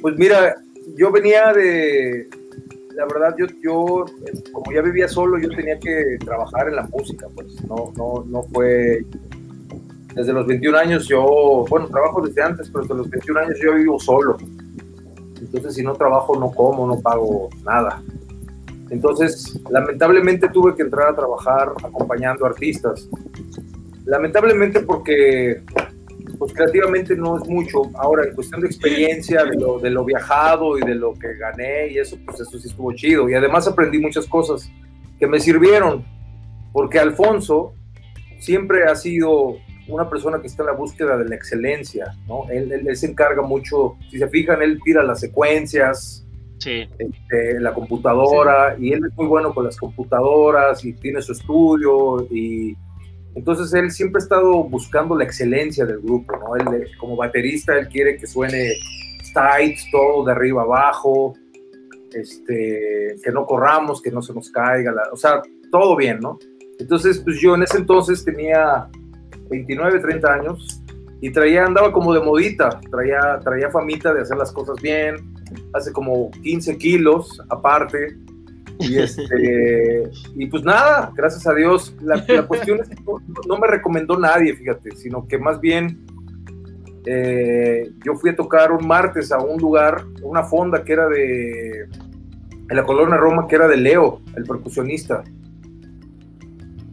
pues 0.00 0.16
mira, 0.16 0.56
yo 0.96 1.10
venía 1.10 1.52
de, 1.52 2.28
la 2.94 3.06
verdad, 3.06 3.34
yo, 3.38 3.46
yo, 3.62 4.04
como 4.52 4.72
ya 4.72 4.82
vivía 4.82 5.08
solo, 5.08 5.38
yo 5.38 5.48
tenía 5.50 5.78
que 5.78 6.18
trabajar 6.24 6.68
en 6.68 6.76
la 6.76 6.82
música, 6.84 7.26
pues 7.34 7.62
no, 7.64 7.92
no, 7.96 8.24
no 8.26 8.42
fue, 8.52 9.04
desde 10.14 10.32
los 10.32 10.46
21 10.46 10.76
años 10.78 11.08
yo, 11.08 11.64
bueno, 11.68 11.88
trabajo 11.88 12.20
desde 12.20 12.42
antes, 12.42 12.68
pero 12.68 12.82
desde 12.82 12.96
los 12.96 13.10
21 13.10 13.40
años 13.40 13.58
yo 13.62 13.74
vivo 13.74 13.98
solo. 13.98 14.36
Entonces, 15.40 15.74
si 15.74 15.82
no 15.82 15.94
trabajo, 15.94 16.38
no 16.38 16.50
como, 16.52 16.86
no 16.86 17.00
pago 17.00 17.48
nada. 17.64 18.02
Entonces, 18.90 19.58
lamentablemente 19.70 20.48
tuve 20.50 20.74
que 20.74 20.82
entrar 20.82 21.08
a 21.08 21.16
trabajar 21.16 21.72
acompañando 21.82 22.44
artistas. 22.44 23.08
Lamentablemente 24.04 24.80
porque 24.80 25.62
pues 26.42 26.54
creativamente 26.54 27.14
no 27.16 27.36
es 27.40 27.48
mucho. 27.48 27.82
Ahora, 27.94 28.24
en 28.24 28.34
cuestión 28.34 28.60
de 28.60 28.66
experiencia, 28.66 29.44
de 29.44 29.56
lo, 29.56 29.78
de 29.78 29.90
lo 29.90 30.04
viajado 30.04 30.76
y 30.76 30.82
de 30.82 30.94
lo 30.94 31.14
que 31.14 31.34
gané 31.36 31.88
y 31.88 31.98
eso, 31.98 32.16
pues 32.26 32.40
eso 32.40 32.58
sí 32.58 32.68
estuvo 32.68 32.92
chido. 32.92 33.28
Y 33.28 33.34
además 33.34 33.66
aprendí 33.68 33.98
muchas 33.98 34.26
cosas 34.26 34.68
que 35.18 35.26
me 35.26 35.38
sirvieron, 35.38 36.04
porque 36.72 36.98
Alfonso 36.98 37.74
siempre 38.40 38.84
ha 38.84 38.96
sido 38.96 39.56
una 39.88 40.08
persona 40.10 40.40
que 40.40 40.46
está 40.48 40.62
en 40.62 40.66
la 40.68 40.72
búsqueda 40.74 41.16
de 41.16 41.24
la 41.28 41.34
excelencia, 41.34 42.14
¿no? 42.26 42.48
Él, 42.50 42.72
él- 42.72 42.88
él 42.88 42.96
se 42.96 43.06
encarga 43.06 43.42
mucho, 43.42 43.96
si 44.10 44.18
se 44.18 44.28
fijan, 44.28 44.62
él 44.62 44.80
tira 44.84 45.02
las 45.02 45.20
secuencias, 45.20 46.26
Sí. 46.58 46.88
este, 46.98 47.58
la 47.60 47.74
computadora 47.74 48.76
y 48.78 48.92
él 48.92 49.00
es 49.08 49.16
muy 49.16 49.26
bueno 49.26 49.52
con 49.52 49.64
las 49.64 49.76
computadoras 49.76 50.84
y 50.84 50.92
tiene 50.92 51.20
su 51.20 51.32
estudio 51.32 52.26
y 52.30 52.76
entonces 53.34 53.72
él 53.74 53.90
siempre 53.90 54.20
ha 54.20 54.24
estado 54.24 54.64
buscando 54.64 55.16
la 55.16 55.24
excelencia 55.24 55.84
del 55.86 56.00
grupo, 56.00 56.32
¿no? 56.38 56.56
Eh, 56.74 56.86
como 56.98 57.16
baterista 57.16 57.78
él 57.78 57.88
quiere 57.88 58.16
que 58.16 58.26
suene 58.26 58.72
tight, 59.34 59.78
todo 59.90 60.24
de 60.26 60.32
arriba 60.32 60.62
abajo, 60.62 61.34
este, 62.12 63.16
que 63.22 63.30
no 63.32 63.46
corramos, 63.46 64.02
que 64.02 64.10
no 64.10 64.22
se 64.22 64.34
nos 64.34 64.50
caiga, 64.50 64.92
la- 64.92 65.08
o 65.12 65.16
sea, 65.16 65.40
todo 65.70 65.96
bien, 65.96 66.18
¿no? 66.20 66.38
Entonces, 66.78 67.20
pues 67.20 67.40
yo 67.40 67.54
en 67.54 67.62
ese 67.62 67.78
entonces 67.78 68.24
tenía 68.24 68.88
29, 69.48 70.00
30 70.00 70.34
años 70.34 70.82
y 71.20 71.30
traía, 71.30 71.64
andaba 71.64 71.92
como 71.92 72.12
de 72.12 72.20
modita, 72.20 72.80
traía, 72.90 73.38
traía 73.42 73.70
famita 73.70 74.12
de 74.12 74.22
hacer 74.22 74.36
las 74.36 74.52
cosas 74.52 74.76
bien, 74.82 75.16
hace 75.72 75.92
como 75.92 76.30
15 76.42 76.76
kilos 76.76 77.40
aparte, 77.48 78.16
Y, 78.82 78.98
este, 78.98 80.10
y 80.34 80.46
pues 80.46 80.64
nada, 80.64 81.12
gracias 81.14 81.46
a 81.46 81.54
Dios. 81.54 81.94
La, 82.02 82.24
la 82.28 82.42
cuestión 82.48 82.80
es 82.80 82.88
que 82.88 82.96
no, 83.02 83.18
no 83.46 83.58
me 83.58 83.66
recomendó 83.66 84.18
nadie, 84.18 84.54
fíjate, 84.54 84.96
sino 84.96 85.26
que 85.26 85.38
más 85.38 85.60
bien 85.60 86.04
eh, 87.04 87.90
yo 88.04 88.14
fui 88.14 88.30
a 88.30 88.36
tocar 88.36 88.70
un 88.70 88.86
martes 88.86 89.32
a 89.32 89.38
un 89.38 89.60
lugar, 89.60 90.04
una 90.22 90.44
fonda 90.44 90.84
que 90.84 90.92
era 90.92 91.08
de, 91.08 91.88
en 92.68 92.76
la 92.76 92.84
colonia 92.84 93.16
Roma, 93.16 93.46
que 93.48 93.56
era 93.56 93.66
de 93.66 93.76
Leo, 93.76 94.20
el 94.36 94.44
percusionista. 94.44 95.24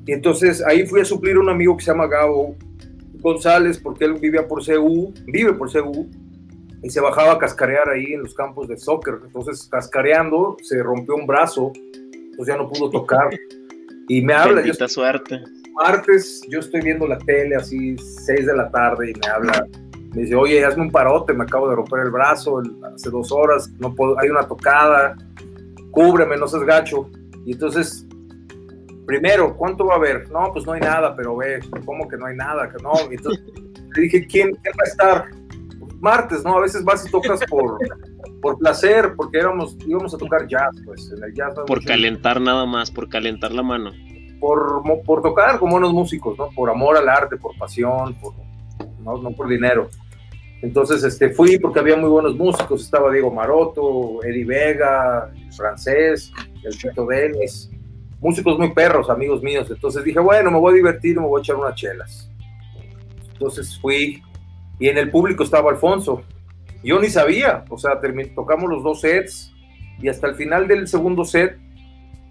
Y 0.05 0.13
entonces 0.13 0.63
ahí 0.65 0.87
fui 0.87 1.01
a 1.01 1.05
suplir 1.05 1.35
a 1.35 1.39
un 1.39 1.49
amigo 1.49 1.77
que 1.77 1.83
se 1.83 1.91
llama 1.91 2.07
Gabo 2.07 2.55
González, 3.19 3.77
porque 3.77 4.05
él 4.05 4.13
vivía 4.13 4.47
por 4.47 4.65
CU, 4.65 5.13
vive 5.27 5.53
por 5.53 5.71
CU, 5.71 6.09
y 6.81 6.89
se 6.89 6.99
bajaba 7.01 7.33
a 7.33 7.37
cascarear 7.39 7.89
ahí 7.89 8.13
en 8.13 8.23
los 8.23 8.33
campos 8.33 8.67
de 8.67 8.77
soccer. 8.77 9.15
Entonces, 9.25 9.67
cascareando, 9.71 10.55
se 10.61 10.81
rompió 10.81 11.15
un 11.15 11.27
brazo, 11.27 11.71
entonces 11.75 12.47
ya 12.47 12.57
no 12.57 12.67
pudo 12.69 12.89
tocar. 12.89 13.29
Y 14.07 14.21
me 14.21 14.33
habla, 14.33 14.61
yo 14.61 14.67
Bendita 14.67 14.87
suerte. 14.87 15.41
martes, 15.75 16.41
yo 16.49 16.59
estoy 16.59 16.81
viendo 16.81 17.07
la 17.07 17.17
tele 17.19 17.55
así, 17.55 17.97
6 17.97 18.45
de 18.45 18.55
la 18.55 18.69
tarde, 18.71 19.11
y 19.11 19.13
me 19.13 19.27
habla, 19.27 19.67
me 20.13 20.21
dice, 20.23 20.35
oye, 20.35 20.63
hazme 20.65 20.83
un 20.83 20.91
parote, 20.91 21.33
me 21.33 21.43
acabo 21.43 21.69
de 21.69 21.75
romper 21.75 21.99
el 22.01 22.09
brazo 22.11 22.59
el- 22.61 22.73
hace 22.93 23.09
dos 23.11 23.31
horas, 23.31 23.69
no 23.79 23.93
puedo, 23.93 24.17
hay 24.19 24.29
una 24.29 24.47
tocada, 24.47 25.15
cúbreme, 25.91 26.37
no 26.37 26.47
seas 26.47 26.63
gacho. 26.63 27.09
Y 27.45 27.53
entonces, 27.53 28.05
primero, 29.05 29.55
¿cuánto 29.55 29.85
va 29.85 29.93
a 29.93 29.97
haber? 29.97 30.29
No, 30.31 30.51
pues 30.53 30.65
no 30.65 30.73
hay 30.73 30.81
nada, 30.81 31.15
pero 31.15 31.35
ve, 31.37 31.59
¿cómo 31.85 32.07
que 32.07 32.17
no 32.17 32.25
hay 32.25 32.35
nada? 32.35 32.69
Que 32.69 32.81
no, 32.81 32.93
y 33.11 33.15
entonces 33.15 33.43
le 33.95 34.01
dije, 34.03 34.25
¿quién, 34.27 34.51
quién 34.61 34.73
va 34.77 34.83
a 34.85 34.89
estar? 34.89 35.25
Martes, 36.01 36.43
¿no? 36.43 36.57
A 36.57 36.61
veces 36.61 36.83
vas 36.83 37.05
y 37.07 37.11
tocas 37.11 37.39
por, 37.49 37.77
por 38.41 38.57
placer, 38.57 39.13
porque 39.15 39.39
éramos, 39.39 39.77
íbamos 39.85 40.13
a 40.13 40.17
tocar 40.17 40.47
jazz, 40.47 40.75
pues, 40.85 41.11
en 41.15 41.23
el 41.23 41.33
jazz. 41.33 41.53
no 41.55 41.65
Por 41.65 41.83
calentar 41.83 42.39
nada 42.39 42.65
más, 42.65 42.91
por 42.91 43.09
calentar 43.09 43.51
la 43.51 43.63
mano. 43.63 43.91
por, 44.39 44.81
por 45.05 45.21
tocar 45.21 45.59
como 45.59 45.73
buenos 45.73 45.93
músicos, 45.93 46.37
¿no? 46.37 46.49
Por 46.51 46.69
amor 46.69 46.97
al 46.97 47.09
arte, 47.09 47.37
por 47.37 47.57
pasión, 47.57 48.15
por, 48.15 48.33
no, 49.03 49.17
no 49.17 49.31
por 49.31 49.47
dinero. 49.47 49.89
Entonces 50.61 51.03
este, 51.03 51.29
fui 51.29 51.57
porque 51.57 51.79
había 51.79 51.95
muy 51.95 52.09
buenos 52.09 52.35
músicos, 52.35 52.81
estaba 52.81 53.11
Diego 53.11 53.31
Maroto, 53.31 54.21
Eddie 54.23 54.45
Vega, 54.45 55.31
el 55.33 55.53
francés, 55.53 56.31
el 56.63 56.77
Chito 56.77 57.05
Denis, 57.05 57.69
músicos 58.19 58.57
muy 58.57 58.73
perros, 58.73 59.09
amigos 59.09 59.41
míos. 59.41 59.67
Entonces 59.69 60.03
dije, 60.03 60.19
bueno, 60.19 60.51
me 60.51 60.59
voy 60.59 60.73
a 60.73 60.75
divertir, 60.75 61.17
me 61.17 61.27
voy 61.27 61.39
a 61.39 61.41
echar 61.41 61.55
unas 61.55 61.75
chelas. 61.75 62.29
Entonces 63.31 63.79
fui 63.79 64.21
y 64.79 64.87
en 64.87 64.97
el 64.97 65.11
público 65.11 65.43
estaba 65.43 65.69
Alfonso. 65.69 66.21
Yo 66.83 66.99
ni 66.99 67.09
sabía, 67.09 67.65
o 67.69 67.77
sea, 67.77 67.99
tocamos 68.33 68.69
los 68.69 68.83
dos 68.83 69.01
sets 69.01 69.53
y 70.01 70.07
hasta 70.07 70.27
el 70.27 70.35
final 70.35 70.67
del 70.67 70.87
segundo 70.87 71.25
set 71.25 71.57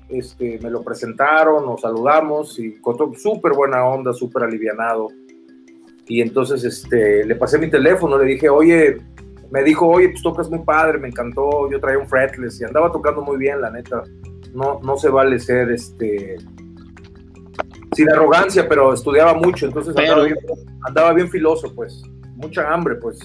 este, 0.09 0.59
me 0.63 0.71
lo 0.71 0.83
presentaron, 0.83 1.67
nos 1.67 1.83
saludamos 1.83 2.59
y 2.59 2.81
con 2.81 2.97
to- 2.97 3.13
súper 3.15 3.53
buena 3.53 3.85
onda, 3.85 4.15
súper 4.15 4.45
alivianado. 4.45 5.09
Y 6.07 6.23
entonces 6.23 6.65
este, 6.65 7.27
le 7.27 7.37
pasé 7.37 7.59
mi 7.59 7.69
teléfono, 7.69 8.17
le 8.17 8.25
dije, 8.25 8.49
oye, 8.49 8.97
me 9.51 9.63
dijo, 9.63 9.87
oye, 9.87 10.09
pues 10.09 10.23
tocas 10.23 10.49
muy 10.49 10.61
padre, 10.61 10.97
me 10.99 11.09
encantó, 11.09 11.71
yo 11.71 11.79
traía 11.79 11.99
un 11.99 12.09
fretless 12.09 12.59
y 12.63 12.65
andaba 12.65 12.91
tocando 12.91 13.21
muy 13.21 13.37
bien, 13.37 13.61
la 13.61 13.71
neta. 13.71 14.03
No, 14.55 14.81
no 14.83 14.97
se 14.97 15.11
vale 15.11 15.39
ser 15.39 15.71
este 15.71 16.37
sin 17.95 18.11
arrogancia, 18.11 18.67
pero 18.69 18.95
estudiaba 18.95 19.35
mucho, 19.35 19.67
entonces 19.67 19.95
andaba, 19.97 20.25
bien, 20.25 20.37
andaba 20.87 21.13
bien 21.13 21.29
filoso, 21.29 21.75
pues, 21.75 22.03
mucha 22.39 22.73
hambre, 22.73 22.97
pues. 22.97 23.19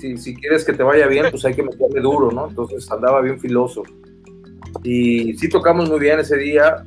Si, 0.00 0.16
si 0.18 0.34
quieres 0.34 0.64
que 0.64 0.74
te 0.74 0.82
vaya 0.82 1.06
bien, 1.06 1.26
pues 1.30 1.44
hay 1.44 1.54
que 1.54 1.62
meterle 1.62 2.00
duro, 2.00 2.30
¿no? 2.30 2.48
Entonces 2.48 2.90
andaba 2.90 3.20
bien 3.22 3.40
filoso. 3.40 3.82
Y 4.82 5.36
sí 5.38 5.48
tocamos 5.48 5.88
muy 5.88 5.98
bien 5.98 6.20
ese 6.20 6.36
día. 6.36 6.84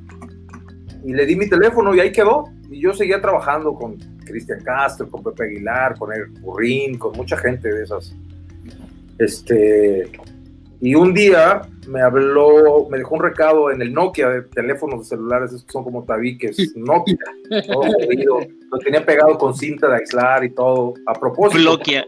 Y 1.04 1.14
le 1.14 1.26
di 1.26 1.36
mi 1.36 1.50
teléfono 1.50 1.96
y 1.96 2.00
ahí 2.00 2.12
quedó. 2.12 2.46
Y 2.70 2.82
yo 2.82 2.94
seguía 2.94 3.20
trabajando 3.20 3.74
con 3.74 3.98
Cristian 4.26 4.62
Castro, 4.64 5.10
con 5.10 5.24
Pepe 5.24 5.46
Aguilar, 5.46 5.98
con 5.98 6.14
Eric 6.14 6.40
Burrín, 6.42 6.98
con 6.98 7.14
mucha 7.14 7.36
gente 7.38 7.74
de 7.74 7.84
esas. 7.84 8.16
Este, 9.18 10.12
y 10.82 10.96
un 10.96 11.14
día 11.14 11.62
me 11.88 12.02
habló, 12.02 12.88
me 12.90 12.98
dejó 13.00 13.16
un 13.16 13.24
recado 13.24 13.72
en 13.72 13.82
el 13.82 13.94
Nokia 13.94 14.30
de 14.30 14.42
teléfonos 14.44 15.00
de 15.02 15.06
celulares, 15.06 15.50
esos 15.52 15.66
que 15.66 15.72
son 15.74 15.84
como 15.84 16.04
tabiques, 16.06 16.74
Nokia, 16.76 17.18
todo 17.68 17.82
jodido. 17.82 18.40
Lo 18.72 18.78
tenía 18.80 19.06
pegado 19.06 19.38
con 19.38 19.56
cinta 19.56 19.88
de 19.90 19.96
aislar 19.98 20.44
y 20.44 20.52
todo. 20.52 20.94
A 21.08 21.14
propósito. 21.14 21.60
Bloquea. 21.62 22.06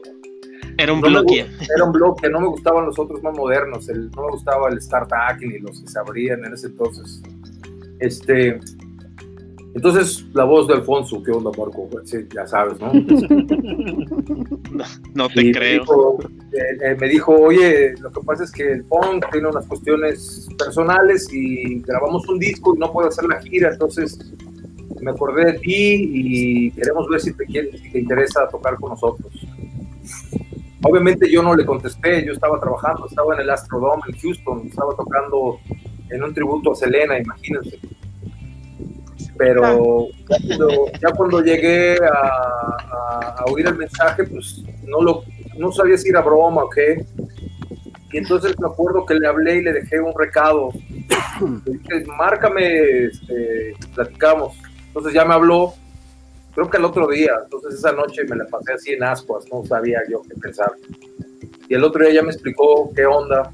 Era 0.78 0.94
un 0.94 1.02
No 1.02 1.10
bloquea. 1.10 1.48
era 1.76 1.84
un 1.84 1.92
bloque, 1.92 2.30
no 2.30 2.40
me 2.40 2.48
gustaban 2.48 2.86
los 2.86 2.98
otros 2.98 3.22
más 3.22 3.36
modernos, 3.36 3.90
el, 3.90 4.10
no 4.12 4.26
me 4.26 4.32
gustaba 4.32 4.70
el 4.70 4.82
StarTAC 4.82 5.42
ni 5.42 5.60
los 5.60 5.82
que 5.82 5.88
se 5.88 6.00
abrían 6.00 6.46
en 6.46 6.54
ese 6.54 6.68
entonces. 6.68 7.22
Este, 8.00 8.60
entonces 9.74 10.26
la 10.34 10.44
voz 10.44 10.68
de 10.68 10.74
Alfonso, 10.76 11.22
¿qué 11.24 11.32
onda, 11.32 11.52
Marco? 11.58 11.88
Sí, 12.06 12.18
ya 12.34 12.46
sabes, 12.48 12.80
¿no? 12.80 12.92
No 15.14 15.30
te 15.30 15.42
Y 15.42 15.46
me 15.46 15.52
creo. 15.52 15.80
dijo, 15.82 16.18
eh, 16.54 16.78
eh, 16.84 16.98
me 17.00 17.08
dijo, 17.08 17.34
oye, 17.34 17.96
lo 18.00 18.12
que 18.12 18.22
pasa 18.22 18.44
es 18.44 18.52
que 18.52 18.72
el 18.74 18.84
punk 18.86 19.26
tiene 19.32 19.48
unas 19.48 19.66
cuestiones 19.68 20.48
personales 20.58 21.28
y 21.32 21.82
grabamos 21.82 22.28
un 22.28 22.40
disco 22.40 22.76
y 22.76 22.80
no 22.80 22.92
puedo 22.92 23.08
hacer 23.08 23.26
la 23.26 23.42
gira, 23.42 23.72
entonces 23.72 24.20
me 25.02 25.12
acordé 25.12 25.54
de 25.54 25.60
ti 25.60 26.10
y 26.14 26.72
queremos 26.72 27.08
ver 27.10 27.20
si 27.22 27.34
te, 27.34 27.46
si 27.48 27.92
te 27.92 28.00
interesa 28.00 28.48
tocar 28.50 28.76
con 28.76 28.92
nosotros. 28.92 29.32
Obviamente 30.84 31.32
yo 31.32 31.44
no 31.44 31.56
le 31.56 31.66
contesté, 31.66 32.26
yo 32.26 32.34
estaba 32.34 32.60
trabajando, 32.60 33.06
estaba 33.08 33.36
en 33.36 33.42
el 33.42 33.50
Astrodome 33.50 34.02
en 34.10 34.18
Houston, 34.20 34.68
estaba 34.68 34.96
tocando 34.96 35.60
en 36.10 36.24
un 36.24 36.34
tributo 36.34 36.72
a 36.72 36.76
Selena, 36.76 37.20
imagínense. 37.20 37.80
Pero 39.38 40.08
ya 40.30 40.38
cuando, 40.48 40.70
ya 41.02 41.10
cuando 41.12 41.42
llegué 41.42 41.98
a, 42.04 42.18
a- 42.18 43.36
a 43.40 43.46
oír 43.52 43.68
el 43.68 43.76
mensaje, 43.78 44.24
pues 44.26 44.64
no, 44.88 45.02
lo, 45.02 45.24
no 45.58 45.72
sabía 45.72 45.98
si 45.98 46.10
era 46.10 46.22
broma 46.22 46.64
o 46.64 46.70
qué. 46.70 47.06
Y 48.12 48.18
entonces 48.18 48.54
me 48.60 48.68
acuerdo 48.68 49.06
que 49.06 49.14
le 49.16 49.26
hablé 49.28 49.58
y 49.58 49.62
le 49.64 49.74
dejé 49.74 50.00
un 50.00 50.14
recado. 50.18 50.70
Le 51.66 51.72
dije, 51.78 52.06
márcame, 52.18 53.06
este, 53.06 53.74
platicamos. 53.96 54.56
Entonces 54.88 55.14
ya 55.14 55.24
me 55.26 55.34
habló, 55.34 55.74
creo 56.54 56.70
que 56.70 56.78
el 56.78 56.86
otro 56.86 57.08
día. 57.08 57.32
Entonces 57.44 57.76
esa 57.80 57.94
noche 57.94 58.24
me 58.26 58.36
la 58.36 58.46
pasé 58.46 58.74
así 58.74 58.92
en 58.94 59.04
ascuas, 59.04 59.46
no 59.52 59.66
sabía 59.66 60.02
yo 60.10 60.22
qué 60.24 60.36
pensar. 60.36 60.72
Y 61.70 61.74
el 61.74 61.84
otro 61.86 62.04
día 62.04 62.16
ya 62.16 62.22
me 62.24 62.32
explicó 62.32 62.92
qué 62.94 63.06
onda. 63.06 63.50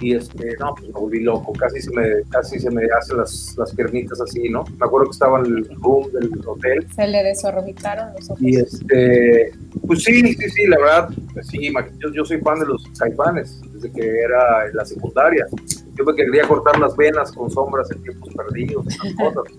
Y 0.00 0.14
este, 0.14 0.56
no, 0.60 0.74
pues 0.74 0.86
me 0.86 0.92
volví 0.92 1.20
loco, 1.22 1.52
casi 1.52 1.80
se 1.80 1.90
me, 1.90 2.22
casi 2.30 2.58
se 2.60 2.70
me 2.70 2.82
hacen 2.96 3.16
las, 3.16 3.54
las 3.58 3.74
piernitas 3.74 4.20
así, 4.20 4.48
¿no? 4.48 4.64
Me 4.78 4.86
acuerdo 4.86 5.06
que 5.06 5.12
estaba 5.12 5.40
en 5.40 5.46
el 5.46 5.68
room 5.82 6.10
del 6.12 6.30
hotel 6.46 6.86
Se 6.94 7.06
le 7.08 7.22
desorbitaron 7.24 8.12
los 8.14 8.30
ojos. 8.30 8.40
y 8.40 8.56
este, 8.56 9.52
pues 9.86 10.04
sí, 10.04 10.34
sí, 10.34 10.50
sí, 10.50 10.66
la 10.68 10.78
verdad, 10.78 11.08
pues 11.34 11.48
sí, 11.48 11.72
yo, 11.98 12.12
yo 12.12 12.24
soy 12.24 12.38
fan 12.38 12.60
de 12.60 12.66
los 12.66 12.84
caifanes 12.98 13.60
desde 13.72 13.90
que 13.92 14.20
era 14.20 14.66
en 14.68 14.76
la 14.76 14.84
secundaria. 14.84 15.46
Yo 15.94 16.04
me 16.04 16.14
quería 16.14 16.46
cortar 16.46 16.78
las 16.78 16.96
venas 16.96 17.32
con 17.32 17.50
sombras 17.50 17.90
en 17.90 18.02
tiempos 18.02 18.32
perdidos, 18.34 18.86
esas 18.86 19.14
cosas. 19.16 19.52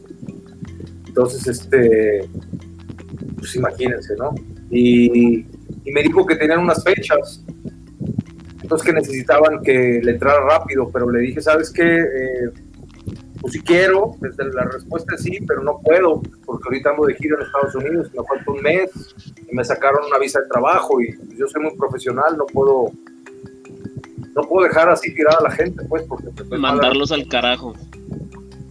Entonces, 1.07 1.47
este, 1.47 2.29
pues 3.37 3.55
imagínense, 3.55 4.15
¿no? 4.15 4.33
Y, 4.69 5.45
y 5.83 5.91
me 5.91 6.03
dijo 6.03 6.25
que 6.25 6.35
tenían 6.35 6.59
unas 6.59 6.83
fechas, 6.83 7.43
entonces 8.69 8.85
que 8.85 8.93
necesitaban 8.93 9.63
que 9.63 9.99
le 10.03 10.11
entrara 10.11 10.41
rápido, 10.41 10.91
pero 10.93 11.09
le 11.09 11.21
dije, 11.21 11.41
¿sabes 11.41 11.71
qué? 11.71 12.01
Eh, 12.01 12.51
pues 13.41 13.53
si 13.53 13.61
quiero, 13.61 14.15
desde 14.19 14.53
la 14.53 14.65
respuesta 14.65 15.15
es 15.15 15.23
sí, 15.23 15.39
pero 15.47 15.63
no 15.63 15.79
puedo, 15.83 16.21
porque 16.45 16.65
ahorita 16.67 16.91
ando 16.91 17.07
de 17.07 17.15
gira 17.15 17.37
en 17.37 17.47
Estados 17.47 17.73
Unidos, 17.73 18.11
me 18.15 18.23
falta 18.23 18.51
un 18.51 18.61
mes 18.61 18.91
y 19.49 19.55
me 19.55 19.65
sacaron 19.65 20.05
una 20.05 20.19
visa 20.19 20.41
de 20.41 20.47
trabajo 20.49 21.01
y 21.01 21.17
yo 21.35 21.47
soy 21.47 21.63
muy 21.63 21.75
profesional, 21.77 22.37
no 22.37 22.45
puedo 22.45 22.91
no 24.35 24.43
puedo 24.43 24.67
dejar 24.67 24.87
así 24.87 25.15
tirada 25.15 25.37
a 25.39 25.43
la 25.45 25.51
gente, 25.51 25.83
pues, 25.85 26.03
porque 26.03 26.27
Mandarlos 26.55 27.11
al 27.11 27.27
carajo. 27.27 27.73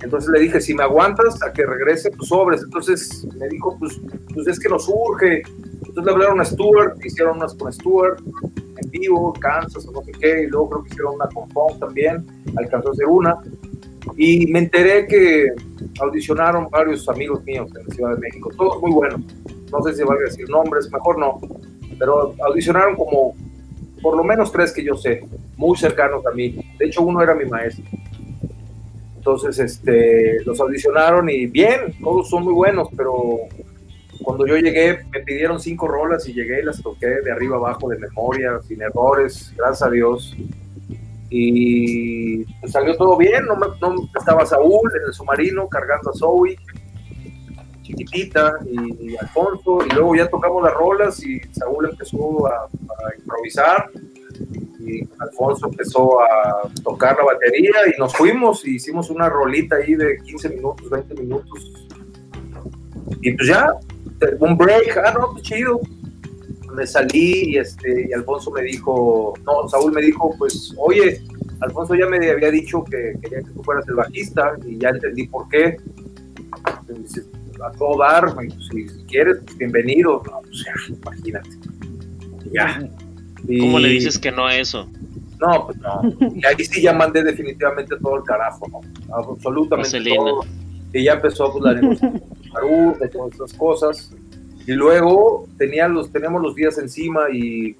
entonces 0.01 0.31
le 0.31 0.39
dije, 0.39 0.61
si 0.61 0.75
me 0.75 0.85
aguantas 0.85 1.43
a 1.43 1.53
que 1.53 1.67
regrese, 1.67 2.13
pues 2.13 2.29
sobres. 2.29 2.63
Entonces 2.63 3.27
me 3.37 3.49
dijo, 3.49 3.77
pues, 3.81 4.01
pues 4.33 4.47
es 4.47 4.61
que 4.61 4.69
nos 4.69 4.89
urge. 4.89 5.43
Entonces 5.79 6.05
le 6.05 6.13
hablaron 6.13 6.41
a 6.41 6.45
Stuart, 6.45 7.05
hicieron 7.05 7.39
unas 7.39 7.53
con 7.55 7.73
Stuart 7.73 8.23
en 8.83 8.91
vivo, 8.91 9.33
Kansas 9.33 9.87
o 9.87 9.93
no 9.93 10.03
sé 10.03 10.13
qué, 10.13 10.45
y 10.45 10.47
luego 10.47 10.71
creo 10.71 10.83
que 10.85 10.91
hicieron 10.91 11.15
una 11.15 11.29
con 11.29 11.79
también, 11.79 12.27
alcanzó 12.57 12.89
a 12.89 12.93
hacer 12.93 13.07
una. 13.07 13.37
Y 14.17 14.47
me 14.47 14.61
enteré 14.61 15.07
que 15.07 15.49
audicionaron 16.01 16.69
varios 16.71 17.09
amigos 17.09 17.45
míos 17.45 17.69
en 17.79 17.87
la 17.87 17.95
Ciudad 17.95 18.15
de 18.15 18.21
México, 18.21 18.51
todos 18.57 18.81
muy 18.81 18.91
buenos. 18.91 19.21
No 19.71 19.83
sé 19.83 19.95
si 19.95 20.03
valga 20.03 20.25
decir 20.25 20.49
nombres, 20.49 20.91
mejor 20.91 21.19
no. 21.19 21.41
Pero 21.99 22.35
audicionaron 22.47 22.97
como 22.97 23.35
por 24.01 24.17
lo 24.17 24.25
menos 24.25 24.53
tres 24.53 24.73
que 24.73 24.85
yo 24.85 24.97
sé, 24.97 25.23
muy 25.57 25.77
cercanos 25.77 26.25
a 26.27 26.31
mí. 26.31 26.59
De 26.79 26.87
hecho, 26.87 27.03
uno 27.03 27.23
era 27.23 27.35
mi 27.35 27.45
maestro. 27.45 27.85
Entonces, 29.17 29.59
este, 29.59 30.43
los 30.45 30.59
audicionaron 30.61 31.29
y 31.29 31.47
bien, 31.47 31.95
todos 32.03 32.31
son 32.31 32.45
muy 32.45 32.55
buenos, 32.55 32.89
pero 32.97 33.41
cuando 34.23 34.47
yo 34.47 34.57
llegué 34.57 35.05
me 35.11 35.21
pidieron 35.21 35.61
cinco 35.61 35.89
rolas 35.89 36.29
y 36.29 36.35
llegué 36.35 36.61
y 36.61 36.65
las 36.65 36.83
toqué 36.83 37.07
de 37.07 37.31
arriba 37.31 37.57
abajo 37.57 37.89
de 37.89 37.99
memoria, 37.99 38.61
sin 38.67 38.83
errores, 38.83 39.53
gracias 39.57 39.83
a 39.83 39.91
Dios. 39.91 40.37
Y 41.31 42.45
pues, 42.61 42.73
salió 42.73 42.97
todo 42.97 43.17
bien, 43.17 43.45
no, 43.47 43.57
me, 43.57 43.67
no 43.81 44.09
estaba 44.19 44.47
Saúl 44.47 44.91
en 44.95 45.09
el 45.09 45.13
submarino 45.13 45.69
cargando 45.69 46.11
a 46.11 46.15
Zoe, 46.15 46.57
chiquitita, 47.83 48.55
y, 48.67 49.11
y 49.11 49.17
Alfonso, 49.17 49.79
y 49.87 49.95
luego 49.95 50.17
ya 50.17 50.29
tocamos 50.29 50.63
las 50.63 50.75
rolas 50.75 51.23
y 51.25 51.41
Saúl 51.53 51.89
empezó 51.91 52.47
a, 52.47 52.65
a 52.65 53.17
improvisar 53.19 53.91
y 54.81 55.09
Alfonso 55.19 55.67
empezó 55.67 56.21
a 56.21 56.71
tocar 56.83 57.17
la 57.17 57.25
batería 57.25 57.73
y 57.95 57.99
nos 57.99 58.15
fuimos 58.15 58.67
y 58.67 58.77
hicimos 58.77 59.11
una 59.11 59.29
rolita 59.29 59.77
ahí 59.77 59.95
de 59.95 60.19
15 60.25 60.49
minutos, 60.51 60.89
20 60.89 61.15
minutos. 61.15 61.73
Y 63.21 63.33
pues 63.33 63.49
ya, 63.49 63.73
un 64.41 64.57
break, 64.57 64.97
ah, 64.97 65.15
no, 65.19 65.33
pues 65.33 65.45
chido. 65.45 65.81
Me 66.75 66.87
salí 66.87 67.51
y, 67.51 67.57
este, 67.57 68.09
y 68.09 68.13
Alfonso 68.13 68.51
me 68.51 68.63
dijo, 68.63 69.35
no, 69.45 69.69
Saúl 69.69 69.93
me 69.93 70.03
dijo, 70.03 70.35
pues, 70.39 70.75
oye, 70.77 71.21
Alfonso 71.61 71.95
ya 71.95 72.07
me 72.07 72.31
había 72.31 72.51
dicho 72.51 72.85
que 72.85 73.15
quería 73.21 73.39
que 73.39 73.51
tú 73.51 73.63
fueras 73.63 73.87
el 73.89 73.95
bajista 73.95 74.53
y 74.67 74.79
ya 74.79 74.91
entendí 74.91 75.27
por 75.27 75.49
qué. 75.49 75.77
Entonces, 76.89 77.27
a 77.65 77.73
todo 77.73 77.99
dar, 77.99 78.35
pues, 78.35 78.55
si, 78.71 78.89
si, 78.89 79.05
quieres, 79.05 79.39
pues, 79.45 79.59
bienvenido. 79.59 80.23
No, 80.27 80.41
pues 80.43 80.65
ya, 80.65 80.95
imagínate. 80.95 81.51
Ya. 82.53 82.89
Y... 83.47 83.61
¿Cómo 83.61 83.79
le 83.79 83.89
dices 83.89 84.19
que 84.19 84.31
no 84.31 84.47
a 84.47 84.57
eso? 84.57 84.89
No, 85.41 85.67
pues 85.67 85.79
no. 85.79 86.03
Y 86.35 86.45
ahí 86.45 86.65
sí 86.65 86.83
ya 86.83 86.93
mandé 86.93 87.23
definitivamente 87.23 87.97
todo 88.01 88.17
el 88.17 88.25
carajo, 88.25 88.67
¿no? 88.69 88.81
Absolutamente 89.15 90.01
todo. 90.15 90.45
Y 90.93 91.05
ya 91.05 91.15
empezó 91.15 91.53
pues, 91.53 91.65
la 91.65 91.75
negociación 91.75 92.23
de 92.99 93.09
todas 93.09 93.35
esas 93.35 93.53
cosas. 93.55 94.15
Y 94.67 94.73
luego 94.73 95.47
tenía 95.57 95.89
los, 95.89 96.13
teníamos 96.13 96.43
los 96.43 96.55
días 96.55 96.79
encima 96.79 97.31
y 97.31 97.75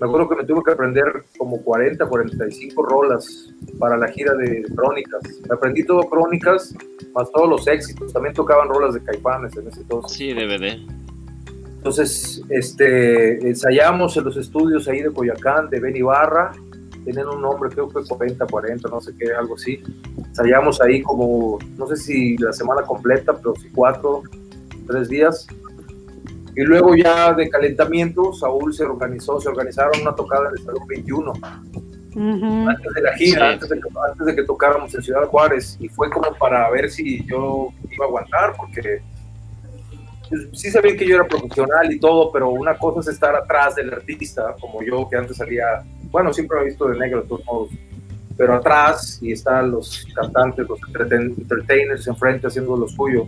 me 0.00 0.06
acuerdo 0.06 0.28
que 0.28 0.36
me 0.36 0.44
tuve 0.44 0.62
que 0.62 0.72
aprender 0.72 1.24
como 1.36 1.60
40, 1.62 2.06
45 2.06 2.82
rolas 2.82 3.52
para 3.78 3.96
la 3.96 4.08
gira 4.08 4.34
de 4.34 4.62
Crónicas. 4.74 5.22
Me 5.48 5.54
aprendí 5.54 5.84
todo 5.84 6.02
Crónicas, 6.02 6.74
más 7.14 7.32
todos 7.32 7.48
los 7.48 7.66
éxitos. 7.66 8.12
También 8.12 8.34
tocaban 8.34 8.68
rolas 8.68 8.94
de 8.94 9.02
Caifanes 9.02 9.56
en 9.56 9.68
ese 9.68 9.80
entonces. 9.80 10.16
Sí, 10.16 10.32
DVD. 10.32 10.78
Entonces, 11.78 12.42
este, 12.48 13.48
ensayamos 13.48 14.16
en 14.16 14.24
los 14.24 14.36
estudios 14.36 14.86
ahí 14.88 15.02
de 15.02 15.10
Coyacán, 15.12 15.68
de 15.70 15.80
Ben 15.80 15.96
Ibarra, 15.96 16.52
tenían 17.04 17.28
un 17.28 17.42
nombre, 17.42 17.70
creo 17.70 17.88
que 17.88 18.02
40, 18.02 18.46
40, 18.46 18.88
no 18.88 19.00
sé 19.00 19.12
qué, 19.18 19.32
algo 19.32 19.54
así. 19.54 19.82
Ensayamos 20.16 20.80
ahí 20.80 21.02
como, 21.02 21.58
no 21.76 21.86
sé 21.88 21.96
si 21.96 22.36
la 22.38 22.52
semana 22.52 22.82
completa, 22.82 23.36
pero 23.36 23.54
sí 23.56 23.68
cuatro, 23.74 24.22
tres 24.86 25.08
días. 25.08 25.46
Y 26.56 26.62
luego 26.62 26.94
ya 26.96 27.32
de 27.34 27.48
calentamiento, 27.48 28.32
Saúl 28.32 28.74
se 28.74 28.84
organizó, 28.84 29.40
se 29.40 29.48
organizaron 29.48 30.00
una 30.02 30.14
tocada 30.14 30.48
en 30.48 30.58
el 30.58 30.64
Salón 30.64 30.86
21. 30.88 31.32
Uh 31.32 32.20
-huh. 32.20 32.70
Antes 32.70 32.94
de 32.94 33.02
la 33.02 33.12
gira, 33.16 33.38
sí. 33.38 33.52
antes, 33.54 33.68
de, 33.68 33.80
antes 34.10 34.26
de 34.26 34.34
que 34.34 34.42
tocáramos 34.42 34.92
en 34.94 35.02
Ciudad 35.02 35.24
Juárez, 35.26 35.76
y 35.78 35.88
fue 35.88 36.10
como 36.10 36.34
para 36.34 36.68
ver 36.70 36.90
si 36.90 37.24
yo 37.26 37.68
iba 37.90 38.04
a 38.06 38.08
aguantar, 38.08 38.54
porque 38.56 39.02
sí 40.52 40.70
sabía 40.70 40.96
que 40.96 41.06
yo 41.06 41.16
era 41.16 41.26
profesional 41.26 41.92
y 41.92 41.98
todo, 41.98 42.30
pero 42.32 42.50
una 42.50 42.76
cosa 42.76 43.00
es 43.00 43.08
estar 43.08 43.34
atrás 43.34 43.74
del 43.76 43.92
artista, 43.92 44.54
como 44.60 44.82
yo 44.82 45.08
que 45.08 45.16
antes 45.16 45.36
salía, 45.36 45.84
bueno, 46.10 46.32
siempre 46.32 46.58
me 46.58 46.62
he 46.64 46.66
visto 46.66 46.88
de 46.88 46.98
negro 46.98 47.22
de 47.22 47.28
todos 47.28 47.44
modos, 47.44 47.70
pero 48.36 48.54
atrás 48.54 49.18
y 49.20 49.32
están 49.32 49.70
los 49.70 50.06
cantantes, 50.14 50.66
los 50.68 50.78
entertainers 51.10 52.06
enfrente 52.06 52.46
haciendo 52.46 52.76
lo 52.76 52.88
suyo. 52.88 53.26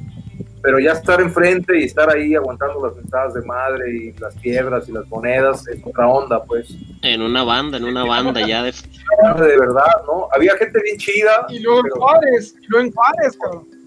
Pero 0.63 0.79
ya 0.79 0.93
estar 0.93 1.21
enfrente 1.23 1.81
y 1.81 1.85
estar 1.85 2.11
ahí 2.11 2.35
aguantando 2.35 2.87
las 2.87 2.95
ventadas 2.95 3.33
de 3.33 3.41
madre 3.43 3.91
y 3.91 4.13
las 4.19 4.35
piedras 4.37 4.87
y 4.89 4.93
las 4.93 5.09
monedas 5.09 5.67
es 5.69 5.81
otra 5.85 6.07
onda, 6.07 6.45
pues. 6.45 6.77
En 7.01 7.23
una 7.23 7.45
banda, 7.45 7.79
en 7.79 7.85
una 7.85 8.05
banda 8.05 8.47
ya 8.47 8.63
de... 8.63 8.73
De 9.39 9.59
verdad, 9.59 9.91
¿no? 10.07 10.29
Había 10.33 10.57
gente 10.57 10.81
bien 10.83 10.99
chida. 10.99 11.47
Y 11.49 11.61
luego 11.61 11.81
en 11.85 11.91
Juárez, 11.91 12.55
y 12.61 12.67
luego 12.69 12.87
en 12.87 12.93
Juárez, 12.93 13.39
cabrón 13.43 13.81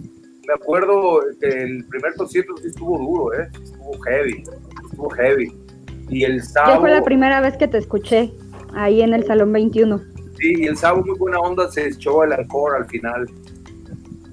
me 0.47 0.53
acuerdo 0.53 1.21
que 1.39 1.47
el 1.47 1.85
primer 1.85 2.13
concierto 2.15 2.55
sí 2.57 2.67
estuvo 2.67 2.97
duro, 2.97 3.33
¿eh? 3.33 3.49
Estuvo 3.63 3.99
heavy, 4.01 4.43
estuvo 4.89 5.09
heavy. 5.11 5.57
Y 6.09 6.23
el 6.23 6.43
sábado... 6.43 6.75
Ya 6.75 6.79
fue 6.81 6.91
la 6.91 7.03
primera 7.03 7.41
vez 7.41 7.57
que 7.57 7.67
te 7.67 7.77
escuché, 7.77 8.33
ahí 8.75 9.01
en 9.01 9.13
el 9.13 9.25
Salón 9.25 9.51
21. 9.51 10.01
Sí, 10.37 10.53
y 10.59 10.65
el 10.65 10.77
sábado 10.77 11.03
muy 11.05 11.17
buena 11.17 11.39
onda 11.39 11.69
se 11.71 11.87
echó 11.87 12.23
el 12.23 12.33
encore 12.33 12.77
al 12.77 12.85
final. 12.85 13.27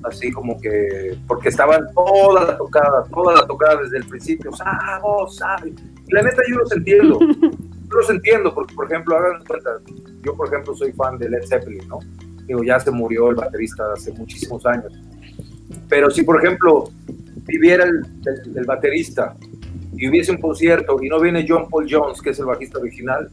Así 0.03 0.33
como 0.33 0.59
que, 0.59 1.17
porque 1.27 1.51
estaban 1.51 1.87
toda 1.95 2.45
la 2.45 2.57
tocada, 2.57 3.05
toda 3.13 3.35
la 3.35 3.47
tocada 3.47 3.83
desde 3.83 3.99
el 3.99 4.05
principio, 4.07 4.51
Sabo, 4.53 5.29
sabe. 5.29 5.75
Y 6.07 6.15
la 6.15 6.23
neta 6.23 6.43
yo 6.49 6.57
los 6.57 6.73
entiendo, 6.73 7.19
yo 7.21 7.97
los 7.97 8.09
entiendo, 8.09 8.55
porque 8.55 8.75
por 8.75 8.87
ejemplo, 8.87 9.19
hagan 9.19 9.45
cuenta, 9.47 9.71
yo 10.25 10.35
por 10.35 10.49
ejemplo 10.49 10.75
soy 10.75 10.93
fan 10.93 11.19
de 11.19 11.29
Led 11.29 11.47
Zeppelin, 11.47 11.87
¿no? 11.87 11.99
Digo, 12.47 12.65
ya 12.65 12.81
se 12.81 12.91
murió 12.91 13.29
el 13.29 13.37
baterista 13.37 13.93
hace 13.93 14.11
muchísimos 14.13 14.65
años 14.65 14.91
pero 15.89 16.11
si, 16.11 16.23
por 16.23 16.43
ejemplo, 16.43 16.91
viviera 17.47 17.85
el, 17.85 18.01
el, 18.27 18.59
el, 18.59 18.65
baterista 18.65 19.37
y 19.97 20.09
hubiese 20.09 20.33
un 20.33 20.41
concierto 20.41 20.99
y 21.03 21.09
no 21.09 21.21
viene 21.21 21.45
John 21.47 21.69
Paul 21.69 21.87
Jones, 21.91 22.21
que 22.23 22.31
es 22.31 22.39
el 22.39 22.47
bajista 22.47 22.79
original, 22.79 23.29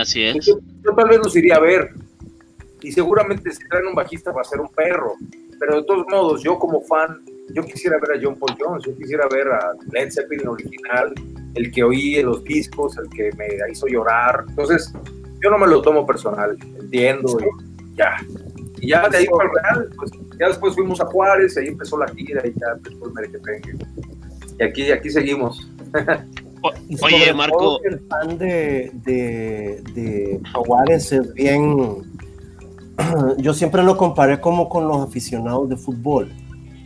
así 0.00 0.24
es. 0.24 0.46
Yo, 0.46 0.58
tal 0.96 1.08
vez 1.08 1.18
los 1.18 1.34
iría 1.36 1.56
a 1.56 1.60
ver. 1.60 1.90
Y 2.80 2.92
seguramente 2.92 3.50
si 3.52 3.66
traen 3.68 3.86
un 3.86 3.94
bajista 3.94 4.32
va 4.32 4.42
a 4.42 4.44
ser 4.44 4.60
un 4.60 4.68
perro. 4.68 5.14
Pero 5.58 5.76
de 5.76 5.82
todos 5.84 6.06
modos, 6.08 6.42
yo 6.42 6.58
como 6.58 6.80
fan, 6.82 7.20
yo 7.52 7.64
quisiera 7.64 7.98
ver 7.98 8.16
a 8.16 8.20
John 8.22 8.38
Paul 8.38 8.56
Jones, 8.58 8.84
yo 8.84 8.96
quisiera 8.96 9.26
ver 9.28 9.48
a 9.48 9.72
Led 9.92 10.10
Zeppelin 10.12 10.46
original, 10.46 11.12
el 11.54 11.70
que 11.72 11.82
oí 11.82 12.16
en 12.16 12.26
los 12.26 12.44
discos, 12.44 12.96
el 12.96 13.08
que 13.10 13.30
me 13.36 13.48
hizo 13.70 13.86
llorar. 13.88 14.44
Entonces, 14.48 14.92
yo 15.42 15.50
no 15.50 15.58
me 15.58 15.66
lo 15.66 15.82
tomo 15.82 16.06
personal, 16.06 16.56
entiendo, 16.78 17.36
y 17.40 17.96
ya. 17.96 18.16
Y 18.80 18.90
ya 18.90 19.08
de 19.08 19.16
ahí 19.18 19.26
para 19.26 19.48
el 19.48 19.56
Real, 19.56 19.90
pues 19.96 20.12
ya 20.38 20.48
después 20.48 20.74
fuimos 20.74 21.00
a 21.00 21.06
Juárez, 21.06 21.56
ahí 21.56 21.66
empezó 21.66 21.98
la 21.98 22.06
gira 22.08 22.46
y 22.46 22.52
ya 22.58 22.74
después 22.80 23.12
me 23.12 23.22
que 23.22 23.72
Y 24.58 24.62
aquí, 24.62 24.92
aquí 24.92 25.10
seguimos. 25.10 25.68
Oye, 27.02 27.32
Marco. 27.34 27.80
El 27.84 28.00
fan 28.08 28.38
de, 28.38 28.90
de, 29.04 29.82
de 29.94 30.40
Juárez 30.54 31.12
es 31.12 31.32
bien. 31.34 32.02
Yo 33.38 33.54
siempre 33.54 33.82
lo 33.82 33.96
comparé 33.96 34.40
como 34.40 34.68
con 34.68 34.88
los 34.88 35.08
aficionados 35.08 35.68
de 35.68 35.76
fútbol. 35.76 36.32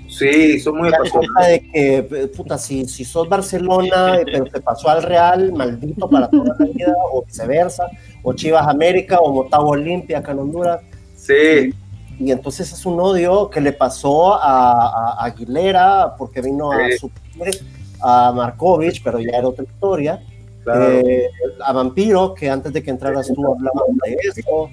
Sí, 0.08 0.60
son 0.60 0.76
muy 0.76 0.88
apasionados. 0.88 1.48
de 1.48 1.70
que, 1.70 2.30
puta, 2.36 2.58
si, 2.58 2.86
si 2.86 3.04
sos 3.04 3.28
Barcelona, 3.28 4.20
pero 4.24 4.44
te 4.44 4.60
pasó 4.60 4.90
al 4.90 5.02
Real, 5.02 5.52
maldito 5.52 6.08
para 6.08 6.28
toda 6.28 6.54
la 6.58 6.66
vida, 6.66 6.94
o 7.12 7.24
viceversa, 7.24 7.86
o 8.22 8.34
Chivas 8.34 8.68
América, 8.68 9.20
o 9.20 9.32
Motagua 9.32 9.70
Olimpia 9.70 10.18
acá 10.18 10.32
en 10.32 10.40
Honduras. 10.40 10.80
Sí 11.16 11.72
y 12.18 12.30
entonces 12.30 12.72
es 12.72 12.86
un 12.86 13.00
odio 13.00 13.50
que 13.50 13.60
le 13.60 13.72
pasó 13.72 14.34
a, 14.34 15.16
a 15.18 15.24
Aguilera 15.24 16.14
porque 16.16 16.40
vino 16.40 16.70
sí. 16.70 16.94
a 16.94 16.98
suplir 16.98 17.66
a 18.02 18.32
Markovich, 18.32 19.02
pero 19.02 19.18
ya 19.20 19.38
era 19.38 19.48
otra 19.48 19.64
historia. 19.64 20.22
Claro. 20.64 20.90
Eh, 20.90 21.28
a 21.64 21.72
Vampiro, 21.72 22.34
que 22.34 22.48
antes 22.48 22.72
de 22.72 22.82
que 22.82 22.90
entraras 22.90 23.28
tú 23.28 23.44
hablaban 23.44 23.96
de 24.04 24.16
eso. 24.22 24.68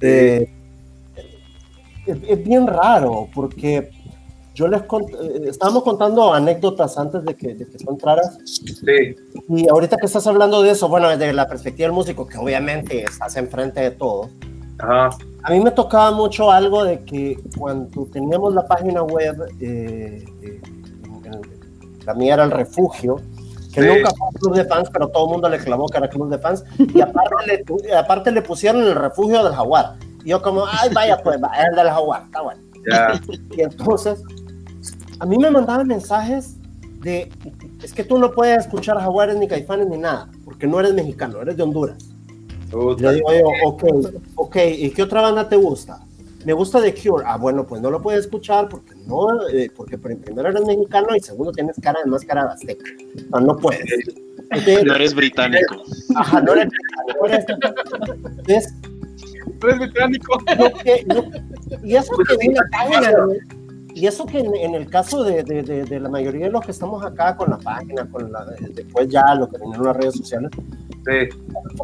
Eh, 0.00 0.50
es, 2.06 2.16
es, 2.26 2.44
bien 2.44 2.66
raro 2.66 3.28
porque 3.34 3.90
yo 4.54 4.66
les 4.68 4.82
cont 4.82 5.08
eh, 5.10 5.48
estábamos 5.48 5.82
contando 5.82 6.32
anécdotas 6.32 6.96
antes 6.98 7.24
de 7.24 7.34
que, 7.34 7.54
de 7.54 7.66
que 7.66 7.78
tú 7.78 7.90
entraras. 7.90 8.38
Sí. 8.44 9.16
Y 9.48 9.68
ahorita 9.68 9.96
que 9.96 10.06
estás 10.06 10.26
hablando 10.26 10.62
de 10.62 10.70
eso, 10.70 10.88
bueno, 10.88 11.08
desde 11.08 11.32
la 11.32 11.46
perspectiva 11.46 11.86
del 11.86 11.94
músico, 11.94 12.26
que 12.26 12.38
obviamente 12.38 13.04
estás 13.04 13.36
enfrente 13.36 13.80
de 13.80 13.90
todo. 13.90 14.30
Ajá. 14.78 15.10
A 15.44 15.50
mí 15.52 15.60
me 15.60 15.70
tocaba 15.70 16.10
mucho 16.10 16.50
algo 16.50 16.84
de 16.84 17.04
que 17.04 17.38
cuando 17.56 18.06
teníamos 18.06 18.52
la 18.54 18.66
página 18.66 19.02
web, 19.02 19.48
eh, 19.60 20.24
eh, 20.42 20.60
la 22.08 22.14
mía 22.14 22.34
era 22.34 22.44
el 22.44 22.50
refugio, 22.50 23.16
que 23.74 23.82
sí. 23.82 23.86
nunca 23.86 24.10
fue 24.16 24.28
un 24.28 24.32
club 24.32 24.56
de 24.56 24.64
fans, 24.64 24.88
pero 24.90 25.08
todo 25.08 25.26
el 25.26 25.32
mundo 25.32 25.48
le 25.50 25.58
clamó 25.58 25.86
que 25.88 25.98
era 25.98 26.08
club 26.08 26.30
de 26.30 26.38
fans, 26.38 26.64
y 26.78 27.02
aparte 27.02 27.34
le, 27.46 27.94
aparte 27.94 28.32
le 28.32 28.40
pusieron 28.40 28.82
el 28.82 28.94
refugio 28.94 29.44
del 29.44 29.52
jaguar. 29.52 29.96
Y 30.24 30.30
yo 30.30 30.40
como, 30.40 30.64
ay, 30.66 30.88
vaya 30.94 31.22
pues, 31.22 31.36
es 31.36 31.66
el 31.68 31.76
del 31.76 31.88
jaguar, 31.88 32.22
está 32.22 32.40
bueno. 32.40 32.62
Yeah. 32.90 33.20
Y 33.54 33.60
entonces, 33.60 34.22
a 35.20 35.26
mí 35.26 35.36
me 35.36 35.50
mandaban 35.50 35.86
mensajes 35.86 36.56
de, 37.02 37.30
es 37.82 37.92
que 37.92 38.04
tú 38.04 38.16
no 38.16 38.32
puedes 38.32 38.64
escuchar 38.64 38.98
jaguares 38.98 39.36
ni 39.36 39.46
caifanes 39.46 39.86
ni 39.88 39.98
nada, 39.98 40.30
porque 40.46 40.66
no 40.66 40.80
eres 40.80 40.94
mexicano, 40.94 41.42
eres 41.42 41.58
de 41.58 41.62
Honduras. 41.62 42.08
Le 42.72 43.12
digo 43.12 43.32
yo, 43.34 43.48
ok, 43.66 43.84
ok, 44.34 44.56
¿y 44.78 44.90
qué 44.92 45.02
otra 45.02 45.20
banda 45.20 45.46
te 45.46 45.56
gusta? 45.56 46.00
Me 46.44 46.52
gusta 46.52 46.80
The 46.80 46.94
Cure. 46.94 47.24
Ah, 47.26 47.36
bueno, 47.36 47.66
pues 47.66 47.82
no 47.82 47.90
lo 47.90 48.00
puedes 48.00 48.20
escuchar 48.20 48.68
porque 48.68 48.94
no, 49.06 49.48
eh, 49.48 49.70
porque 49.74 49.98
primero 49.98 50.48
eres 50.48 50.64
mexicano 50.64 51.14
y 51.16 51.20
segundo 51.20 51.52
tienes 51.52 51.76
cara 51.80 52.00
de 52.04 52.10
máscara 52.10 52.44
de 52.44 52.52
azteca. 52.52 52.90
No, 53.30 53.40
no 53.40 53.56
puedes. 53.56 53.82
Entonces, 54.50 54.84
no 54.84 54.94
eres 54.94 55.14
británico. 55.14 55.82
Ajá, 56.14 56.40
no 56.40 56.52
eres 56.54 56.68
británico. 56.68 58.14
Entonces, 58.24 58.72
no 59.60 59.68
eres 59.68 59.78
británico. 59.80 60.38
No, 60.58 60.72
que, 60.74 61.04
no, 61.06 61.30
y 61.82 61.96
eso 61.96 62.12
que 62.16 62.36
viene 62.36 62.60
página, 62.70 63.12
y 63.98 64.06
eso 64.06 64.24
que 64.26 64.38
en, 64.38 64.54
en 64.54 64.74
el 64.74 64.88
caso 64.88 65.24
de, 65.24 65.42
de, 65.42 65.62
de, 65.62 65.84
de, 65.84 66.00
la 66.00 66.08
mayoría 66.08 66.46
de 66.46 66.52
los 66.52 66.64
que 66.64 66.70
estamos 66.70 67.04
acá 67.04 67.36
con 67.36 67.50
la 67.50 67.58
página, 67.58 68.08
con 68.10 68.30
la, 68.30 68.44
después 68.74 69.08
ya 69.08 69.34
lo 69.34 69.48
que 69.48 69.58
vinieron 69.58 69.86
las 69.86 69.96
redes 69.96 70.16
sociales, 70.16 70.50
Sí. 71.08 71.28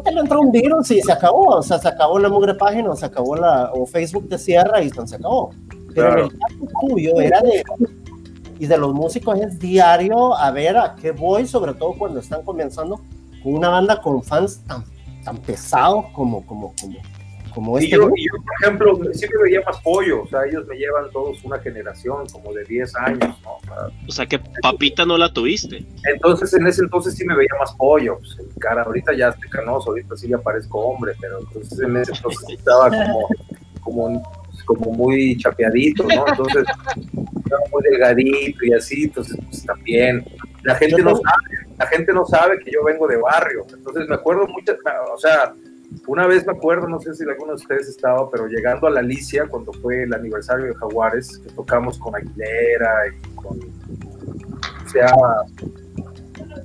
Te 0.03 0.11
le 0.11 0.19
entró 0.19 0.41
un 0.41 0.51
virus 0.51 0.91
y 0.91 1.01
se 1.01 1.11
acabó, 1.11 1.57
o 1.57 1.63
sea, 1.63 1.79
se 1.79 1.87
acabó 1.87 2.19
la 2.19 2.29
mugre 2.29 2.53
página, 2.53 2.91
o 2.91 2.95
se 2.95 3.05
acabó 3.07 3.35
la, 3.35 3.71
o 3.73 3.85
Facebook 3.87 4.29
te 4.29 4.37
cierra 4.37 4.81
y 4.83 4.89
se 4.89 5.15
acabó. 5.15 5.51
Pero 5.95 6.07
Claro. 6.07 6.25
en 6.25 6.31
el 6.31 6.39
caso 6.39 6.71
tuyo 6.87 7.19
era 7.19 7.41
de, 7.41 7.63
y 8.59 8.67
de 8.67 8.77
los 8.77 8.93
músicos 8.93 9.39
es 9.39 9.57
diario 9.59 10.35
a 10.35 10.51
ver 10.51 10.77
a 10.77 10.95
qué 10.95 11.11
voy, 11.11 11.47
sobre 11.47 11.73
todo 11.73 11.93
cuando 11.97 12.19
están 12.19 12.43
comenzando 12.43 13.01
con 13.41 13.53
una 13.55 13.69
banda 13.69 13.99
con 14.01 14.21
fans 14.21 14.59
tan, 14.67 14.83
tan 15.23 15.37
pesados 15.37 16.05
como, 16.13 16.45
como, 16.45 16.73
como, 16.79 16.95
como 17.55 17.79
Y 17.79 17.85
este 17.85 17.95
yo, 17.95 18.09
y 18.13 18.25
yo, 18.25 18.33
por 18.35 18.53
ejemplo, 18.61 19.13
sí 19.13 19.25
me 19.33 19.43
veía 19.43 19.61
más 19.65 19.81
pollo, 19.81 20.23
o 20.23 20.27
sea, 20.27 20.45
ellos 20.45 20.67
me 20.67 20.75
llevan 20.75 21.09
todos 21.11 21.41
una 21.45 21.57
generación, 21.59 22.27
como 22.27 22.53
de 22.53 22.65
10 22.65 22.95
años, 22.97 23.41
¿no? 23.43 23.55
O 23.55 23.61
sea, 23.63 23.75
O 24.07 24.11
sea 24.11 24.25
que 24.25 24.39
papita 24.61 25.05
no 25.05 25.17
la 25.17 25.31
tuviste. 25.31 25.85
Entonces, 26.03 26.53
en 26.53 26.67
ese 26.67 26.81
entonces 26.81 27.15
sí 27.15 27.25
me 27.25 27.35
veía 27.35 27.49
más 27.57 27.73
pollo, 27.75 28.19
pues, 28.19 28.37
cara, 28.59 28.83
ahorita 28.83 29.13
ya 29.13 29.29
estoy 29.29 29.49
canoso, 29.49 29.91
ahorita 29.91 30.17
sí 30.17 30.27
ya 30.27 30.37
parezco 30.37 30.79
hombre, 30.79 31.13
pero 31.19 31.39
entonces 31.39 31.79
en 31.79 31.95
ese 31.95 32.11
entonces 32.11 32.45
sí 32.45 32.53
estaba 32.55 32.89
como, 32.89 33.29
como, 33.79 34.23
como 34.65 34.91
muy 34.91 35.37
chapeadito, 35.37 36.03
¿no? 36.03 36.27
Entonces, 36.27 36.65
estaba 37.37 37.61
muy 37.71 37.83
delgadito 37.89 38.65
y 38.65 38.73
así, 38.73 39.03
entonces, 39.05 39.37
pues 39.45 39.65
también, 39.65 40.25
la 40.63 40.75
gente 40.75 41.01
no 41.01 41.15
sabe, 41.15 41.75
la 41.77 41.87
gente 41.87 42.11
no 42.11 42.25
sabe 42.25 42.59
que 42.59 42.71
yo 42.71 42.83
vengo 42.83 43.07
de 43.07 43.15
barrio, 43.15 43.65
entonces 43.73 44.09
me 44.09 44.15
acuerdo 44.15 44.45
mucho, 44.47 44.75
o 45.13 45.17
sea, 45.17 45.53
una 46.07 46.27
vez 46.27 46.45
me 46.45 46.53
acuerdo, 46.53 46.87
no 46.87 46.99
sé 46.99 47.13
si 47.15 47.23
alguno 47.23 47.53
de 47.53 47.55
ustedes 47.55 47.87
estaba, 47.87 48.29
pero 48.29 48.47
llegando 48.47 48.87
a 48.87 48.89
la 48.91 48.99
Alicia, 48.99 49.47
cuando 49.47 49.71
fue 49.73 50.03
el 50.03 50.13
aniversario 50.13 50.65
de 50.65 50.75
Jaguares, 50.75 51.37
que 51.39 51.49
tocamos 51.53 51.97
con 51.99 52.15
Aguilera 52.15 53.07
y 53.07 53.35
con, 53.35 53.57
o 53.59 54.89
sea, 54.89 55.13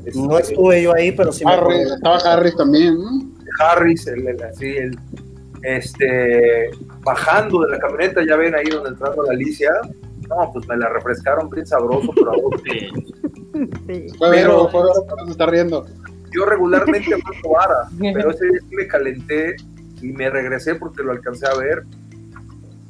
este, 0.04 0.18
No 0.20 0.38
estuve 0.38 0.82
yo 0.82 0.94
ahí, 0.94 1.12
pero 1.12 1.32
sí 1.32 1.44
me 1.44 1.52
Harry, 1.52 1.62
acuerdo. 1.74 1.94
estaba 1.94 2.16
Harry 2.32 2.54
también, 2.56 2.98
¿no? 2.98 3.30
Harris, 3.60 4.06
el, 4.06 4.26
el- 4.28 4.42
así, 4.42 4.76
el, 4.76 4.98
este, 5.62 6.70
bajando 7.02 7.60
de 7.62 7.70
la 7.72 7.78
camioneta, 7.78 8.24
ya 8.26 8.36
ven 8.36 8.54
ahí 8.54 8.66
donde 8.66 8.90
entrando 8.90 9.22
a 9.22 9.26
la 9.26 9.32
Alicia, 9.32 9.70
no, 10.28 10.50
pues 10.52 10.66
me 10.68 10.76
la 10.76 10.88
refrescaron 10.88 11.50
bien 11.50 11.66
sabroso, 11.66 12.10
pero 12.14 12.32
a 12.32 12.36
vos. 12.40 12.62
Sí. 12.64 14.08
Fue 14.18 14.30
Pero- 14.30 14.68
fue 14.68 14.80
Vero 14.82 14.92
que 15.18 15.24
se 15.26 15.30
está 15.32 15.46
riendo. 15.46 15.86
Yo 16.32 16.44
regularmente 16.46 17.10
juego 17.22 17.54
vara, 17.56 17.88
pero 18.14 18.30
ese 18.30 18.46
día 18.46 18.60
sí 18.68 18.74
me 18.76 18.86
calenté 18.86 19.56
y 20.02 20.12
me 20.12 20.30
regresé 20.30 20.74
porque 20.76 21.02
lo 21.02 21.12
alcancé 21.12 21.46
a 21.46 21.54
ver 21.54 21.84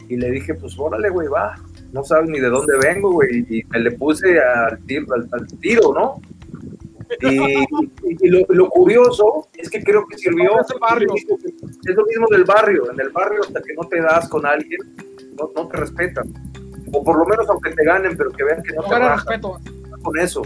y 0.09 0.17
le 0.17 0.31
dije, 0.31 0.55
pues 0.55 0.79
órale, 0.79 1.09
güey, 1.11 1.29
va, 1.29 1.57
no 1.93 2.03
sabes 2.05 2.29
ni 2.29 2.41
de 2.41 2.49
dónde 2.49 2.75
vengo, 2.83 3.13
güey, 3.13 3.47
y 3.49 3.63
me 3.71 3.79
le 3.81 3.93
puse 3.93 4.39
al 4.41 4.79
tiro, 4.87 5.07
al, 5.15 5.29
al 5.33 5.47
tiro 5.61 5.93
¿no? 5.95 6.21
Y, 7.23 7.27
y- 7.29 7.67
y 8.21 8.29
lo, 8.29 8.47
lo 8.51 8.69
curioso 8.69 9.49
es 9.57 9.69
que 9.69 9.83
creo 9.83 10.07
que 10.07 10.17
sirvió. 10.17 10.61
Es 10.61 10.69
del 10.69 10.79
barrio. 10.79 11.09
Es 11.17 11.97
lo 11.97 12.05
mismo 12.07 12.27
del 12.31 12.45
barrio. 12.45 12.89
En 12.93 13.01
el 13.01 13.09
barrio, 13.11 13.41
hasta 13.43 13.61
que 13.63 13.75
no 13.75 13.83
te 13.89 14.01
das 14.01 14.29
con 14.29 14.47
alguien, 14.47 14.79
no, 15.37 15.51
no 15.57 15.67
te 15.67 15.77
respetan. 15.77 16.25
O 16.93 17.03
por 17.03 17.19
lo 17.19 17.25
menos, 17.27 17.49
aunque 17.49 17.71
te 17.73 17.85
ganen, 17.85 18.17
pero 18.17 18.31
que 18.31 18.45
vean 18.45 18.63
que 18.63 18.75
no 18.75 18.83
No 18.83 18.89
te 18.89 18.99
respeto. 19.09 19.59
con 20.03 20.19
eso. 20.21 20.43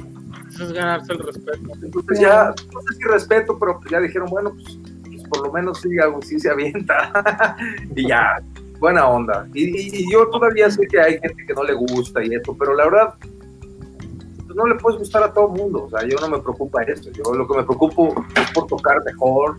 Es 0.60 0.72
ganarse 0.72 1.12
el 1.12 1.18
respeto. 1.20 1.59
Entonces, 1.82 2.20
ya, 2.20 2.55
no 2.72 2.81
sé 2.82 2.94
si 2.97 3.02
respeto, 3.05 3.59
pero 3.59 3.78
pues 3.81 3.90
ya 3.90 4.01
dijeron, 4.01 4.28
bueno, 4.31 4.52
pues, 4.55 4.78
pues, 5.05 5.22
por 5.28 5.47
lo 5.47 5.52
menos 5.52 5.81
sí, 5.81 5.98
algo 5.98 6.20
sí 6.22 6.39
se 6.39 6.51
avienta. 6.51 7.56
y 7.97 8.06
ya, 8.09 8.40
buena 8.78 9.09
onda. 9.09 9.48
Y, 9.55 9.64
y- 9.64 9.97
y 10.02 10.12
yo 10.12 10.28
todavía 10.28 10.70
sé 10.70 10.86
que 10.86 11.01
hay 11.01 11.18
gente 11.20 11.44
que 11.47 11.55
no 11.55 11.64
le 11.64 11.74
gusta 11.74 12.24
y 12.24 12.35
esto, 12.35 12.56
pero 12.59 12.74
la 12.74 12.85
verdad, 12.85 13.14
pues, 14.47 14.56
no 14.56 14.66
le 14.66 14.74
puedes 14.76 14.98
gustar 15.01 15.22
a 15.24 15.32
todo 15.32 15.52
el 15.52 15.60
mundo. 15.60 15.85
O 15.85 15.90
sea, 15.90 16.06
yo 16.09 16.16
no 16.20 16.28
me 16.28 16.39
preocupa 16.40 16.82
eso. 16.82 17.10
Yo 17.10 17.32
lo 17.35 17.47
que 17.48 17.56
me 17.56 17.64
preocupo 17.64 18.14
es 18.36 18.51
por 18.52 18.66
tocar 18.66 19.02
mejor. 19.05 19.59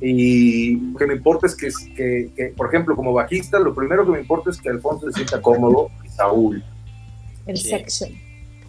Y 0.00 0.76
lo 0.92 0.98
que 0.98 1.06
me 1.06 1.14
importa 1.14 1.46
es 1.46 1.54
que, 1.56 1.68
que, 1.96 2.30
que, 2.36 2.44
por 2.56 2.68
ejemplo, 2.68 2.94
como 2.94 3.12
bajista, 3.14 3.58
lo 3.58 3.74
primero 3.74 4.04
que 4.04 4.12
me 4.12 4.20
importa 4.20 4.50
es 4.50 4.60
que 4.60 4.68
Alfonso 4.68 5.06
se 5.06 5.12
sienta 5.14 5.40
cómodo 5.40 5.88
y 6.04 6.08
Saúl. 6.10 6.62
El 7.46 7.56
Sí. 7.56 7.70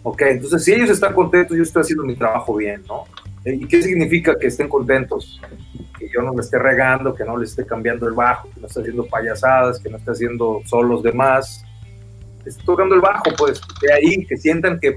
Ok, 0.02 0.22
entonces 0.22 0.64
si 0.64 0.72
ellos 0.72 0.90
están 0.90 1.12
contentos, 1.14 1.56
yo 1.56 1.62
estoy 1.62 1.82
haciendo 1.82 2.04
mi 2.04 2.16
trabajo 2.16 2.54
bien, 2.56 2.82
¿no? 2.88 3.04
Eh, 3.44 3.54
¿Y 3.60 3.66
qué 3.66 3.82
significa 3.82 4.38
que 4.38 4.46
estén 4.46 4.68
contentos? 4.68 5.40
Que 5.98 6.08
yo 6.08 6.22
no 6.22 6.32
me 6.32 6.40
esté 6.40 6.58
regando, 6.58 7.14
que 7.14 7.24
no 7.24 7.36
les 7.36 7.50
esté 7.50 7.66
cambiando 7.66 8.06
el 8.06 8.14
bajo, 8.14 8.48
que 8.54 8.60
no 8.60 8.66
esté 8.68 8.80
haciendo 8.80 9.06
payasadas, 9.06 9.80
que 9.80 9.90
no 9.90 9.96
esté 9.96 10.10
haciendo 10.12 10.60
solos 10.64 11.02
de 11.02 11.12
más. 11.12 11.64
Esté 12.46 12.62
tocando 12.64 12.94
el 12.94 13.00
bajo, 13.00 13.24
pues, 13.36 13.60
de 13.82 13.92
ahí, 13.92 14.24
que 14.26 14.36
sientan 14.36 14.78
que, 14.80 14.96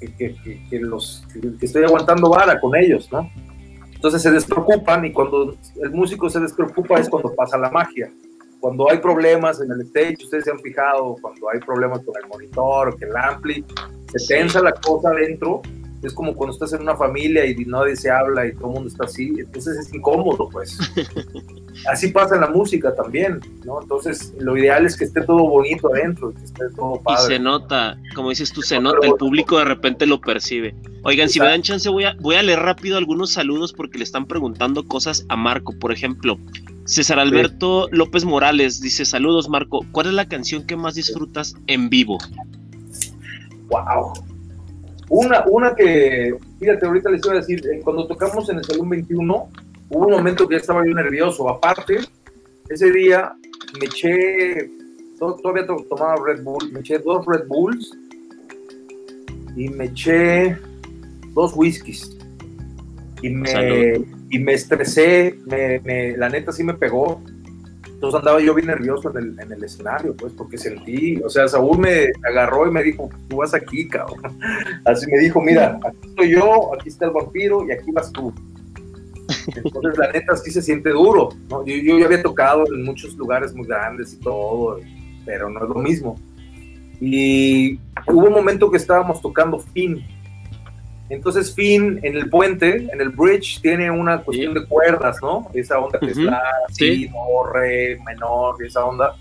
que, 0.00 0.12
que- 0.16 0.66
que- 0.68 0.80
los, 0.80 1.24
que 1.60 1.66
estoy 1.66 1.84
aguantando 1.84 2.28
vara 2.30 2.58
con 2.60 2.74
ellos, 2.74 3.08
¿no? 3.12 3.30
Entonces 3.94 4.20
se 4.22 4.32
despreocupan 4.32 5.04
y 5.04 5.12
cuando 5.12 5.54
el 5.80 5.90
músico 5.92 6.28
se 6.28 6.40
despreocupa 6.40 6.98
es 6.98 7.08
cuando 7.08 7.32
pasa 7.36 7.56
la 7.56 7.70
magia. 7.70 8.10
Cuando 8.62 8.88
hay 8.88 8.98
problemas 8.98 9.60
en 9.60 9.72
el 9.72 9.80
stage, 9.80 10.18
ustedes 10.22 10.44
se 10.44 10.52
han 10.52 10.60
fijado, 10.60 11.16
cuando 11.20 11.50
hay 11.50 11.58
problemas 11.58 11.98
con 12.04 12.14
el 12.22 12.28
monitor, 12.28 12.96
que 12.96 13.06
el 13.06 13.16
ampli, 13.16 13.64
se 14.16 14.24
tensa 14.28 14.62
la 14.62 14.70
cosa 14.70 15.08
adentro, 15.08 15.62
es 16.00 16.12
como 16.12 16.32
cuando 16.32 16.52
estás 16.54 16.72
en 16.72 16.82
una 16.82 16.94
familia 16.94 17.44
y 17.44 17.56
nadie 17.64 17.96
se 17.96 18.08
habla 18.08 18.46
y 18.46 18.52
todo 18.54 18.68
el 18.68 18.74
mundo 18.74 18.88
está 18.88 19.06
así, 19.06 19.34
entonces 19.36 19.78
es 19.78 19.92
incómodo, 19.92 20.48
pues. 20.48 20.78
Así 21.88 22.08
pasa 22.08 22.36
en 22.36 22.42
la 22.42 22.50
música 22.50 22.94
también, 22.94 23.40
¿no? 23.64 23.82
Entonces, 23.82 24.32
lo 24.38 24.56
ideal 24.56 24.86
es 24.86 24.96
que 24.96 25.04
esté 25.04 25.22
todo 25.22 25.48
bonito 25.48 25.92
adentro, 25.92 26.32
que 26.32 26.44
esté 26.44 26.68
todo 26.76 27.00
y 27.00 27.02
padre. 27.02 27.34
se 27.34 27.38
nota, 27.40 27.98
como 28.14 28.28
dices 28.28 28.52
tú, 28.52 28.62
se 28.62 28.78
nota, 28.78 29.04
el 29.04 29.14
público 29.14 29.58
de 29.58 29.64
repente 29.64 30.06
lo 30.06 30.20
percibe. 30.20 30.76
Oigan, 31.02 31.28
si 31.28 31.40
me 31.40 31.46
dan 31.46 31.62
chance, 31.62 31.88
voy 31.88 32.04
a, 32.04 32.14
voy 32.20 32.36
a 32.36 32.42
leer 32.42 32.60
rápido 32.60 32.96
algunos 32.96 33.32
saludos 33.32 33.72
porque 33.72 33.98
le 33.98 34.04
están 34.04 34.26
preguntando 34.26 34.86
cosas 34.86 35.24
a 35.30 35.34
Marco. 35.34 35.72
Por 35.72 35.90
ejemplo, 35.90 36.38
César 36.84 37.18
Alberto 37.18 37.88
López 37.92 38.24
Morales 38.24 38.80
dice: 38.80 39.04
Saludos, 39.04 39.48
Marco. 39.48 39.80
¿Cuál 39.92 40.08
es 40.08 40.12
la 40.14 40.28
canción 40.28 40.66
que 40.66 40.76
más 40.76 40.94
disfrutas 40.94 41.54
en 41.66 41.88
vivo? 41.88 42.18
Wow. 43.68 44.12
Una, 45.08 45.44
una 45.46 45.74
que, 45.74 46.34
fíjate, 46.58 46.86
ahorita 46.86 47.10
les 47.10 47.24
iba 47.24 47.34
a 47.34 47.36
decir, 47.36 47.62
eh, 47.66 47.80
cuando 47.84 48.06
tocamos 48.06 48.48
en 48.48 48.58
el 48.58 48.64
Salón 48.64 48.88
21, 48.88 49.48
hubo 49.90 50.06
un 50.06 50.10
momento 50.12 50.48
que 50.48 50.54
ya 50.54 50.60
estaba 50.60 50.86
yo 50.86 50.94
nervioso. 50.94 51.48
Aparte, 51.48 51.98
ese 52.70 52.90
día 52.90 53.32
me 53.78 53.86
eché, 53.86 54.70
to- 55.18 55.36
todavía 55.42 55.66
to- 55.66 55.84
tomaba 55.88 56.14
Red 56.26 56.42
Bull, 56.42 56.72
me 56.72 56.80
eché 56.80 56.98
dos 56.98 57.24
Red 57.26 57.46
Bulls 57.46 57.92
y 59.54 59.68
me 59.68 59.84
eché 59.84 60.56
dos 61.34 61.52
whiskies. 61.54 62.16
Y 63.22 63.28
me, 63.30 63.48
Salud. 63.50 64.06
Y 64.32 64.38
me 64.38 64.54
estresé, 64.54 65.38
me, 65.46 65.78
me- 65.80 66.16
la 66.16 66.28
neta 66.30 66.52
sí 66.52 66.64
me 66.64 66.74
pegó. 66.74 67.22
Entonces 67.86 68.18
andaba 68.18 68.40
yo 68.40 68.52
bien 68.54 68.66
nervioso 68.66 69.10
en 69.10 69.16
el, 69.18 69.40
en 69.40 69.52
el 69.52 69.62
escenario, 69.62 70.16
pues, 70.16 70.32
porque 70.32 70.58
sentí, 70.58 71.18
o 71.22 71.28
sea, 71.30 71.46
Saúl 71.46 71.78
me 71.78 72.06
agarró 72.28 72.66
y 72.66 72.72
me 72.72 72.82
dijo, 72.82 73.08
tú 73.28 73.36
vas 73.36 73.54
aquí, 73.54 73.86
cabrón. 73.86 74.18
Así 74.84 75.06
me 75.08 75.18
dijo, 75.18 75.40
mira, 75.40 75.78
aquí 75.84 76.08
estoy 76.08 76.30
yo, 76.32 76.74
aquí 76.74 76.88
está 76.88 77.04
el 77.06 77.12
vampiro 77.12 77.64
y 77.68 77.70
aquí 77.72 77.92
vas 77.92 78.10
tú. 78.10 78.32
Entonces, 79.54 79.98
la 79.98 80.10
neta 80.10 80.34
sí 80.36 80.50
se 80.50 80.62
siente 80.62 80.90
duro, 80.90 81.28
¿no? 81.48 81.64
Yo, 81.64 81.76
yo 81.76 81.98
ya 81.98 82.06
había 82.06 82.22
tocado 82.22 82.64
en 82.74 82.84
muchos 82.84 83.14
lugares 83.16 83.54
muy 83.54 83.66
grandes 83.66 84.14
y 84.14 84.16
todo, 84.16 84.80
pero 85.24 85.48
no 85.50 85.62
es 85.62 85.68
lo 85.68 85.76
mismo. 85.76 86.18
Y 87.00 87.78
hubo 88.08 88.26
un 88.26 88.32
momento 88.32 88.70
que 88.70 88.78
estábamos 88.78 89.20
tocando 89.20 89.58
Finn. 89.58 90.02
Entonces 91.12 91.54
Finn 91.54 92.00
en 92.02 92.16
el 92.16 92.30
puente, 92.30 92.88
en 92.90 93.00
el 93.00 93.10
bridge, 93.10 93.60
tiene 93.60 93.90
una 93.90 94.22
cuestión 94.22 94.54
de 94.54 94.64
cuerdas, 94.66 95.18
¿no? 95.20 95.46
Esa 95.52 95.78
onda 95.78 95.98
que 96.00 96.06
es 96.06 96.16
Ujú. 96.16 96.24
la, 96.26 96.40
Sí. 96.70 96.96
si, 96.96 97.08
do, 97.08 97.44
re, 97.52 97.98
menor, 98.06 98.56
esa 98.64 98.84
onda. 98.86 99.14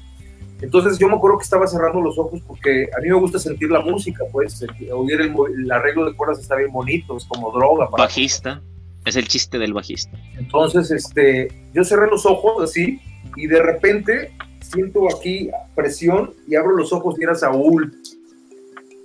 Entonces 0.61 0.97
yo 0.97 1.09
me 1.09 1.15
acuerdo 1.15 1.37
que 1.39 1.43
estaba 1.43 1.67
cerrando 1.67 1.99
los 1.99 2.17
ojos 2.17 2.39
porque 2.47 2.87
a 2.97 3.01
mí 3.01 3.09
me 3.09 3.15
gusta 3.15 3.39
sentir 3.39 3.69
la 3.69 3.81
música, 3.81 4.23
pues, 4.31 4.63
oír 4.93 5.19
el 5.21 5.69
arreglo 5.71 6.05
de 6.05 6.15
cuerdas 6.15 6.39
está 6.39 6.55
bien 6.55 6.71
bonito, 6.71 7.17
es 7.17 7.25
como 7.25 7.51
droga. 7.51 7.89
para- 7.89 8.03
Bajista. 8.05 8.61
Es 9.03 9.15
el 9.15 9.27
chiste 9.27 9.57
del 9.57 9.73
bajista. 9.73 10.15
entonces, 10.37 10.91
este, 10.91 11.49
yo 11.73 11.83
cerré 11.83 12.07
los 12.07 12.25
ojos 12.25 12.63
así 12.63 13.01
y 13.35 13.47
de 13.47 13.61
repente 13.61 14.31
siento 14.61 15.07
aquí 15.13 15.49
presión 15.75 16.31
y 16.47 16.55
abro 16.55 16.71
los 16.77 16.93
ojos 16.93 17.15
y 17.19 17.23
era 17.23 17.33
Saúl. 17.35 17.93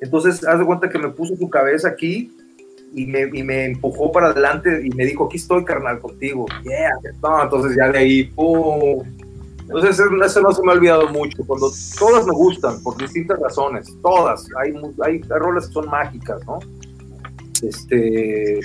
Entonces, 0.03 0.47
haz 0.47 0.59
de 0.59 0.67
cuenta 0.67 0.89
que 0.91 0.99
me 0.99 1.09
puso 1.09 1.35
su 1.37 1.49
cabeza 1.49 1.89
aquí 1.89 2.31
y 2.95 3.07
me, 3.07 3.23
y 3.33 3.43
me 3.43 3.67
empujó 3.67 4.11
para 4.13 4.29
adelante 4.29 4.83
y 4.85 4.91
me 4.91 5.05
dijo, 5.07 5.27
aquí 5.27 5.37
estoy, 5.37 5.65
carnal, 5.65 5.99
contigo. 6.01 6.47
Yeah. 6.65 6.91
No, 7.23 7.43
entonces 7.43 7.77
ya 7.77 7.91
de 7.93 7.99
ahí, 7.99 8.25
¡pum! 8.25 9.03
Entonces, 9.63 9.99
eso 9.99 10.05
eso 10.25 10.41
no 10.43 10.53
se 10.53 10.63
me 10.63 10.71
ha 10.71 10.75
olvidado 10.77 11.09
mucho. 11.09 11.45
Cuando 11.45 11.71
todas 11.99 12.25
me 12.25 12.33
gustan, 12.33 12.81
por 12.83 12.97
distintas 12.97 13.39
razones, 13.41 13.93
todas. 14.01 14.47
Hay, 14.63 14.73
hay, 15.05 15.15
hay 15.15 15.39
rolas 15.41 15.67
que 15.67 15.73
son 15.73 15.89
mágicas, 15.91 16.41
¿no? 16.47 16.61
Este, 17.63 18.61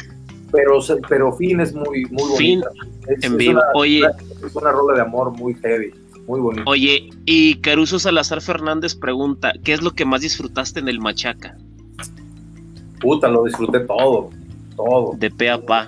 pero, 0.51 0.79
pero 1.09 1.33
Fin 1.33 1.59
es 1.61 1.73
muy, 1.73 2.05
muy 2.11 2.37
Fin 2.37 2.61
bonita. 2.61 2.87
Es- 3.07 3.23
en 3.23 3.31
es 3.33 3.37
vivo. 3.37 3.53
una- 3.53 3.61
Oye, 3.73 4.01
es 4.45 4.55
una 4.55 4.71
rola 4.71 4.95
de 4.95 5.01
amor 5.01 5.31
muy 5.31 5.55
heavy, 5.55 5.91
muy 6.27 6.39
bonita. 6.39 6.63
oye, 6.67 7.09
y 7.25 7.55
Caruso 7.61 7.97
Salazar 7.99 8.41
Fernández 8.41 8.95
pregunta: 8.95 9.53
¿Qué 9.63 9.73
es 9.73 9.81
lo 9.81 9.91
que 9.91 10.05
más 10.05 10.21
disfrutaste 10.21 10.79
en 10.79 10.87
el 10.87 10.99
Machaca? 10.99 11.57
Puta, 13.01 13.27
lo 13.27 13.45
disfruté 13.45 13.79
todo, 13.81 14.29
todo. 14.75 15.15
De 15.17 15.29
pe 15.31 15.49
a 15.49 15.59
pa. 15.59 15.87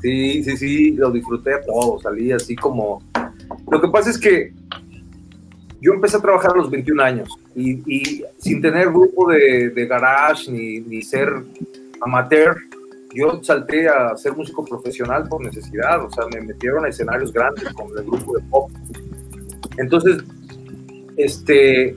Sí, 0.00 0.44
sí, 0.44 0.56
sí, 0.56 0.90
lo 0.92 1.10
disfruté 1.10 1.52
todo, 1.66 1.98
salí 2.00 2.32
así 2.32 2.54
como... 2.54 3.02
Lo 3.70 3.80
que 3.80 3.88
pasa 3.88 4.10
es 4.10 4.18
que 4.18 4.52
yo 5.80 5.94
empecé 5.94 6.18
a 6.18 6.20
trabajar 6.20 6.52
a 6.52 6.56
los 6.56 6.70
21 6.70 7.02
años 7.02 7.28
y, 7.54 7.72
y 7.86 8.24
sin 8.38 8.60
tener 8.60 8.88
grupo 8.88 9.30
de, 9.30 9.70
de 9.70 9.86
garage 9.86 10.50
ni, 10.50 10.80
ni, 10.80 11.02
ser 11.02 11.28
amateur, 12.00 12.56
yo 13.14 13.42
salté 13.42 13.88
a 13.88 14.16
ser 14.16 14.36
músico 14.36 14.64
profesional 14.64 15.26
por 15.28 15.42
necesidad, 15.42 16.04
o 16.04 16.10
sea, 16.10 16.24
me 16.32 16.40
metieron 16.40 16.84
a 16.84 16.88
escenarios 16.88 17.32
grandes 17.32 17.72
con 17.72 17.88
el 17.96 18.04
grupo 18.04 18.36
de 18.36 18.42
pop. 18.44 18.70
Entonces, 19.78 20.18
este, 21.16 21.96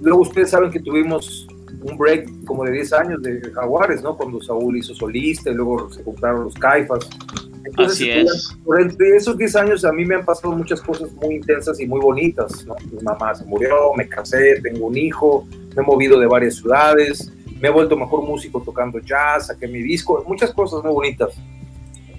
luego 0.00 0.22
ustedes 0.22 0.50
saben 0.50 0.70
que 0.70 0.80
tuvimos 0.80 1.47
un 1.82 1.96
break 1.96 2.44
como 2.44 2.64
de 2.64 2.72
10 2.72 2.92
años 2.94 3.22
de 3.22 3.40
Jaguares, 3.52 4.02
¿no? 4.02 4.16
Cuando 4.16 4.40
Saúl 4.40 4.76
hizo 4.76 4.94
solista 4.94 5.50
y 5.50 5.54
luego 5.54 5.90
se 5.90 6.02
juntaron 6.02 6.44
los 6.44 6.54
Caifas. 6.54 7.08
Entonces, 7.64 7.96
Así 7.96 8.10
es. 8.10 8.56
Por 8.64 8.80
entre 8.80 9.16
esos 9.16 9.36
10 9.36 9.56
años 9.56 9.84
a 9.84 9.92
mí 9.92 10.04
me 10.04 10.16
han 10.16 10.24
pasado 10.24 10.54
muchas 10.54 10.80
cosas 10.80 11.12
muy 11.14 11.36
intensas 11.36 11.78
y 11.80 11.86
muy 11.86 12.00
bonitas, 12.00 12.64
¿no? 12.66 12.74
Mi 12.90 13.02
mamá 13.02 13.34
se 13.34 13.44
murió, 13.44 13.92
me 13.96 14.08
casé, 14.08 14.60
tengo 14.62 14.86
un 14.86 14.96
hijo, 14.96 15.46
me 15.76 15.82
he 15.82 15.86
movido 15.86 16.18
de 16.18 16.26
varias 16.26 16.56
ciudades, 16.56 17.32
me 17.60 17.68
he 17.68 17.70
vuelto 17.70 17.96
mejor 17.96 18.22
músico 18.22 18.62
tocando 18.62 18.98
jazz, 19.00 19.48
saqué 19.48 19.68
mi 19.68 19.82
disco, 19.82 20.24
muchas 20.26 20.52
cosas 20.52 20.82
muy 20.82 20.92
bonitas. 20.92 21.34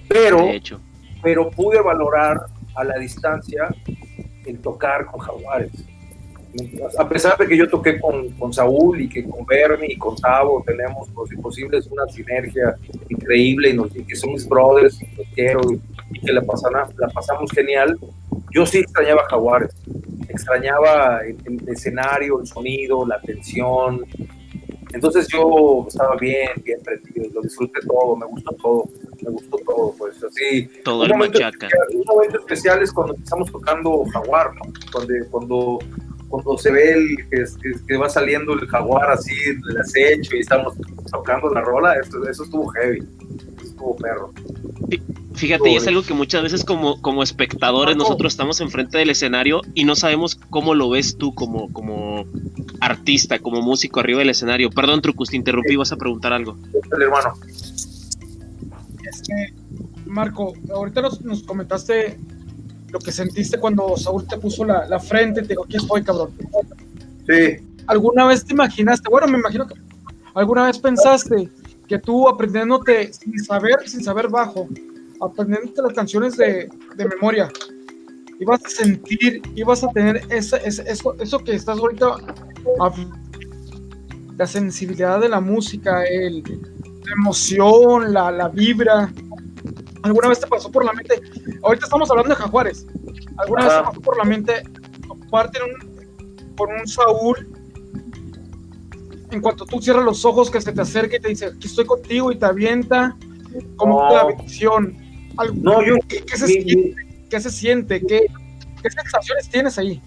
Pero, 0.08 0.40
hecho. 0.48 0.80
pero 1.22 1.50
pude 1.50 1.80
valorar 1.80 2.46
a 2.74 2.84
la 2.84 2.98
distancia 2.98 3.68
el 4.46 4.58
tocar 4.58 5.06
con 5.06 5.20
Jaguares. 5.20 5.72
A 6.98 7.08
pesar 7.08 7.38
de 7.38 7.46
que 7.46 7.56
yo 7.56 7.68
toqué 7.68 8.00
con, 8.00 8.30
con 8.30 8.52
Saúl 8.52 9.00
y 9.00 9.08
que 9.08 9.22
con 9.24 9.44
Bernie 9.46 9.92
y 9.92 9.96
con 9.96 10.16
Tavo 10.16 10.62
tenemos 10.66 11.08
los 11.14 11.32
imposibles 11.32 11.86
una 11.86 12.06
sinergia 12.08 12.74
increíble 13.08 13.70
y, 13.70 13.74
nos, 13.74 13.94
y 13.94 14.02
que 14.04 14.16
son 14.16 14.32
mis 14.32 14.48
brothers, 14.48 15.00
y 15.00 15.06
los 15.16 15.26
quiero 15.34 15.60
y, 16.12 16.20
que 16.20 16.32
la, 16.32 16.42
pasan, 16.42 16.72
la 16.98 17.08
pasamos 17.08 17.50
genial, 17.52 17.96
yo 18.52 18.66
sí 18.66 18.78
extrañaba 18.78 19.24
Jaguares. 19.28 19.74
Extrañaba 20.28 21.20
el, 21.24 21.36
el 21.44 21.68
escenario, 21.68 22.40
el 22.40 22.46
sonido, 22.46 23.06
la 23.06 23.20
tensión, 23.20 24.06
entonces 24.92 25.28
yo 25.28 25.84
estaba 25.86 26.16
bien, 26.16 26.48
bien 26.64 26.80
prendido, 26.82 27.28
lo 27.32 27.42
disfruté 27.42 27.78
todo, 27.86 28.16
me 28.16 28.26
gustó 28.26 28.52
todo, 28.60 28.84
me 29.22 29.30
gustó 29.30 29.56
todo, 29.58 29.94
pues 29.96 30.22
así. 30.24 30.68
Todo 30.84 31.04
el 31.04 31.10
momento 31.10 31.38
machaca. 31.38 31.66
especial- 31.68 31.88
Un 32.00 32.04
momento 32.06 32.38
especial 32.40 32.82
es 32.82 32.92
cuando 32.92 33.14
estamos 33.14 33.50
tocando 33.52 34.04
Jaguar, 34.12 34.52
¿no? 34.56 34.62
Cuando, 35.30 35.78
cuando 36.30 36.56
se 36.56 36.70
ve 36.70 36.92
el, 36.92 37.16
que, 37.28 37.44
que- 37.62 37.86
que 37.86 37.96
va 37.96 38.08
saliendo 38.08 38.54
el 38.54 38.66
Jaguar 38.66 39.10
así, 39.10 39.34
el 39.68 39.78
acecho 39.78 40.36
y 40.36 40.40
estamos 40.40 40.74
tocando 41.10 41.50
la 41.52 41.60
rola, 41.60 41.94
eso, 41.94 42.26
eso 42.28 42.44
estuvo 42.44 42.68
heavy, 42.68 42.98
eso 43.58 43.66
estuvo 43.66 43.96
perro. 43.96 44.32
Fíjate, 45.34 45.70
y 45.70 45.76
es 45.76 45.86
algo 45.86 46.02
que 46.02 46.12
muchas 46.12 46.42
veces 46.42 46.64
como, 46.64 47.00
como 47.00 47.22
espectadores 47.22 47.96
nosotros 47.96 48.32
estamos 48.32 48.60
enfrente 48.60 48.98
del 48.98 49.08
escenario 49.10 49.62
y 49.74 49.84
no 49.84 49.96
sabemos 49.96 50.34
cómo 50.34 50.74
lo 50.74 50.90
ves 50.90 51.16
tú 51.16 51.34
como, 51.34 51.72
como 51.72 52.26
artista, 52.80 53.38
como 53.38 53.62
músico 53.62 54.00
arriba 54.00 54.18
del 54.18 54.30
escenario. 54.30 54.70
Perdón, 54.70 55.00
Trucus, 55.00 55.30
te 55.30 55.36
interrumpí, 55.36 55.76
vas 55.76 55.92
a 55.92 55.96
preguntar 55.96 56.32
algo. 56.34 56.58
El 56.94 57.02
hermano. 57.02 57.32
Este, 59.10 59.54
Marco, 60.06 60.52
ahorita 60.74 61.00
nos, 61.02 61.22
nos 61.22 61.42
comentaste 61.42 62.18
lo 62.92 62.98
que 62.98 63.12
sentiste 63.12 63.58
cuando 63.58 63.96
Saúl 63.96 64.26
te 64.26 64.36
puso 64.38 64.64
la, 64.64 64.86
la 64.86 64.98
frente, 64.98 65.42
te 65.42 65.48
dijo, 65.48 65.64
aquí 65.64 65.76
estoy, 65.76 66.02
cabrón. 66.02 66.30
Sí. 67.26 67.56
¿Alguna 67.86 68.26
vez 68.26 68.44
te 68.44 68.52
imaginaste, 68.52 69.08
bueno, 69.10 69.26
me 69.28 69.38
imagino 69.38 69.66
que 69.66 69.74
alguna 70.34 70.66
vez 70.66 70.78
pensaste 70.78 71.48
que 71.88 71.98
tú 71.98 72.28
aprendiéndote 72.28 73.12
sin 73.12 73.38
saber, 73.42 73.76
sin 73.86 74.02
saber 74.04 74.28
bajo, 74.28 74.68
aprendiéndote 75.20 75.82
las 75.82 75.92
canciones 75.92 76.36
de, 76.36 76.68
de 76.96 77.04
memoria, 77.06 77.48
ibas 78.38 78.64
a 78.64 78.68
sentir, 78.68 79.42
ibas 79.56 79.82
a 79.84 79.88
tener 79.88 80.22
ese, 80.30 80.56
ese- 80.64 80.84
eso, 80.90 81.14
eso 81.20 81.38
que 81.40 81.54
estás 81.54 81.78
ahorita, 81.78 82.16
la 84.36 84.46
sensibilidad 84.46 85.20
de 85.20 85.28
la 85.28 85.40
música, 85.40 86.04
el, 86.04 86.42
la 86.42 87.12
emoción, 87.12 88.12
la, 88.12 88.30
la 88.30 88.48
vibra. 88.48 89.12
¿Alguna 90.02 90.28
vez 90.28 90.40
te 90.40 90.46
pasó 90.46 90.70
por 90.70 90.84
la 90.84 90.92
mente? 90.92 91.20
Ahorita 91.62 91.86
estamos 91.86 92.10
hablando 92.10 92.30
de 92.30 92.36
Jaguares. 92.36 92.86
¿Alguna 93.36 93.64
vez 93.64 93.76
te 93.76 93.82
pasó 93.84 94.00
por 94.00 94.16
la 94.16 94.24
mente 94.24 94.62
toparte 95.06 95.58
en 95.58 95.64
un- 95.64 96.56
con 96.56 96.68
un 96.72 96.86
Saúl 96.86 97.48
en 99.30 99.40
cuanto 99.40 99.64
tú 99.64 99.80
cierras 99.80 100.04
los 100.04 100.24
ojos, 100.24 100.50
que 100.50 100.60
se 100.60 100.72
te 100.72 100.80
acerque 100.80 101.16
y 101.16 101.20
te 101.20 101.28
dice, 101.28 101.46
aquí 101.46 101.66
estoy 101.68 101.84
contigo 101.86 102.32
y 102.32 102.36
te 102.38 102.46
avienta 102.46 103.16
como 103.76 104.02
No. 104.08 104.14
la 104.16 104.24
bendición. 104.24 104.96
No, 105.54 105.82
yo, 105.84 105.94
¿Qué, 106.08 106.22
qué 106.24 106.36
se 106.36 106.46
mi- 106.46 106.62
siente? 106.62 106.94
¿Qué 107.30 107.40
se 107.40 107.50
siente? 107.50 108.00
¿Qué, 108.06 108.26
qué 108.82 108.90
sensaciones 108.90 109.48
tienes 109.48 109.78
ahí? 109.78 110.02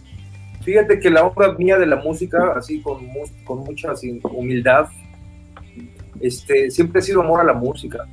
Fíjate 0.62 1.00
que 1.00 1.10
la 1.10 1.24
onda 1.26 1.54
mía 1.58 1.78
de 1.78 1.86
la 1.86 1.96
música, 1.98 2.54
así 2.58 2.82
con, 2.82 3.08
con 3.46 3.60
mucha 3.60 3.92
así, 3.92 4.20
humildad, 4.24 4.88
este, 6.20 6.70
siempre 6.70 7.00
ha 7.00 7.02
sido 7.02 7.22
amor 7.22 7.40
a 7.42 7.44
la 7.46 7.54
música. 7.54 8.06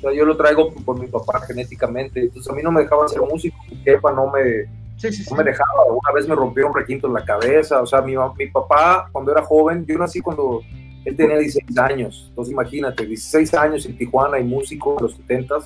O 0.00 0.02
sea, 0.02 0.12
yo 0.12 0.24
lo 0.24 0.36
traigo 0.36 0.72
por 0.72 0.98
mi 0.98 1.06
papá 1.06 1.40
genéticamente. 1.46 2.20
Entonces 2.20 2.50
a 2.50 2.54
mí 2.54 2.62
no 2.62 2.72
me 2.72 2.82
dejaba 2.82 3.08
ser 3.08 3.20
músico. 3.20 3.56
Mi 3.70 3.76
jefa 3.76 4.10
no 4.12 4.30
me, 4.30 4.66
Sí, 4.96 5.12
sí, 5.12 5.24
no 5.30 5.36
me 5.36 5.44
dejaba. 5.44 5.84
Una 5.86 6.12
vez 6.14 6.28
me 6.28 6.34
rompió 6.34 6.66
un 6.66 6.74
requinto 6.74 7.06
en 7.06 7.14
la 7.14 7.24
cabeza. 7.24 7.80
O 7.80 7.86
sea, 7.86 8.02
mi, 8.02 8.14
mi 8.38 8.46
papá, 8.48 9.08
cuando 9.12 9.32
era 9.32 9.42
joven, 9.42 9.84
yo 9.86 9.98
nací 9.98 10.20
cuando 10.20 10.60
él 11.04 11.16
tenía 11.16 11.38
16 11.38 11.78
años. 11.78 12.26
Entonces 12.28 12.52
imagínate, 12.52 13.06
16 13.06 13.54
años 13.54 13.86
en 13.86 13.96
Tijuana 13.96 14.38
y 14.38 14.44
músico 14.44 14.96
en 14.98 15.04
los 15.04 15.16
70 15.16 15.58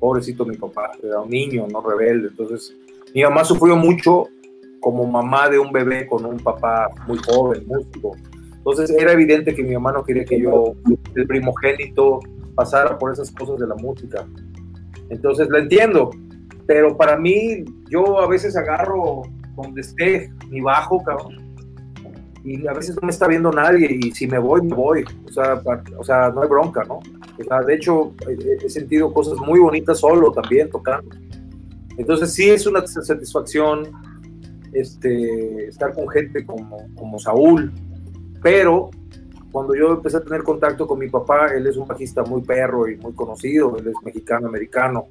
Pobrecito 0.00 0.46
mi 0.46 0.56
papá, 0.56 0.92
era 1.02 1.20
un 1.20 1.28
niño, 1.28 1.66
no 1.70 1.82
rebelde. 1.82 2.28
Entonces 2.28 2.74
mi 3.14 3.22
mamá 3.22 3.44
sufrió 3.44 3.76
mucho 3.76 4.28
como 4.80 5.06
mamá 5.06 5.50
de 5.50 5.58
un 5.58 5.70
bebé 5.70 6.06
con 6.06 6.24
un 6.24 6.38
papá 6.38 6.88
muy 7.06 7.18
joven, 7.18 7.64
músico. 7.66 8.16
Entonces 8.56 8.90
era 8.90 9.12
evidente 9.12 9.54
que 9.54 9.62
mi 9.62 9.74
mamá 9.74 9.92
no 9.92 10.02
quería 10.02 10.24
que 10.24 10.40
yo, 10.40 10.74
el 11.14 11.26
primogénito, 11.26 12.20
pasara 12.54 12.98
por 12.98 13.12
esas 13.12 13.30
cosas 13.30 13.58
de 13.58 13.66
la 13.66 13.74
música. 13.76 14.26
Entonces 15.08 15.48
la 15.48 15.58
entiendo, 15.58 16.10
pero 16.66 16.96
para 16.96 17.16
mí 17.16 17.64
yo 17.88 18.20
a 18.20 18.28
veces 18.28 18.56
agarro 18.56 19.22
donde 19.56 19.80
esté 19.80 20.32
mi 20.48 20.60
bajo, 20.60 21.02
cabrón, 21.02 21.36
y 22.44 22.66
a 22.66 22.72
veces 22.72 22.96
no 22.96 23.02
me 23.06 23.10
está 23.10 23.26
viendo 23.28 23.50
nadie 23.52 23.98
y 24.02 24.12
si 24.12 24.26
me 24.26 24.38
voy, 24.38 24.62
me 24.62 24.74
voy. 24.74 25.04
O 25.28 25.32
sea, 25.32 25.60
pa- 25.62 25.82
o 25.98 26.04
sea 26.04 26.30
no 26.30 26.42
hay 26.42 26.48
bronca, 26.48 26.84
¿no? 26.84 27.00
O 27.38 27.44
sea, 27.44 27.60
de 27.62 27.74
hecho, 27.74 28.14
he, 28.28 28.64
he 28.64 28.70
sentido 28.70 29.12
cosas 29.12 29.36
muy 29.38 29.58
bonitas 29.60 29.98
solo 29.98 30.32
también 30.32 30.70
tocando. 30.70 31.10
Entonces 31.98 32.32
sí 32.32 32.48
es 32.48 32.66
una 32.66 32.86
satisfacción 32.86 33.88
este, 34.72 35.66
estar 35.66 35.92
con 35.92 36.08
gente 36.08 36.46
como, 36.46 36.86
como 36.94 37.18
Saúl, 37.18 37.72
pero 38.42 38.90
cuando 39.52 39.74
yo 39.74 39.92
empecé 39.92 40.18
a 40.18 40.22
tener 40.22 40.42
contacto 40.42 40.86
con 40.86 40.98
mi 40.98 41.08
papá, 41.08 41.48
él 41.54 41.66
es 41.66 41.76
un 41.76 41.86
bajista 41.86 42.22
muy 42.22 42.42
perro 42.42 42.88
y 42.88 42.96
muy 42.96 43.12
conocido, 43.12 43.76
él 43.76 43.88
es 43.88 43.94
mexicano-americano. 44.04 45.08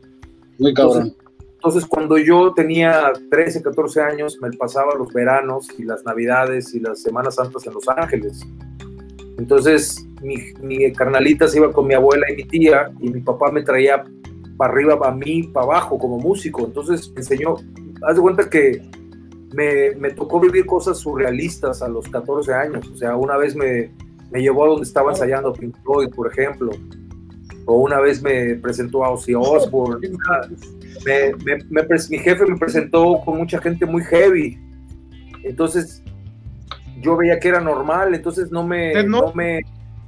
Muy 0.57 0.73
cabrón. 0.73 1.07
Entonces, 1.07 1.29
entonces, 1.59 1.85
cuando 1.85 2.17
yo 2.17 2.53
tenía 2.53 3.11
13, 3.29 3.61
14 3.61 4.01
años, 4.01 4.39
me 4.41 4.49
pasaba 4.53 4.95
los 4.95 5.11
veranos 5.11 5.67
y 5.77 5.83
las 5.83 6.05
navidades 6.05 6.73
y 6.73 6.79
las 6.79 7.01
Semanas 7.01 7.35
Santas 7.35 7.67
en 7.67 7.73
Los 7.73 7.85
Ángeles. 7.89 8.47
Entonces, 9.37 10.07
mi, 10.21 10.37
mi 10.61 10.89
carnalita 10.93 11.49
se 11.49 11.57
iba 11.57 11.73
con 11.73 11.85
mi 11.85 11.95
abuela 11.95 12.31
y 12.31 12.37
mi 12.37 12.43
tía 12.45 12.89
y 13.01 13.09
mi 13.09 13.19
papá 13.19 13.51
me 13.51 13.61
traía 13.61 14.05
para 14.55 14.71
arriba, 14.71 14.97
para 14.97 15.13
mí, 15.13 15.43
para 15.43 15.65
abajo 15.65 15.99
como 15.99 16.17
músico. 16.17 16.63
Entonces, 16.65 17.11
me 17.11 17.19
enseñó, 17.19 17.55
haz 18.07 18.15
de 18.15 18.21
cuenta 18.21 18.49
que 18.49 18.81
me, 19.53 19.95
me 19.97 20.11
tocó 20.11 20.39
vivir 20.39 20.65
cosas 20.65 20.99
surrealistas 20.99 21.81
a 21.81 21.89
los 21.89 22.07
14 22.07 22.53
años. 22.53 22.87
O 22.87 22.95
sea, 22.95 23.17
una 23.17 23.35
vez 23.35 23.53
me, 23.53 23.91
me 24.31 24.41
llevó 24.41 24.65
a 24.65 24.67
donde 24.69 24.83
estaba 24.83 25.11
ensayando 25.11 25.53
Pink 25.53 25.75
Floyd, 25.83 26.09
por 26.15 26.31
ejemplo. 26.31 26.71
O 27.65 27.75
una 27.81 27.99
vez 27.99 28.21
me 28.21 28.55
presentó 28.55 29.03
a 29.03 29.11
Ozzy 29.11 29.35
Osbourne. 29.35 30.07
Me- 31.05 31.33
me- 31.45 31.63
me 31.69 31.83
mi 32.09 32.17
jefe 32.19 32.45
me 32.45 32.57
presentó 32.57 33.21
con 33.23 33.37
mucha 33.37 33.59
gente 33.61 33.85
muy 33.85 34.03
heavy. 34.03 34.57
Entonces, 35.43 36.03
yo 37.01 37.15
veía 37.15 37.39
que 37.39 37.47
era 37.47 37.61
normal, 37.61 38.13
entonces 38.13 38.51
no 38.51 38.65
me, 38.65 38.89
¿Usted 38.89 39.05
no? 39.07 39.21
no 39.21 39.33
me, 39.33 39.61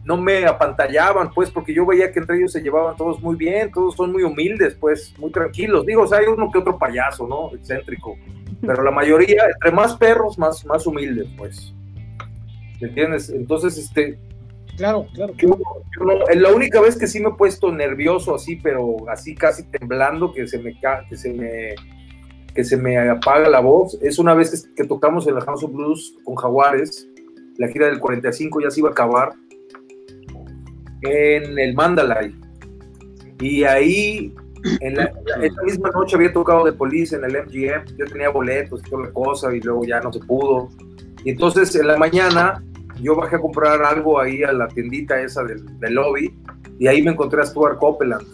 no 0.04 0.18
me 0.18 0.46
apantallaban, 0.46 1.32
pues, 1.34 1.50
porque 1.52 1.74
yo 1.74 1.86
veía 1.86 2.12
que 2.12 2.20
entre 2.20 2.38
ellos 2.38 2.52
se 2.52 2.62
llevaban 2.62 2.96
todos 2.98 3.22
muy 3.22 3.36
bien, 3.36 3.72
todos 3.72 3.96
son 3.96 4.12
muy 4.12 4.24
humildes, 4.24 4.76
pues, 4.80 5.14
muy 5.20 5.32
tranquilos. 5.32 5.86
Digo, 5.86 6.02
o 6.04 6.08
sea, 6.08 6.18
hay 6.20 6.26
uno 6.26 6.50
que 6.52 6.58
otro 6.60 6.78
payaso, 6.78 7.28
¿no? 7.28 7.56
Excéntrico. 7.56 8.18
Pero 8.60 8.84
la 8.84 8.92
mayoría, 8.92 9.44
entre 9.54 9.72
más 9.72 9.96
perros, 9.96 10.38
más, 10.38 10.66
más 10.66 10.86
humildes, 10.86 11.28
pues. 11.38 11.74
¿Me 12.82 12.88
entiendes? 12.88 13.30
Entonces, 13.30 13.78
este, 13.78 14.18
Claro, 14.76 15.06
claro. 15.14 15.34
yo, 15.38 15.50
yo 15.50 16.06
no- 16.06 16.26
la 16.34 16.52
única 16.52 16.82
vez 16.82 16.98
que 16.98 17.06
sí 17.06 17.20
me 17.20 17.30
he 17.30 17.34
puesto 17.34 17.72
nervioso 17.72 18.34
así, 18.36 18.56
pero 18.56 18.98
así 19.10 19.36
casi 19.36 19.64
temblando, 19.64 20.34
que 20.34 20.48
se 20.48 20.58
me, 20.58 20.74
que 21.08 21.16
se 21.16 21.34
me, 21.34 21.76
que 22.56 22.64
se 22.64 22.78
me 22.78 22.98
apaga 22.98 23.48
la 23.50 23.60
voz, 23.60 23.98
es 24.02 24.18
una 24.18 24.34
vez 24.34 24.68
que, 24.76 24.84
tocamos 24.86 25.28
en 25.28 25.36
la 25.36 25.42
House 25.42 25.64
of 25.64 25.72
Blues 25.72 26.16
con 26.24 26.36
Jaguares, 26.36 27.08
la 27.58 27.68
gira 27.68 27.88
del 27.88 28.00
45 28.00 28.62
ya 28.62 28.72
se 28.72 28.80
iba 28.80 28.90
a 28.90 28.94
acabar, 28.94 29.34
en 31.04 31.60
el 31.60 31.74
Mandalay. 31.76 32.36
Y 33.40 33.64
ahí 33.64 34.34
en 34.82 34.96
la, 34.96 35.12
esa 35.42 35.62
misma 35.64 35.90
noche 35.92 36.16
había 36.16 36.32
tocado 36.32 36.64
de 36.64 36.74
Police 36.74 37.16
en 37.16 37.24
el 37.24 37.32
MGM, 37.34 37.98
yo 37.98 38.06
tenía 38.06 38.30
boletos 38.30 38.82
y 38.86 38.90
toda 38.90 39.06
la 39.06 39.12
cosa, 39.12 39.56
y 39.56 39.60
luego 39.60 39.84
ya 39.84 40.00
no 40.00 40.12
se 40.14 40.20
pudo. 40.20 40.70
Y 41.24 41.32
entonces 41.32 41.76
en 41.76 41.88
la 41.88 41.98
mañana 41.98 42.64
yo 43.02 43.16
bajé 43.16 43.36
a 43.38 43.40
comprar 43.40 43.82
algo 43.84 44.20
ahí 44.20 44.44
a 44.44 44.52
la 44.52 44.68
tiendita 44.68 45.20
esa 45.22 45.44
del, 45.44 45.80
del 45.80 45.94
lobby, 45.94 46.34
y 46.80 46.88
ahí 46.88 47.02
me 47.02 47.12
encontré 47.12 47.42
a 47.42 47.46
Stuart 47.46 47.78
Copeland, 47.80 48.26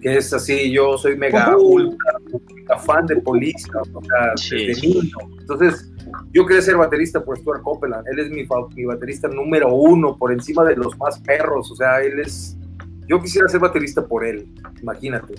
que 0.00 0.16
es 0.16 0.32
así, 0.32 0.70
yo 0.70 0.96
soy 0.96 1.16
mega 1.16 1.56
ultra, 1.56 2.14
ultra 2.30 2.78
fan 2.78 3.06
de 3.06 3.16
Police, 3.16 3.68
o 3.92 4.02
sea, 4.02 4.36
Sí, 4.36 4.66
desde 4.66 4.74
sí. 4.80 4.88
niño. 4.94 5.16
Entonces, 5.40 5.92
yo 6.32 6.46
quería 6.46 6.62
ser 6.62 6.76
baterista 6.76 7.24
por 7.24 7.36
Stuart 7.38 7.62
Copeland. 7.62 8.06
Él 8.08 8.18
es 8.20 8.30
mi, 8.30 8.46
mi 8.76 8.84
baterista 8.84 9.28
número 9.28 9.74
uno, 9.74 10.16
por 10.16 10.32
encima 10.32 10.64
de 10.64 10.76
los 10.76 10.96
más 10.98 11.18
perros. 11.20 11.70
O 11.70 11.74
sea, 11.76 12.00
él 12.00 12.20
es. 12.20 12.56
Yo 13.08 13.20
quisiera 13.20 13.48
ser 13.48 13.60
baterista 13.60 14.06
por 14.06 14.24
él, 14.24 14.46
imagínate. 14.80 15.34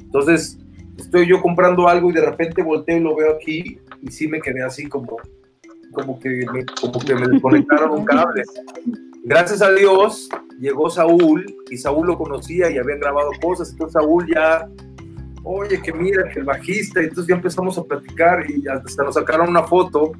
Entonces, 0.00 0.58
estoy 0.98 1.26
yo 1.26 1.40
comprando 1.40 1.88
algo 1.88 2.10
y 2.10 2.12
de 2.12 2.20
repente 2.20 2.62
volteo 2.62 2.98
y 2.98 3.00
lo 3.00 3.16
veo 3.16 3.36
aquí 3.36 3.78
y 4.02 4.10
sí 4.10 4.28
me 4.28 4.40
quedé 4.40 4.62
así 4.62 4.86
como, 4.88 5.16
como, 5.94 6.18
que, 6.18 6.44
me, 6.52 6.64
como 6.66 6.98
que 6.98 7.14
me 7.14 7.28
desconectaron 7.28 7.92
un 7.92 8.04
cable. 8.04 8.42
Gracias 9.24 9.62
a 9.62 9.72
Dios 9.72 10.28
llegó 10.60 10.90
Saúl 10.90 11.46
y 11.70 11.78
Saúl 11.78 12.08
lo 12.08 12.18
conocía 12.18 12.70
y 12.70 12.78
habían 12.78 13.00
grabado 13.00 13.30
cosas. 13.40 13.70
Entonces, 13.70 13.94
Saúl 13.94 14.26
ya 14.32 14.68
oye, 15.44 15.80
que 15.80 15.92
mira, 15.92 16.28
que 16.30 16.40
el 16.40 16.46
bajista, 16.46 17.00
y 17.00 17.04
entonces 17.04 17.28
ya 17.28 17.36
empezamos 17.36 17.78
a 17.78 17.84
platicar 17.84 18.50
y 18.50 18.66
hasta 18.66 19.04
nos 19.04 19.14
sacaron 19.14 19.50
una 19.50 19.62
foto, 19.62 20.12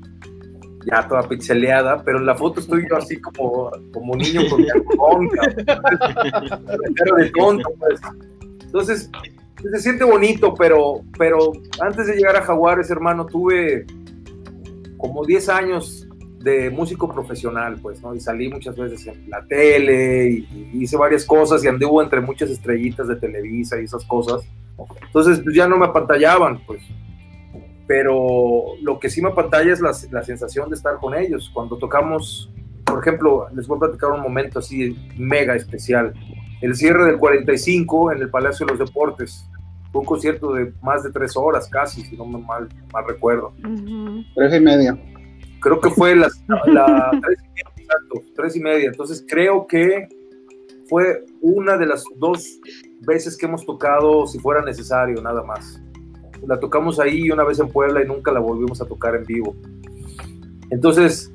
ya 0.86 1.08
toda 1.08 1.26
pixeleada, 1.26 2.02
pero 2.04 2.18
en 2.18 2.26
la 2.26 2.34
foto 2.34 2.60
estoy 2.60 2.86
yo 2.88 2.96
así 2.96 3.18
como, 3.20 3.70
como 3.92 4.14
niño 4.16 4.42
con 4.50 4.60
mi 4.60 5.30
cara 6.94 7.16
de 7.16 7.30
tonto, 7.30 7.72
pues. 7.78 8.00
Entonces, 8.66 9.10
se 9.72 9.78
siente 9.78 10.04
bonito, 10.04 10.54
pero, 10.54 11.00
pero 11.18 11.52
antes 11.80 12.06
de 12.06 12.16
llegar 12.16 12.36
a 12.36 12.42
Jaguares, 12.42 12.90
hermano, 12.90 13.24
tuve 13.24 13.86
como 15.04 15.22
10 15.22 15.48
años 15.50 16.08
de 16.38 16.70
músico 16.70 17.12
profesional, 17.12 17.76
pues, 17.82 18.00
¿no? 18.00 18.14
Y 18.14 18.20
salí 18.20 18.48
muchas 18.48 18.74
veces 18.74 19.06
en 19.06 19.28
la 19.28 19.44
tele 19.44 20.30
y, 20.30 20.70
hice 20.72 20.96
varias 20.96 21.26
cosas 21.26 21.62
y 21.62 21.68
anduvo 21.68 22.02
entre 22.02 22.22
muchas 22.22 22.48
estrellitas 22.48 23.06
de 23.06 23.16
Televisa 23.16 23.78
y 23.78 23.84
esas 23.84 24.02
cosas. 24.06 24.48
Entonces, 25.06 25.40
pues 25.44 25.54
ya 25.54 25.68
no 25.68 25.76
me 25.76 25.84
apantallaban, 25.84 26.58
pues. 26.66 26.82
Pero 27.86 28.76
lo 28.80 28.98
que 28.98 29.10
sí 29.10 29.20
me 29.20 29.28
apantalla 29.28 29.74
es 29.74 29.80
la, 29.82 29.92
la 30.10 30.22
sensación 30.22 30.70
de 30.70 30.76
estar 30.76 30.96
con 30.96 31.14
ellos. 31.14 31.50
Cuando 31.52 31.76
tocamos, 31.76 32.50
por 32.86 33.00
ejemplo, 33.00 33.46
les 33.54 33.66
voy 33.66 33.76
a 33.76 33.80
platicar 33.80 34.10
un 34.10 34.22
momento 34.22 34.60
así 34.60 34.96
mega 35.18 35.54
especial. 35.54 36.14
El 36.62 36.74
cierre 36.76 37.04
del 37.04 37.18
45 37.18 38.12
en 38.12 38.22
el 38.22 38.30
Palacio 38.30 38.64
de 38.64 38.72
los 38.72 38.78
Deportes. 38.88 39.46
Fue 39.94 40.00
un 40.00 40.08
concierto 40.08 40.52
de 40.52 40.72
más 40.82 41.04
de 41.04 41.12
tres 41.12 41.36
horas 41.36 41.68
casi, 41.68 42.02
si 42.02 42.16
no 42.16 42.26
me 42.26 42.38
mal, 42.38 42.68
mal 42.92 43.04
recuerdo. 43.06 43.52
Tres 44.34 44.52
y 44.52 44.58
media. 44.58 44.98
Creo 45.60 45.80
que 45.80 45.88
fue 45.90 46.16
las, 46.16 46.32
la, 46.66 47.12
tres, 47.22 47.38
y 47.38 47.46
media, 47.46 47.64
exacto, 47.76 48.22
tres 48.34 48.56
y 48.56 48.60
media. 48.60 48.86
Entonces 48.88 49.24
creo 49.28 49.68
que 49.68 50.08
fue 50.88 51.24
una 51.40 51.76
de 51.76 51.86
las 51.86 52.02
dos 52.16 52.58
veces 53.06 53.36
que 53.36 53.46
hemos 53.46 53.64
tocado 53.64 54.26
si 54.26 54.40
fuera 54.40 54.62
necesario, 54.62 55.22
nada 55.22 55.44
más. 55.44 55.80
La 56.44 56.58
tocamos 56.58 56.98
ahí 56.98 57.30
una 57.30 57.44
vez 57.44 57.60
en 57.60 57.68
Puebla 57.68 58.02
y 58.02 58.08
nunca 58.08 58.32
la 58.32 58.40
volvimos 58.40 58.80
a 58.80 58.86
tocar 58.86 59.14
en 59.14 59.22
vivo. 59.22 59.54
Entonces, 60.70 61.32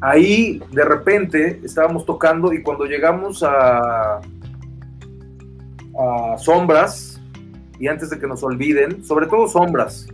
ahí 0.00 0.60
de 0.72 0.84
repente 0.84 1.60
estábamos 1.62 2.04
tocando 2.04 2.52
y 2.52 2.64
cuando 2.64 2.86
llegamos 2.86 3.44
a, 3.44 4.16
a 4.16 4.20
Sombras, 6.36 7.09
y 7.80 7.88
antes 7.88 8.10
de 8.10 8.18
que 8.18 8.26
nos 8.26 8.42
olviden, 8.44 9.02
sobre 9.02 9.26
todo 9.26 9.48
Sombras, 9.48 10.06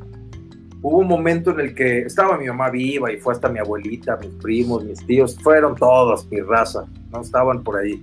hubo 0.83 0.99
un 0.99 1.09
momento 1.09 1.51
en 1.51 1.61
el 1.61 1.75
que 1.75 2.03
estaba 2.03 2.39
mi 2.39 2.47
mamá 2.47 2.71
viva 2.71 3.13
y 3.13 3.19
fue 3.19 3.33
hasta 3.35 3.49
mi 3.49 3.59
abuelita, 3.59 4.17
mis 4.19 4.31
primos, 4.37 4.85
mis 4.85 5.05
tíos, 5.05 5.37
fueron 5.43 5.75
todos 5.75 6.27
mi 6.31 6.41
raza, 6.41 6.87
no 7.11 7.21
estaban 7.21 7.65
por 7.65 7.77
ahí. 7.79 8.03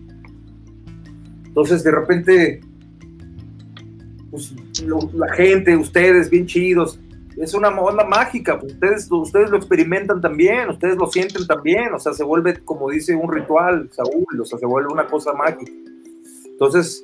Entonces 1.46 1.84
de 1.84 1.92
repente, 1.92 2.62
pues, 4.30 4.54
lo- 4.86 5.10
la 5.14 5.32
gente, 5.34 5.78
ustedes 5.78 6.30
bien 6.30 6.46
chidos, 6.46 7.00
es 7.38 7.54
una 7.54 7.70
onda 7.70 8.04
mágica, 8.04 8.60
pues, 8.60 8.74
ustedes, 8.74 9.10
ustedes 9.12 9.50
lo 9.50 9.58
experimentan 9.58 10.20
también, 10.20 10.70
ustedes 10.70 10.98
lo 10.98 11.08
sienten 11.08 11.48
también, 11.48 11.94
o 11.94 12.00
sea, 12.00 12.14
se 12.14 12.24
vuelve, 12.24 12.60
como 12.66 12.90
dice 12.90 13.16
un 13.16 13.32
ritual, 13.32 13.90
Saúl, 13.92 14.42
o 14.42 14.46
sea, 14.46 14.60
se 14.60 14.66
vuelve 14.66 14.92
una 14.92 15.08
cosa 15.08 15.32
mágica. 15.34 15.72
Entonces, 16.46 17.02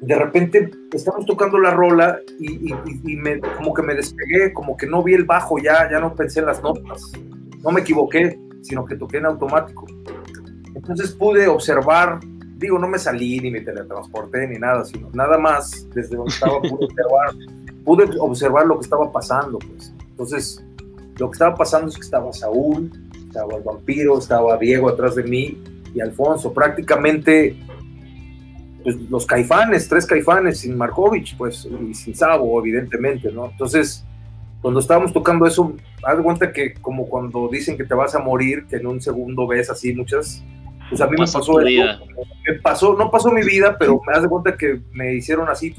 de 0.00 0.14
repente 0.14 0.70
estamos 0.92 1.24
tocando 1.26 1.58
la 1.58 1.70
rola 1.70 2.18
y, 2.38 2.70
y- 2.70 2.74
y- 2.86 3.12
y 3.12 3.16
me, 3.16 3.40
como 3.40 3.72
que 3.74 3.82
me 3.82 3.94
despegué, 3.94 4.52
como 4.52 4.76
que 4.76 4.86
no 4.86 5.02
vi 5.02 5.14
el 5.14 5.24
bajo 5.24 5.58
ya, 5.58 5.90
ya 5.90 5.98
no 6.00 6.14
pensé 6.14 6.40
en 6.40 6.46
las 6.46 6.62
notas, 6.62 7.12
no 7.62 7.70
me 7.70 7.80
equivoqué, 7.80 8.38
sino 8.62 8.84
que 8.84 8.96
toqué 8.96 9.18
en 9.18 9.26
automático. 9.26 9.86
Entonces 10.74 11.12
pude 11.12 11.48
observar, 11.48 12.20
digo, 12.58 12.78
no 12.78 12.88
me 12.88 12.98
salí 12.98 13.40
ni 13.40 13.50
me 13.50 13.60
teletransporté 13.62 14.46
ni 14.48 14.58
nada, 14.58 14.84
sino 14.84 15.08
nada 15.14 15.38
más 15.38 15.88
desde 15.94 16.16
donde 16.16 16.32
estaba 16.34 16.60
pude 16.60 16.84
observar, 16.86 17.34
pude 17.84 18.18
observar 18.20 18.66
lo 18.66 18.74
que 18.78 18.82
estaba 18.84 19.10
pasando, 19.10 19.58
pues. 19.58 19.92
Entonces, 20.10 20.62
lo 21.18 21.30
que 21.30 21.34
estaba 21.34 21.54
pasando 21.54 21.88
es 21.88 21.94
que 21.96 22.02
estaba 22.02 22.32
Saúl, 22.32 22.90
estaba 23.28 23.56
el 23.56 23.62
vampiro, 23.62 24.18
estaba 24.18 24.56
Diego 24.58 24.88
atrás 24.90 25.14
de 25.14 25.22
mí 25.22 25.58
y 25.94 26.00
Alfonso, 26.00 26.52
prácticamente 26.52 27.56
pues, 28.86 29.00
los 29.10 29.26
caifanes, 29.26 29.88
tres 29.88 30.06
caifanes 30.06 30.60
sin 30.60 30.78
Markovich, 30.78 31.36
pues, 31.36 31.68
y 31.90 31.92
sin 31.92 32.14
Sabo, 32.14 32.60
evidentemente, 32.60 33.32
¿no? 33.32 33.46
Entonces, 33.50 34.04
cuando 34.62 34.78
estábamos 34.78 35.12
tocando 35.12 35.44
eso, 35.44 35.74
haz 36.04 36.16
de 36.16 36.22
cuenta 36.22 36.52
que 36.52 36.74
como 36.74 37.08
cuando 37.08 37.48
dicen 37.48 37.76
que 37.76 37.82
te 37.82 37.94
vas 37.94 38.14
a 38.14 38.20
morir, 38.20 38.64
que 38.70 38.76
en 38.76 38.86
un 38.86 39.00
segundo 39.00 39.44
ves 39.48 39.70
así 39.70 39.92
muchas, 39.92 40.40
pues 40.88 41.00
a 41.00 41.08
mí 41.08 41.16
Pasa 41.16 41.38
me 41.38 41.40
pasó 41.40 41.60
eso. 41.62 42.04
Me 42.46 42.54
pasó, 42.60 42.94
no 42.96 43.10
pasó 43.10 43.32
mi 43.32 43.44
vida, 43.44 43.76
pero 43.76 44.00
me 44.06 44.12
haz 44.12 44.22
de 44.22 44.28
cuenta 44.28 44.56
que 44.56 44.80
me 44.92 45.16
hicieron 45.16 45.48
así, 45.48 45.74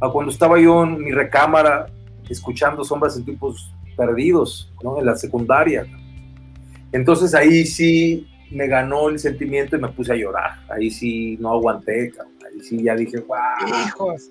a 0.00 0.08
cuando 0.10 0.30
estaba 0.30 0.60
yo 0.60 0.84
en 0.84 1.02
mi 1.02 1.10
recámara, 1.10 1.86
escuchando 2.28 2.84
sombras 2.84 3.16
en 3.16 3.24
tipos 3.24 3.74
perdidos, 3.96 4.72
¿no? 4.84 4.96
En 4.96 5.06
la 5.06 5.16
secundaria. 5.16 5.88
Entonces 6.92 7.34
ahí 7.34 7.66
sí 7.66 8.28
me 8.50 8.66
ganó 8.66 9.08
el 9.08 9.18
sentimiento 9.18 9.76
y 9.76 9.80
me 9.80 9.88
puse 9.88 10.12
a 10.12 10.16
llorar. 10.16 10.60
Ahí 10.68 10.90
sí 10.90 11.36
no 11.40 11.50
aguanté, 11.52 12.10
cabrón. 12.10 12.34
Ahí 12.52 12.60
sí 12.60 12.82
ya 12.82 12.94
dije, 12.96 13.18
wow. 13.20 13.36
Hijos. 13.86 14.30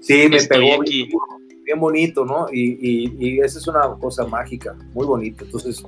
Sí, 0.00 0.28
me 0.28 0.36
Estoy 0.36 0.58
pegó 0.60 0.82
aquí. 0.82 1.04
bien, 1.06 1.62
bien 1.64 1.80
bonito, 1.80 2.24
¿no? 2.24 2.46
Y, 2.52 2.78
y, 2.80 3.14
y 3.18 3.40
esa 3.40 3.58
es 3.58 3.66
una 3.68 3.82
cosa 4.00 4.26
mágica, 4.26 4.74
muy 4.94 5.06
bonita. 5.06 5.44
Entonces, 5.44 5.82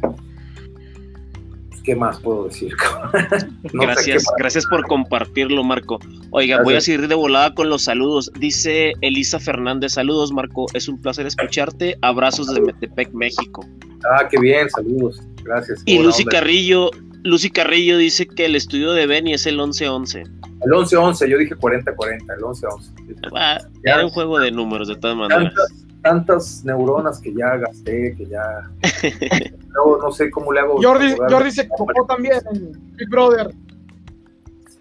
pues, 0.00 1.82
¿qué 1.84 1.94
más 1.94 2.20
puedo 2.20 2.44
decir? 2.44 2.74
cabrón? 2.76 3.58
No 3.72 3.82
gracias, 3.82 4.24
gracias 4.36 4.66
por 4.66 4.86
compartirlo, 4.86 5.62
Marco. 5.64 5.98
Oiga, 6.30 6.62
voy 6.62 6.74
a 6.74 6.80
seguir 6.80 7.08
de 7.08 7.14
volada 7.14 7.54
con 7.54 7.68
los 7.68 7.84
saludos. 7.84 8.30
Dice 8.38 8.92
Elisa 9.00 9.38
Fernández, 9.38 9.92
saludos, 9.92 10.32
Marco. 10.32 10.66
Es 10.74 10.88
un 10.88 11.00
placer 11.00 11.26
escucharte. 11.26 11.96
Abrazos 12.02 12.48
desde 12.48 12.62
Metepec, 12.62 13.12
México. 13.12 13.64
Ah, 14.10 14.26
qué 14.28 14.38
bien, 14.40 14.68
saludos. 14.70 15.20
Gracias. 15.44 15.82
Y 15.86 15.98
Lucy 15.98 16.22
onda. 16.22 16.38
Carrillo, 16.38 16.90
Lucy 17.24 17.50
Carrillo 17.50 17.98
dice 17.98 18.26
que 18.26 18.46
el 18.46 18.56
estudio 18.56 18.92
de 18.92 19.06
Benny 19.06 19.34
es 19.34 19.46
el 19.46 19.58
11-11. 19.58 20.28
El 20.64 20.70
11-11, 20.70 21.28
yo 21.28 21.38
dije 21.38 21.56
40-40, 21.56 22.36
el 22.36 22.42
11-11. 22.42 23.30
Ah, 23.34 23.58
Era 23.84 24.04
un 24.04 24.10
juego 24.10 24.38
de 24.38 24.50
números, 24.50 24.88
de 24.88 24.96
todas 24.96 25.16
maneras. 25.16 25.52
Tantas, 25.54 25.72
tantas 26.02 26.64
neuronas 26.64 27.20
que 27.20 27.32
ya 27.34 27.56
gasté, 27.56 28.14
que 28.16 28.26
ya. 28.26 28.70
no, 29.74 29.98
no 29.98 30.12
sé 30.12 30.30
cómo 30.30 30.52
le 30.52 30.60
hago. 30.60 30.82
Jordi, 30.82 31.14
Jordi 31.28 31.50
se 31.50 31.68
copó 31.68 32.06
también 32.06 32.40
en 32.52 32.72
Big 32.96 33.08
Brother. 33.08 33.54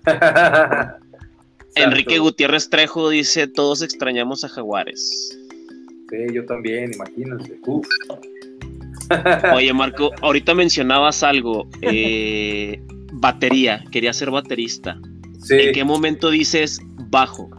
Enrique. 1.76 2.20
Gutiérrez 2.20 2.70
Trejo 2.70 3.10
dice, 3.10 3.48
todos 3.48 3.82
extrañamos 3.82 4.44
a 4.44 4.50
Jaguares. 4.50 5.38
Sí, 6.10 6.34
yo 6.34 6.46
también, 6.46 6.92
imagínense. 6.94 7.58
Uf. 7.66 7.88
Oye, 9.56 9.74
Marco, 9.74 10.12
ahorita 10.22 10.54
mencionabas 10.56 11.24
algo, 11.24 11.68
eh, 11.82 12.82
batería, 13.14 13.84
quería 13.92 14.14
ser 14.14 14.32
baterista. 14.32 14.98
Sí. 15.42 15.56
¿En 15.56 15.74
qué 15.74 15.84
momento 15.84 16.30
dices 16.30 16.82
bajo? 17.10 17.50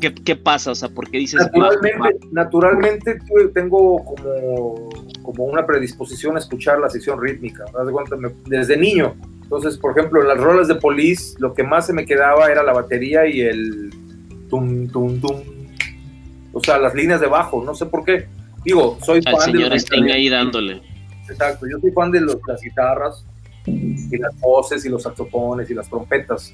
¿Qué, 0.00 0.14
qué 0.14 0.36
pasa? 0.36 0.72
O 0.72 0.74
sea, 0.74 0.88
¿por 0.88 1.10
qué 1.10 1.18
dices 1.18 1.40
bajo? 1.52 1.58
Naturalmente, 1.72 2.26
naturalmente 2.32 3.18
tu- 3.20 3.50
tengo 3.52 4.04
como, 4.04 4.88
como 5.22 5.44
una 5.44 5.66
predisposición 5.66 6.36
a 6.36 6.38
escuchar 6.40 6.78
la 6.78 6.90
sección 6.90 7.20
rítmica. 7.20 7.64
Desde 8.46 8.76
niño. 8.76 9.14
Entonces, 9.42 9.76
por 9.76 9.96
ejemplo, 9.96 10.20
en 10.22 10.28
las 10.28 10.38
rolas 10.38 10.68
de 10.68 10.74
Police, 10.76 11.36
lo 11.38 11.52
que 11.54 11.62
más 11.62 11.86
se 11.86 11.92
me 11.92 12.06
quedaba 12.06 12.50
era 12.50 12.62
la 12.62 12.72
batería 12.72 13.26
y 13.26 13.40
el 13.42 13.90
tum, 14.50 14.88
tum, 14.88 15.20
tum. 15.20 15.40
O 16.52 16.60
sea, 16.60 16.78
las 16.78 16.94
líneas 16.94 17.20
de 17.20 17.26
bajo. 17.26 17.62
No 17.64 17.74
sé 17.74 17.86
por 17.86 18.04
qué. 18.04 18.26
Digo, 18.64 18.98
soy 19.04 19.20
Al 19.26 19.36
fan 19.36 19.52
de 19.52 19.68
los 19.68 19.82
Sting 19.82 20.10
ahí 20.10 20.28
dándole. 20.28 20.80
Exacto, 21.28 21.66
yo 21.70 21.78
soy 21.80 21.90
fan 21.92 22.10
de 22.10 22.20
los- 22.20 22.38
las 22.46 22.60
guitarras 22.60 23.24
y 23.66 24.16
las 24.18 24.38
voces 24.40 24.84
y 24.84 24.88
los 24.88 25.02
saxofones 25.02 25.70
y 25.70 25.74
las 25.74 25.88
trompetas. 25.88 26.52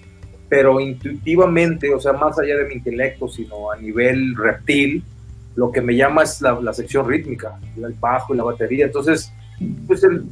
pero 0.48 0.80
intuitivamente, 0.80 1.94
o 1.94 2.00
sea, 2.00 2.12
más 2.12 2.36
allá 2.40 2.56
de 2.56 2.64
mi 2.64 2.74
intelecto, 2.74 3.28
sino 3.28 3.70
a 3.70 3.76
nivel 3.76 4.34
reptil, 4.36 5.04
lo 5.54 5.70
que 5.70 5.80
me 5.80 5.94
llama 5.94 6.24
es 6.24 6.42
la, 6.42 6.58
la 6.60 6.72
sección 6.72 7.08
rítmica, 7.08 7.56
el 7.76 7.92
bajo 8.00 8.34
y 8.34 8.36
la 8.36 8.42
batería. 8.42 8.86
Entonces, 8.86 9.32
pues 9.86 10.02
el- 10.02 10.24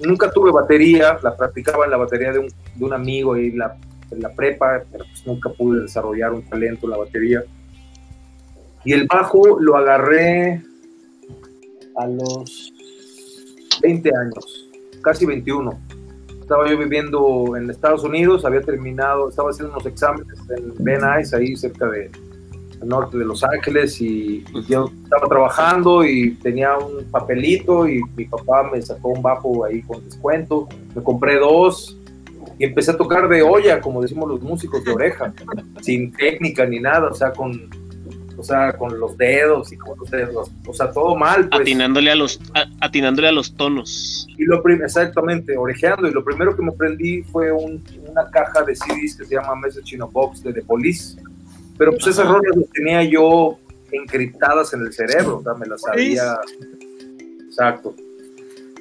nunca 0.00 0.30
tuve 0.30 0.50
batería, 0.52 1.18
la 1.22 1.36
practicaba 1.36 1.84
en 1.84 1.90
la 1.90 1.98
batería 1.98 2.32
de 2.32 2.38
un, 2.38 2.46
de 2.76 2.82
un 2.84 2.94
amigo 2.94 3.36
y 3.36 3.50
la, 3.52 3.76
en 4.10 4.22
la 4.22 4.30
prepa, 4.32 4.80
pero 4.90 5.04
pues 5.04 5.26
nunca 5.26 5.50
pude 5.50 5.82
desarrollar 5.82 6.32
un 6.32 6.48
talento 6.48 6.86
en 6.86 6.90
la 6.92 6.96
batería. 6.96 7.44
Y 8.86 8.94
el 8.94 9.06
bajo 9.06 9.60
lo 9.60 9.76
agarré 9.76 10.62
a 11.98 12.06
los 12.06 12.72
20 13.82 14.10
años, 14.16 14.68
casi 15.02 15.26
21. 15.26 15.78
Estaba 16.40 16.68
yo 16.68 16.78
viviendo 16.78 17.56
en 17.56 17.68
Estados 17.68 18.04
Unidos, 18.04 18.44
había 18.44 18.62
terminado, 18.62 19.28
estaba 19.28 19.50
haciendo 19.50 19.74
unos 19.74 19.84
exámenes 19.86 20.38
en 20.56 20.72
Ben 20.82 21.00
Ice, 21.20 21.36
ahí 21.36 21.54
cerca 21.56 21.86
de, 21.86 22.10
norte 22.84 23.18
de 23.18 23.24
Los 23.24 23.42
Ángeles, 23.42 24.00
y 24.00 24.44
yo 24.68 24.90
estaba 25.02 25.28
trabajando 25.28 26.04
y 26.04 26.34
tenía 26.36 26.78
un 26.78 27.04
papelito 27.10 27.88
y 27.88 28.00
mi 28.16 28.24
papá 28.24 28.70
me 28.72 28.80
sacó 28.80 29.08
un 29.08 29.20
bajo 29.20 29.64
ahí 29.64 29.82
con 29.82 30.04
descuento, 30.04 30.68
me 30.94 31.02
compré 31.02 31.38
dos 31.38 31.98
y 32.58 32.64
empecé 32.64 32.92
a 32.92 32.96
tocar 32.96 33.28
de 33.28 33.42
olla, 33.42 33.80
como 33.80 34.00
decimos 34.00 34.28
los 34.28 34.40
músicos, 34.40 34.84
de 34.84 34.92
oreja, 34.92 35.34
sin 35.82 36.12
técnica 36.12 36.66
ni 36.66 36.78
nada, 36.78 37.08
o 37.10 37.14
sea, 37.14 37.32
con, 37.32 37.68
o 38.38 38.42
sea, 38.42 38.72
con 38.72 38.98
los 39.00 39.16
dedos 39.18 39.72
y 39.72 39.76
con 39.76 39.98
los 39.98 40.08
dedos, 40.10 40.50
o 40.66 40.72
sea, 40.72 40.90
todo 40.92 41.16
mal. 41.16 41.48
Pues. 41.48 41.62
Atinándole 41.62 42.10
a 42.12 42.14
los, 42.14 42.40
a- 42.54 42.66
atinándole 42.80 43.28
a 43.28 43.32
los 43.32 43.52
tonos. 43.56 44.26
Y 44.38 44.44
lo 44.44 44.62
exactamente, 44.86 45.56
orejeando. 45.56 46.06
Y 46.08 46.12
lo 46.12 46.24
primero 46.24 46.56
que 46.56 46.62
me 46.62 46.68
aprendí 46.70 47.22
fue 47.24 47.50
un- 47.52 47.82
una 48.08 48.30
caja 48.30 48.62
de 48.62 48.74
CDs 48.76 49.16
que 49.16 49.24
se 49.24 49.34
llama 49.34 49.56
Message 49.56 49.96
in 49.96 50.02
a 50.02 50.06
Box 50.06 50.42
de 50.42 50.52
The 50.52 50.62
Police. 50.62 51.20
Pero 51.76 51.90
pues 51.92 52.06
esas 52.06 52.26
rolas 52.26 52.56
las 52.56 52.70
tenía 52.70 53.02
yo 53.04 53.58
encriptadas 53.92 54.72
en 54.74 54.80
el 54.80 54.92
cerebro, 54.92 55.38
o 55.38 55.42
sea, 55.42 55.54
me 55.54 55.66
las 55.66 55.80
sabía. 55.82 56.36
Exacto. 57.46 57.94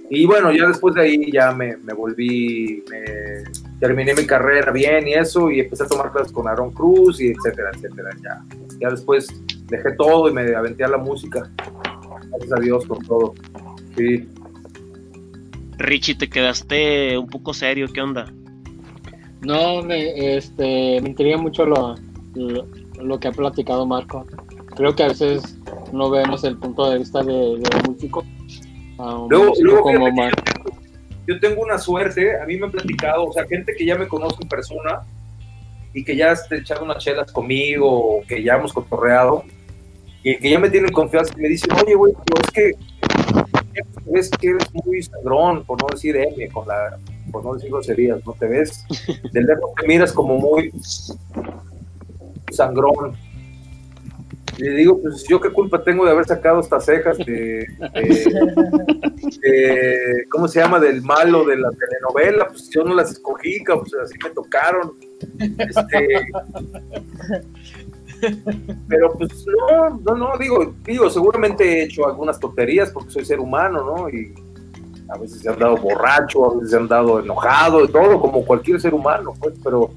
Y 0.10 0.26
bueno, 0.26 0.52
ya 0.54 0.68
después 0.68 0.96
de 0.96 1.02
ahí 1.02 1.32
ya 1.32 1.52
me, 1.52 1.76
me 1.78 1.94
volví, 1.94 2.84
me 2.90 3.44
terminé 3.80 4.14
mi 4.14 4.26
carrera 4.26 4.72
bien 4.72 5.08
y 5.08 5.14
eso, 5.14 5.52
y 5.52 5.60
empecé 5.60 5.84
a 5.84 5.88
tomar 5.88 6.12
clases 6.12 6.32
con 6.32 6.48
Aaron 6.48 6.72
Cruz 6.72 7.20
y 7.20 7.32
etcétera, 7.32 7.72
etcétera. 7.74 8.10
Ya, 8.24 8.46
ya 8.80 8.90
después 8.90 9.28
dejé 9.66 9.92
todo 9.98 10.30
y 10.30 10.34
me 10.34 10.56
aventé 10.56 10.86
a 10.86 10.90
la 10.90 10.98
música. 10.98 11.52
Gracias 12.30 12.54
a 12.54 12.62
Dios 12.62 12.86
por 12.86 13.06
todo. 13.06 13.34
Sí. 13.98 14.28
Richie, 15.78 16.16
te 16.16 16.30
quedaste 16.30 17.18
un 17.18 17.28
poco 17.28 17.54
serio, 17.54 17.88
¿qué 17.94 18.02
onda? 18.02 18.32
No, 19.42 19.84
me, 19.84 20.38
este, 20.38 21.02
me 21.02 21.10
intriga 21.10 21.38
mucho 21.38 21.66
lo, 21.66 21.96
lo, 22.34 22.66
lo 23.02 23.20
que 23.20 23.28
ha 23.28 23.32
platicado 23.32 23.86
Marco. 23.86 24.26
Creo 24.76 24.96
que 24.96 25.04
a 25.04 25.10
veces 25.10 25.58
no 25.92 26.10
vemos 26.10 26.44
el 26.44 26.58
punto 26.58 26.90
de 26.90 27.00
vista 27.00 27.22
de, 27.24 27.34
de 27.34 27.90
músico. 27.90 28.24
Luego- 29.30 29.54
luego 29.64 29.82
como 30.02 30.08
yo 31.28 31.40
tengo 31.40 31.62
una 31.62 31.78
suerte, 31.78 32.40
a 32.40 32.46
mí 32.46 32.56
me 32.58 32.66
han 32.68 32.72
platicado, 32.72 33.26
o 33.26 33.34
sea, 33.34 33.46
gente 33.46 33.74
que 33.78 33.86
ya 33.86 33.96
me 33.98 34.08
conoce 34.08 34.38
en 34.42 34.48
persona 34.48 35.02
y 35.94 36.04
que 36.04 36.16
ya 36.16 36.32
esté 36.32 36.58
echando 36.60 36.86
unas 36.86 37.04
chelas 37.04 37.32
conmigo, 37.32 37.90
o 38.20 38.22
que 38.26 38.42
ya 38.44 38.56
hemos 38.56 38.72
cotorreado, 38.72 39.44
y 40.24 40.38
que 40.38 40.50
ya 40.50 40.60
me 40.60 40.70
tienen 40.70 40.92
confianza 40.92 41.34
y 41.38 41.42
me 41.42 41.50
dicen, 41.50 41.70
oye, 41.84 41.96
güey, 41.96 42.14
pero 42.26 42.42
es 42.44 42.52
que 42.52 42.72
ves 44.06 44.30
que 44.40 44.48
eres 44.50 44.68
muy 44.86 45.04
sangrón, 45.04 45.66
por 45.66 45.82
no 45.82 45.88
decir 45.90 46.16
M, 46.16 46.48
con 46.50 46.68
la, 46.68 46.98
por 47.32 47.44
no 47.44 47.54
decir 47.56 47.70
groserías, 47.72 48.26
no 48.26 48.34
te 48.34 48.48
ves, 48.48 48.86
de 49.34 49.42
lejos 49.42 49.72
te 49.80 49.88
miras 49.88 50.14
como 50.14 50.38
muy 50.38 50.72
sangrón. 52.52 53.16
Le 54.58 54.72
digo, 54.72 55.00
pues 55.02 55.24
yo 55.28 55.40
qué 55.40 55.52
culpa 55.52 55.84
tengo 55.84 56.04
de 56.06 56.12
haber 56.12 56.26
sacado 56.26 56.60
estas 56.60 56.86
cejas 56.86 57.18
de, 57.18 57.68
¿cómo 60.32 60.48
se 60.48 60.60
llama? 60.60 60.80
Del 60.80 61.02
malo 61.04 61.46
de 61.46 61.58
la 61.58 61.70
telenovela, 61.70 62.48
pues 62.48 62.70
yo 62.70 62.84
no 62.84 62.96
las 62.96 63.12
escogí, 63.12 63.64
pues 63.64 63.94
así 64.04 64.16
me 64.24 64.32
tocaron. 64.32 64.98
Este, 65.60 66.08
pero 68.88 69.14
pues 69.14 69.46
no, 69.46 70.02
no, 70.06 70.16
no, 70.16 70.38
digo, 70.40 70.74
digo, 70.84 71.10
seguramente 71.10 71.64
he 71.64 71.84
hecho 71.84 72.08
algunas 72.08 72.40
tonterías 72.40 72.92
porque 72.92 73.12
soy 73.12 73.26
ser 73.26 73.40
humano, 73.40 73.84
¿no? 73.84 74.10
Y 74.10 74.34
a 75.10 75.18
veces 75.20 75.46
he 75.46 75.50
andado 75.50 75.78
borracho, 75.78 76.52
a 76.52 76.56
veces 76.56 76.74
he 76.74 76.78
andado 76.78 77.20
enojado 77.20 77.86
y 77.86 77.90
todo, 77.90 78.20
como 78.20 78.44
cualquier 78.44 78.82
ser 78.82 78.94
humano, 78.94 79.34
pues, 79.40 79.54
pero 79.64 79.92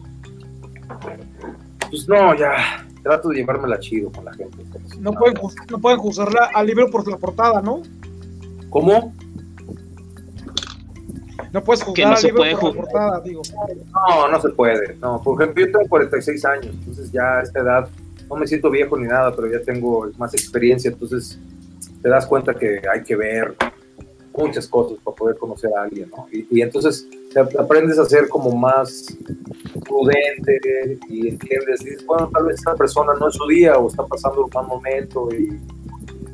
pues 1.91 2.09
no, 2.09 2.35
ya 2.37 2.87
trato 3.03 3.29
de 3.29 3.37
llevármela 3.37 3.79
chido 3.79 4.11
con 4.11 4.25
la 4.25 4.33
gente. 4.33 4.57
No 4.99 5.13
pueden, 5.13 5.35
no 5.71 5.79
pueden 5.79 5.99
juzgarla 5.99 6.51
al 6.55 6.67
libro 6.67 6.91
por 6.91 7.09
la 7.09 7.17
portada, 7.17 7.61
¿no? 7.61 7.83
¿Cómo? 8.69 9.15
No 11.53 11.65
puedes 11.65 11.83
Que 11.83 11.91
juzgar 11.91 12.09
no 12.09 12.15
al 12.15 12.19
se 12.19 12.27
libro 12.29 12.43
puede 12.43 12.57
por 12.57 12.77
la 12.77 12.83
portada, 12.83 13.21
digo. 13.21 13.43
No, 13.93 14.29
no 14.29 14.41
se 14.41 14.49
puede. 14.51 14.97
No, 14.97 15.21
por 15.23 15.43
ejemplo, 15.43 15.67
yo 15.67 15.73
tengo 15.73 15.89
46 15.89 16.45
años, 16.45 16.67
entonces 16.67 17.11
ya 17.11 17.39
a 17.39 17.43
esta 17.43 17.61
edad 17.61 17.89
no 18.29 18.37
me 18.37 18.47
siento 18.47 18.71
viejo 18.71 18.97
ni 18.97 19.09
nada, 19.09 19.35
pero 19.35 19.51
ya 19.51 19.61
tengo 19.63 20.09
más 20.17 20.33
experiencia, 20.35 20.91
entonces 20.91 21.39
te 22.03 22.09
das 22.09 22.27
cuenta 22.27 22.55
que 22.55 22.81
hay 22.91 23.03
que 23.03 23.17
ver 23.17 23.57
muchas 24.37 24.69
cosas 24.69 24.99
para 25.03 25.17
poder 25.17 25.37
conocer 25.37 25.71
a 25.77 25.83
alguien, 25.83 26.09
¿no? 26.11 26.27
Y, 26.31 26.47
y 26.51 26.63
entonces 26.63 27.09
te 27.33 27.41
aprendes 27.59 27.99
a 27.99 28.05
ser 28.07 28.29
como 28.29 28.51
más 28.57 29.17
prudente 29.87 30.61
y 31.09 31.29
entiendes, 31.29 31.81
dices, 31.81 32.05
bueno, 32.07 32.29
tal 32.33 32.45
vez 32.47 32.57
esta 32.59 32.75
persona 32.75 33.13
no 33.19 33.29
es 33.29 33.35
su 33.35 33.47
día 33.47 33.77
o 33.79 33.89
está 33.89 34.05
pasando 34.07 34.45
un 34.45 34.51
mal 34.53 34.67
momento 34.67 35.29
y 35.33 35.59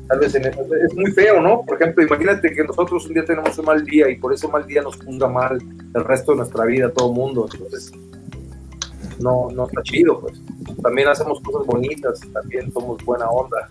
tal 0.07 0.19
vez 0.19 0.33
en- 0.35 0.45
es 0.45 0.93
muy 0.95 1.11
feo, 1.11 1.41
¿no? 1.41 1.63
Por 1.65 1.81
ejemplo, 1.81 2.03
imagínate 2.03 2.51
que 2.53 2.63
nosotros 2.63 3.05
un 3.07 3.13
día 3.13 3.25
tenemos 3.25 3.57
un 3.57 3.65
mal 3.65 3.83
día 3.85 4.09
y 4.09 4.17
por 4.17 4.33
ese 4.33 4.47
mal 4.47 4.65
día 4.65 4.81
nos 4.81 4.95
juzga 4.97 5.27
mal 5.27 5.59
el 5.93 6.03
resto 6.03 6.31
de 6.31 6.37
nuestra 6.39 6.65
vida 6.65 6.91
todo 6.91 7.09
el 7.09 7.15
mundo, 7.15 7.47
entonces 7.51 7.91
no, 9.19 9.49
no 9.51 9.65
está 9.67 9.81
chido, 9.83 10.19
pues. 10.19 10.41
También 10.81 11.07
hacemos 11.07 11.39
cosas 11.41 11.65
bonitas, 11.65 12.19
también 12.33 12.71
somos 12.71 13.03
buena 13.05 13.27
onda. 13.29 13.69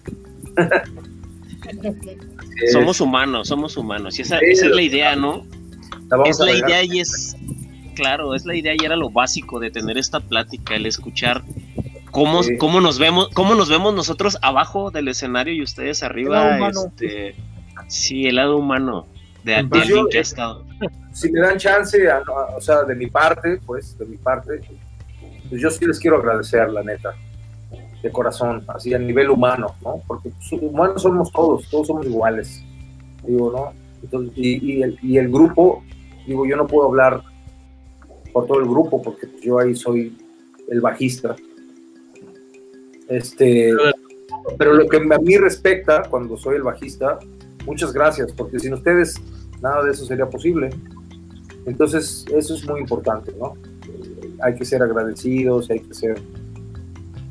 Somos 2.72 3.00
humanos, 3.00 3.48
somos 3.48 3.76
humanos. 3.76 4.18
Y 4.18 4.22
esa, 4.22 4.38
esa 4.38 4.66
es 4.66 4.72
la 4.72 4.82
idea, 4.82 5.16
¿no? 5.16 5.44
La 6.08 6.16
vamos 6.16 6.30
Es 6.30 6.40
a 6.40 6.44
la 6.46 6.52
idea 6.54 6.82
y 6.84 7.00
es, 7.00 7.36
claro, 7.94 8.34
es 8.34 8.44
la 8.46 8.54
idea 8.54 8.74
y 8.78 8.84
era 8.84 8.96
lo 8.96 9.10
básico 9.10 9.58
de 9.60 9.70
tener 9.70 9.98
esta 9.98 10.20
plática, 10.20 10.74
el 10.74 10.86
escuchar 10.86 11.42
cómo, 12.10 12.42
Sí. 12.42 12.56
cómo 12.56 12.80
nos 12.80 12.98
vemos, 12.98 13.28
cómo 13.34 13.54
nos 13.54 13.68
vemos 13.68 13.94
nosotros 13.94 14.38
abajo 14.42 14.90
del 14.90 15.08
escenario 15.08 15.52
y 15.54 15.62
ustedes 15.62 16.02
arriba. 16.02 16.56
humano. 16.56 16.84
Este, 16.86 17.34
sí, 17.88 18.26
el 18.26 18.36
lado 18.36 18.56
humano 18.56 19.06
de, 19.44 19.54
de 19.56 19.64
Pues 19.64 19.82
alguien 19.82 19.98
yo- 19.98 20.08
que 20.08 20.18
ha 20.18 20.22
estado. 20.22 20.64
si 21.12 21.30
me 21.30 21.40
dan 21.40 21.58
chance, 21.58 22.08
a- 22.10 22.16
a- 22.18 22.56
o 22.56 22.60
sea, 22.60 22.82
de 22.84 22.94
mi 22.94 23.06
parte, 23.06 23.58
pues, 23.66 23.96
de 23.98 24.06
mi 24.06 24.16
parte, 24.16 24.60
pues 25.48 25.60
yo 25.60 25.70
sí 25.70 25.84
les 25.86 25.98
quiero 25.98 26.16
agradecer, 26.18 26.68
la 26.70 26.82
neta, 26.82 27.14
de 28.02 28.10
corazón, 28.12 28.64
así 28.68 28.92
a 28.94 28.98
nivel 28.98 29.30
humano, 29.30 29.74
¿no? 29.82 30.02
Porque 30.06 30.28
pues, 30.30 30.52
humanos 30.62 31.02
somos 31.02 31.32
todos, 31.32 31.68
todos 31.70 31.86
somos 31.88 32.06
iguales, 32.06 32.62
digo, 33.26 33.50
¿no? 33.52 33.72
Entonces, 34.02 34.32
y, 34.36 34.72
y 34.78 34.82
el, 34.82 34.98
y 35.02 35.18
el 35.18 35.28
grupo, 35.28 35.82
digo, 36.26 36.46
yo 36.46 36.56
no 36.56 36.66
puedo 36.66 36.88
hablar 36.88 37.22
por 38.32 38.46
todo 38.46 38.60
el 38.60 38.66
grupo, 38.66 39.00
porque 39.00 39.28
yo 39.42 39.58
ahí 39.58 39.74
soy 39.74 40.16
el 40.68 40.80
bajista. 40.80 41.36
Este, 43.08 43.72
pero 44.58 44.74
lo 44.74 44.88
que 44.88 44.96
a 44.96 45.18
mí 45.18 45.36
respecta, 45.36 46.02
cuando 46.08 46.36
soy 46.36 46.56
el 46.56 46.62
bajista, 46.62 47.18
muchas 47.64 47.92
gracias, 47.92 48.32
porque 48.32 48.58
sin 48.58 48.74
ustedes 48.74 49.20
nada 49.62 49.84
de 49.84 49.92
eso 49.92 50.04
sería 50.04 50.28
posible. 50.28 50.70
Entonces, 51.66 52.24
eso 52.32 52.54
es 52.54 52.68
muy 52.68 52.80
importante, 52.80 53.32
¿no? 53.38 53.54
Hay 54.40 54.54
que 54.54 54.64
ser 54.64 54.82
agradecidos, 54.82 55.70
hay 55.70 55.80
que 55.80 55.94
ser 55.94 56.20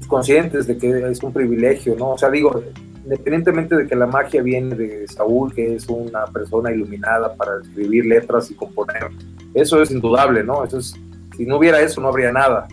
conscientes 0.08 0.68
de 0.68 0.78
que 0.78 1.10
es 1.10 1.24
un 1.24 1.34
privilegio, 1.34 1.96
¿no? 1.96 2.12
O 2.12 2.18
sea, 2.18 2.30
digo, 2.30 2.62
independientemente 3.06 3.76
de 3.76 3.88
que 3.88 3.96
la 3.96 4.08
magia 4.08 4.42
viene 4.42 4.76
de 4.76 5.08
Saúl, 5.08 5.54
que 5.54 5.76
es 5.76 5.88
una 5.88 6.26
persona 6.26 6.72
iluminada 6.72 7.36
para 7.36 7.62
escribir 7.62 8.06
letras 8.06 8.50
y 8.50 8.56
componer, 8.56 9.10
eso 9.54 9.82
es 9.82 9.92
indudable, 9.92 10.44
¿no? 10.44 10.64
Eso 10.64 10.80
es, 10.80 10.96
si 11.38 11.46
no 11.46 11.58
hubiera 11.58 11.80
eso, 11.80 12.02
no 12.02 12.10
habría 12.10 12.32
nada, 12.32 12.68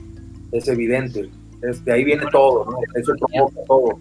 es 0.51 0.67
evidente. 0.69 1.31
Es, 1.61 1.85
de 1.85 1.93
ahí 1.93 2.03
viene 2.03 2.25
todo, 2.33 2.65
¿no? 2.65 2.79
Eso 2.95 3.13
provoca 3.21 3.61
todo. 3.67 3.99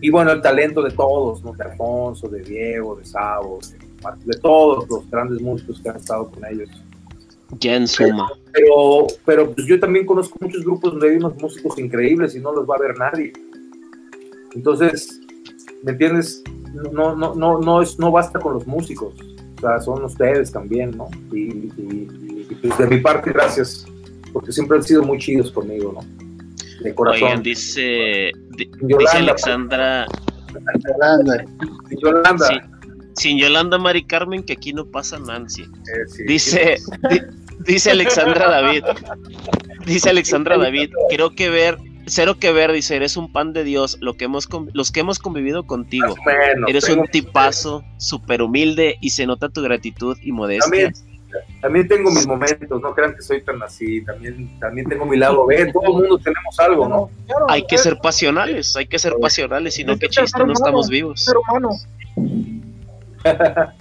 Y 0.00 0.10
bueno, 0.10 0.30
el 0.30 0.40
talento 0.40 0.80
de 0.80 0.92
todos, 0.92 1.42
¿no? 1.42 1.52
De 1.52 1.64
Alfonso, 1.64 2.28
de 2.28 2.40
Diego, 2.40 2.94
de 2.96 3.04
Sabo, 3.04 3.58
de 4.24 4.38
todos 4.38 4.88
los 4.88 5.10
grandes 5.10 5.40
músicos 5.42 5.80
que 5.80 5.88
han 5.88 5.96
estado 5.96 6.30
con 6.30 6.44
ellos. 6.46 6.70
Ya 7.58 7.74
en 7.74 7.88
suma. 7.88 8.30
Pero, 8.52 9.06
pero 9.24 9.50
pues 9.50 9.66
yo 9.66 9.80
también 9.80 10.06
conozco 10.06 10.36
muchos 10.40 10.64
grupos 10.64 10.92
donde 10.92 11.10
hay 11.10 11.16
unos 11.16 11.34
músicos 11.42 11.78
increíbles 11.78 12.36
y 12.36 12.40
no 12.40 12.52
los 12.52 12.68
va 12.68 12.76
a 12.76 12.78
ver 12.78 12.96
nadie. 12.96 13.32
Entonces, 14.54 15.20
¿me 15.82 15.92
entiendes? 15.92 16.42
No, 16.92 17.14
no, 17.16 17.34
no, 17.34 17.58
no, 17.60 17.82
es, 17.82 17.98
no 17.98 18.10
basta 18.10 18.38
con 18.38 18.54
los 18.54 18.66
músicos. 18.66 19.14
O 19.58 19.60
sea, 19.60 19.80
son 19.80 20.04
ustedes 20.04 20.52
también, 20.52 20.96
¿no? 20.96 21.08
Y, 21.32 21.38
y- 21.40 22.46
y, 22.50 22.54
pues 22.62 22.78
de 22.78 22.86
mi 22.86 22.98
parte, 22.98 23.32
gracias 23.32 23.84
por 23.86 24.32
porque 24.34 24.52
siempre 24.52 24.76
han 24.76 24.82
sido 24.84 25.02
muy 25.02 25.18
chidos 25.18 25.50
conmigo, 25.50 25.92
¿no? 25.92 26.82
De 26.84 26.94
corazón. 26.94 27.24
Oigan, 27.24 27.42
dice, 27.42 28.30
di- 28.50 28.70
Yolanda, 28.82 28.98
dice 28.98 29.16
Alexandra, 29.18 30.06
Yolanda. 30.86 31.44
Yolanda. 32.02 32.46
sí, 32.46 32.54
sin 33.16 33.38
Yolanda 33.38 33.78
Mari 33.78 34.04
Carmen, 34.04 34.42
que 34.44 34.52
aquí 34.52 34.72
no 34.72 34.86
pasa 34.86 35.18
Nancy. 35.18 35.62
eh, 35.62 35.66
sí. 36.08 36.22
Dice, 36.24 36.76
di- 37.10 37.20
dice 37.64 37.90
Alexandra 37.90 38.48
David, 38.48 38.84
dice 39.86 40.10
Alexandra 40.10 40.56
David, 40.58 40.90
creo 41.10 41.30
que 41.30 41.48
ver, 41.50 41.78
cero 42.10 42.36
que 42.40 42.52
ver, 42.52 42.72
dice, 42.72 42.96
eres 42.96 43.16
un 43.16 43.32
pan 43.32 43.52
de 43.52 43.64
Dios, 43.64 43.98
lo 44.00 44.14
que 44.14 44.24
hemos, 44.26 44.48
los 44.72 44.92
que 44.92 45.00
hemos 45.00 45.18
convivido 45.18 45.66
contigo. 45.66 46.14
Menos, 46.26 46.68
Eres 46.70 46.84
tengo- 46.84 47.02
un 47.02 47.08
tipazo, 47.08 47.82
súper 47.96 48.42
humilde 48.42 48.96
y 49.00 49.10
se 49.10 49.26
nota 49.26 49.48
tu 49.48 49.62
gratitud 49.62 50.16
y 50.22 50.32
modestia. 50.32 50.62
También, 50.70 50.92
también 51.60 51.88
tengo 51.88 52.10
mis 52.10 52.26
momentos, 52.26 52.80
no 52.80 52.94
crean 52.94 53.14
que 53.14 53.22
soy 53.22 53.42
tan 53.42 53.62
así, 53.62 54.02
también, 54.04 54.58
también 54.58 54.88
tengo 54.88 55.04
mi 55.04 55.16
lado 55.16 55.46
B, 55.46 55.70
todo 55.72 55.82
el 55.84 55.92
mundo 55.92 56.18
tenemos 56.18 56.58
algo, 56.58 56.88
¿no? 56.88 57.10
Claro, 57.26 57.46
Hay 57.50 57.66
que 57.66 57.76
ser 57.78 57.98
pasionales, 57.98 58.74
hay 58.76 58.86
que 58.86 58.98
ser 58.98 59.14
pasionales, 59.20 59.74
si 59.74 59.84
no, 59.84 59.98
qué 59.98 60.08
chiste, 60.08 60.44
no 60.44 60.52
estamos 60.52 60.88
vivos. 60.88 61.24
ser 61.24 61.36
humano. 61.36 61.70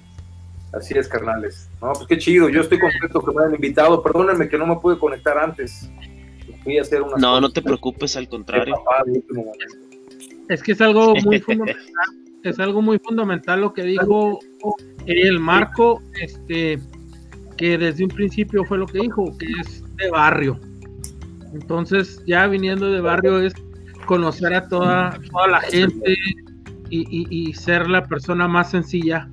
Así 0.74 0.94
es, 0.98 1.08
carnales. 1.08 1.70
No, 1.82 1.94
pues 1.94 2.08
qué 2.08 2.18
chido, 2.18 2.50
yo 2.50 2.62
estoy 2.62 2.80
contento 2.80 3.22
que 3.22 3.32
me 3.34 3.42
hayan 3.42 3.56
invitado, 3.56 4.04
perdónenme 4.04 4.50
que 4.50 4.58
no 4.58 4.68
me 4.68 4.76
pude 4.76 5.00
conectar 5.00 5.38
antes. 5.38 5.90
Fui 6.68 6.78
a 6.78 6.82
hacer 6.82 7.02
unas 7.02 7.22
No, 7.22 7.40
no 7.40 7.50
te 7.50 7.62
preocupes, 7.62 8.18
al 8.18 8.28
contrario. 8.28 8.76
papá. 8.76 9.06
Es 10.50 10.62
que 10.62 10.74
es 10.74 10.82
algo 10.82 11.14
muy 11.24 11.40
fundamental, 11.40 11.82
es 12.44 12.60
algo 12.60 12.82
muy 12.82 13.00
fundamental 13.00 13.62
lo 13.62 13.72
que 13.74 13.84
dijo 13.84 14.40
el 15.06 15.40
Marco, 15.40 16.02
este, 16.22 16.78
que 17.56 17.78
desde 17.78 18.04
un 18.04 18.10
principio 18.10 18.66
fue 18.66 18.78
lo 18.80 18.86
que 18.86 19.00
dijo, 19.00 19.34
que 19.38 19.46
es 19.62 19.82
de 19.96 20.10
barrio. 20.10 20.60
Entonces, 21.54 22.22
ya 22.28 22.48
viniendo 22.48 22.92
de 22.92 23.00
barrio 23.00 23.40
es 23.42 23.54
conocer 24.06 24.54
a 24.54 24.68
toda, 24.68 25.18
toda 25.32 25.48
la 25.48 25.62
gente 25.62 26.16
y, 26.90 27.00
y- 27.00 27.28
y 27.50 27.54
ser 27.54 27.90
la 27.90 28.06
persona 28.06 28.46
más 28.50 28.72
sencilla 28.72 29.30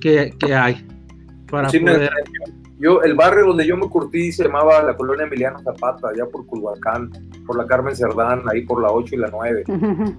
que, 0.00 0.32
que 0.38 0.54
hay 0.54 0.82
para 1.50 1.68
Sí, 1.68 1.78
me- 1.80 1.92
poder. 1.92 2.10
Yo, 2.80 3.02
el 3.02 3.14
barrio 3.14 3.46
donde 3.46 3.66
yo 3.66 3.76
me 3.76 3.88
curtí 3.88 4.32
se 4.32 4.44
llamaba 4.44 4.82
la 4.82 4.96
colonia 4.96 5.26
Emiliano 5.26 5.58
Zapata, 5.60 6.08
allá 6.08 6.26
por 6.26 6.46
Culhuacán, 6.46 7.10
por 7.46 7.56
la 7.56 7.66
Carmen 7.66 7.94
Cerdán, 7.94 8.42
ahí 8.50 8.62
por 8.62 8.82
la 8.82 8.90
8 8.90 9.14
y 9.14 9.18
la 9.18 9.28
9. 9.30 9.64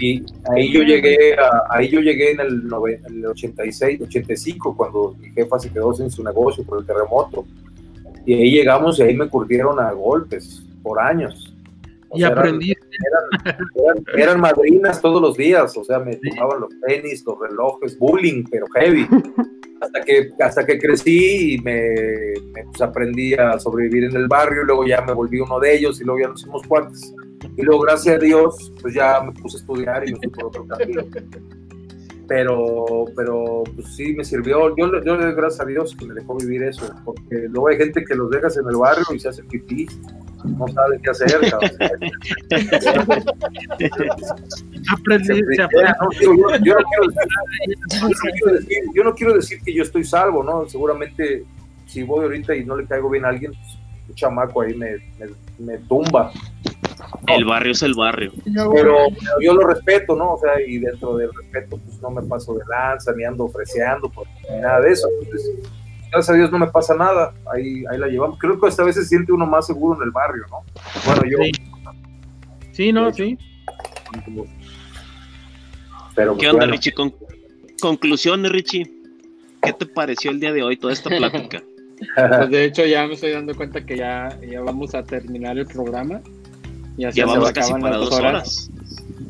Y 0.00 0.24
ahí 0.50 0.72
yo 0.72 0.82
llegué, 0.82 1.34
a- 1.34 1.64
ahí 1.68 1.90
yo 1.90 2.00
llegué 2.00 2.32
en 2.32 2.40
el, 2.40 2.62
en 3.06 3.14
el 3.18 3.26
86, 3.26 4.00
85, 4.00 4.74
cuando 4.74 5.14
mi 5.20 5.28
jefa 5.32 5.58
se 5.58 5.70
quedó 5.70 5.92
sin 5.92 6.10
su 6.10 6.24
negocio 6.24 6.64
por 6.64 6.78
el 6.80 6.86
terremoto. 6.86 7.44
Y 8.24 8.32
ahí 8.34 8.50
llegamos 8.52 8.98
y 8.98 9.02
ahí 9.02 9.14
me 9.14 9.28
curtieron 9.28 9.78
a 9.78 9.92
golpes 9.92 10.62
por 10.82 10.98
años. 10.98 11.51
O 12.12 12.16
Y 12.16 12.20
sea, 12.20 12.28
eran- 12.28 12.38
aprendí. 12.40 12.74
eran, 13.74 14.04
eran 14.16 14.40
madrinas 14.40 15.00
todos 15.00 15.20
los 15.22 15.36
días, 15.36 15.74
o 15.78 15.82
sea, 15.82 15.98
me 15.98 16.16
tomaban 16.16 16.60
los 16.60 16.70
tenis, 16.86 17.24
los 17.26 17.38
relojes, 17.40 17.98
bullying, 17.98 18.44
pero 18.50 18.66
heavy. 18.74 19.06
Hasta 19.82 20.00
que, 20.02 20.30
hasta 20.38 20.64
que 20.64 20.78
crecí 20.78 21.54
y 21.54 21.58
me, 21.58 21.88
me, 22.54 22.64
pues, 22.66 22.80
aprendí 22.80 23.34
a 23.34 23.58
sobrevivir 23.58 24.04
en 24.04 24.14
el 24.14 24.28
barrio, 24.28 24.62
y 24.62 24.66
luego 24.66 24.86
ya 24.86 25.00
me 25.00 25.12
volví 25.12 25.40
uno 25.40 25.58
de 25.58 25.74
ellos 25.76 26.00
y 26.00 26.04
luego 26.04 26.20
ya 26.20 26.28
nos 26.28 26.40
hicimos 26.40 26.62
cuates. 26.68 27.12
Y 27.56 27.62
luego, 27.62 27.80
gracias 27.82 28.14
a 28.14 28.18
Dios, 28.20 28.72
pues 28.80 28.94
ya 28.94 29.20
me 29.22 29.32
puse 29.32 29.56
a 29.56 29.60
estudiar 29.60 30.08
y 30.08 30.12
me 30.12 30.18
fui 30.18 30.28
por 30.28 30.44
otro 30.44 30.64
camino. 30.68 31.02
Pero, 32.28 33.06
pero 33.16 33.64
pues 33.74 33.88
sí 33.96 34.14
me 34.14 34.24
sirvió. 34.24 34.74
Yo, 34.76 34.86
le- 34.86 35.04
yo 35.04 35.16
le 35.16 35.24
doy 35.24 35.34
gracias 35.34 35.60
a 35.60 35.64
Dios 35.64 35.96
que 35.96 36.06
me 36.06 36.14
dejó 36.14 36.36
vivir 36.36 36.62
eso, 36.62 36.88
porque 37.04 37.48
luego 37.48 37.66
hay 37.68 37.76
gente 37.76 38.04
que 38.04 38.14
los 38.14 38.30
dejas 38.30 38.56
en 38.56 38.68
el 38.68 38.76
barrio 38.76 39.04
y 39.12 39.18
se 39.18 39.30
hacen 39.30 39.48
pipí, 39.48 39.86
no 40.44 40.68
saben 40.68 41.00
qué 41.02 41.10
hacer. 41.10 41.40
yo, 48.94 49.04
no 49.04 49.14
quiero 49.14 49.34
decir, 49.34 49.60
que 49.64 49.74
yo 49.74 49.82
estoy 49.82 50.04
salvo, 50.04 50.42
¿no? 50.42 50.68
Seguramente 50.68 51.44
si 51.86 52.02
voy 52.02 52.24
ahorita 52.24 52.54
y 52.54 52.64
no 52.64 52.76
le 52.76 52.86
caigo 52.86 53.10
bien 53.10 53.24
a 53.24 53.28
alguien, 53.28 53.52
pues, 53.52 53.78
un 54.08 54.14
chamaco 54.14 54.62
ahí 54.62 54.74
me, 54.74 54.96
me, 55.18 55.26
me 55.58 55.78
tumba. 55.78 56.32
El 57.28 57.44
barrio 57.44 57.72
es 57.72 57.82
el 57.82 57.94
barrio. 57.94 58.32
Pero, 58.44 58.72
pero 58.72 59.06
yo 59.40 59.54
lo 59.54 59.66
respeto, 59.66 60.16
¿no? 60.16 60.34
O 60.34 60.38
sea, 60.38 60.60
y 60.66 60.78
dentro 60.78 61.16
del 61.16 61.30
respeto, 61.34 61.78
pues 61.78 62.00
no 62.00 62.10
me 62.10 62.22
paso 62.22 62.54
de 62.54 62.64
lanza, 62.68 63.12
ni 63.16 63.24
ando 63.24 63.44
ofreciendo, 63.44 64.08
pues, 64.10 64.28
ni 64.50 64.60
nada 64.60 64.80
de 64.80 64.90
eso. 64.90 65.08
Entonces, 65.22 65.50
gracias 66.12 66.30
a 66.30 66.34
Dios 66.34 66.52
no 66.52 66.58
me 66.58 66.68
pasa 66.68 66.94
nada. 66.94 67.34
Ahí, 67.52 67.84
ahí 67.90 67.98
la 67.98 68.06
llevamos. 68.06 68.38
Creo 68.38 68.60
que 68.60 68.68
esta 68.68 68.84
vez 68.84 68.94
se 68.94 69.04
siente 69.04 69.32
uno 69.32 69.46
más 69.46 69.66
seguro 69.66 69.96
en 69.96 70.06
el 70.06 70.10
barrio, 70.10 70.44
¿no? 70.50 70.58
Bueno, 71.06 71.22
yo. 71.28 71.38
Sí. 71.42 71.52
Sí, 72.72 72.92
no, 72.92 73.12
sí. 73.12 73.38
Pero, 76.14 76.34
¿Qué 76.34 76.38
pues, 76.38 76.48
onda, 76.48 76.58
bueno. 76.58 76.72
Richie? 76.72 76.92
Con- 76.92 77.14
conclusiones, 77.80 78.52
Richie. 78.52 78.90
¿Qué 79.62 79.72
te 79.72 79.86
pareció 79.86 80.30
el 80.30 80.40
día 80.40 80.52
de 80.52 80.62
hoy 80.62 80.76
toda 80.76 80.92
esta 80.92 81.10
plática? 81.10 81.62
Pues 82.16 82.50
de 82.50 82.64
hecho 82.64 82.84
ya 82.84 83.06
me 83.06 83.14
estoy 83.14 83.30
dando 83.30 83.54
cuenta 83.54 83.84
que 83.84 83.96
ya, 83.96 84.36
ya 84.40 84.60
vamos 84.60 84.92
a 84.94 85.04
terminar 85.04 85.56
el 85.56 85.66
programa. 85.66 86.20
Ya, 86.96 87.12
se 87.12 87.18
Ya 87.18 87.26
vamos 87.26 87.52
casi 87.52 87.72
para 87.74 87.96
dos 87.96 88.12
horas. 88.12 88.70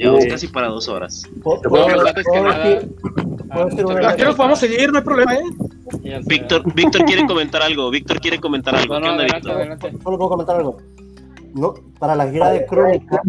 Vamos 0.05 0.25
casi 0.27 0.49
para 0.49 0.69
dos 0.69 0.89
horas. 0.89 1.23
¿Puedo- 1.43 1.61
Te 1.61 1.69
puedo- 1.69 1.85
puedo- 1.85 1.97
Bueno, 1.97 2.09
antes 2.09 2.25
que 2.25 2.31
puedo 2.31 2.45
nada, 2.45 2.65
decir- 2.65 2.97
ah, 3.51 3.55
puedo 3.55 3.65
decir 3.67 3.83
muchas 3.85 4.01
una- 4.01 4.09
Aquí 4.11 4.23
nos 4.23 4.35
podemos 4.37 4.59
seguir, 4.59 4.93
no 4.93 4.99
hay 4.99 5.05
problema, 5.05 5.35
¿eh? 5.35 5.43
Víctor, 6.27 6.75
Víctor 6.75 7.05
quiere 7.05 7.27
comentar 7.27 7.63
algo. 7.63 7.91
Víctor 7.91 8.21
quiere 8.21 8.39
comentar 8.41 8.75
algo. 8.75 8.95
No, 8.95 9.01
¿Qué 9.01 9.09
onda, 9.11 9.23
adelante, 9.25 9.37
Víctor? 9.49 9.53
adelante. 9.61 9.93
Solo 10.03 10.19
puedo 10.19 10.31
comentar 10.31 10.57
algo. 10.57 10.77
No, 11.55 11.75
para 11.99 12.15
la 12.17 12.31
gira 12.31 12.51
de 12.51 12.65
crónicas, 12.67 13.21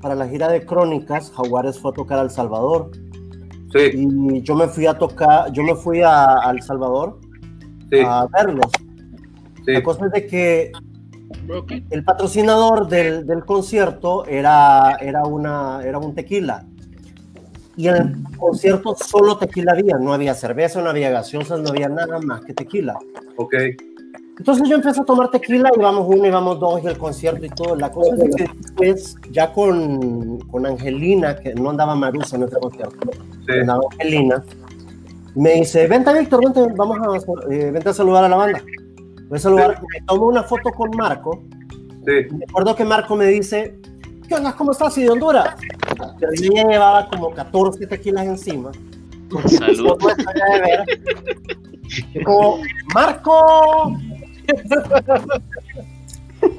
para 0.00 0.14
la 0.14 0.26
gira 0.28 0.48
de 0.48 0.64
crónicas, 0.64 1.30
Jaguares 1.36 1.78
fue 1.78 1.90
a 1.90 1.94
tocar 1.94 2.18
a 2.18 2.22
El 2.22 2.30
Salvador 2.30 2.90
Sí, 3.72 3.90
y 3.92 4.42
yo 4.42 4.54
me 4.54 4.68
fui 4.68 4.86
a 4.86 4.94
tocar, 4.94 5.52
yo 5.52 5.62
me 5.64 5.74
fui 5.74 6.00
a, 6.00 6.24
a 6.46 6.50
El 6.52 6.62
Salvador 6.62 7.18
sí, 7.90 7.98
a 8.06 8.26
verlos. 8.32 8.66
sí. 9.66 9.72
La 9.72 9.82
cosa 9.82 10.06
es 10.06 10.12
de 10.12 10.26
que 10.26 10.72
El 11.90 12.04
patrocinador 12.04 12.88
del, 12.88 13.26
del 13.26 13.44
concierto 13.44 14.24
era, 14.26 14.96
era, 15.00 15.24
una, 15.24 15.80
era 15.84 15.98
un 15.98 16.14
tequila. 16.14 16.64
Y 17.76 17.88
en 17.88 17.96
el 17.96 18.36
concierto 18.38 18.94
solo 18.94 19.36
tequila 19.36 19.72
había, 19.72 19.98
no 19.98 20.12
había 20.12 20.34
cerveza, 20.34 20.80
no 20.80 20.90
había 20.90 21.10
gaseosas, 21.10 21.60
no 21.60 21.70
había 21.70 21.88
nada 21.88 22.20
más 22.20 22.42
que 22.44 22.54
tequila. 22.54 22.94
Ok. 23.36 23.54
Entonces 24.38 24.68
yo 24.68 24.76
empecé 24.76 25.00
a 25.00 25.04
tomar 25.04 25.30
tequila, 25.30 25.70
íbamos 25.76 26.06
uno, 26.08 26.26
íbamos 26.26 26.58
dos, 26.58 26.82
y 26.82 26.86
el 26.86 26.98
concierto 26.98 27.44
y 27.44 27.50
todo. 27.50 27.76
La 27.76 27.90
cosa 27.90 28.16
es 28.16 28.34
que 28.34 28.46
después, 28.60 29.16
ya 29.30 29.52
con, 29.52 30.38
con 30.50 30.66
Angelina, 30.66 31.36
que 31.36 31.54
no 31.54 31.70
andaba 31.70 31.94
Marusa 31.94 32.36
en 32.36 32.44
ese 32.44 32.56
concierto, 32.58 32.96
Sí. 33.46 33.52
andaba 33.60 33.82
Angelina, 33.92 34.42
me 35.34 35.54
dice, 35.54 35.86
vente 35.86 36.16
Víctor, 36.18 36.40
vente, 36.44 36.74
vamos 36.76 36.98
a, 36.98 37.52
eh, 37.52 37.70
vente 37.70 37.88
a 37.90 37.92
saludar 37.92 38.24
a 38.24 38.28
la 38.28 38.36
banda. 38.36 38.62
Voy 39.28 39.36
a 39.36 39.40
saludar, 39.40 39.80
me 39.82 40.06
tomo 40.06 40.26
una 40.26 40.42
foto 40.42 40.70
con 40.70 40.90
Marco, 40.96 41.42
Sí. 42.06 42.34
me 42.36 42.44
acuerdo 42.48 42.74
que 42.76 42.84
Marco 42.84 43.16
me 43.16 43.26
dice, 43.26 43.78
¿qué 44.28 44.34
onda? 44.34 44.54
¿Cómo 44.54 44.72
estás? 44.72 44.96
¿Y 44.98 45.02
de 45.04 45.10
Honduras? 45.10 45.54
Pero 46.20 46.32
yo 46.34 46.52
ya 46.54 46.64
llevaba 46.68 47.08
como 47.08 47.30
14 47.30 47.86
tequilas 47.86 48.26
encima. 48.26 48.70
Salud. 49.48 49.96
como, 52.24 52.58
Marco. 52.94 53.96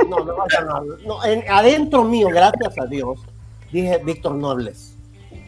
No, 0.10 0.20
no, 0.20 0.26
no, 0.26 0.82
no, 0.84 0.98
no, 1.06 1.26
en- 1.26 1.44
adentro 1.50 2.04
mío, 2.04 2.28
gracias 2.30 2.78
a 2.80 2.86
Dios, 2.88 3.20
dije, 3.72 4.02
Víctor, 4.04 4.34
no 4.36 4.50
hables. 4.52 4.96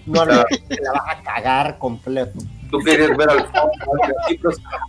No 0.06 0.22
hables, 0.22 0.46
te 0.68 0.80
la 0.82 0.92
vas 0.94 1.18
a 1.18 1.24
cagar 1.24 1.80
completo. 1.80 2.38
Tú 2.70 2.80
querías 2.80 3.16
ver 3.16 3.30
al 3.30 3.38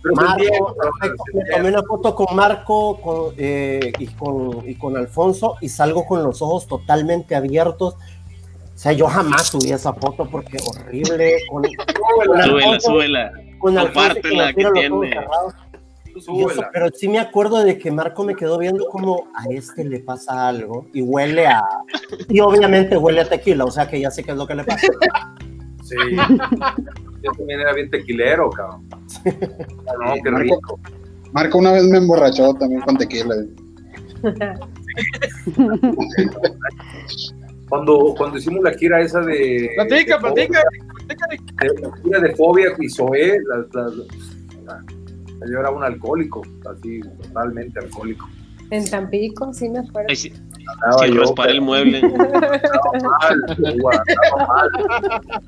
pero, 0.03 0.15
Marco, 0.15 0.75
perfecto, 0.75 1.23
me 1.33 1.45
tomé 1.45 1.69
una 1.69 1.83
foto 1.83 2.15
con 2.15 2.35
Marco 2.35 2.99
con, 3.01 3.33
eh, 3.37 3.91
y, 3.99 4.07
con, 4.07 4.67
y 4.69 4.75
con 4.75 4.97
Alfonso 4.97 5.55
y 5.61 5.69
salgo 5.69 6.05
con 6.05 6.23
los 6.23 6.41
ojos 6.41 6.67
totalmente 6.67 7.35
abiertos. 7.35 7.95
O 7.95 8.77
sea, 8.81 8.91
yo 8.93 9.07
jamás 9.07 9.47
subí 9.47 9.71
esa 9.71 9.93
foto 9.93 10.25
porque 10.29 10.57
horrible. 10.65 11.37
Con, 11.49 11.63
con 11.63 11.71
Súbela, 12.25 12.43
Alfonso- 12.43 12.91
súbela. 12.91 13.31
con 13.59 13.77
Alfonso 13.77 13.99
Compártela, 14.13 14.53
que 14.53 14.65
tiene. 14.71 15.19
eso, 16.15 16.63
pero 16.73 16.89
sí 16.93 17.07
me 17.07 17.19
acuerdo 17.19 17.63
de 17.63 17.77
que 17.77 17.91
Marco 17.91 18.23
me 18.23 18.35
quedó 18.35 18.57
viendo 18.57 18.85
como 18.89 19.27
a 19.35 19.45
este 19.51 19.83
le 19.85 19.99
pasa 19.99 20.47
algo 20.47 20.85
y 20.93 21.01
huele 21.01 21.47
a. 21.47 21.61
Y 22.29 22.39
obviamente 22.39 22.97
huele 22.97 23.21
a 23.21 23.29
tequila, 23.29 23.65
o 23.65 23.71
sea 23.71 23.87
que 23.87 23.99
ya 23.99 24.11
sé 24.11 24.23
qué 24.23 24.31
es 24.31 24.37
lo 24.37 24.47
que 24.47 24.55
le 24.55 24.63
pasa. 24.63 24.87
Sí. 25.89 25.95
Yo 27.23 27.31
también 27.37 27.59
era 27.61 27.73
bien 27.73 27.89
tequilero, 27.89 28.49
cabrón. 28.51 28.87
No, 28.89 30.13
Sí, 30.15 30.21
qué 30.23 30.31
Marco. 30.31 30.39
rico. 30.55 30.79
Marco 31.33 31.57
una 31.57 31.71
vez 31.73 31.83
me 31.85 31.97
emborrachó 31.97 32.53
también 32.55 32.81
con 32.81 32.97
tequila. 32.97 33.35
Cuando, 37.69 38.15
cuando 38.17 38.37
hicimos 38.37 38.63
la 38.63 38.71
gira 38.73 39.01
esa 39.01 39.21
de. 39.21 39.69
Platica, 39.75 40.15
de 40.15 40.21
platica. 40.21 40.61
De- 41.07 41.81
la 41.81 41.97
gira 42.03 42.19
de 42.19 42.35
Fobia 42.35 42.71
y 42.79 42.89
Zoé, 42.89 43.37
la- 43.47 43.65
la- 43.73 43.91
la- 44.65 44.83
yo 45.51 45.59
era 45.59 45.69
un 45.69 45.83
alcohólico, 45.83 46.41
así, 46.69 46.99
totalmente 47.01 47.79
alcohólico. 47.79 48.27
En 48.71 48.89
Tampico, 48.89 49.53
sí 49.53 49.69
me 49.69 49.79
acuerdo. 49.79 50.07
Ay, 50.09 50.15
sí, 50.15 50.31
sin 50.99 51.13
yo, 51.13 51.21
raspar 51.21 51.49
el 51.49 51.61
mueble. 51.61 52.01
mal, 52.01 53.43
mal. 53.81 54.01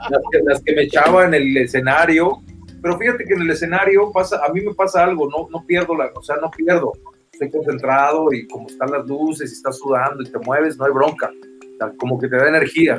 Las 0.10 0.22
que, 0.32 0.40
las 0.44 0.62
que 0.64 0.76
me 0.76 0.82
echaba 0.84 1.26
en 1.26 1.34
el 1.36 1.56
escenario, 1.58 2.42
pero 2.82 2.98
fíjate 2.98 3.24
que 3.26 3.34
en 3.34 3.42
el 3.42 3.52
escenario 3.52 4.12
pasa, 4.12 4.40
a 4.44 4.52
mí 4.52 4.62
me 4.62 4.74
pasa 4.74 5.04
algo, 5.04 5.30
no, 5.30 5.48
no 5.52 5.66
pierdo 5.66 5.96
la, 5.96 6.10
o 6.16 6.24
sea, 6.24 6.38
no 6.38 6.50
pierdo, 6.50 6.94
estoy 7.32 7.52
concentrado 7.52 8.34
y 8.34 8.48
como 8.48 8.68
están 8.68 8.90
las 8.92 9.06
luces 9.08 9.52
y 9.52 9.54
estás 9.54 9.78
sudando 9.78 10.24
y 10.24 10.32
te 10.32 10.40
mueves, 10.40 10.78
no 10.78 10.86
hay 10.86 10.92
bronca, 10.92 11.30
O 11.30 11.78
sea, 11.78 11.92
como 11.98 12.18
que 12.20 12.28
te 12.28 12.38
da 12.38 12.48
energía. 12.50 12.96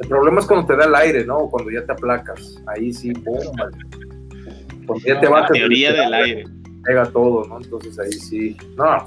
El 0.00 0.08
problema 0.08 0.40
es 0.40 0.46
cuando 0.46 0.66
te 0.66 0.76
da 0.76 0.84
el 0.86 0.94
aire, 0.94 1.24
¿no? 1.24 1.48
Cuando 1.50 1.70
ya 1.70 1.84
te 1.84 1.92
aplacas, 1.92 2.56
ahí 2.68 2.92
sí, 2.92 3.12
boom, 3.12 3.54
vale. 3.58 3.76
Cuando 4.86 5.04
ya 5.04 5.18
te 5.20 5.26
La 5.26 5.30
bajas, 5.30 5.50
teoría 5.52 5.90
te 5.90 6.00
del 6.00 6.14
aire. 6.14 6.44
pega 6.84 7.04
todo, 7.06 7.44
¿no? 7.48 7.58
Entonces 7.60 7.98
ahí 7.98 8.12
sí, 8.12 8.56
no, 8.76 9.06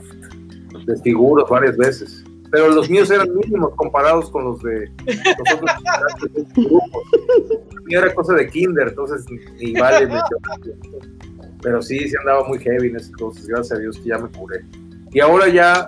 desfiguro 0.86 1.46
varias 1.48 1.78
veces. 1.78 2.24
Pero 2.52 2.70
los 2.70 2.90
míos 2.90 3.10
eran 3.10 3.34
mínimos 3.34 3.74
comparados 3.76 4.30
con 4.30 4.44
los 4.44 4.62
de 4.62 4.92
los 5.08 5.54
otros 5.54 5.72
integrantes 5.80 6.34
de 6.56 6.64
grupo. 6.64 7.02
El 7.72 7.84
mío 7.86 8.00
era 8.00 8.14
cosa 8.14 8.34
de 8.34 8.48
kinder, 8.50 8.90
entonces 8.90 9.26
ni, 9.58 9.72
vale. 9.74 10.10
Pero 11.62 11.82
sí, 11.82 12.00
sí 12.10 12.16
andaba 12.20 12.46
muy 12.48 12.60
heavy 12.60 12.90
en 12.90 12.98
ese 12.98 13.10
entonces, 13.12 13.48
gracias 13.48 13.78
a 13.78 13.82
Dios 13.82 13.98
que 14.00 14.10
ya 14.10 14.18
me 14.18 14.30
curé. 14.30 14.66
Y 15.14 15.20
ahora 15.22 15.48
ya, 15.48 15.88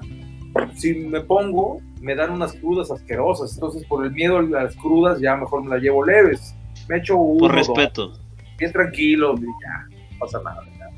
si 0.76 0.94
me 0.94 1.20
pongo, 1.22 1.80
me 2.02 2.16
dan 2.16 2.32
unas 2.32 2.54
crudas 2.54 2.92
asquerosas. 2.92 3.54
Entonces, 3.56 3.86
por 3.86 4.06
el 4.06 4.12
miedo 4.12 4.38
a 4.38 4.42
las 4.44 4.76
crudas, 4.76 5.20
ya 5.20 5.36
mejor 5.36 5.64
me 5.64 5.70
las 5.72 5.82
llevo 5.82 6.06
leves. 6.06 6.56
Me 6.88 6.98
echo 6.98 7.18
uno, 7.18 7.40
Por 7.48 7.56
dos, 7.56 7.68
respeto. 7.68 8.14
bien 8.58 8.72
tranquilo, 8.72 9.36
y 9.38 9.42
ya, 9.42 9.88
no 10.12 10.20
pasa 10.20 10.42
nada. 10.44 10.62
ya. 10.78 10.90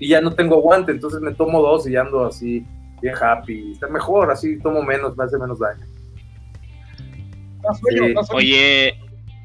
Y 0.00 0.08
ya 0.08 0.20
no 0.20 0.34
tengo 0.34 0.56
aguante, 0.56 0.92
entonces 0.92 1.20
me 1.20 1.32
tomo 1.32 1.62
dos 1.62 1.86
y 1.86 1.92
ya 1.92 2.00
ando 2.02 2.24
así, 2.26 2.66
bien 3.04 3.14
happy. 3.20 3.72
Está 3.72 3.88
mejor, 3.88 4.30
así 4.30 4.58
tomo 4.60 4.82
menos, 4.82 5.16
me 5.16 5.24
hace 5.24 5.38
menos 5.38 5.58
daño. 5.58 5.84
Sueño. 7.80 8.20
Oye, 8.32 8.94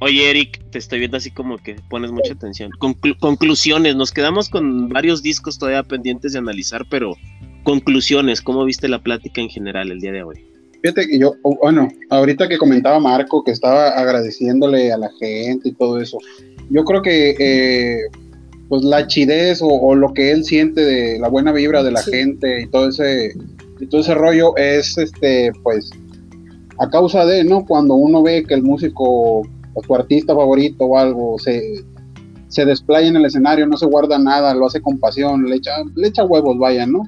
oye, 0.02 0.30
Eric, 0.30 0.62
te 0.72 0.78
estoy 0.78 1.00
viendo 1.00 1.18
así 1.18 1.32
como 1.32 1.58
que 1.58 1.76
pones 1.90 2.12
mucha 2.12 2.34
atención. 2.34 2.72
Conclu- 2.80 3.18
conclusiones, 3.20 3.96
nos 3.96 4.12
quedamos 4.12 4.50
con 4.50 4.90
varios 4.90 5.22
discos 5.22 5.58
todavía 5.58 5.84
pendientes 5.84 6.34
de 6.34 6.40
analizar, 6.40 6.86
pero 6.90 7.16
conclusiones, 7.64 8.42
¿cómo 8.42 8.64
viste 8.66 8.88
la 8.88 9.00
plática 9.02 9.42
en 9.42 9.50
general 9.50 9.92
el 9.92 10.00
día 10.00 10.12
de 10.12 10.24
hoy? 10.24 10.46
Fíjate 10.82 11.08
que 11.08 11.20
yo, 11.20 11.34
o- 11.44 11.58
bueno, 11.62 11.88
ahorita 12.10 12.48
que 12.48 12.58
comentaba 12.58 13.00
Marco 13.00 13.44
que 13.44 13.52
estaba 13.52 13.90
agradeciéndole 13.90 14.92
a 14.94 14.98
la 14.98 15.10
gente 15.20 15.70
y 15.70 15.74
todo 15.74 16.00
eso, 16.00 16.18
yo 16.70 16.84
creo 16.86 17.02
que 17.02 17.36
eh, 17.40 18.00
pues 18.70 18.84
la 18.84 19.08
chidez 19.08 19.62
o, 19.62 19.68
o 19.68 19.96
lo 19.96 20.14
que 20.14 20.32
él 20.32 20.44
siente 20.46 20.82
de 20.82 21.20
la 21.20 21.28
buena 21.28 21.52
vibra 21.52 21.84
de 21.84 21.92
la 21.92 22.02
Sí. 22.02 22.12
gente 22.12 22.62
y 22.62 22.68
todo 22.68 22.90
ese 22.90 23.34
y 23.80 23.88
todo 23.88 24.02
ese 24.02 24.14
rollo 24.14 24.56
es 24.58 24.98
este 24.98 25.52
pues 25.64 25.90
a 26.78 26.90
causa 26.90 27.26
de 27.26 27.44
no 27.44 27.66
cuando 27.66 27.96
uno 27.96 28.22
ve 28.24 28.44
que 28.44 28.54
el 28.54 28.62
músico 28.64 29.42
o 29.42 29.82
tu 29.86 29.96
artista 29.96 30.34
favorito 30.36 30.86
o 30.86 30.98
algo 30.98 31.38
se 31.40 31.62
se 32.48 32.66
desplaya 32.66 33.08
en 33.08 33.16
el 33.16 33.26
escenario, 33.26 33.68
no 33.68 33.78
se 33.78 33.86
guarda 33.86 34.18
nada, 34.18 34.56
lo 34.56 34.66
hace 34.66 34.82
con 34.82 34.98
pasión, 34.98 35.46
le 35.46 35.58
echa, 35.58 35.72
le 35.96 36.08
echa 36.08 36.24
huevos, 36.26 36.58
vaya, 36.58 36.88
¿no? 36.88 37.04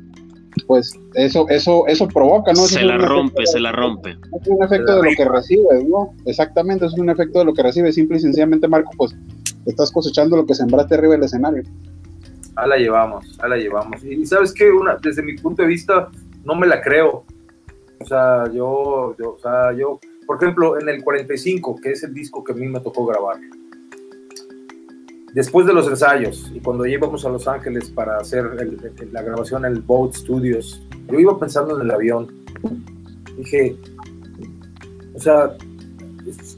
Pues 0.68 0.94
eso, 1.16 1.48
eso, 1.50 1.88
eso 1.88 2.08
provoca, 2.08 2.54
¿no? 2.54 2.62
Se 2.68 2.80
es 2.82 2.86
la 2.86 2.98
rompe, 3.00 3.42
de- 3.42 3.48
se 3.48 3.60
la 3.60 3.72
rompe. 3.72 4.12
es 4.12 4.48
un 4.48 4.64
efecto 4.64 4.98
de 5.02 5.10
lo 5.10 5.16
que 5.18 5.26
recibes, 5.26 5.84
¿no? 5.90 6.14
Exactamente, 6.28 6.86
es 6.86 6.94
un 6.94 7.10
efecto 7.10 7.40
de 7.40 7.46
lo 7.46 7.54
que 7.56 7.64
recibes. 7.64 7.96
Simple 7.96 8.18
y 8.18 8.20
sencillamente, 8.20 8.68
Marco, 8.68 8.92
pues 8.96 9.16
estás 9.66 9.92
cosechando 9.92 10.38
lo 10.38 10.46
que 10.46 10.54
sembraste 10.56 10.96
arriba 10.96 11.14
del 11.14 11.24
escenario. 11.24 11.64
Ahí 12.56 12.70
la 12.70 12.78
llevamos, 12.78 13.40
ahí 13.42 13.50
la 13.50 13.58
llevamos. 13.58 14.04
Y 14.04 14.26
sabes 14.26 14.54
que 14.54 14.70
desde 15.02 15.22
mi 15.24 15.38
punto 15.38 15.62
de 15.62 15.68
vista, 15.68 16.10
no 16.44 16.56
me 16.56 16.68
la 16.68 16.82
creo. 16.82 17.24
O 18.00 18.06
sea, 18.06 18.46
yo, 18.52 19.16
yo, 19.18 19.36
o 19.36 19.40
sea, 19.40 19.72
yo, 19.74 20.00
por 20.26 20.38
ejemplo, 20.38 20.80
en 20.80 20.90
el 20.90 21.04
45, 21.04 21.76
que 21.82 21.92
es 21.92 22.04
el 22.04 22.14
disco 22.14 22.44
que 22.44 22.52
a 22.54 22.56
mí 22.56 22.68
me 22.68 22.80
tocó 22.80 23.06
grabar. 23.06 23.38
Después 25.34 25.66
de 25.66 25.74
los 25.74 25.88
ensayos 25.88 26.52
y 26.54 26.60
cuando 26.60 26.86
íbamos 26.86 27.26
a 27.26 27.30
Los 27.30 27.48
Ángeles 27.48 27.90
para 27.90 28.18
hacer 28.18 28.46
el- 28.60 28.78
el- 29.00 29.14
la 29.14 29.22
grabación 29.22 29.66
en 29.66 29.74
el 29.74 29.82
Boat 29.82 30.14
Studios, 30.14 30.82
yo 31.10 31.20
iba 31.20 31.40
pensando 31.40 31.76
en 31.80 31.86
el 31.86 31.92
avión. 31.92 32.28
Dije, 33.38 33.78
o 35.16 35.20
sea, 35.20 35.56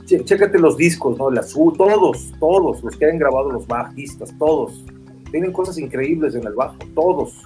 ché- 0.06 0.24
chécate 0.24 0.60
los 0.60 0.78
discos, 0.78 1.18
¿no? 1.18 1.30
El 1.30 1.38
azul, 1.38 1.74
todos, 1.78 2.32
todos, 2.40 2.84
los 2.84 2.96
que 2.98 3.06
han 3.06 3.18
grabado 3.18 3.52
los 3.52 3.68
bajistas, 3.68 4.34
todos 4.38 4.84
tienen 5.32 5.52
cosas 5.52 5.80
increíbles 5.80 6.36
en 6.36 6.46
el 6.46 6.54
bajo, 6.54 6.78
todos. 6.94 7.42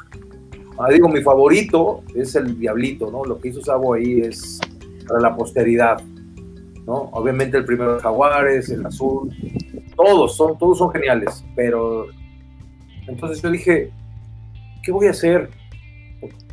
Ah, 0.77 0.89
digo, 0.91 1.07
mi 1.07 1.21
favorito 1.21 2.03
es 2.13 2.35
el 2.35 2.59
Diablito, 2.59 3.09
¿no? 3.09 3.23
Lo 3.23 3.39
que 3.39 3.47
hizo 3.47 3.61
Sabo 3.61 3.93
ahí 3.93 4.19
es 4.19 4.59
para 5.07 5.21
la 5.21 5.35
posteridad, 5.35 6.01
¿no? 6.85 7.09
Obviamente 7.13 7.57
el 7.57 7.65
primero 7.65 7.97
Jaguares, 7.99 8.69
el 8.69 8.85
azul, 8.85 9.33
todos 9.95 10.35
son, 10.35 10.57
todos 10.57 10.77
son 10.77 10.91
geniales, 10.91 11.43
pero 11.55 12.07
entonces 13.07 13.41
yo 13.41 13.49
dije, 13.49 13.89
¿qué 14.83 14.91
voy 14.91 15.07
a 15.07 15.11
hacer? 15.11 15.49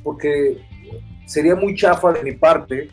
Porque 0.05 0.59
sería 1.26 1.56
muy 1.56 1.74
chafa 1.74 2.12
de 2.12 2.22
mi 2.22 2.32
parte 2.32 2.89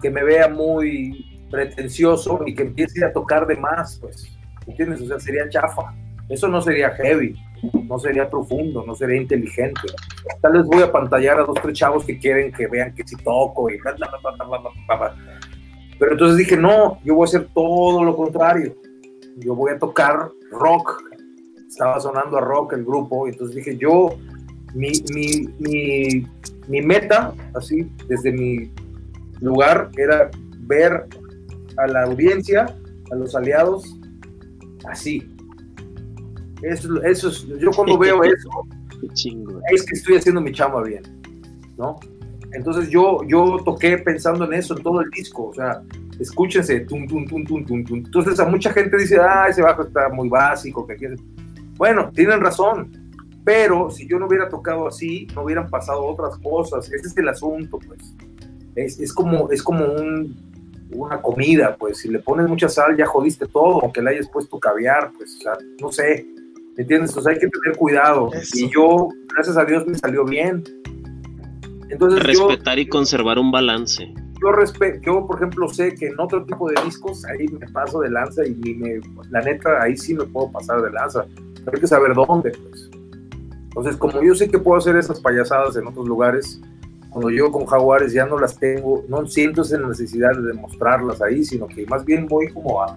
que 0.00 0.10
me 0.10 0.22
vea 0.22 0.48
muy 0.48 1.31
pretencioso 1.52 2.40
y 2.46 2.54
que 2.54 2.62
empiece 2.62 3.04
a 3.04 3.12
tocar 3.12 3.46
de 3.46 3.56
más, 3.56 3.98
pues, 4.00 4.26
¿entiendes? 4.66 5.02
O 5.02 5.06
sea, 5.06 5.20
sería 5.20 5.48
chafa. 5.50 5.94
Eso 6.28 6.48
no 6.48 6.62
sería 6.62 6.90
heavy, 6.90 7.36
no 7.84 7.98
sería 7.98 8.28
profundo, 8.28 8.82
no 8.86 8.94
sería 8.94 9.20
inteligente. 9.20 9.82
Tal 10.40 10.54
vez 10.54 10.64
voy 10.64 10.82
a 10.82 10.90
pantallar 10.90 11.38
a 11.38 11.44
dos, 11.44 11.58
tres 11.62 11.78
chavos 11.78 12.06
que 12.06 12.18
quieren 12.18 12.50
que 12.50 12.66
vean 12.66 12.94
que 12.94 13.06
sí 13.06 13.16
toco 13.22 13.68
y 13.68 13.76
bla, 13.78 13.92
bla, 13.92 14.08
bla. 14.88 15.14
Pero 15.98 16.12
entonces 16.12 16.38
dije, 16.38 16.56
no, 16.56 16.98
yo 17.04 17.14
voy 17.14 17.26
a 17.26 17.28
hacer 17.28 17.48
todo 17.54 18.02
lo 18.02 18.16
contrario. 18.16 18.74
Yo 19.36 19.54
voy 19.54 19.72
a 19.72 19.78
tocar 19.78 20.30
rock. 20.50 21.02
Estaba 21.68 22.00
sonando 22.00 22.38
a 22.38 22.40
rock 22.40 22.72
el 22.72 22.84
grupo, 22.84 23.26
y 23.26 23.30
entonces 23.30 23.56
dije, 23.56 23.76
yo, 23.76 24.10
mi, 24.74 24.92
mi, 25.14 25.48
mi, 25.58 26.26
mi 26.68 26.82
meta, 26.82 27.34
así, 27.54 27.90
desde 28.08 28.32
mi 28.32 28.70
lugar, 29.40 29.90
era 29.96 30.30
ver 30.60 31.06
a 31.82 31.86
la 31.86 32.04
audiencia, 32.04 32.66
a 33.10 33.14
los 33.14 33.34
aliados, 33.34 33.98
así. 34.88 35.28
Eso, 36.62 37.02
eso 37.02 37.28
es, 37.28 37.46
yo 37.46 37.70
cuando 37.72 37.98
veo 37.98 38.22
eso, 38.22 38.48
es 39.72 39.82
que 39.84 39.94
estoy 39.94 40.16
haciendo 40.16 40.40
mi 40.40 40.52
chamba 40.52 40.82
bien, 40.82 41.02
¿no? 41.76 41.98
Entonces 42.52 42.90
yo, 42.90 43.20
yo 43.26 43.58
toqué 43.64 43.98
pensando 43.98 44.44
en 44.44 44.52
eso 44.54 44.76
en 44.76 44.82
todo 44.82 45.00
el 45.00 45.10
disco, 45.10 45.48
o 45.48 45.54
sea, 45.54 45.82
escúchense, 46.20 46.80
tum, 46.80 47.06
tum, 47.06 47.26
tum, 47.26 47.44
tum, 47.44 47.64
tum, 47.64 47.84
tum. 47.84 47.98
Entonces 47.98 48.38
a 48.38 48.46
mucha 48.46 48.72
gente 48.72 48.96
dice, 48.98 49.18
ah, 49.18 49.46
ese 49.48 49.62
bajo 49.62 49.82
está 49.82 50.08
muy 50.10 50.28
básico, 50.28 50.86
que 50.86 50.96
quiere. 50.96 51.16
Bueno, 51.76 52.10
tienen 52.14 52.40
razón, 52.40 52.90
pero 53.44 53.90
si 53.90 54.06
yo 54.06 54.18
no 54.18 54.26
hubiera 54.26 54.48
tocado 54.48 54.86
así, 54.86 55.26
no 55.34 55.42
hubieran 55.42 55.68
pasado 55.68 56.04
otras 56.04 56.38
cosas. 56.38 56.92
Ese 56.92 57.08
es 57.08 57.16
el 57.16 57.28
asunto, 57.28 57.78
pues. 57.86 58.14
Es, 58.76 59.00
es 59.00 59.12
como, 59.12 59.50
es 59.50 59.62
como 59.62 59.84
un, 59.84 60.51
una 60.94 61.20
comida, 61.20 61.76
pues. 61.78 61.98
Si 61.98 62.08
le 62.08 62.18
pones 62.20 62.48
mucha 62.48 62.68
sal, 62.68 62.96
ya 62.96 63.06
jodiste 63.06 63.46
todo, 63.46 63.80
aunque 63.82 64.02
le 64.02 64.10
hayas 64.10 64.28
puesto 64.28 64.58
caviar, 64.58 65.12
pues, 65.16 65.36
o 65.36 65.40
sea, 65.40 65.52
no 65.80 65.90
sé. 65.92 66.26
¿Me 66.76 66.82
entiendes? 66.82 67.14
O 67.16 67.20
sea, 67.20 67.32
hay 67.32 67.38
que 67.38 67.48
tener 67.48 67.76
cuidado. 67.76 68.30
Eso. 68.32 68.56
Y 68.58 68.70
yo, 68.72 69.08
gracias 69.34 69.56
a 69.58 69.64
Dios, 69.64 69.86
me 69.86 69.94
salió 69.96 70.24
bien. 70.24 70.64
Entonces 71.90 72.20
yo, 72.32 72.48
Respetar 72.48 72.78
y 72.78 72.86
conservar 72.88 73.38
un 73.38 73.50
balance. 73.52 74.12
yo, 74.40 74.48
respe- 74.52 74.98
yo, 75.04 75.26
por 75.26 75.36
ejemplo, 75.36 75.68
sé 75.68 75.94
que 75.94 76.06
en 76.08 76.18
otro 76.18 76.44
tipo 76.46 76.70
de 76.70 76.74
discos 76.84 77.24
ahí 77.26 77.46
me 77.48 77.66
paso 77.68 78.00
de 78.00 78.10
lanza 78.10 78.46
y 78.46 78.54
me, 78.74 79.00
la 79.30 79.42
neta, 79.42 79.82
ahí 79.82 79.96
sí 79.96 80.14
me 80.14 80.24
puedo 80.24 80.50
pasar 80.50 80.80
de 80.82 80.90
lanza. 80.90 81.26
Pero 81.64 81.72
hay 81.74 81.80
que 81.80 81.86
saber 81.86 82.14
dónde, 82.14 82.50
pues. 82.52 82.90
Entonces, 83.64 83.96
como 83.96 84.22
yo 84.22 84.34
sé 84.34 84.48
que 84.50 84.58
puedo 84.58 84.78
hacer 84.78 84.96
esas 84.96 85.20
payasadas 85.20 85.76
en 85.76 85.86
otros 85.86 86.06
lugares, 86.08 86.60
cuando 87.12 87.30
yo 87.30 87.52
con 87.52 87.66
Jaguares 87.66 88.12
ya 88.12 88.24
no 88.26 88.38
las 88.38 88.58
tengo, 88.58 89.04
no 89.08 89.26
siento 89.26 89.62
esa 89.62 89.78
necesidad 89.78 90.32
de 90.34 90.42
demostrarlas 90.42 91.20
ahí, 91.22 91.44
sino 91.44 91.66
que 91.66 91.86
más 91.86 92.04
bien 92.04 92.26
voy 92.26 92.48
como 92.52 92.82
a, 92.82 92.96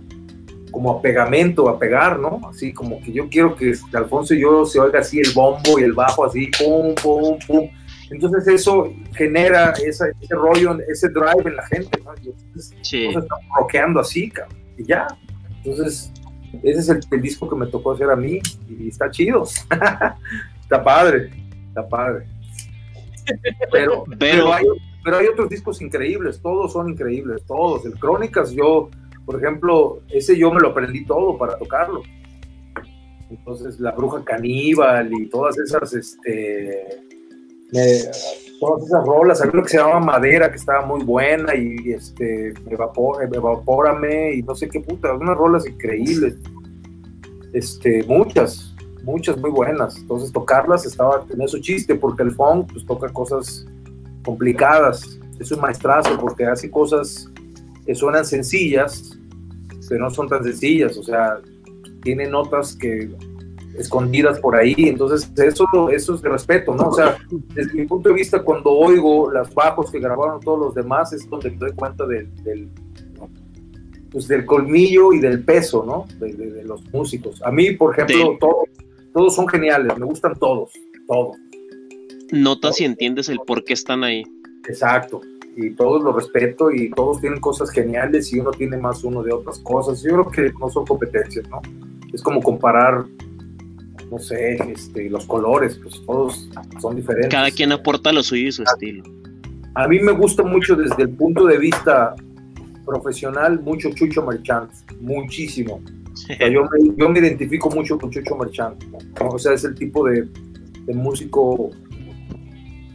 como 0.71 0.91
a 0.91 1.01
pegamento, 1.01 1.67
a 1.69 1.77
pegar, 1.77 2.17
¿no? 2.19 2.39
Así 2.49 2.71
como 2.73 3.01
que 3.01 3.11
yo 3.11 3.27
quiero 3.29 3.55
que 3.55 3.73
Alfonso 3.93 4.33
y 4.33 4.41
yo 4.41 4.65
se 4.65 4.79
oiga 4.79 4.99
así 4.99 5.19
el 5.19 5.31
bombo 5.33 5.79
y 5.79 5.83
el 5.83 5.93
bajo 5.93 6.25
así, 6.25 6.49
pum, 6.57 6.95
pum, 6.95 7.37
pum. 7.45 7.69
Entonces 8.11 8.47
eso 8.47 8.93
genera 9.13 9.71
esa- 9.83 10.07
ese 10.21 10.35
rollo, 10.35 10.77
ese 10.87 11.09
drive 11.09 11.43
en 11.49 11.55
la 11.55 11.65
gente, 11.67 11.99
¿no? 12.03 12.11
Y 12.21 12.29
entonces 12.29 12.73
Sí. 12.83 13.05
estamos 13.07 13.29
rockeando 13.57 13.99
así, 13.99 14.29
cabrón, 14.29 14.57
y 14.77 14.83
ya. 14.85 15.07
Entonces, 15.63 16.11
ese 16.63 16.79
es 16.79 16.89
el, 16.89 16.99
el 17.11 17.21
disco 17.21 17.49
que 17.49 17.55
me 17.55 17.65
tocó 17.67 17.93
hacer 17.93 18.09
a 18.11 18.15
mí 18.15 18.39
y 18.69 18.87
está 18.89 19.09
chido. 19.09 19.43
está 20.61 20.83
padre, 20.83 21.31
está 21.69 21.87
padre. 21.87 22.27
Pero, 23.71 24.03
pero, 24.03 24.17
Pero- 24.19 24.53
hay, 24.53 24.65
pero 25.03 25.17
hay 25.17 25.27
otros 25.27 25.49
discos 25.49 25.81
increíbles, 25.81 26.41
todos 26.41 26.73
son 26.73 26.89
increíbles, 26.89 27.43
todos. 27.45 27.85
El 27.85 27.93
Crónicas, 27.99 28.51
yo, 28.51 28.89
por 29.25 29.35
ejemplo, 29.41 30.01
ese 30.09 30.37
yo 30.37 30.51
me 30.51 30.59
lo 30.59 30.69
aprendí 30.69 31.05
todo 31.05 31.37
para 31.37 31.57
tocarlo. 31.57 32.01
Entonces, 33.29 33.79
La 33.79 33.91
Bruja 33.91 34.23
Caníbal 34.23 35.11
y 35.13 35.27
todas 35.29 35.57
esas, 35.57 35.93
este, 35.93 36.85
todas 38.59 38.83
esas 38.85 39.05
rolas, 39.05 39.41
había 39.41 39.53
lo 39.55 39.63
que 39.63 39.69
se 39.69 39.77
llamaba 39.77 39.99
Madera, 39.99 40.49
que 40.49 40.57
estaba 40.57 40.85
muy 40.85 41.03
buena, 41.03 41.55
y, 41.55 41.91
este, 41.91 42.53
evapor, 42.69 43.23
Evapórame, 43.23 44.33
y 44.35 44.43
no 44.43 44.55
sé 44.55 44.69
qué 44.69 44.79
puta, 44.79 45.13
unas 45.13 45.35
rolas 45.35 45.67
increíbles, 45.67 46.35
este, 47.53 48.03
muchas, 48.03 48.74
muchas 49.05 49.37
muy 49.37 49.51
buenas, 49.51 49.97
entonces 49.97 50.31
tocarlas 50.31 50.85
estaba, 50.85 51.23
tenía 51.25 51.47
su 51.47 51.59
chiste, 51.59 51.95
porque 51.95 52.23
el 52.23 52.31
funk, 52.31 52.71
pues 52.73 52.85
toca 52.85 53.07
cosas 53.09 53.65
complicadas, 54.23 55.19
es 55.39 55.51
un 55.51 55.61
maestrazo, 55.61 56.17
porque 56.19 56.45
hace 56.45 56.69
cosas 56.69 57.31
que 57.85 57.93
suenan 57.93 58.25
sencillas, 58.25 59.17
pero 59.87 60.05
no 60.05 60.09
son 60.09 60.27
tan 60.27 60.43
sencillas, 60.43 60.97
o 60.97 61.03
sea, 61.03 61.39
tiene 62.01 62.27
notas 62.27 62.75
que 62.75 63.09
escondidas 63.77 64.39
por 64.39 64.55
ahí, 64.55 64.73
entonces 64.77 65.31
eso, 65.37 65.65
eso 65.91 66.15
es 66.15 66.21
de 66.21 66.29
respeto, 66.29 66.73
¿no? 66.73 66.89
O 66.89 66.93
sea, 66.93 67.17
desde 67.53 67.73
mi 67.73 67.85
punto 67.85 68.09
de 68.09 68.15
vista, 68.15 68.41
cuando 68.41 68.71
oigo 68.71 69.31
las 69.31 69.53
bajos 69.53 69.91
que 69.91 69.99
grabaron 69.99 70.39
todos 70.39 70.59
los 70.59 70.75
demás, 70.75 71.13
es 71.13 71.29
donde 71.29 71.51
me 71.51 71.57
doy 71.57 71.73
cuenta 71.73 72.05
del, 72.05 72.33
del, 72.43 72.69
pues 74.11 74.27
del 74.27 74.45
colmillo 74.45 75.11
y 75.13 75.19
del 75.19 75.43
peso, 75.43 75.83
¿no? 75.85 76.05
De, 76.19 76.33
de, 76.33 76.51
de 76.51 76.63
los 76.63 76.81
músicos. 76.93 77.41
A 77.43 77.51
mí, 77.51 77.71
por 77.71 77.93
ejemplo, 77.93 78.37
todos, 78.39 78.69
todos 79.15 79.33
son 79.33 79.47
geniales, 79.47 79.97
me 79.97 80.05
gustan 80.05 80.35
todos, 80.35 80.73
todos. 81.07 81.37
Notas 82.33 82.81
y 82.81 82.83
entiendes 82.83 83.29
el 83.29 83.39
por 83.47 83.63
qué 83.63 83.71
están 83.71 84.03
ahí. 84.03 84.23
Exacto, 84.67 85.21
y 85.55 85.69
todos 85.71 86.03
los 86.03 86.13
respeto 86.13 86.69
y 86.69 86.91
todos 86.91 87.21
tienen 87.21 87.39
cosas 87.39 87.71
geniales 87.71 88.33
y 88.33 88.39
uno 88.39 88.51
tiene 88.51 88.75
más 88.75 89.05
uno 89.05 89.23
de 89.23 89.31
otras 89.31 89.59
cosas. 89.59 90.03
Yo 90.03 90.11
creo 90.11 90.29
que 90.29 90.53
no 90.59 90.69
son 90.69 90.85
competencias, 90.85 91.47
¿no? 91.47 91.61
Es 92.13 92.21
como 92.21 92.41
comparar 92.41 93.05
no 94.11 94.19
sé, 94.19 94.55
este, 94.71 95.09
los 95.09 95.25
colores, 95.25 95.79
pues 95.81 96.01
todos 96.05 96.49
son 96.79 96.95
diferentes. 96.97 97.31
Cada 97.31 97.49
quien 97.51 97.71
aporta 97.71 98.11
lo 98.11 98.21
suyo 98.21 98.49
y 98.49 98.51
su 98.51 98.63
estilo. 98.63 99.03
A 99.75 99.87
mí 99.87 99.99
me 99.99 100.11
gusta 100.11 100.43
mucho 100.43 100.75
desde 100.75 101.03
el 101.03 101.09
punto 101.09 101.45
de 101.45 101.57
vista 101.57 102.15
profesional, 102.85 103.59
mucho 103.61 103.89
Chucho 103.91 104.25
Merchant, 104.25 104.71
muchísimo. 104.99 105.81
Yo, 106.39 106.63
me, 106.63 106.95
yo, 106.97 107.09
me, 107.09 107.19
identifico 107.19 107.69
mucho 107.69 107.97
con 107.97 108.09
Chucho 108.09 108.35
Merchant. 108.35 108.83
O 109.19 109.37
sea, 109.37 109.53
es 109.53 109.63
el 109.63 109.75
tipo 109.75 110.07
de, 110.07 110.27
de, 110.85 110.93
músico 110.93 111.71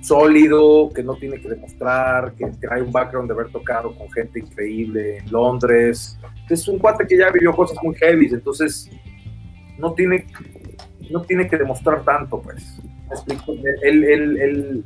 sólido, 0.01 0.91
que 0.95 1.03
no 1.03 1.15
tiene 1.17 1.41
que 1.41 1.49
demostrar, 1.49 2.35
que 2.35 2.47
trae 2.61 2.83
un 2.83 2.91
background 2.91 3.29
de 3.29 3.35
haber 3.35 3.53
tocado 3.53 3.95
con 3.95 4.11
gente 4.13 4.41
increíble 4.41 5.19
en 5.19 5.31
Londres. 5.31 6.19
Es 6.49 6.67
un 6.67 6.79
cuate 6.79 7.07
que 7.07 7.19
ya 7.19 7.31
vivió 7.31 7.53
cosas 7.53 7.79
muy 7.83 7.95
heavy, 7.97 8.27
entonces 8.33 8.91
no 9.79 9.93
tiene 9.93 10.27
no 11.11 11.23
tiene 11.23 11.49
que 11.49 11.57
demostrar 11.57 12.05
tanto, 12.05 12.41
pues. 12.41 12.79
Él, 13.83 14.05
él, 14.05 14.37
él, 14.41 14.85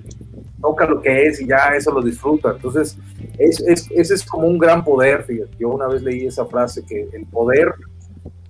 toca 0.60 0.86
lo 0.86 1.02
que 1.02 1.26
es 1.26 1.42
y 1.42 1.46
ya 1.46 1.74
eso 1.76 1.92
lo 1.92 2.00
disfruta. 2.00 2.52
Entonces, 2.52 2.96
es, 3.38 3.60
es, 3.60 3.90
ese 3.90 4.14
es 4.14 4.24
como 4.24 4.48
un 4.48 4.58
gran 4.58 4.82
poder, 4.82 5.24
fíjate. 5.24 5.54
Yo 5.58 5.68
una 5.68 5.86
vez 5.88 6.02
leí 6.02 6.26
esa 6.26 6.46
frase 6.46 6.84
que 6.86 7.06
el 7.12 7.26
poder, 7.26 7.74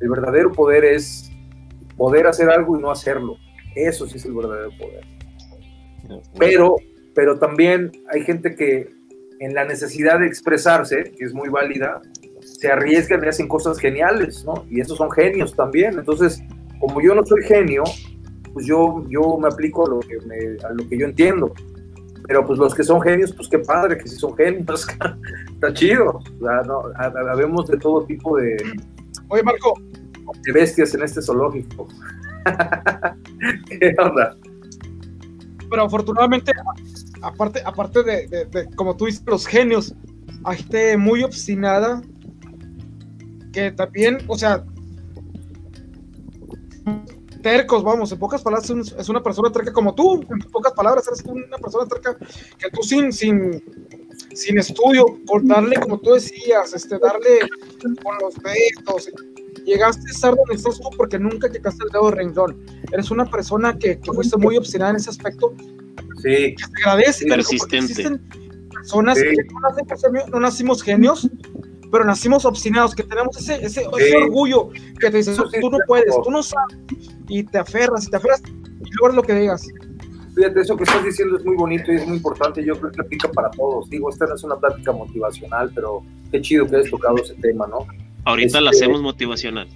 el 0.04 0.10
verdadero 0.10 0.52
poder 0.52 0.84
es 0.84 1.30
poder 1.96 2.26
hacer 2.26 2.50
algo 2.50 2.78
y 2.78 2.82
no 2.82 2.90
hacerlo. 2.90 3.36
Eso 3.74 4.06
sí 4.06 4.18
es 4.18 4.24
el 4.26 4.34
verdadero 4.34 4.70
poder. 4.78 5.04
Pero, 6.38 6.76
pero 7.14 7.38
también 7.38 7.90
hay 8.12 8.22
gente 8.22 8.54
que 8.54 8.90
en 9.40 9.54
la 9.54 9.64
necesidad 9.64 10.20
de 10.20 10.26
expresarse, 10.26 11.04
que 11.16 11.24
es 11.24 11.32
muy 11.32 11.48
válida, 11.48 12.02
se 12.40 12.70
arriesgan 12.70 13.24
y 13.24 13.28
hacen 13.28 13.48
cosas 13.48 13.78
geniales, 13.78 14.44
¿no? 14.44 14.66
Y 14.68 14.80
esos 14.80 14.98
son 14.98 15.10
genios 15.10 15.56
también. 15.56 15.98
Entonces, 15.98 16.42
como 16.78 17.00
yo 17.00 17.14
no 17.14 17.24
soy 17.24 17.42
genio, 17.44 17.84
pues 18.52 18.66
yo, 18.66 19.02
yo 19.08 19.38
me 19.38 19.48
aplico 19.48 19.86
a 19.86 19.88
lo, 19.88 20.00
que 20.00 20.18
me, 20.26 20.62
a 20.66 20.70
lo 20.70 20.86
que 20.86 20.98
yo 20.98 21.06
entiendo. 21.06 21.52
Pero 22.26 22.46
pues 22.46 22.58
los 22.58 22.74
que 22.74 22.84
son 22.84 23.00
genios, 23.00 23.32
pues 23.32 23.48
qué 23.48 23.58
padre 23.58 23.96
que 23.96 24.06
si 24.06 24.16
son 24.16 24.36
genios, 24.36 24.86
está 25.54 25.72
chido. 25.72 26.20
De 27.68 27.78
todo 27.78 28.04
tipo 28.04 28.36
de... 28.36 28.56
Oye, 29.28 29.42
Marco. 29.42 29.74
De 30.42 30.52
bestias 30.52 30.94
en 30.94 31.02
este 31.02 31.22
zoológico. 31.22 31.88
¿Qué 33.68 33.94
onda? 33.98 34.36
Pero 35.70 35.82
afortunadamente, 35.82 36.52
aparte, 37.22 37.62
aparte 37.64 38.02
de, 38.02 38.68
como 38.76 38.96
tú 38.96 39.06
dices, 39.06 39.22
los 39.26 39.46
genios, 39.46 39.94
hay 40.44 40.58
gente 40.58 40.96
muy 40.96 41.22
obstinada 41.22 42.02
que 43.52 43.72
también, 43.72 44.18
o 44.28 44.36
sea, 44.36 44.64
tercos, 47.42 47.84
vamos, 47.84 48.10
en 48.10 48.18
pocas 48.18 48.42
palabras 48.42 48.68
es 48.70 49.08
una 49.08 49.22
persona 49.22 49.52
terca 49.52 49.72
como 49.72 49.94
tú, 49.94 50.22
en 50.28 50.38
pocas 50.50 50.72
palabras 50.72 51.06
eres 51.06 51.22
una 51.24 51.58
persona 51.58 51.86
terca 51.86 52.16
que 52.16 52.70
tú 52.72 52.82
sin, 52.82 53.12
sin, 53.12 53.62
sin 54.34 54.58
estudio, 54.58 55.06
por 55.26 55.46
darle, 55.46 55.76
como 55.76 55.98
tú 55.98 56.14
decías, 56.14 56.72
este, 56.74 56.98
darle 56.98 57.40
con 58.02 58.16
los 58.20 58.34
dedos, 58.42 59.10
llegaste 59.64 60.02
a 60.08 60.12
estar 60.12 60.34
donde 60.34 60.54
estás 60.54 60.78
tú 60.78 60.90
porque 60.96 61.18
nunca 61.18 61.48
llegaste 61.48 61.82
al 61.84 61.90
dedo 61.90 62.10
de 62.10 62.16
renglón, 62.16 62.66
eres 62.92 63.10
una 63.10 63.24
persona 63.30 63.76
que, 63.78 63.98
que 63.98 64.12
fuiste 64.12 64.36
muy 64.36 64.56
obstinada 64.56 64.90
en 64.90 64.96
ese 64.96 65.10
aspecto, 65.10 65.54
sí. 66.22 66.54
que 66.54 66.56
te 66.56 66.82
agradece, 66.82 67.26
persistente. 67.26 67.92
existen 67.92 68.28
personas 68.72 69.18
sí. 69.18 69.24
que 69.24 70.30
no, 70.30 70.40
nacimos 70.40 70.82
genios, 70.82 71.28
pero 71.90 72.04
nacimos 72.04 72.44
obstinados, 72.44 72.94
que 72.94 73.02
tenemos 73.02 73.36
ese, 73.36 73.64
ese, 73.64 73.82
sí. 73.82 73.86
ese 73.98 74.16
orgullo 74.16 74.68
que 75.00 75.10
te 75.10 75.18
dices, 75.18 75.36
tú 75.36 75.70
no 75.70 75.78
puedes, 75.86 76.14
tú 76.22 76.30
no 76.30 76.42
sabes, 76.42 76.76
y 77.28 77.44
te 77.44 77.58
aferras, 77.58 78.06
y 78.06 78.10
te 78.10 78.16
aferras, 78.16 78.42
y 78.46 78.90
luego 78.98 79.16
lo 79.16 79.22
que 79.22 79.34
digas. 79.34 79.66
Fíjate, 80.34 80.60
eso 80.60 80.76
que 80.76 80.82
estás 80.82 81.04
diciendo 81.04 81.36
es 81.36 81.44
muy 81.44 81.54
bonito 81.54 81.92
y 81.92 81.96
es 81.96 82.06
muy 82.06 82.16
importante, 82.16 82.64
yo 82.64 82.78
creo 82.78 82.90
que 82.90 83.00
aplica 83.00 83.28
para 83.30 83.50
todos. 83.52 83.88
Digo, 83.88 84.10
esta 84.10 84.26
no 84.26 84.34
es 84.34 84.42
una 84.42 84.56
plática 84.56 84.90
motivacional, 84.90 85.70
pero 85.72 86.02
qué 86.32 86.40
chido 86.40 86.66
que 86.66 86.76
hayas 86.76 86.90
tocado 86.90 87.16
ese 87.18 87.34
tema, 87.34 87.68
¿no? 87.68 87.86
Ahorita 88.24 88.58
este, 88.58 88.60
la 88.60 88.70
hacemos 88.70 89.02
motivacional. 89.02 89.68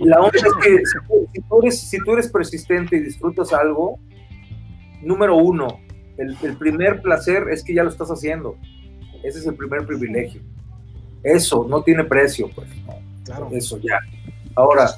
La 0.00 0.20
onda 0.20 0.38
es 0.38 0.54
que 0.62 0.82
si 1.32 1.40
tú, 1.42 1.60
eres, 1.62 1.80
si 1.80 1.98
tú 1.98 2.12
eres 2.12 2.28
persistente 2.28 2.96
y 2.96 3.00
disfrutas 3.00 3.52
algo, 3.52 3.98
número 5.02 5.36
uno, 5.36 5.80
el, 6.16 6.36
el 6.42 6.56
primer 6.56 7.02
placer 7.02 7.48
es 7.50 7.62
que 7.62 7.74
ya 7.74 7.82
lo 7.82 7.90
estás 7.90 8.08
haciendo. 8.08 8.56
Ese 9.22 9.40
es 9.40 9.46
el 9.46 9.54
primer 9.54 9.86
privilegio. 9.86 10.40
Eso 11.22 11.66
no 11.68 11.82
tiene 11.82 12.04
precio, 12.04 12.48
pues. 12.54 12.68
Claro. 13.24 13.48
Eso 13.50 13.78
ya. 13.78 13.98
Ahora, 14.54 14.88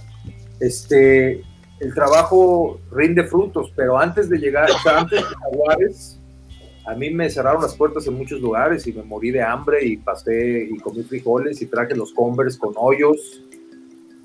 este, 0.61 1.43
el 1.81 1.95
trabajo 1.95 2.81
rinde 2.93 3.25
frutos, 3.25 3.73
pero 3.75 3.99
antes 3.99 4.29
de 4.29 4.39
llegar, 4.39 4.71
o 4.71 4.79
sea, 4.81 5.01
antes 5.01 5.21
de 5.21 5.25
Jaguares, 5.25 6.18
a 6.89 6.94
mí 6.94 7.10
me 7.10 7.28
cerraron 7.28 7.60
las 7.60 7.77
puertas 7.77 8.06
en 8.06 8.15
muchos 8.15 8.40
lugares 8.40 8.86
y 8.86 8.94
me 8.94 9.02
morí 9.02 9.31
de 9.31 9.43
hambre 9.43 9.85
y 9.85 9.98
pasé 9.98 10.69
y 10.70 10.78
comí 10.78 11.02
frijoles 11.02 11.60
y 11.60 11.66
traje 11.66 11.94
los 11.94 12.15
Converse 12.15 12.59
con 12.59 12.73
hoyos 12.77 13.44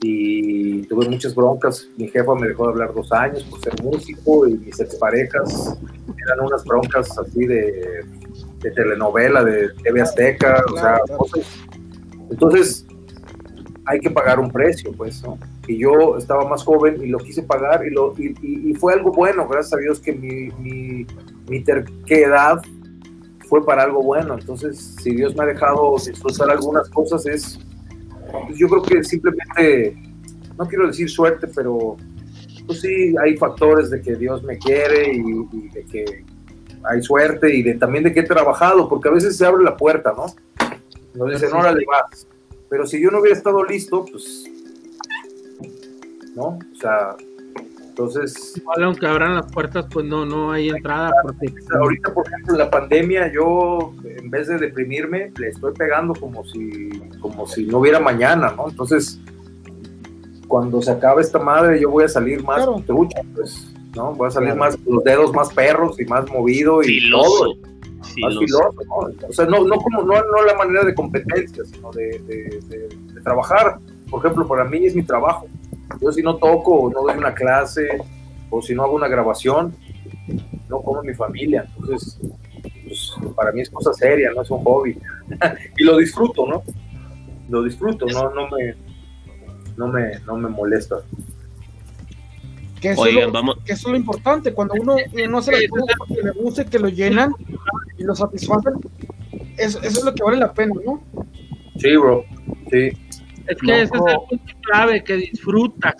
y 0.01 0.83
tuve 0.83 1.09
muchas 1.09 1.35
broncas. 1.35 1.89
Mi 1.97 2.07
jefa 2.07 2.33
me 2.35 2.47
dejó 2.47 2.67
de 2.67 2.71
hablar 2.71 2.93
dos 2.93 3.11
años 3.11 3.43
por 3.43 3.59
ser 3.59 3.73
músico 3.83 4.47
y 4.47 4.53
mis 4.53 4.79
exparejas 4.79 5.77
eran 6.25 6.39
unas 6.39 6.63
broncas 6.63 7.17
así 7.19 7.45
de, 7.45 8.05
de 8.59 8.71
telenovela, 8.71 9.43
de 9.43 9.67
TV 9.83 10.01
Azteca, 10.01 10.63
claro, 10.63 10.73
o 10.73 10.77
sea, 10.77 10.99
claro. 11.05 11.17
cosas 11.17 11.45
entonces, 12.29 12.87
hay 13.85 13.99
que 13.99 14.09
pagar 14.09 14.39
un 14.39 14.49
precio, 14.49 14.93
pues, 14.93 15.21
¿no? 15.21 15.37
Y 15.67 15.79
yo 15.79 16.17
estaba 16.17 16.47
más 16.47 16.63
joven 16.63 17.03
y 17.03 17.07
lo 17.07 17.17
quise 17.17 17.43
pagar 17.43 17.85
y, 17.85 17.91
lo, 17.91 18.13
y, 18.17 18.33
y, 18.41 18.71
y 18.71 18.73
fue 18.73 18.93
algo 18.93 19.11
bueno, 19.11 19.47
gracias 19.47 19.73
a 19.73 19.81
Dios 19.81 19.99
que 19.99 20.13
mi, 20.13 20.49
mi, 20.59 21.05
mi, 21.47 21.63
terquedad 21.63 22.61
fue 23.47 23.65
para 23.65 23.83
algo 23.83 24.03
bueno. 24.03 24.35
Entonces, 24.35 24.95
si 25.01 25.15
Dios 25.15 25.35
me 25.35 25.43
ha 25.43 25.47
dejado 25.47 25.95
disfrutar 26.03 26.49
algunas 26.49 26.89
cosas, 26.89 27.25
es, 27.25 27.59
pues 28.47 28.57
yo 28.57 28.67
creo 28.67 28.81
que 28.81 29.03
simplemente, 29.03 29.95
no 30.57 30.67
quiero 30.67 30.87
decir 30.87 31.09
suerte, 31.09 31.47
pero 31.53 31.97
pues 32.65 32.81
sí, 32.81 33.13
hay 33.21 33.37
factores 33.37 33.89
de 33.89 34.01
que 34.01 34.15
Dios 34.15 34.43
me 34.43 34.57
quiere 34.57 35.13
y, 35.13 35.19
y 35.51 35.69
de 35.69 35.85
que 35.85 36.25
hay 36.85 37.01
suerte 37.01 37.53
y 37.53 37.63
de, 37.63 37.75
también 37.75 38.03
de 38.03 38.13
que 38.13 38.21
he 38.21 38.23
trabajado, 38.23 38.89
porque 38.89 39.09
a 39.09 39.11
veces 39.11 39.37
se 39.37 39.45
abre 39.45 39.63
la 39.63 39.77
puerta, 39.77 40.13
¿no? 40.15 40.25
Nos 41.13 41.31
dicen, 41.31 41.49
sí. 41.49 41.55
órale, 41.55 41.85
vas. 41.85 42.27
Pero 42.69 42.87
si 42.87 43.01
yo 43.01 43.11
no 43.11 43.19
hubiera 43.19 43.37
estado 43.37 43.63
listo, 43.63 44.05
pues. 44.05 44.45
¿No? 46.35 46.57
O 46.57 46.75
sea. 46.79 47.15
Entonces. 47.93 48.57
Igual, 48.57 48.83
aunque 48.85 49.05
abran 49.05 49.35
las 49.35 49.51
puertas, 49.51 49.85
pues 49.91 50.03
no, 50.03 50.25
no 50.25 50.51
hay 50.51 50.69
entrada. 50.69 51.11
Porque... 51.21 51.53
Ahorita, 51.79 52.11
por 52.11 52.25
ejemplo, 52.25 52.53
en 52.53 52.57
la 52.57 52.71
pandemia, 52.71 53.31
yo, 53.31 53.93
en 54.03 54.31
vez 54.31 54.47
de 54.47 54.57
deprimirme, 54.57 55.31
le 55.37 55.49
estoy 55.49 55.73
pegando 55.73 56.15
como 56.15 56.43
si, 56.43 56.89
como 57.21 57.45
si 57.45 57.67
no 57.67 57.77
hubiera 57.77 57.99
mañana, 57.99 58.51
¿no? 58.57 58.67
Entonces, 58.67 59.19
cuando 60.47 60.81
se 60.81 60.89
acabe 60.89 61.21
esta 61.21 61.37
madre, 61.37 61.79
yo 61.79 61.91
voy 61.91 62.05
a 62.05 62.09
salir 62.09 62.43
más 62.43 62.65
claro. 62.65 62.83
trucha, 62.83 63.21
pues, 63.35 63.71
¿no? 63.95 64.13
Voy 64.15 64.27
a 64.27 64.31
salir 64.31 64.53
claro. 64.53 64.59
más, 64.59 64.79
los 64.87 65.03
dedos 65.03 65.31
más 65.31 65.53
perros 65.53 65.99
y 65.99 66.05
más 66.05 66.27
movido 66.31 66.81
y 66.81 66.99
Filoso. 66.99 67.45
todo 67.45 67.73
más 68.21 68.37
filoso, 68.37 68.73
¿no? 68.87 69.27
O 69.29 69.33
sea, 69.33 69.45
no, 69.45 69.63
no 69.65 69.75
como 69.77 70.01
no, 70.01 70.13
no 70.15 70.43
la 70.45 70.55
manera 70.55 70.83
de 70.83 70.95
competencia, 70.95 71.63
sino 71.65 71.91
de, 71.91 72.19
de, 72.25 72.59
de, 72.67 72.89
de, 73.13 73.21
trabajar. 73.21 73.77
Por 74.09 74.19
ejemplo, 74.19 74.47
para 74.47 74.65
mí 74.65 74.83
es 74.85 74.95
mi 74.95 75.03
trabajo. 75.03 75.47
Yo 76.01 76.11
si 76.11 76.21
no 76.21 76.37
toco 76.37 76.81
o 76.81 76.89
no 76.89 77.01
doy 77.01 77.17
una 77.17 77.33
clase 77.33 77.87
o 78.49 78.61
si 78.61 78.73
no 78.73 78.83
hago 78.83 78.95
una 78.95 79.07
grabación, 79.07 79.75
no 80.69 80.81
como 80.81 81.01
mi 81.03 81.13
familia. 81.13 81.65
Entonces, 81.77 82.19
para 83.35 83.51
mí 83.51 83.61
es 83.61 83.69
cosa 83.69 83.93
seria, 83.93 84.31
no 84.31 84.41
es 84.41 84.49
un 84.49 84.63
hobby. 84.63 84.97
y 85.77 85.83
lo 85.83 85.97
disfruto, 85.97 86.47
¿no? 86.47 86.63
Lo 87.49 87.63
disfruto, 87.63 88.05
no, 88.07 88.29
no 88.31 88.49
me, 88.49 88.75
no 89.77 89.87
me, 89.87 90.19
no 90.25 90.37
me 90.37 90.49
molesta. 90.49 90.97
Que 92.79 92.91
eso, 92.91 93.01
Oigan, 93.01 93.19
es 93.19 93.25
lo, 93.27 93.31
vamos. 93.31 93.57
que 93.65 93.73
eso 93.73 93.87
es 93.87 93.91
lo 93.91 93.97
importante, 93.97 94.53
cuando 94.53 94.73
uno 94.79 94.95
no 95.29 95.37
hace 95.37 95.51
las 95.51 95.67
cosas 95.69 95.95
porque 95.97 96.21
le 96.21 96.31
guste, 96.31 96.65
que 96.65 96.79
lo 96.79 96.89
llenan 96.89 97.33
y 97.97 98.03
lo 98.03 98.13
satisfacen, 98.13 98.73
eso, 99.57 99.79
eso 99.79 99.99
es 99.99 100.03
lo 100.03 100.13
que 100.13 100.23
vale 100.23 100.37
la 100.37 100.53
pena, 100.53 100.73
¿no? 100.85 101.01
Sí, 101.77 101.95
bro, 101.95 102.25
sí. 102.69 102.91
Es 103.47 103.57
que 103.57 103.71
ese 103.81 103.83
es 103.83 103.91
el 103.91 104.17
punto 104.29 104.53
clave, 104.61 105.03
que 105.03 105.15
disfrutas, 105.17 105.95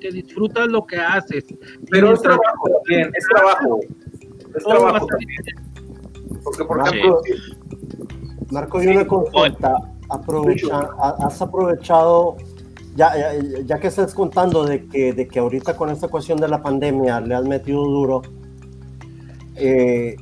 que 0.00 0.10
disfrutas 0.10 0.68
lo 0.68 0.86
que 0.86 0.96
haces. 0.96 1.44
Pero 1.90 2.12
es 2.12 2.22
trabajo 2.22 2.68
también, 2.84 3.10
es 3.16 3.26
trabajo. 3.26 3.80
Es 4.54 4.64
trabajo 4.64 5.06
también. 5.06 5.30
Porque, 6.44 6.64
por 6.64 6.88
Sí. 6.88 6.98
ejemplo, 6.98 7.20
Marco, 8.50 8.82
y 8.82 8.86
una 8.88 9.06
consulta. 9.06 9.76
Aprovecha, 10.10 10.78
ha- 11.00 11.16
has 11.26 11.40
aprovechado, 11.42 12.36
ya, 12.94 13.16
ya, 13.16 13.32
ya 13.64 13.80
que 13.80 13.88
estás 13.88 14.14
contando 14.14 14.64
de 14.64 14.84
que, 14.86 15.12
de 15.14 15.26
que 15.26 15.38
ahorita 15.40 15.76
con 15.76 15.88
esta 15.90 16.06
cuestión 16.08 16.38
de 16.38 16.46
la 16.46 16.62
pandemia 16.62 17.20
le 17.20 17.34
has 17.34 17.44
metido 17.44 17.82
duro, 17.82 18.22
eh, 19.56 20.14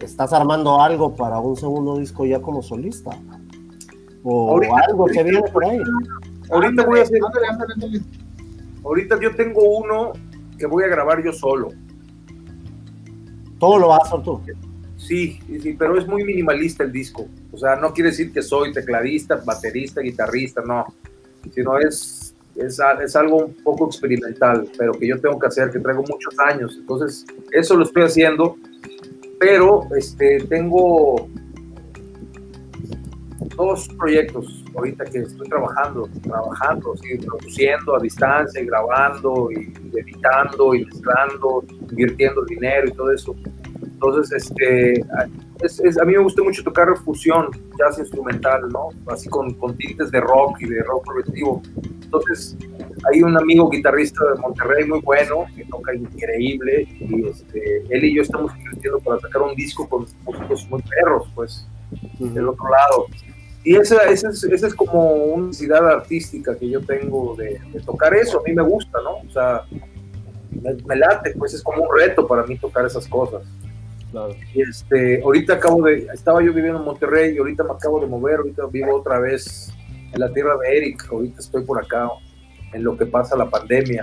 ¿estás 0.00 0.32
armando 0.32 0.80
algo 0.80 1.14
para 1.14 1.38
un 1.38 1.54
segundo 1.56 1.98
disco 1.98 2.24
ya 2.24 2.40
como 2.40 2.62
solista? 2.62 3.10
¿O 4.24 4.50
Ahorita- 4.52 4.74
algo 4.88 5.06
que 5.06 5.22
viene 5.22 5.42
por 5.52 5.64
ahí? 5.64 5.78
ahorita 6.50 6.84
voy 6.86 6.98
a 7.00 7.02
hacer, 7.02 7.18
Ándale, 7.24 7.46
ándale, 7.48 7.72
ándale. 7.74 8.00
ahorita 8.84 9.18
yo 9.20 9.34
tengo 9.34 9.78
uno 9.78 10.12
que 10.58 10.66
voy 10.66 10.84
a 10.84 10.88
grabar 10.88 11.22
yo 11.24 11.32
solo. 11.32 11.68
Todo 13.58 13.78
lo 13.78 13.88
vas 13.88 14.00
a 14.04 14.06
hacer 14.08 14.22
tú. 14.24 14.40
Sí, 14.96 15.38
sí, 15.60 15.74
pero 15.78 15.98
es 15.98 16.06
muy 16.06 16.24
minimalista 16.24 16.84
el 16.84 16.92
disco. 16.92 17.26
O 17.52 17.58
sea, 17.58 17.76
no 17.76 17.92
quiere 17.92 18.10
decir 18.10 18.32
que 18.32 18.42
soy 18.42 18.72
tecladista, 18.72 19.36
baterista, 19.44 20.00
guitarrista, 20.00 20.62
no. 20.64 20.86
Sino 21.52 21.76
es, 21.78 22.34
es, 22.56 22.78
a- 22.80 23.02
es 23.02 23.16
algo 23.16 23.46
un 23.46 23.54
poco 23.64 23.86
experimental, 23.86 24.68
pero 24.78 24.92
que 24.92 25.08
yo 25.08 25.20
tengo 25.20 25.38
que 25.38 25.48
hacer, 25.48 25.70
que 25.70 25.80
traigo 25.80 26.02
muchos 26.02 26.34
años. 26.38 26.76
Entonces, 26.78 27.24
eso 27.50 27.76
lo 27.76 27.84
estoy 27.84 28.04
haciendo. 28.04 28.56
Pero 29.40 29.88
este, 29.96 30.38
tengo 30.48 31.28
dos 33.56 33.88
proyectos 33.98 34.64
ahorita 34.76 35.04
que 35.04 35.18
estoy 35.18 35.48
trabajando, 35.48 36.08
trabajando, 36.22 36.94
sí, 36.96 37.18
produciendo 37.18 37.96
a 37.96 38.00
distancia, 38.00 38.60
y 38.62 38.66
grabando, 38.66 39.48
y 39.50 39.72
editando, 39.96 40.74
y 40.74 40.84
mezclando, 40.84 41.64
invirtiendo 41.90 42.44
dinero 42.44 42.88
y 42.88 42.92
todo 42.92 43.12
eso. 43.12 43.34
Entonces, 43.82 44.32
este, 44.32 45.00
es- 45.62 45.78
es- 45.80 45.98
a 46.00 46.04
mí 46.04 46.12
me 46.14 46.22
gusta 46.22 46.42
mucho 46.42 46.62
tocar 46.64 46.88
fusión, 47.04 47.48
jazz 47.78 47.98
instrumental, 47.98 48.68
¿no? 48.70 48.88
Así 49.06 49.28
con, 49.28 49.54
con 49.54 49.76
tintes 49.76 50.10
de 50.10 50.20
rock 50.20 50.60
y 50.60 50.66
de 50.66 50.82
rock 50.82 51.04
progresivo. 51.04 51.62
Entonces, 52.02 52.56
hay 53.12 53.22
un 53.22 53.36
amigo 53.38 53.68
guitarrista 53.70 54.24
de 54.34 54.40
Monterrey 54.40 54.86
muy 54.86 55.00
bueno, 55.00 55.44
que 55.54 55.64
toca 55.66 55.94
increíble, 55.94 56.88
y 56.98 57.26
este, 57.28 57.84
él 57.90 58.04
y 58.04 58.16
yo 58.16 58.22
estamos 58.22 58.54
invirtiendo 58.56 58.98
para 59.00 59.20
sacar 59.20 59.42
un 59.42 59.54
disco 59.54 59.88
con 59.88 60.06
músicos 60.24 60.68
muy 60.68 60.82
perros, 60.82 61.28
pues, 61.34 61.66
del 62.18 62.48
otro 62.48 62.64
lado. 62.70 63.06
Y 63.64 63.76
esa, 63.76 64.02
esa, 64.10 64.30
es, 64.30 64.42
esa 64.44 64.66
es 64.66 64.74
como 64.74 65.12
una 65.12 65.46
necesidad 65.48 65.86
artística 65.88 66.56
que 66.56 66.68
yo 66.68 66.80
tengo 66.80 67.36
de, 67.36 67.60
de 67.72 67.80
tocar 67.80 68.14
eso, 68.14 68.40
a 68.40 68.42
mí 68.42 68.52
me 68.52 68.62
gusta, 68.62 69.00
¿no? 69.02 69.18
O 69.18 69.30
sea, 69.30 69.62
me, 70.50 70.74
me 70.84 70.96
late, 70.96 71.34
pues 71.38 71.54
es 71.54 71.62
como 71.62 71.84
un 71.84 71.88
reto 71.96 72.26
para 72.26 72.44
mí 72.44 72.58
tocar 72.58 72.84
esas 72.86 73.06
cosas. 73.06 73.42
Y 74.54 74.62
este, 74.62 75.22
ahorita 75.22 75.54
acabo 75.54 75.82
de, 75.82 76.06
estaba 76.12 76.42
yo 76.42 76.52
viviendo 76.52 76.78
en 76.80 76.84
Monterrey 76.84 77.34
y 77.34 77.38
ahorita 77.38 77.64
me 77.64 77.72
acabo 77.72 77.98
de 78.00 78.06
mover, 78.06 78.36
ahorita 78.36 78.66
vivo 78.66 78.96
otra 78.96 79.18
vez 79.18 79.72
en 80.12 80.20
la 80.20 80.30
tierra 80.32 80.56
de 80.58 80.76
Eric, 80.76 81.08
ahorita 81.10 81.40
estoy 81.40 81.64
por 81.64 81.82
acá 81.82 82.08
en 82.74 82.84
lo 82.84 82.96
que 82.96 83.06
pasa 83.06 83.36
la 83.36 83.48
pandemia. 83.48 84.02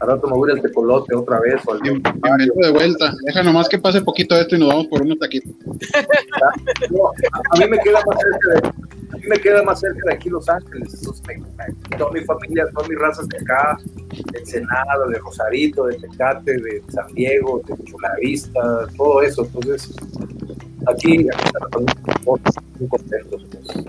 Al 0.00 0.08
rato 0.08 0.26
me 0.28 0.34
voy 0.34 0.50
al 0.50 0.60
tecolote 0.60 1.14
otra 1.14 1.40
vez 1.40 1.60
o 1.66 1.72
al 1.72 1.80
de 1.80 2.70
vuelta. 2.72 3.14
Deja 3.24 3.42
nomás 3.42 3.68
que 3.68 3.78
pase 3.78 4.02
poquito 4.02 4.36
esto 4.36 4.56
y 4.56 4.58
nos 4.58 4.68
vamos 4.68 4.86
por 4.88 5.02
unos 5.02 5.18
taquitos. 5.18 5.52
No, 6.90 7.08
a 7.08 7.58
mí 7.58 7.66
me 7.68 7.78
queda 7.78 8.00
más 8.06 8.18
cerca 8.18 8.48
de, 8.54 8.68
a 9.12 9.16
mí 9.16 9.22
me 9.28 9.38
queda 9.38 9.62
más 9.62 9.80
cerca 9.80 10.00
de 10.08 10.14
aquí 10.14 10.28
Los 10.30 10.48
Ángeles. 10.48 10.94
Entonces, 10.94 11.22
me- 11.26 11.36
me- 11.38 11.96
toda 11.96 12.10
mi 12.10 12.20
familia, 12.22 12.66
todas 12.74 12.88
mis 12.88 12.98
razas 12.98 13.28
de 13.28 13.38
acá, 13.38 13.78
de 14.32 14.38
Ensenada, 14.38 15.06
de 15.08 15.18
Rosarito, 15.18 15.86
de 15.86 15.96
Tecate, 15.96 16.52
de 16.56 16.82
San 16.88 17.06
Diego, 17.14 17.60
de 17.66 17.84
Chulavista, 17.84 18.86
todo 18.96 19.22
eso. 19.22 19.44
Entonces, 19.44 19.94
aquí, 20.86 21.28
aquí 21.28 21.50
muy 22.78 22.88
contentos. 22.88 23.46
Pues. 23.50 23.84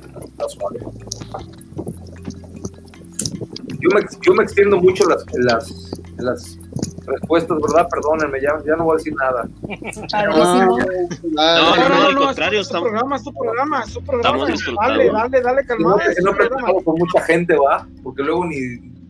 Yo, 3.89 3.95
me, 3.95 4.05
yo 4.25 4.33
me 4.33 4.43
extiendo 4.43 4.77
mucho 4.77 5.03
las, 5.07 5.23
las, 5.33 5.91
las 6.17 6.59
respuestas, 7.05 7.57
¿verdad? 7.61 7.87
Perdónenme, 7.89 8.41
ya, 8.41 8.53
ya 8.65 8.75
no 8.75 8.85
voy 8.85 8.95
a 8.95 8.97
decir 8.97 9.13
nada. 9.15 9.47
No, 11.23 11.75
no, 11.75 11.89
no, 11.89 12.05
al 12.05 12.09
es 12.11 12.15
contrario, 12.17 12.59
tu 12.59 12.63
estamos- 12.63 12.89
programa, 12.89 13.15
es 13.15 13.23
tu 13.23 13.33
programa, 13.33 13.83
es 13.85 13.93
tu 13.93 14.03
programa. 14.03 14.29
Estamos 14.37 14.47
disfrutando. 14.49 14.97
Dale, 14.97 15.11
dale, 15.11 15.41
dale, 15.41 15.61
no, 15.61 15.67
calmado. 15.67 15.97
que 16.15 16.21
no 16.23 16.33
platicado 16.33 16.83
con 16.83 16.95
mucha 16.97 17.21
gente, 17.21 17.55
va, 17.57 17.87
porque 18.03 18.23
luego 18.23 18.45
ni, 18.45 18.57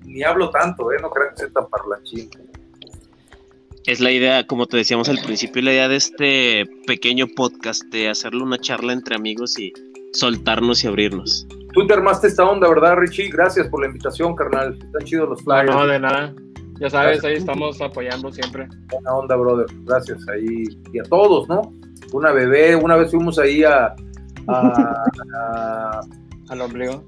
ni 0.06 0.24
hablo 0.24 0.50
tanto, 0.50 0.92
¿eh? 0.92 0.98
No 1.02 1.10
crean 1.10 1.30
que 1.36 1.42
soy 1.44 1.52
tan 1.52 1.68
parlanchín. 1.70 2.30
Es 3.86 4.00
la 4.00 4.12
idea, 4.12 4.48
como 4.48 4.66
te 4.66 4.78
decíamos 4.78 5.10
al 5.10 5.20
principio, 5.20 5.62
la 5.62 5.72
idea 5.72 5.88
de 5.88 5.96
este 5.98 6.66
pequeño 6.88 7.28
podcast 7.36 7.84
de 7.92 8.10
hacerle 8.10 8.42
una 8.42 8.58
charla 8.58 8.94
entre 8.94 9.16
amigos 9.16 9.60
y 9.60 9.74
soltarnos 10.12 10.84
y 10.84 10.88
abrirnos. 10.88 11.46
Tú 11.76 11.86
te 11.86 11.94
armaste 11.94 12.28
esta 12.28 12.44
onda, 12.46 12.68
¿verdad, 12.68 12.96
Richie? 12.96 13.30
Gracias 13.30 13.68
por 13.68 13.82
la 13.82 13.88
invitación, 13.88 14.34
carnal. 14.36 14.80
Están 14.82 15.04
chidos 15.04 15.30
los 15.30 15.44
flyers. 15.44 15.70
No, 15.70 15.86
de 15.86 16.00
nada. 16.00 16.34
Ya 16.80 16.90
sabes, 16.90 17.24
ahí 17.24 17.36
estamos 17.36 17.80
apoyando 17.82 18.32
siempre. 18.32 18.68
Buena 18.92 19.14
onda, 19.14 19.36
brother. 19.36 19.66
Gracias 19.84 20.20
ahí. 20.30 20.64
Y 20.94 21.00
a 21.00 21.04
todos, 21.04 21.48
¿no? 21.48 21.62
Una 22.14 22.32
bebé, 22.32 22.76
una 22.76 22.96
vez 22.96 23.12
fuimos 23.12 23.38
ahí 23.40 23.64
a, 23.64 23.94
a- 24.48 25.04
a- 25.38 26.00
Al 26.50 26.62
ombligo. 26.62 27.04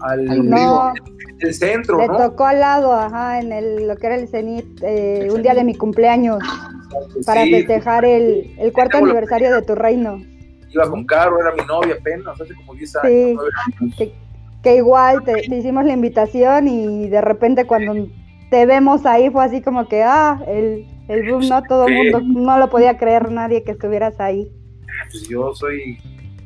al 0.00 0.48
No, 0.48 0.92
el 1.40 1.54
centro, 1.54 1.98
le 1.98 2.08
¿no? 2.08 2.16
tocó 2.16 2.46
al 2.46 2.60
lado, 2.60 2.92
ajá, 2.94 3.40
en 3.40 3.52
el, 3.52 3.86
lo 3.88 3.96
que 3.96 4.06
era 4.06 4.16
el 4.16 4.28
Cenit, 4.28 4.66
eh, 4.82 5.28
un 5.30 5.42
día 5.42 5.54
de 5.54 5.64
mi 5.64 5.74
cumpleaños, 5.74 6.38
para 7.26 7.44
Sí, 7.44 7.50
festejar 7.52 8.04
el, 8.06 8.54
el 8.58 8.72
cuarto 8.72 8.98
la- 8.98 9.04
aniversario 9.04 9.54
de 9.54 9.62
tu 9.62 9.74
reino. 9.74 10.18
Iba 10.76 10.90
con 10.90 11.04
Caro, 11.06 11.38
era 11.40 11.52
mi 11.54 11.64
novia 11.66 11.96
apenas, 11.98 12.40
hace 12.40 12.54
como 12.54 12.74
10 12.74 12.96
años. 12.96 13.12
Sí. 13.12 13.32
nueve 13.34 13.50
años. 13.80 13.94
Que, 13.96 14.12
que 14.62 14.76
igual 14.76 15.24
te, 15.24 15.32
te 15.48 15.56
hicimos 15.56 15.84
la 15.84 15.92
invitación 15.92 16.68
y 16.68 17.08
de 17.08 17.20
repente 17.20 17.66
cuando 17.66 18.08
te 18.50 18.66
vemos 18.66 19.06
ahí 19.06 19.30
fue 19.30 19.44
así 19.44 19.62
como 19.62 19.88
que, 19.88 20.02
ah, 20.02 20.40
el, 20.46 20.86
el 21.08 21.30
boom, 21.30 21.48
no 21.48 21.62
todo 21.62 21.86
el 21.86 21.94
Sí. 21.94 22.10
mundo, 22.12 22.40
no 22.42 22.58
lo 22.58 22.68
podía 22.68 22.96
creer 22.98 23.30
nadie 23.30 23.62
que 23.64 23.72
estuvieras 23.72 24.18
ahí. 24.20 24.50
Pues 25.10 25.28
yo 25.28 25.54
soy, 25.54 25.98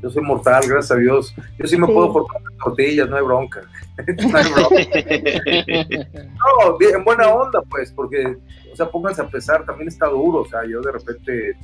yo 0.03 0.11
soy 0.11 0.23
mortal, 0.23 0.63
gracias 0.67 0.91
a 0.93 0.97
Dios. 0.97 1.35
Yo 1.59 1.67
sí 1.67 1.77
me 1.79 1.87
Sí. 1.87 1.93
puedo 1.93 2.13
cortar 2.13 2.41
las 2.43 2.57
tortillas, 2.65 3.09
no 3.09 3.17
hay 3.17 3.23
bronca. 3.25 3.61
no 4.31 4.37
hay 4.39 4.45
bronca. 4.53 6.21
No, 6.65 6.79
bien, 6.79 6.97
en 6.97 7.05
buena 7.05 7.29
onda, 7.29 7.63
pues, 7.71 7.93
porque, 7.93 8.37
o 8.73 8.77
sea, 8.77 8.87
pónganse 8.91 9.23
a 9.23 9.29
pesar, 9.29 9.65
también 9.65 9.89
está 9.89 10.07
duro, 10.07 10.41
o 10.41 10.47
sea, 10.47 10.61
yo 10.67 10.81
de 10.81 10.93
repente, 10.93 11.57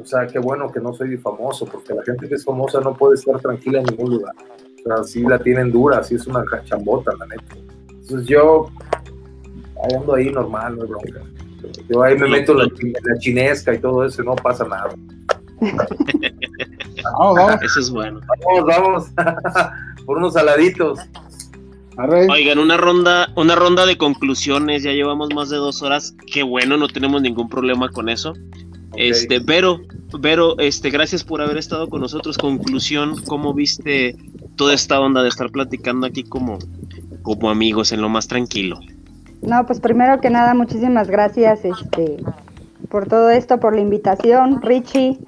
o 0.00 0.04
sea, 0.04 0.26
qué 0.26 0.38
bueno 0.38 0.70
que 0.70 0.80
no 0.80 0.92
soy 0.92 1.16
famoso, 1.18 1.66
porque 1.66 1.94
la 1.94 2.02
gente 2.02 2.28
que 2.28 2.34
es 2.34 2.44
famosa 2.44 2.80
no 2.80 2.94
puede 2.94 3.14
estar 3.14 3.40
tranquila 3.40 3.80
en 3.80 3.86
ningún 3.86 4.14
lugar. 4.14 4.34
O 4.84 4.88
sea, 4.88 5.04
sí 5.04 5.22
la 5.22 5.38
tienen 5.38 5.72
dura, 5.72 6.02
sí 6.02 6.16
es 6.16 6.26
una 6.26 6.44
chambota, 6.64 7.12
la 7.18 7.26
neta. 7.26 7.56
Entonces 7.88 8.26
yo 8.26 8.68
ahí 9.82 9.96
ando 9.96 10.14
ahí 10.14 10.30
normal, 10.30 10.76
no 10.76 10.82
hay 10.82 10.88
bronca. 10.88 11.20
Yo 11.88 12.02
ahí 12.02 12.18
me 12.18 12.28
meto 12.28 12.54
la, 12.54 12.64
la 12.64 13.18
chinesca 13.18 13.72
y 13.74 13.78
todo 13.78 14.04
eso 14.04 14.22
y 14.22 14.26
no 14.26 14.36
pasa 14.36 14.66
nada. 14.66 14.94
Vamos, 17.18 17.36
vamos. 17.36 17.62
Eso 17.62 17.80
es 17.80 17.90
bueno. 17.90 18.20
Vamos, 18.46 18.66
vamos, 18.66 19.06
por 20.06 20.16
unos 20.16 20.32
saladitos. 20.32 20.98
Oigan, 21.96 22.58
una 22.58 22.76
ronda, 22.76 23.28
una 23.36 23.54
ronda 23.54 23.86
de 23.86 23.96
conclusiones, 23.96 24.82
ya 24.82 24.92
llevamos 24.92 25.32
más 25.32 25.48
de 25.50 25.58
dos 25.58 25.80
horas, 25.82 26.16
qué 26.32 26.42
bueno, 26.42 26.76
no 26.76 26.88
tenemos 26.88 27.22
ningún 27.22 27.48
problema 27.48 27.88
con 27.88 28.08
eso. 28.08 28.34
Este, 28.96 29.38
Vero, 29.40 29.80
Vero, 30.18 30.58
este, 30.58 30.90
gracias 30.90 31.24
por 31.24 31.40
haber 31.42 31.56
estado 31.58 31.88
con 31.88 32.00
nosotros. 32.00 32.38
Conclusión, 32.38 33.22
¿cómo 33.26 33.52
viste 33.54 34.16
toda 34.56 34.74
esta 34.74 35.00
onda 35.00 35.22
de 35.22 35.28
estar 35.28 35.50
platicando 35.50 36.06
aquí 36.06 36.22
como, 36.22 36.58
como 37.22 37.50
amigos 37.50 37.92
en 37.92 38.00
lo 38.00 38.08
más 38.08 38.28
tranquilo? 38.28 38.78
No, 39.42 39.66
pues 39.66 39.80
primero 39.80 40.20
que 40.20 40.30
nada, 40.30 40.54
muchísimas 40.54 41.08
gracias 41.08 41.64
este, 41.64 42.16
por 42.88 43.08
todo 43.08 43.30
esto, 43.30 43.58
por 43.60 43.74
la 43.74 43.80
invitación, 43.82 44.62
Richie. 44.62 45.18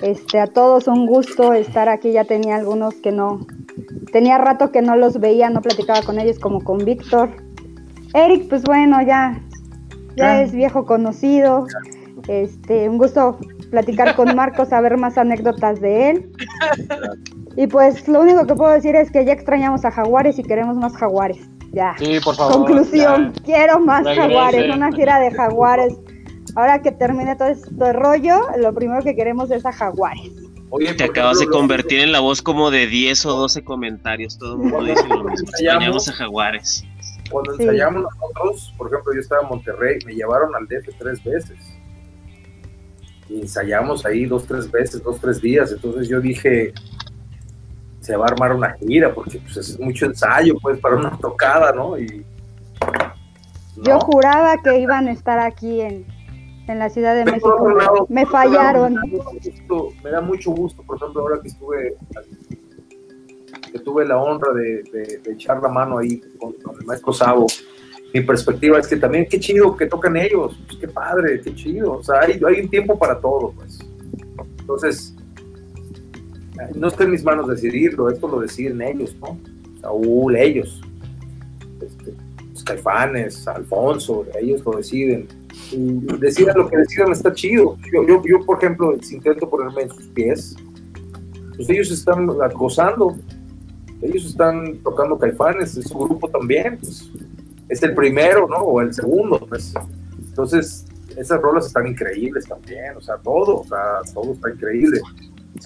Este, 0.00 0.38
a 0.40 0.46
todos 0.46 0.86
un 0.88 1.06
gusto 1.06 1.52
estar 1.52 1.88
aquí. 1.88 2.12
Ya 2.12 2.24
tenía 2.24 2.56
algunos 2.56 2.94
que 2.94 3.12
no, 3.12 3.46
tenía 4.12 4.38
rato 4.38 4.70
que 4.72 4.82
no 4.82 4.96
los 4.96 5.18
veía, 5.20 5.50
no 5.50 5.60
platicaba 5.62 6.02
con 6.02 6.18
ellos 6.18 6.38
como 6.38 6.62
con 6.62 6.78
Víctor. 6.78 7.30
Eric, 8.14 8.48
pues 8.48 8.62
bueno, 8.62 8.98
ya, 9.02 9.40
ya 10.16 10.32
Ah. 10.38 10.42
es 10.42 10.52
viejo 10.52 10.84
conocido. 10.86 11.66
Este, 12.28 12.88
un 12.88 12.98
gusto 12.98 13.38
platicar 13.70 14.16
con 14.16 14.34
Marco, 14.34 14.64
saber 14.64 14.96
más 14.96 15.18
anécdotas 15.18 15.80
de 15.80 16.10
él. 16.10 16.32
Y 17.56 17.68
pues 17.68 18.08
lo 18.08 18.20
único 18.20 18.44
que 18.48 18.54
puedo 18.56 18.72
decir 18.72 18.96
es 18.96 19.12
que 19.12 19.24
ya 19.24 19.32
extrañamos 19.32 19.84
a 19.84 19.92
Jaguares 19.92 20.40
y 20.40 20.42
queremos 20.42 20.76
más 20.76 20.92
Jaguares. 20.96 21.38
Ya. 21.72 21.94
Sí, 21.98 22.18
por 22.24 22.34
favor. 22.34 22.52
Conclusión, 22.56 23.32
ya. 23.32 23.42
quiero 23.44 23.78
más 23.78 24.02
Regrese. 24.04 24.20
Jaguares, 24.22 24.74
una 24.76 24.90
gira 24.90 25.20
de 25.20 25.30
Jaguares. 25.30 25.94
Ahora 26.56 26.82
que 26.82 26.90
termine 26.90 27.36
todo 27.36 27.46
este 27.48 27.92
rollo, 27.92 28.40
lo 28.58 28.74
primero 28.74 29.02
que 29.04 29.14
queremos 29.14 29.52
es 29.52 29.64
a 29.64 29.70
Jaguares. 29.72 30.32
Oye, 30.70 30.92
Te 30.94 31.04
acabas 31.04 31.38
de 31.38 31.46
convertir 31.46 32.00
en 32.00 32.10
la 32.10 32.18
voz 32.18 32.42
como 32.42 32.72
de 32.72 32.88
10 32.88 33.24
o 33.26 33.36
12 33.36 33.62
comentarios. 33.62 34.36
Todo 34.36 34.54
el 34.54 34.58
mundo 34.58 34.82
dice 34.82 35.06
lo 35.06 35.22
mismo. 35.22 35.48
Extrañamos 35.48 36.08
a 36.08 36.12
Jaguares. 36.12 36.84
Cuando 37.30 37.54
Sí. 37.56 37.62
ensayamos 37.62 38.02
nosotros, 38.02 38.74
por 38.76 38.88
ejemplo, 38.88 39.14
yo 39.14 39.20
estaba 39.20 39.42
en 39.42 39.48
Monterrey, 39.48 39.98
me 40.06 40.14
llevaron 40.14 40.52
al 40.56 40.66
DF 40.66 40.88
tres 40.98 41.22
veces. 41.22 41.56
Y 43.28 43.40
ensayamos 43.40 44.04
ahí 44.04 44.26
dos, 44.26 44.46
tres 44.46 44.70
veces, 44.70 45.02
dos, 45.02 45.18
tres 45.20 45.40
días. 45.40 45.72
Entonces 45.72 46.08
yo 46.08 46.20
dije, 46.20 46.72
se 48.00 48.16
va 48.16 48.26
a 48.26 48.28
armar 48.28 48.54
una 48.54 48.74
gira, 48.74 49.12
porque 49.14 49.38
pues 49.38 49.56
es 49.56 49.80
mucho 49.80 50.06
ensayo, 50.06 50.54
pues, 50.60 50.78
para 50.78 50.96
una 50.96 51.16
tocada, 51.18 51.72
¿no? 51.72 51.98
Y. 51.98 52.24
Yo 53.82 53.98
juraba 54.00 54.56
que 54.62 54.78
iban 54.78 55.08
a 55.08 55.12
estar 55.12 55.38
aquí 55.40 55.80
en, 55.80 56.04
en 56.68 56.78
la 56.78 56.88
Ciudad 56.90 57.14
de 57.16 57.24
México. 57.24 57.68
lado, 57.76 58.06
Me 58.08 58.24
fallaron. 58.26 58.94
Me 58.94 59.00
da, 59.00 59.06
mucho 59.10 59.30
gusto, 59.42 59.88
me 60.04 60.10
da 60.10 60.20
mucho 60.20 60.50
gusto, 60.52 60.82
por 60.82 60.96
ejemplo, 60.96 61.22
ahora 61.22 61.40
que 61.42 61.48
estuve, 61.48 61.96
que 63.72 63.78
tuve 63.80 64.06
la 64.06 64.18
honra 64.18 64.52
de, 64.52 64.82
de- 64.92 65.18
de 65.24 65.32
echar 65.32 65.60
la 65.62 65.68
mano 65.68 65.98
ahí 65.98 66.20
con, 66.38 66.52
con 66.52 66.76
el 66.78 66.86
maestro 66.86 67.12
Sabo. 67.12 67.46
Mi 68.14 68.20
perspectiva 68.20 68.78
es 68.78 68.86
que 68.86 68.96
también 68.96 69.26
qué 69.28 69.40
chido 69.40 69.76
que 69.76 69.86
tocan 69.86 70.16
ellos, 70.16 70.56
pues, 70.68 70.78
qué 70.78 70.86
padre, 70.86 71.40
qué 71.42 71.52
chido. 71.52 71.94
O 71.94 72.02
sea, 72.02 72.20
hay, 72.20 72.40
hay 72.46 72.60
un 72.62 72.70
tiempo 72.70 72.96
para 72.96 73.18
todo, 73.18 73.52
pues. 73.56 73.80
Entonces, 74.60 75.14
no 76.76 76.86
está 76.86 77.02
en 77.02 77.10
mis 77.10 77.24
manos 77.24 77.48
decidirlo, 77.48 78.08
esto 78.08 78.28
lo 78.28 78.40
deciden 78.40 78.80
ellos, 78.80 79.16
¿no? 79.20 79.36
Saúl, 79.80 80.36
ellos. 80.36 80.80
Este, 81.82 82.14
los 82.52 82.62
Caifanes, 82.62 83.48
Alfonso, 83.48 84.24
ellos 84.40 84.62
lo 84.64 84.76
deciden 84.76 85.26
y 85.72 86.00
decidan 86.18 86.56
lo 86.56 86.68
que 86.68 86.76
decidan 86.76 87.10
está 87.10 87.32
chido. 87.32 87.76
Yo, 87.92 88.06
yo, 88.06 88.22
yo, 88.24 88.46
por 88.46 88.58
ejemplo, 88.58 88.96
si 89.02 89.16
intento 89.16 89.50
ponerme 89.50 89.82
en 89.82 89.90
sus 89.90 90.06
pies, 90.08 90.56
pues 91.56 91.68
ellos 91.68 91.90
están 91.90 92.26
gozando, 92.26 93.16
ellos 94.02 94.24
están 94.24 94.78
tocando 94.84 95.18
caifanes, 95.18 95.76
es 95.76 95.88
su 95.88 95.98
grupo 95.98 96.28
también, 96.28 96.78
pues, 96.78 97.10
es 97.68 97.82
el 97.82 97.94
primero, 97.94 98.48
¿no? 98.48 98.58
O 98.58 98.80
el 98.80 98.92
segundo, 98.92 99.38
pues. 99.48 99.74
Entonces, 100.18 100.86
esas 101.16 101.40
rolas 101.40 101.66
están 101.66 101.86
increíbles 101.86 102.46
también, 102.46 102.96
o 102.96 103.00
sea, 103.00 103.16
todo, 103.18 103.60
o 103.60 103.64
sea, 103.64 104.00
todo 104.12 104.32
está 104.32 104.50
increíble. 104.50 105.00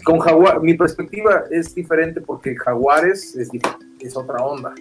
Con 0.05 0.19
Jaguar, 0.19 0.61
mi 0.61 0.75
perspectiva 0.75 1.45
es 1.51 1.75
diferente 1.75 2.21
porque 2.21 2.55
Jaguares 2.57 3.35
es, 3.37 4.17
otra 4.17 4.45
onda, 4.45 4.75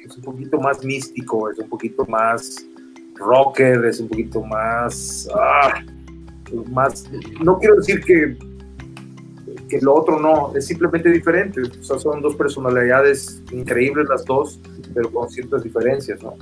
es 0.00 0.16
un 0.16 0.22
poquito 0.22 0.58
más 0.58 0.82
místico, 0.82 1.50
es 1.50 1.58
un 1.58 1.68
poquito 1.68 2.06
más 2.06 2.64
rocker, 3.16 3.84
es 3.84 4.00
un 4.00 4.08
poquito 4.08 4.42
más, 4.42 5.28
ah, 5.34 5.82
más, 6.70 7.04
no 7.42 7.58
quiero 7.58 7.76
decir 7.76 8.00
que, 8.02 8.38
que 9.68 9.80
lo 9.80 9.94
otro 9.94 10.20
no, 10.20 10.54
es 10.56 10.66
simplemente 10.66 11.10
diferente, 11.10 11.60
o 11.62 11.82
sea, 11.82 11.98
son 11.98 12.20
dos 12.20 12.36
personalidades 12.36 13.42
increíbles 13.52 14.08
las 14.08 14.24
dos, 14.24 14.60
pero 14.94 15.10
con 15.10 15.28
ciertas 15.28 15.62
diferencias, 15.62 16.22
¿no? 16.22 16.34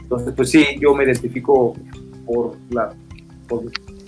Entonces, 0.00 0.32
pues 0.36 0.50
sí, 0.50 0.64
yo 0.80 0.94
me 0.94 1.04
identifico 1.04 1.74
por, 2.26 2.56
la, 2.70 2.94
por, 3.48 3.64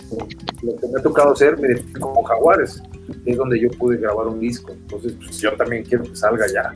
por 0.09 0.27
lo 0.63 0.75
que 0.75 0.87
me 0.87 0.99
ha 0.99 1.03
tocado 1.03 1.31
hacer, 1.33 1.57
me 1.59 1.67
identifico 1.67 2.13
con 2.13 2.23
Jaguares, 2.23 2.83
es 3.25 3.37
donde 3.37 3.59
yo 3.59 3.69
pude 3.71 3.97
grabar 3.97 4.27
un 4.27 4.39
disco, 4.39 4.71
entonces 4.71 5.13
pues 5.13 5.37
yo 5.39 5.55
también 5.55 5.83
quiero 5.83 6.03
que 6.03 6.15
salga 6.15 6.45
ya, 6.53 6.75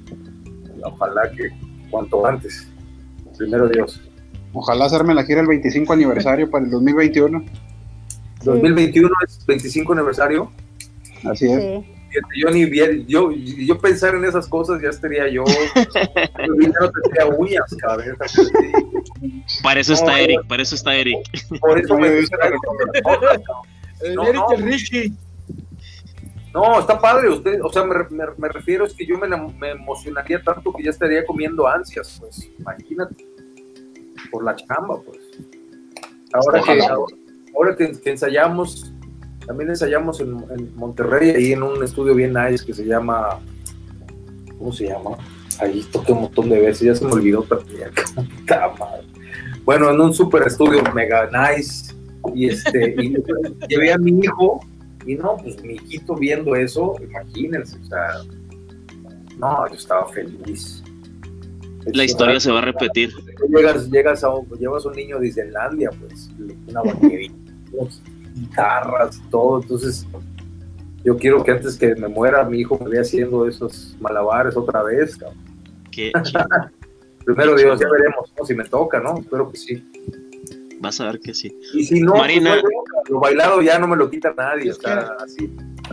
ojalá 0.83 1.29
que 1.31 1.49
cuanto 1.89 2.25
antes, 2.25 2.67
primero 3.37 3.67
Dios. 3.67 4.01
Ojalá 4.53 4.85
hacerme 4.85 5.15
la 5.15 5.23
gira 5.25 5.41
el 5.41 5.47
25 5.47 5.93
aniversario 5.93 6.49
para 6.49 6.65
el 6.65 6.71
2021. 6.71 7.43
Sí, 7.43 8.45
2021 8.45 9.09
es 9.25 9.45
25 9.47 9.93
aniversario. 9.93 10.51
Así 11.25 11.51
es. 11.51 11.61
sí. 11.61 11.93
Yo 12.39 12.49
ni 12.51 12.65
bien, 12.65 13.07
yo, 13.07 13.31
yo 13.31 13.79
pensar 13.79 14.13
en 14.13 14.23
esas 14.25 14.47
cosas 14.47 14.79
ya 14.81 14.89
estaría 14.89 15.27
yo, 15.29 15.43
no 16.47 16.91
tendría 16.91 17.25
uñas, 17.37 17.75
cabrón. 17.79 18.15
Para 19.63 19.79
eso 19.79 19.93
está 19.93 20.19
Eric, 20.19 20.45
para 20.47 20.61
eso 20.61 20.75
está 20.75 20.95
Eric. 20.95 21.17
Por 21.59 21.79
eso 21.79 21.97
me. 21.97 22.07
El 24.01 24.15
No, 24.15 24.23
Eric 24.27 24.35
no. 24.35 24.47
y 24.51 24.55
el 24.55 24.63
Richie. 24.63 25.13
No, 26.53 26.79
está 26.79 26.99
padre 26.99 27.29
usted, 27.29 27.59
o 27.63 27.71
sea, 27.71 27.83
me, 27.83 27.95
me, 28.11 28.25
me 28.37 28.47
refiero 28.49 28.85
es 28.85 28.93
que 28.93 29.07
yo 29.07 29.17
me, 29.17 29.27
me 29.27 29.71
emocionaría 29.71 30.39
tanto 30.43 30.71
que 30.71 30.83
ya 30.83 30.91
estaría 30.91 31.25
comiendo 31.25 31.67
ansias, 31.67 32.17
pues, 32.19 32.47
imagínate, 32.59 33.25
por 34.31 34.43
la 34.43 34.55
chamba, 34.55 35.01
pues. 35.01 35.19
Ahora 36.31 36.61
que, 36.61 36.79
ahora, 36.83 37.15
ahora 37.55 37.75
que, 37.75 37.99
que 37.99 38.09
ensayamos, 38.11 38.92
también 39.45 39.69
ensayamos 39.69 40.19
en, 40.19 40.37
en 40.51 40.75
Monterrey, 40.75 41.31
ahí 41.31 41.51
en 41.53 41.63
un 41.63 41.83
estudio 41.83 42.15
bien 42.15 42.33
nice 42.33 42.65
que 42.65 42.73
se 42.73 42.85
llama, 42.85 43.39
¿cómo 44.57 44.71
se 44.71 44.87
llama? 44.87 45.17
Ahí 45.59 45.85
toqué 45.91 46.11
un 46.11 46.21
montón 46.21 46.49
de 46.49 46.59
veces, 46.59 46.81
ya 46.81 46.95
se 46.95 47.05
me 47.05 47.11
olvidó 47.11 47.43
también. 47.43 47.89
Bueno, 49.65 49.89
en 49.91 49.99
un 49.99 50.13
super 50.13 50.43
estudio 50.43 50.81
mega 50.93 51.29
nice, 51.31 51.93
y 52.33 52.49
este, 52.49 52.95
y 52.97 53.15
llevé 53.67 53.93
a 53.93 53.97
mi 53.97 54.19
hijo, 54.19 54.61
y 55.05 55.15
no, 55.15 55.37
pues 55.37 55.61
mi 55.63 55.73
hijito 55.75 56.15
viendo 56.15 56.55
eso, 56.55 56.95
imagínense, 57.01 57.77
o 57.77 57.85
sea, 57.85 58.07
no, 59.37 59.67
yo 59.67 59.75
estaba 59.75 60.07
feliz. 60.07 60.83
La 61.85 62.05
historia 62.05 62.39
se 62.39 62.51
va 62.51 62.59
a 62.59 62.61
repetir. 62.65 63.11
Llegas, 63.49 63.89
llegas 63.89 64.23
a 64.23 64.29
un, 64.29 64.47
llevas 64.57 64.85
a 64.85 64.89
un 64.89 64.95
niño 64.95 65.19
de 65.19 65.27
Islandia, 65.27 65.89
pues, 65.99 66.29
una 66.67 66.81
unas 66.81 66.97
guitarras, 68.33 69.21
todo, 69.29 69.61
entonces 69.61 70.05
yo 71.03 71.17
quiero 71.17 71.43
que 71.43 71.51
antes 71.51 71.77
que 71.77 71.95
me 71.95 72.07
muera 72.07 72.43
mi 72.45 72.59
hijo 72.59 72.79
me 72.81 72.89
vea 72.89 73.01
haciendo 73.01 73.47
esos 73.47 73.95
malabares 73.99 74.55
otra 74.55 74.83
vez, 74.83 75.17
cabrón. 75.17 75.37
Qué. 75.91 76.11
Primero 77.25 77.55
Dios, 77.55 77.79
ya 77.79 77.87
veremos, 77.89 78.33
¿no? 78.37 78.45
si 78.45 78.53
me 78.53 78.65
toca, 78.65 78.99
¿no? 78.99 79.17
Espero 79.17 79.49
que 79.49 79.57
sí. 79.57 79.91
Vas 80.79 80.99
a 80.99 81.05
ver 81.05 81.19
que 81.21 81.33
sí. 81.33 81.57
Y 81.73 81.85
si 81.85 82.01
no, 82.01 82.15
Marina. 82.15 82.59
pues, 82.61 82.63
no 82.63 82.69
lo 83.09 83.19
bailado 83.19 83.61
ya 83.61 83.79
no 83.79 83.87
me 83.87 83.95
lo 83.95 84.09
quita 84.09 84.33
nadie, 84.35 84.71
o 84.71 84.73
sea, 84.73 85.15
así, 85.23 85.49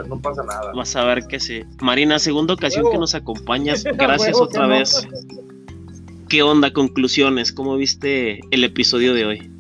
no 0.09 0.21
pasa 0.21 0.43
nada. 0.43 0.73
Vas 0.73 0.97
a 0.97 1.05
ver 1.05 1.27
que 1.27 1.39
sí. 1.39 1.65
Marina, 1.81 2.19
segunda 2.19 2.55
ocasión 2.55 2.91
que 2.91 2.99
nos 2.99 3.15
acompañas. 3.15 3.85
Gracias 3.85 4.41
otra 4.41 4.67
no. 4.67 4.75
vez. 4.75 5.07
¿Qué 6.29 6.43
onda? 6.43 6.73
Conclusiones. 6.73 7.53
¿Cómo 7.53 7.77
viste 7.77 8.41
el 8.51 8.65
episodio 8.65 9.15
de 9.15 9.27
hoy? 9.27 9.51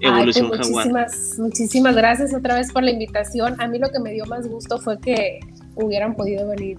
Evolución 0.00 0.46
Ay, 0.46 0.50
pues 0.50 0.66
Jaguar. 0.66 0.86
muchísimas, 0.86 1.38
muchísimas 1.38 1.96
gracias 1.96 2.34
otra 2.34 2.54
vez 2.54 2.72
por 2.72 2.82
la 2.82 2.90
invitación. 2.90 3.60
A 3.60 3.66
mí 3.66 3.78
lo 3.78 3.90
que 3.90 3.98
me 3.98 4.12
dio 4.12 4.26
más 4.26 4.46
gusto 4.48 4.78
fue 4.78 4.98
que 5.00 5.40
hubieran 5.74 6.14
podido 6.14 6.48
venir 6.48 6.76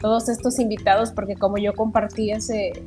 todos 0.00 0.28
estos 0.28 0.58
invitados, 0.58 1.12
porque 1.12 1.36
como 1.36 1.58
yo 1.58 1.74
compartí 1.74 2.32
ese 2.32 2.68
eh, 2.68 2.82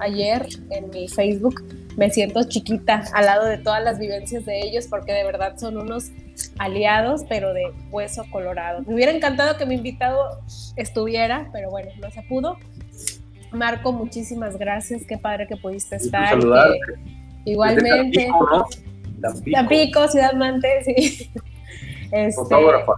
ayer 0.00 0.46
en 0.70 0.90
mi 0.90 1.08
Facebook, 1.08 1.62
me 1.96 2.10
siento 2.10 2.44
chiquita 2.44 3.04
al 3.14 3.26
lado 3.26 3.46
de 3.46 3.58
todas 3.58 3.82
las 3.82 3.98
vivencias 3.98 4.44
de 4.46 4.60
ellos, 4.60 4.86
porque 4.86 5.12
de 5.12 5.24
verdad 5.24 5.58
son 5.58 5.76
unos 5.76 6.10
aliados, 6.58 7.24
pero 7.28 7.52
de 7.52 7.72
hueso 7.90 8.24
colorado. 8.30 8.82
Me 8.86 8.94
hubiera 8.94 9.12
encantado 9.12 9.56
que 9.56 9.66
mi 9.66 9.74
invitado 9.74 10.40
estuviera, 10.76 11.50
pero 11.52 11.70
bueno, 11.70 11.90
no 12.00 12.10
se 12.10 12.22
pudo. 12.22 12.58
Marco, 13.50 13.92
muchísimas 13.92 14.56
gracias, 14.56 15.02
qué 15.06 15.18
padre 15.18 15.46
que 15.46 15.56
pudiste 15.56 15.96
estar. 15.96 16.28
saludarte. 16.28 16.78
que 17.44 17.50
igualmente. 17.50 17.90
Desde 17.90 18.26
Tampico, 18.28 18.48
¿no? 18.50 18.66
Tampico. 19.20 19.56
Tampico, 19.56 20.08
Ciudad 20.08 20.32
Mante, 20.34 20.68
sí. 20.84 21.30
Este, 22.12 22.32
Fotógrafa. 22.34 22.92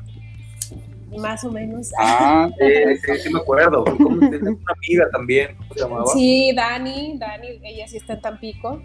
más 1.19 1.43
o 1.45 1.51
menos. 1.51 1.91
Ah, 1.99 2.49
Sí, 2.59 2.67
sí, 3.05 3.19
sí 3.23 3.33
me 3.33 3.41
acuerdo. 3.41 3.85
¿Cómo 3.85 4.09
una 4.09 4.27
amiga 4.29 5.09
también? 5.11 5.57
¿Cómo 5.57 5.75
se 5.75 5.81
llamaba? 5.81 6.07
Sí, 6.13 6.53
Dani, 6.55 7.17
Dani, 7.19 7.49
ella 7.65 7.89
sí 7.89 7.97
está 7.97 8.15
en 8.15 8.21
Tampico, 8.21 8.83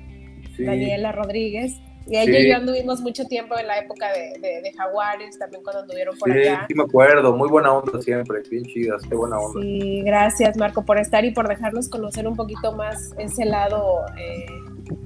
Sí. 0.56 0.64
Daniela 0.64 1.12
Rodríguez. 1.12 1.74
Y 2.06 2.18
ella 2.18 2.38
Sí. 2.38 2.46
y 2.46 2.50
yo 2.52 2.58
anduvimos 2.58 3.00
mucho 3.02 3.26
tiempo 3.26 3.58
en 3.58 3.66
la 3.68 3.80
época 3.80 4.12
de, 4.12 4.38
de- 4.40 4.62
de 4.62 4.74
Jaguares, 4.78 5.40
también 5.40 5.64
cuando 5.64 5.82
anduvieron 5.84 6.18
por 6.18 6.32
Sí, 6.34 6.40
allá. 6.40 6.66
sí 6.68 6.74
me 6.76 6.84
acuerdo. 6.84 7.36
Muy 7.36 7.50
buena 7.50 7.72
onda 7.74 8.02
siempre. 8.02 8.42
Bien 8.52 8.64
chidas. 8.66 9.02
Qué 9.10 9.16
buena 9.16 9.40
onda. 9.40 9.62
Sí, 9.62 10.02
gracias 10.06 10.56
Marco 10.58 10.86
por 10.86 10.98
estar 11.00 11.24
y 11.26 11.32
por 11.32 11.48
dejarnos 11.48 11.88
conocer 11.90 12.28
un 12.28 12.36
poquito 12.36 12.74
más 12.74 13.14
ese 13.18 13.46
lado, 13.46 14.02
eh, 14.18 14.46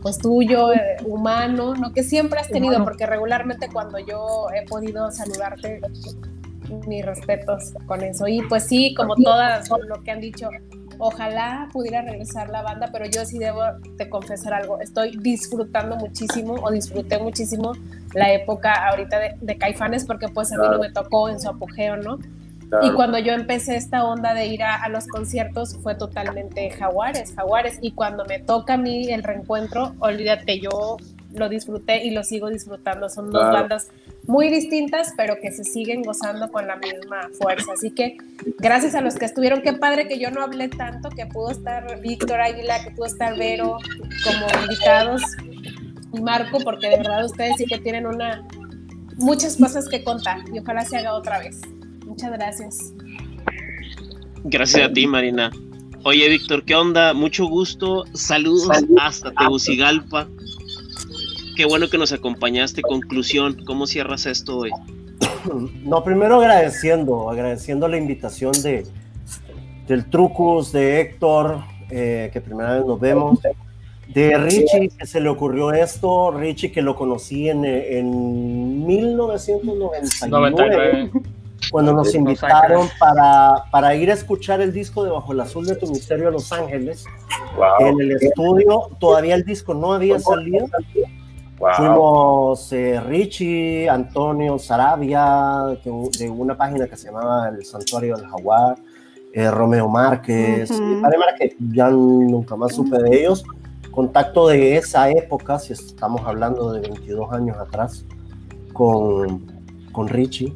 pues 0.02 0.18
tuyo, 0.18 0.74
eh, 0.74 0.98
humano, 1.06 1.76
¿no? 1.76 1.94
Que 1.94 2.04
siempre 2.04 2.40
has 2.40 2.48
tenido, 2.48 2.76
Humano. 2.76 2.86
porque 2.86 3.06
regularmente 3.06 3.70
cuando 3.72 4.00
yo 4.00 4.48
he 4.56 4.66
podido 4.66 5.12
saludarte, 5.12 5.82
mis 6.88 7.06
respetos 7.06 7.74
con 7.86 8.04
eso. 8.04 8.28
Y 8.28 8.42
pues 8.44 8.64
sí, 8.64 8.94
como 8.94 9.16
todas 9.16 9.70
lo 9.70 10.04
que 10.04 10.12
han 10.12 10.20
dicho, 10.20 10.50
Ojalá 11.00 11.70
pudiera 11.72 12.02
regresar 12.02 12.50
la 12.50 12.64
banda, 12.64 12.90
pero 12.92 13.06
yo 13.06 13.24
sí 13.24 13.38
debo 13.38 13.62
de 13.98 14.10
confesar 14.10 14.54
algo. 14.54 14.80
Estoy 14.80 15.16
disfrutando 15.18 15.96
muchísimo 15.96 16.56
o 16.56 16.72
disfruté 16.72 17.20
muchísimo 17.20 17.74
la 18.14 18.34
época 18.34 18.74
ahorita 18.90 19.20
de, 19.20 19.36
de 19.40 19.58
Caifanes 19.58 20.06
porque 20.06 20.28
pues 20.28 20.52
a 20.52 20.58
mí 20.58 20.68
no 20.70 20.80
me 20.80 20.92
tocó 20.92 21.30
en 21.30 21.40
su 21.40 21.50
apogeo, 21.50 21.98
¿no? 21.98 22.18
Claro. 22.70 22.86
Y 22.88 22.94
cuando 22.94 23.18
yo 23.18 23.34
empecé 23.34 23.78
esta 23.78 24.04
onda 24.04 24.34
de 24.34 24.48
ir 24.48 24.64
a, 24.64 24.76
a 24.76 24.90
los 24.90 25.08
conciertos 25.08 25.78
fue 25.82 25.96
totalmente 25.96 26.70
Jaguares, 26.70 27.34
Jaguares. 27.34 27.80
Y 27.82 27.92
cuando 27.92 28.26
me 28.26 28.40
toca 28.40 28.74
a 28.74 28.78
mí 28.78 29.10
el 29.10 29.24
reencuentro, 29.24 29.94
olvídate, 30.00 30.60
yo 30.60 30.98
lo 31.34 31.50
disfruté 31.50 32.04
y 32.04 32.12
lo 32.12 32.24
sigo 32.24 32.50
disfrutando. 32.50 33.10
Son 33.10 33.32
dos 33.32 33.44
bandas 33.52 33.90
muy 34.26 34.50
distintas, 34.50 35.14
pero 35.16 35.40
que 35.42 35.52
se 35.52 35.64
siguen 35.64 36.02
gozando 36.02 36.52
con 36.52 36.68
la 36.68 36.76
misma 36.76 37.30
fuerza. 37.40 37.74
Así 37.74 37.92
que 37.92 38.18
gracias 38.58 38.96
a 38.96 39.02
los 39.02 39.16
que 39.16 39.26
estuvieron, 39.26 39.62
qué 39.62 39.74
padre 39.74 40.08
que 40.08 40.20
yo 40.20 40.32
no 40.32 40.42
hablé 40.42 40.68
tanto, 40.68 41.10
que 41.10 41.26
pudo 41.26 41.52
estar 41.52 42.00
Víctor 42.02 42.42
Águila, 42.42 42.84
que 42.84 42.92
pudo 42.92 43.06
estar 43.06 43.38
Vero 43.38 43.78
como 44.24 44.64
invitados 44.64 45.22
y 46.14 46.22
Marco, 46.22 46.60
porque 46.64 46.90
de 46.90 46.98
verdad 46.98 47.26
ustedes 47.26 47.56
sí 47.58 47.66
que 47.66 47.78
tienen 47.80 48.06
una 48.06 48.46
muchas 49.18 49.58
cosas 49.58 49.88
que 49.88 50.04
contar 50.04 50.40
y 50.54 50.60
ojalá 50.60 50.86
se 50.86 50.98
haga 50.98 51.14
otra 51.14 51.40
vez. 51.40 51.60
Muchas 52.18 52.32
gracias. 52.32 52.94
Gracias 54.46 54.90
a 54.90 54.92
ti, 54.92 55.06
Marina. 55.06 55.52
Oye, 56.04 56.28
Víctor, 56.30 56.64
¿qué 56.64 56.74
onda? 56.74 57.14
Mucho 57.14 57.46
gusto. 57.46 58.06
Saludos 58.16 58.70
hasta 59.00 59.32
Tegucigalpa. 59.34 60.28
Qué 61.56 61.66
bueno 61.66 61.88
que 61.92 62.00
nos 62.00 62.14
acompañaste. 62.14 62.82
Conclusión, 62.82 63.64
¿cómo 63.68 63.86
cierras 63.86 64.26
esto 64.26 64.58
hoy? 64.58 64.72
No, 65.84 66.04
primero 66.04 66.38
agradeciendo, 66.38 67.30
agradeciendo 67.30 67.88
la 67.88 67.98
invitación 67.98 68.52
de 68.64 68.88
del 69.88 70.10
Trucus, 70.10 70.72
de 70.72 71.02
Héctor, 71.02 71.60
eh, 71.92 72.32
que 72.34 72.42
primera 72.42 72.74
vez 72.78 72.86
nos 72.88 73.00
vemos, 73.00 73.40
de 74.08 74.38
Richie, 74.40 74.90
que 74.90 75.06
se 75.06 75.22
le 75.22 75.30
ocurrió 75.30 75.72
esto, 75.72 76.32
Richie 76.32 76.72
que 76.72 76.82
lo 76.82 76.96
conocí 76.96 77.48
en, 77.48 77.64
en 77.64 78.88
1999, 78.88 80.30
99. 80.30 81.12
Cuando 81.72 81.94
nos 81.94 82.14
invitaron 82.16 82.88
para, 83.00 83.66
para 83.72 83.96
ir 83.96 84.10
a 84.10 84.14
escuchar 84.14 84.62
el 84.62 84.74
disco 84.74 85.04
de 85.04 85.12
Bajo 85.12 85.34
el 85.34 85.40
Azul 85.40 85.66
de 85.66 85.76
tu 85.76 85.88
Misterio 85.88 86.30
a 86.30 86.32
Los 86.32 86.52
Ángeles. 86.52 87.06
Wow. 87.56 87.88
En 87.88 88.02
el 88.02 88.12
estudio 88.12 88.90
todavía 89.00 89.36
el 89.36 89.44
disco 89.44 89.74
no 89.74 89.94
había 89.94 90.20
salido. 90.20 90.68
Wow. 91.60 91.72
Fuimos 91.76 92.74
eh, 92.74 93.02
Richie, 93.02 93.90
Antonio, 93.90 94.60
Sarabia, 94.60 95.78
que 95.84 95.90
de 96.20 96.30
una 96.30 96.56
página 96.56 96.88
que 96.88 96.96
se 96.96 97.08
llamaba 97.08 97.50
El 97.50 97.66
Santuario 97.66 98.16
del 98.16 98.28
Jaguar, 98.28 98.78
eh, 99.34 99.50
Romeo 99.50 99.88
Márquez, 99.88 100.70
y 100.72 101.02
Padre 101.02 101.18
Márquez, 101.18 101.56
ya 101.72 101.90
nunca 101.90 102.56
más 102.56 102.76
supe 102.76 102.98
de 103.02 103.22
ellos. 103.22 103.44
Contacto 103.92 104.48
de 104.48 104.78
esa 104.78 105.10
época, 105.10 105.58
si 105.58 105.74
estamos 105.74 106.22
hablando 106.24 106.72
de 106.72 106.82
22 106.82 107.34
años 107.34 107.58
atrás, 107.58 108.06
con, 108.74 109.52
con 109.92 110.08
Richie. 110.08 110.54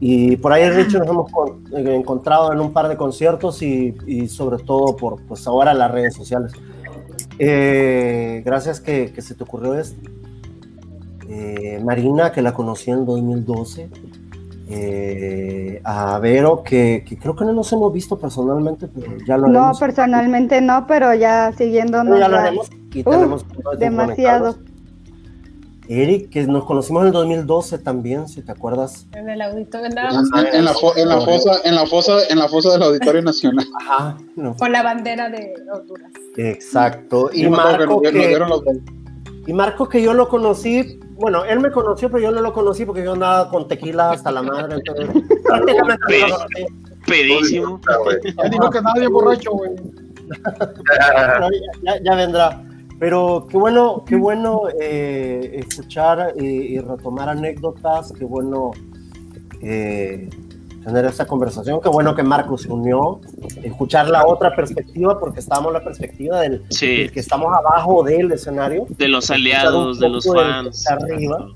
Y 0.00 0.36
por 0.36 0.52
ahí 0.52 0.68
Richie 0.70 0.98
nos 0.98 1.08
hemos 1.08 1.30
con- 1.32 1.64
eh, 1.76 1.94
encontrado 1.94 2.52
en 2.52 2.60
un 2.60 2.72
par 2.72 2.88
de 2.88 2.96
conciertos 2.96 3.62
y, 3.62 3.96
y 4.06 4.28
sobre 4.28 4.62
todo 4.62 4.96
por 4.96 5.22
pues 5.22 5.46
ahora 5.46 5.72
las 5.74 5.90
redes 5.90 6.14
sociales. 6.14 6.52
Eh, 7.38 8.42
gracias 8.44 8.80
que, 8.80 9.12
que 9.12 9.22
se 9.22 9.34
te 9.34 9.42
ocurrió 9.44 9.74
esto. 9.74 9.96
Eh, 11.28 11.80
Marina, 11.84 12.32
que 12.32 12.42
la 12.42 12.52
conocí 12.52 12.90
en 12.90 13.04
2012. 13.06 13.88
Eh, 14.66 15.80
a 15.84 16.18
Vero, 16.20 16.62
que, 16.62 17.04
que 17.06 17.18
creo 17.18 17.36
que 17.36 17.44
no 17.44 17.52
nos 17.52 17.70
hemos 17.72 17.92
visto 17.92 18.18
personalmente, 18.18 18.88
pero 18.88 19.12
ya 19.26 19.36
lo 19.36 19.46
No, 19.46 19.58
haremos. 19.60 19.78
personalmente 19.80 20.60
no, 20.62 20.86
pero 20.86 21.12
ya 21.14 21.52
siguiéndonos. 21.52 22.18
ya 22.18 22.28
lo 22.28 22.36
haremos 22.38 22.70
y 22.94 23.02
tenemos 23.02 23.44
demasiado. 23.78 24.56
Eric, 25.88 26.30
que 26.30 26.46
nos 26.46 26.64
conocimos 26.64 27.02
en 27.02 27.08
el 27.08 27.12
2012 27.12 27.78
también, 27.78 28.28
si 28.28 28.42
te 28.42 28.52
acuerdas. 28.52 29.06
En 29.12 29.28
el 29.28 29.40
auditorio 29.42 29.86
En, 29.88 29.94
en 30.54 30.64
la, 30.64 30.72
fo- 30.74 30.96
en 30.96 31.08
la 31.08 31.20
fosa, 31.20 31.60
en 31.64 31.74
la 31.74 31.86
fosa, 31.86 32.12
en 32.30 32.38
la 32.38 32.48
fosa 32.48 32.72
del 32.72 32.82
Auditorio 32.82 33.22
Nacional. 33.22 33.66
Ajá, 33.80 34.16
no, 34.36 34.56
con 34.56 34.72
la 34.72 34.82
bandera 34.82 35.28
de 35.28 35.54
Honduras. 35.72 36.10
exacto. 36.36 37.30
Y 37.32 37.44
acuerdo 37.46 37.50
Marco, 37.96 38.02
que 38.02 38.38
los- 38.38 38.62
y 39.46 39.52
Marco, 39.52 39.88
que 39.88 40.02
yo 40.02 40.14
lo 40.14 40.28
conocí, 40.28 40.98
bueno, 41.16 41.44
él 41.44 41.60
me 41.60 41.70
conoció, 41.70 42.10
pero 42.10 42.22
yo 42.22 42.30
no 42.30 42.40
lo 42.40 42.52
conocí 42.54 42.86
porque 42.86 43.04
yo 43.04 43.12
andaba 43.12 43.50
con 43.50 43.68
tequila 43.68 44.12
hasta 44.12 44.30
la 44.30 44.40
madre. 44.42 44.76
Entonces, 44.76 45.08
prácticamente 45.44 46.04
no 46.20 46.28
lo 46.28 46.36
conocí. 46.36 46.64
Pedísimo. 47.06 47.80
Ya 48.42 48.48
dijo 48.48 48.70
que 48.70 48.80
nadie 48.80 49.06
borracho, 49.08 49.50
güey. 49.52 49.72
Ya 52.02 52.14
vendrá. 52.14 52.62
Pero 52.98 53.46
qué 53.50 53.56
bueno, 53.56 54.04
qué 54.06 54.16
bueno 54.16 54.62
eh, 54.80 55.60
escuchar 55.66 56.32
y, 56.36 56.44
y 56.46 56.78
retomar 56.78 57.28
anécdotas, 57.28 58.12
qué 58.12 58.24
bueno 58.24 58.70
eh, 59.60 60.30
tener 60.84 61.04
esta 61.06 61.26
conversación, 61.26 61.80
qué 61.82 61.88
bueno 61.88 62.14
que 62.14 62.22
Marcos 62.22 62.62
se 62.62 62.72
unió, 62.72 63.20
escuchar 63.62 64.08
la 64.10 64.26
otra 64.26 64.54
perspectiva, 64.54 65.18
porque 65.18 65.40
estamos 65.40 65.68
en 65.68 65.72
la 65.72 65.84
perspectiva 65.84 66.40
del, 66.40 66.62
Sí, 66.70 66.96
del 66.98 67.12
que 67.12 67.20
estamos 67.20 67.52
abajo 67.56 68.02
del 68.04 68.30
escenario 68.32 68.86
de 68.90 69.08
los 69.08 69.30
aliados, 69.30 69.98
de 69.98 70.08
los 70.08 70.26
fans. 70.26 70.86
arriba. 70.88 71.48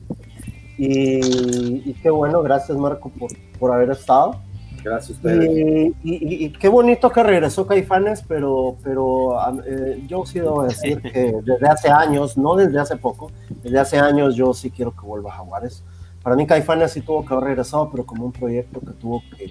y, 0.76 1.91
y 1.91 1.94
qué 2.02 2.10
bueno, 2.10 2.42
gracias 2.42 2.76
Marco 2.78 3.10
por, 3.10 3.31
por 3.58 3.73
haber 3.73 3.91
estado. 3.91 4.41
Gracias 4.89 5.10
a 5.10 5.20
ustedes. 5.20 5.94
Y, 6.02 6.10
y- 6.15 6.44
y 6.47 6.50
qué 6.50 6.68
bonito 6.68 7.10
que 7.10 7.23
regresó 7.23 7.67
Caifanes, 7.67 8.23
pero, 8.26 8.76
pero 8.83 9.36
eh, 9.67 10.02
yo 10.07 10.25
sí 10.26 10.41
debo 10.41 10.62
decir 10.65 11.00
que 11.12 11.34
desde 11.44 11.68
hace 11.68 11.89
años, 11.91 12.36
no 12.39 12.57
desde 12.57 12.78
hace 12.78 12.97
poco, 12.97 13.31
desde 13.62 13.78
hace 13.78 13.99
años 13.99 14.34
yo 14.36 14.55
sí 14.55 14.70
quiero 14.70 14.92
que 14.94 15.07
vuelva 15.07 15.31
a 15.31 15.36
Jaguares. 15.36 15.84
Para 16.23 16.36
mí 16.36 16.47
Caifanes 16.47 16.92
sí 16.92 17.00
tuvo 17.02 17.25
que 17.25 17.33
haber 17.34 17.44
regresado, 17.50 17.91
pero 17.91 18.05
como 18.05 18.25
un 18.26 18.33
proyecto 18.33 18.81
que 18.81 18.92
tuvo 18.92 19.23
que... 19.36 19.50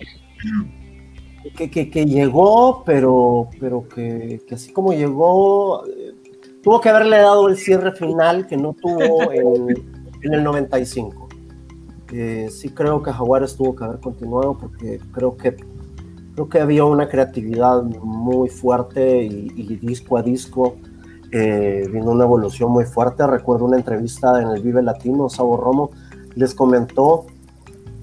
Que, 1.56 1.72
que, 1.72 1.90
que 1.90 2.06
llegó, 2.06 2.84
pero, 2.86 3.48
pero 3.60 3.88
que, 3.88 4.42
que 4.48 4.56
así 4.56 4.74
como 4.74 4.92
llegó, 4.92 5.86
eh, 5.88 6.14
tuvo 6.62 6.82
que 6.82 6.90
haberle 6.90 7.18
dado 7.20 7.48
el 7.48 7.56
cierre 7.58 7.94
final 7.94 8.48
que 8.48 8.58
no 8.58 8.74
tuvo 8.74 9.32
en, 9.32 9.70
en 10.24 10.34
el 10.34 10.44
95. 10.44 11.27
Eh, 12.12 12.50
sí 12.52 12.70
creo 12.70 13.04
que 13.04 13.12
Jaguares 13.12 13.56
tuvo 13.56 13.76
que 13.76 13.84
haber 13.84 14.00
continuado 14.00 14.58
porque 14.58 15.00
creo 15.12 15.36
que 15.36 15.58
creo 16.34 16.50
que 16.50 16.62
había 16.62 16.86
una 16.86 17.10
creatividad 17.10 17.84
muy 17.84 18.48
fuerte 18.48 19.24
y, 19.24 19.76
disco 19.78 20.18
a 20.18 20.22
disco 20.22 20.76
eh, 21.32 21.90
vino 21.92 22.12
una 22.12 22.24
evolución 22.24 22.72
muy 22.72 22.86
fuerte. 22.86 23.26
Recuerdo 23.26 23.66
una 23.66 23.78
entrevista 23.78 24.42
en 24.42 24.50
el 24.50 24.62
Vive 24.62 24.82
Latino, 24.84 25.30
Sabo 25.30 25.58
Romo 25.58 25.92
les 26.36 26.54
comentó 26.54 27.26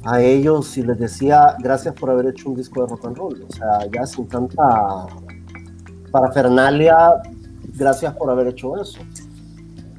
a 0.04 0.20
ellos 0.20 0.76
y 0.76 0.82
les 0.82 0.98
decía 0.98 1.56
gracias 1.60 1.94
por 1.94 2.10
haber 2.10 2.26
hecho 2.26 2.50
un 2.50 2.56
disco 2.56 2.82
de 2.82 2.88
rock 2.88 3.06
and 3.06 3.16
roll. 3.16 3.46
O 3.48 3.52
sea, 3.52 3.88
ya 3.90 4.04
sin 4.04 4.26
tanta 4.26 5.06
parafernalia, 6.10 7.22
gracias 7.78 8.14
por 8.14 8.30
haber 8.30 8.48
hecho 8.48 8.80
eso. 8.80 8.98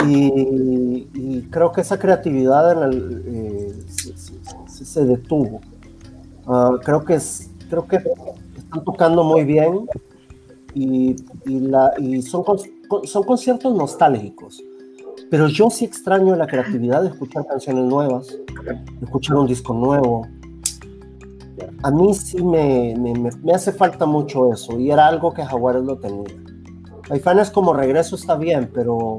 Y, 0.08 1.08
y 1.14 1.48
creo 1.50 1.72
que 1.72 1.82
esa 1.82 1.98
creatividad 1.98 2.92
eh, 2.94 3.74
se, 3.90 4.14
se- 4.68 4.86
se- 4.86 5.06
detuvo. 5.06 5.62
Ah, 6.48 6.72
creo 6.84 7.04
que 7.04 7.16
es, 7.16 7.50
creo 7.70 7.88
que 7.88 7.98
están 8.58 8.84
tocando 8.84 9.24
muy 9.24 9.44
bien 9.44 9.88
y, 10.74 11.16
y 11.46 11.60
la, 11.62 11.94
y 11.98 12.22
son, 12.22 12.44
son 13.06 13.24
conciertos 13.24 13.76
nostálgicos. 13.76 14.62
Pero 15.32 15.48
yo 15.48 15.70
sí 15.70 15.86
extraño 15.86 16.36
la 16.36 16.46
creatividad 16.46 17.02
de 17.02 17.10
escuchar 17.10 17.48
canciones 17.48 17.86
nuevas, 17.86 18.28
de 18.28 19.06
escuchar 19.06 19.38
un 19.38 19.48
disco 19.48 19.74
nuevo. 19.74 20.28
A 21.84 21.90
mí 21.92 22.14
sí 22.14 22.44
me, 22.44 22.96
me, 22.98 23.14
me- 23.14 23.54
hace 23.54 23.72
falta 23.72 24.06
mucho 24.06 24.52
eso 24.52 24.80
y 24.80 24.92
era 24.92 25.08
algo 25.08 25.34
que 25.34 25.44
Jaguares 25.44 25.84
lo 25.84 25.98
tenía. 25.98 26.26
Caifanes 27.04 27.50
como 27.50 27.74
regreso 27.74 28.16
está 28.16 28.36
bien, 28.36 28.70
pero 28.74 29.18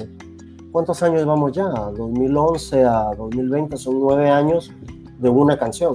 ¿cuántos 0.73 1.03
años 1.03 1.25
vamos 1.25 1.53
ya? 1.53 1.65
2011 1.65 2.85
a 2.85 3.11
2020 3.17 3.77
son 3.77 4.01
nueve 4.01 4.31
años 4.31 4.73
de 5.19 5.29
una 5.29 5.59
canción. 5.59 5.95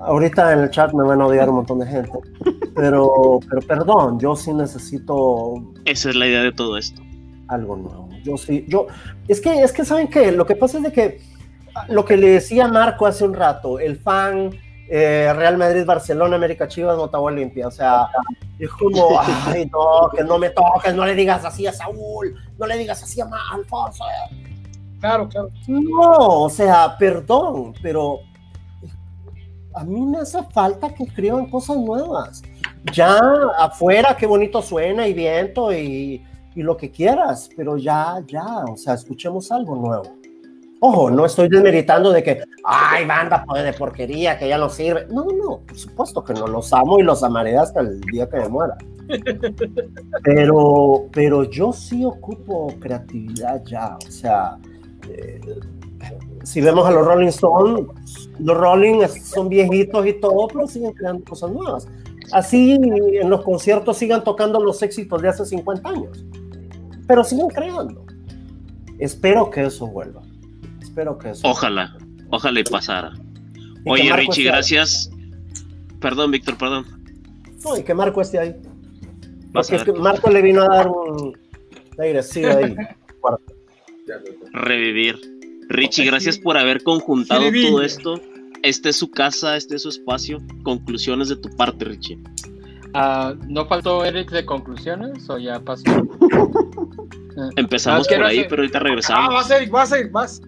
Ahorita 0.00 0.52
en 0.52 0.60
el 0.60 0.70
chat 0.70 0.92
me 0.92 1.04
van 1.04 1.20
a 1.20 1.26
odiar 1.26 1.48
un 1.50 1.56
montón 1.56 1.80
de 1.80 1.86
gente, 1.86 2.18
pero, 2.74 3.40
pero 3.48 3.60
perdón, 3.62 4.18
yo 4.20 4.36
sí 4.36 4.54
necesito 4.54 5.54
Esa 5.84 6.10
es 6.10 6.14
la 6.16 6.26
idea 6.26 6.42
de 6.42 6.52
todo 6.52 6.78
esto. 6.78 7.02
algo 7.48 7.76
nuevo. 7.76 8.08
Yo 8.22 8.36
sí, 8.36 8.64
yo, 8.68 8.86
es 9.26 9.40
que, 9.40 9.62
es 9.62 9.72
que 9.72 9.84
saben 9.84 10.08
que 10.08 10.32
lo 10.32 10.46
que 10.46 10.54
pasa 10.56 10.78
es 10.78 10.84
de 10.84 10.92
que 10.92 11.20
lo 11.88 12.04
que 12.04 12.16
le 12.16 12.30
decía 12.30 12.68
Marco 12.68 13.06
hace 13.06 13.24
un 13.24 13.34
rato, 13.34 13.78
el 13.78 13.96
fan 13.96 14.50
eh, 14.90 15.32
Real 15.34 15.56
Madrid, 15.58 15.84
Barcelona, 15.84 16.36
América 16.36 16.66
Chivas, 16.66 16.96
Motagua 16.96 17.30
Olimpia, 17.30 17.68
o 17.68 17.70
sea, 17.70 18.08
es 18.58 18.70
como, 18.70 19.20
ay, 19.46 19.66
no, 19.66 20.10
que 20.16 20.24
no 20.24 20.38
me 20.38 20.50
toques, 20.50 20.94
no 20.94 21.04
le 21.04 21.14
digas 21.14 21.44
así 21.44 21.66
a 21.66 21.72
Saúl, 21.72 22.34
no 22.58 22.66
le 22.66 22.78
digas 22.78 23.02
así 23.02 23.20
a 23.20 23.28
Alfonso. 23.52 24.04
Claro, 25.00 25.28
claro. 25.28 25.50
No, 25.66 26.42
o 26.42 26.50
sea, 26.50 26.96
perdón, 26.98 27.74
pero 27.82 28.20
a 29.74 29.84
mí 29.84 30.00
me 30.00 30.18
hace 30.18 30.42
falta 30.44 30.92
que 30.92 31.04
escriban 31.04 31.48
cosas 31.50 31.76
nuevas. 31.76 32.42
ya 32.92 33.18
afuera, 33.58 34.16
qué 34.16 34.26
bonito 34.26 34.62
suena 34.62 35.06
y 35.06 35.12
viento 35.12 35.72
y, 35.72 36.24
y 36.54 36.62
lo 36.62 36.76
que 36.76 36.90
quieras, 36.90 37.48
pero 37.56 37.76
ya, 37.76 38.22
ya, 38.26 38.64
o 38.64 38.76
sea, 38.76 38.94
escuchemos 38.94 39.52
algo 39.52 39.76
nuevo. 39.76 40.18
Ojo, 40.80 41.10
no 41.10 41.26
estoy 41.26 41.48
desmeritando 41.48 42.12
de 42.12 42.22
que, 42.22 42.40
ay, 42.64 43.04
banda 43.04 43.44
pues, 43.46 43.64
de 43.64 43.72
porquería 43.72 44.38
que 44.38 44.48
ya 44.48 44.58
no 44.58 44.68
sirve. 44.68 45.06
No, 45.10 45.24
no, 45.24 45.60
por 45.66 45.76
supuesto 45.76 46.22
que 46.22 46.34
no, 46.34 46.46
los 46.46 46.72
amo 46.72 47.00
y 47.00 47.02
los 47.02 47.22
amaré 47.24 47.56
hasta 47.56 47.80
el 47.80 48.00
día 48.02 48.28
que 48.28 48.36
me 48.36 48.48
muera. 48.48 48.76
Pero, 50.22 51.06
pero 51.12 51.44
yo 51.44 51.72
sí 51.72 52.04
ocupo 52.04 52.74
creatividad 52.78 53.64
ya, 53.64 53.96
o 54.06 54.10
sea, 54.10 54.58
eh, 55.08 55.40
si 56.42 56.60
vemos 56.60 56.86
a 56.86 56.90
los 56.90 57.06
Rolling 57.06 57.28
Stones, 57.28 57.86
los 58.38 58.56
Rolling 58.56 59.06
son 59.08 59.48
viejitos 59.48 60.06
y 60.06 60.12
todo, 60.14 60.46
pero 60.48 60.66
siguen 60.66 60.92
creando 60.92 61.24
cosas 61.24 61.50
nuevas. 61.50 61.88
Así 62.32 62.72
en 62.72 63.30
los 63.30 63.42
conciertos 63.42 63.96
sigan 63.96 64.22
tocando 64.22 64.62
los 64.62 64.82
éxitos 64.82 65.22
de 65.22 65.28
hace 65.28 65.46
50 65.46 65.88
años, 65.88 66.26
pero 67.06 67.24
siguen 67.24 67.48
creando. 67.48 68.04
Espero 68.98 69.48
que 69.48 69.64
eso 69.64 69.86
vuelva. 69.86 70.20
Espero 70.98 71.16
que 71.16 71.30
eso. 71.30 71.46
Ojalá, 71.46 71.96
ojalá 72.30 72.58
y 72.58 72.64
pasara. 72.64 73.12
Y 73.84 73.88
Oye, 73.88 74.12
Richie, 74.16 74.42
ahí. 74.42 74.46
gracias. 74.48 75.08
Perdón, 76.00 76.32
Víctor, 76.32 76.58
perdón. 76.58 76.86
No, 77.64 77.76
y 77.76 77.84
que 77.84 77.94
Marco 77.94 78.20
esté 78.20 78.40
ahí. 78.40 78.56
Porque 79.52 79.76
es 79.76 79.84
que 79.84 79.92
Marco 79.92 80.28
le 80.28 80.42
vino 80.42 80.62
a 80.62 80.66
dar 80.66 80.88
un 80.88 81.38
airecillo 82.00 82.58
ahí. 82.58 82.74
Revivir. 84.52 85.20
Richie, 85.68 86.04
gracias 86.04 86.36
por 86.38 86.56
haber 86.58 86.82
conjuntado 86.82 87.42
Revivir. 87.42 87.68
todo 87.70 87.82
esto. 87.82 88.20
Este 88.64 88.88
es 88.88 88.96
su 88.96 89.08
casa, 89.12 89.56
este 89.56 89.76
es 89.76 89.82
su 89.82 89.90
espacio. 89.90 90.38
Conclusiones 90.64 91.28
de 91.28 91.36
tu 91.36 91.48
parte, 91.50 91.84
Richie. 91.84 92.18
Ah, 92.94 93.34
¿No 93.46 93.66
faltó 93.66 94.04
Eric 94.04 94.30
de 94.32 94.44
conclusiones 94.44 95.30
o 95.30 95.38
ya 95.38 95.60
pasó? 95.60 95.84
Empezamos 97.56 98.08
Ah, 98.10 98.16
por 98.16 98.24
ahí, 98.26 98.38
hacer- 98.38 98.48
pero 98.50 98.62
ahorita 98.62 98.78
Ah, 98.78 98.82
regresamos. 98.82 99.34
vas 99.34 99.50
Eric, 99.50 99.70
vas 99.70 99.92
Eric, 99.92 100.10
vas. 100.10 100.42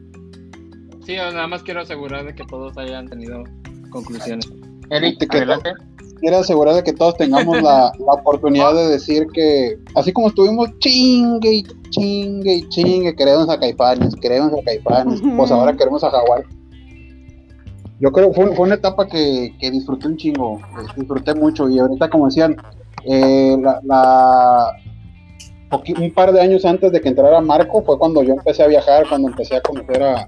Sí, 1.10 1.16
nada 1.16 1.48
más 1.48 1.64
quiero 1.64 1.80
asegurar 1.80 2.24
de 2.24 2.32
que 2.36 2.44
todos 2.44 2.78
hayan 2.78 3.08
tenido 3.08 3.42
conclusiones. 3.90 4.48
Eric, 4.90 5.16
adelante. 5.34 5.72
quiero 6.20 6.36
asegurar 6.36 6.76
de 6.76 6.84
que 6.84 6.92
todos 6.92 7.16
tengamos 7.16 7.60
la, 7.60 7.90
la 7.98 8.12
oportunidad 8.12 8.76
de 8.76 8.86
decir 8.90 9.26
que, 9.34 9.76
así 9.96 10.12
como 10.12 10.28
estuvimos 10.28 10.68
chingue 10.78 11.52
y 11.52 11.62
chingue 11.90 12.54
y 12.54 12.68
chingue, 12.68 13.16
queremos 13.16 13.48
a 13.48 13.58
Caifanes, 13.58 14.14
queremos 14.20 14.52
a 14.52 14.62
Caifanes, 14.64 15.20
pues 15.36 15.50
ahora 15.50 15.76
queremos 15.76 16.04
a 16.04 16.10
Jaguar. 16.10 16.44
Yo 17.98 18.12
creo 18.12 18.28
que 18.30 18.34
fue, 18.42 18.54
fue 18.54 18.66
una 18.66 18.76
etapa 18.76 19.08
que, 19.08 19.52
que 19.58 19.68
disfruté 19.72 20.06
un 20.06 20.16
chingo, 20.16 20.60
disfruté 20.96 21.34
mucho 21.34 21.68
y 21.68 21.80
ahorita 21.80 22.08
como 22.08 22.26
decían, 22.26 22.56
eh, 23.04 23.56
la, 23.60 23.80
la- 23.82 24.76
un 25.98 26.14
par 26.14 26.32
de 26.32 26.40
años 26.40 26.64
antes 26.64 26.92
de 26.92 27.00
que 27.00 27.08
entrara 27.08 27.40
Marco 27.40 27.82
fue 27.82 27.98
cuando 27.98 28.22
yo 28.22 28.34
empecé 28.34 28.62
a 28.62 28.68
viajar, 28.68 29.08
cuando 29.08 29.28
empecé 29.28 29.56
a 29.56 29.60
conocer 29.60 30.02
a, 30.04 30.24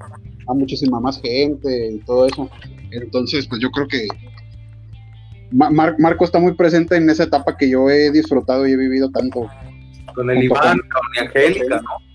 a 0.49 0.55
muchísima 0.55 1.01
más 1.01 1.21
gente 1.21 1.91
y 1.93 1.99
todo 2.01 2.27
eso. 2.27 2.51
Entonces, 2.91 3.47
pues 3.47 3.61
yo 3.61 3.71
creo 3.71 3.87
que 3.89 4.07
Ma- 5.51 5.71
Mar- 5.71 5.97
Marco 5.99 6.25
está 6.25 6.39
muy 6.39 6.55
presente 6.55 6.97
en 6.97 7.09
esa 7.11 7.25
etapa 7.25 7.57
que 7.57 7.69
yo 7.69 7.89
he 7.91 8.11
disfrutado 8.11 8.67
y 8.67 8.73
he 8.73 8.77
vivido 8.77 9.11
tanto. 9.11 9.49
Con 10.15 10.31
el 10.31 10.45
Iván, 10.45 10.79
con 10.79 11.27
Angélica, 11.27 11.81
¿no? 11.81 12.12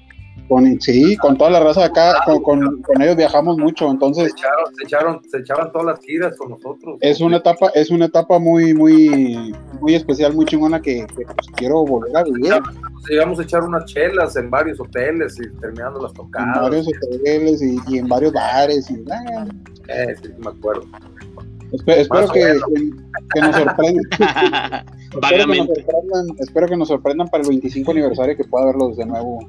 Con, 0.47 0.79
sí, 0.79 1.17
con 1.17 1.37
toda 1.37 1.49
la 1.49 1.59
raza 1.59 1.81
de 1.81 1.85
acá, 1.87 2.13
con, 2.25 2.41
con- 2.41 2.81
con 2.81 3.01
ellos 3.01 3.17
viajamos 3.17 3.57
mucho, 3.57 3.85
Se 3.87 3.91
entonces 3.91 4.31
echaron, 4.33 4.75
se 4.75 4.83
echaron, 4.85 5.21
se 5.29 5.37
echaban 5.39 5.71
todas 5.73 5.87
las 5.87 5.99
giras 5.99 6.37
con 6.37 6.51
nosotros. 6.51 6.97
es 7.01 7.19
una 7.19 7.37
etapa, 7.37 7.67
es 7.75 7.89
una 7.91 8.05
etapa 8.05 8.39
muy, 8.39 8.73
muy, 8.73 9.53
muy 9.81 9.95
especial, 9.95 10.33
muy 10.33 10.45
chingona 10.45 10.81
que, 10.81 11.05
que, 11.07 11.25
pues, 11.25 11.47
quiero 11.57 11.83
volver 11.85 12.15
a 12.15 12.23
vivir. 12.23 12.51
Nos 12.51 13.09
llegamos 13.09 13.39
a 13.39 13.43
echar 13.43 13.63
unas 13.63 13.85
chelas 13.85 14.35
en 14.37 14.49
varios 14.49 14.79
hoteles 14.79 15.37
y 15.37 15.49
terminando 15.59 16.01
las 16.01 16.11
En 16.11 16.17
tocadas. 16.17 16.61
varios 16.61 16.87
hoteles 16.87 17.61
y, 17.61 17.77
y 17.87 17.97
en 17.97 18.07
varios 18.07 18.31
bares. 18.31 18.89
Y, 18.89 18.95
Eh, 19.89 20.15
sí, 20.21 20.29
me 20.37 20.49
acuerdo. 20.49 20.83
espe- 21.71 21.97
espero 21.97 22.27
que, 22.29 22.43
menos. 22.45 22.63
que 23.33 23.41
nos 23.41 23.55
sorprendan. 23.55 24.05
espero, 25.11 25.45
que 25.51 25.57
nos 25.57 25.67
sorprendan, 25.67 26.35
espero 26.39 26.67
que 26.67 26.77
nos 26.77 26.87
sorprendan 26.87 27.27
para 27.27 27.43
el 27.43 27.49
25 27.49 27.91
aniversario 27.91 28.37
que 28.37 28.43
pueda 28.45 28.65
verlos 28.67 28.95
de 28.97 29.05
nuevo. 29.05 29.39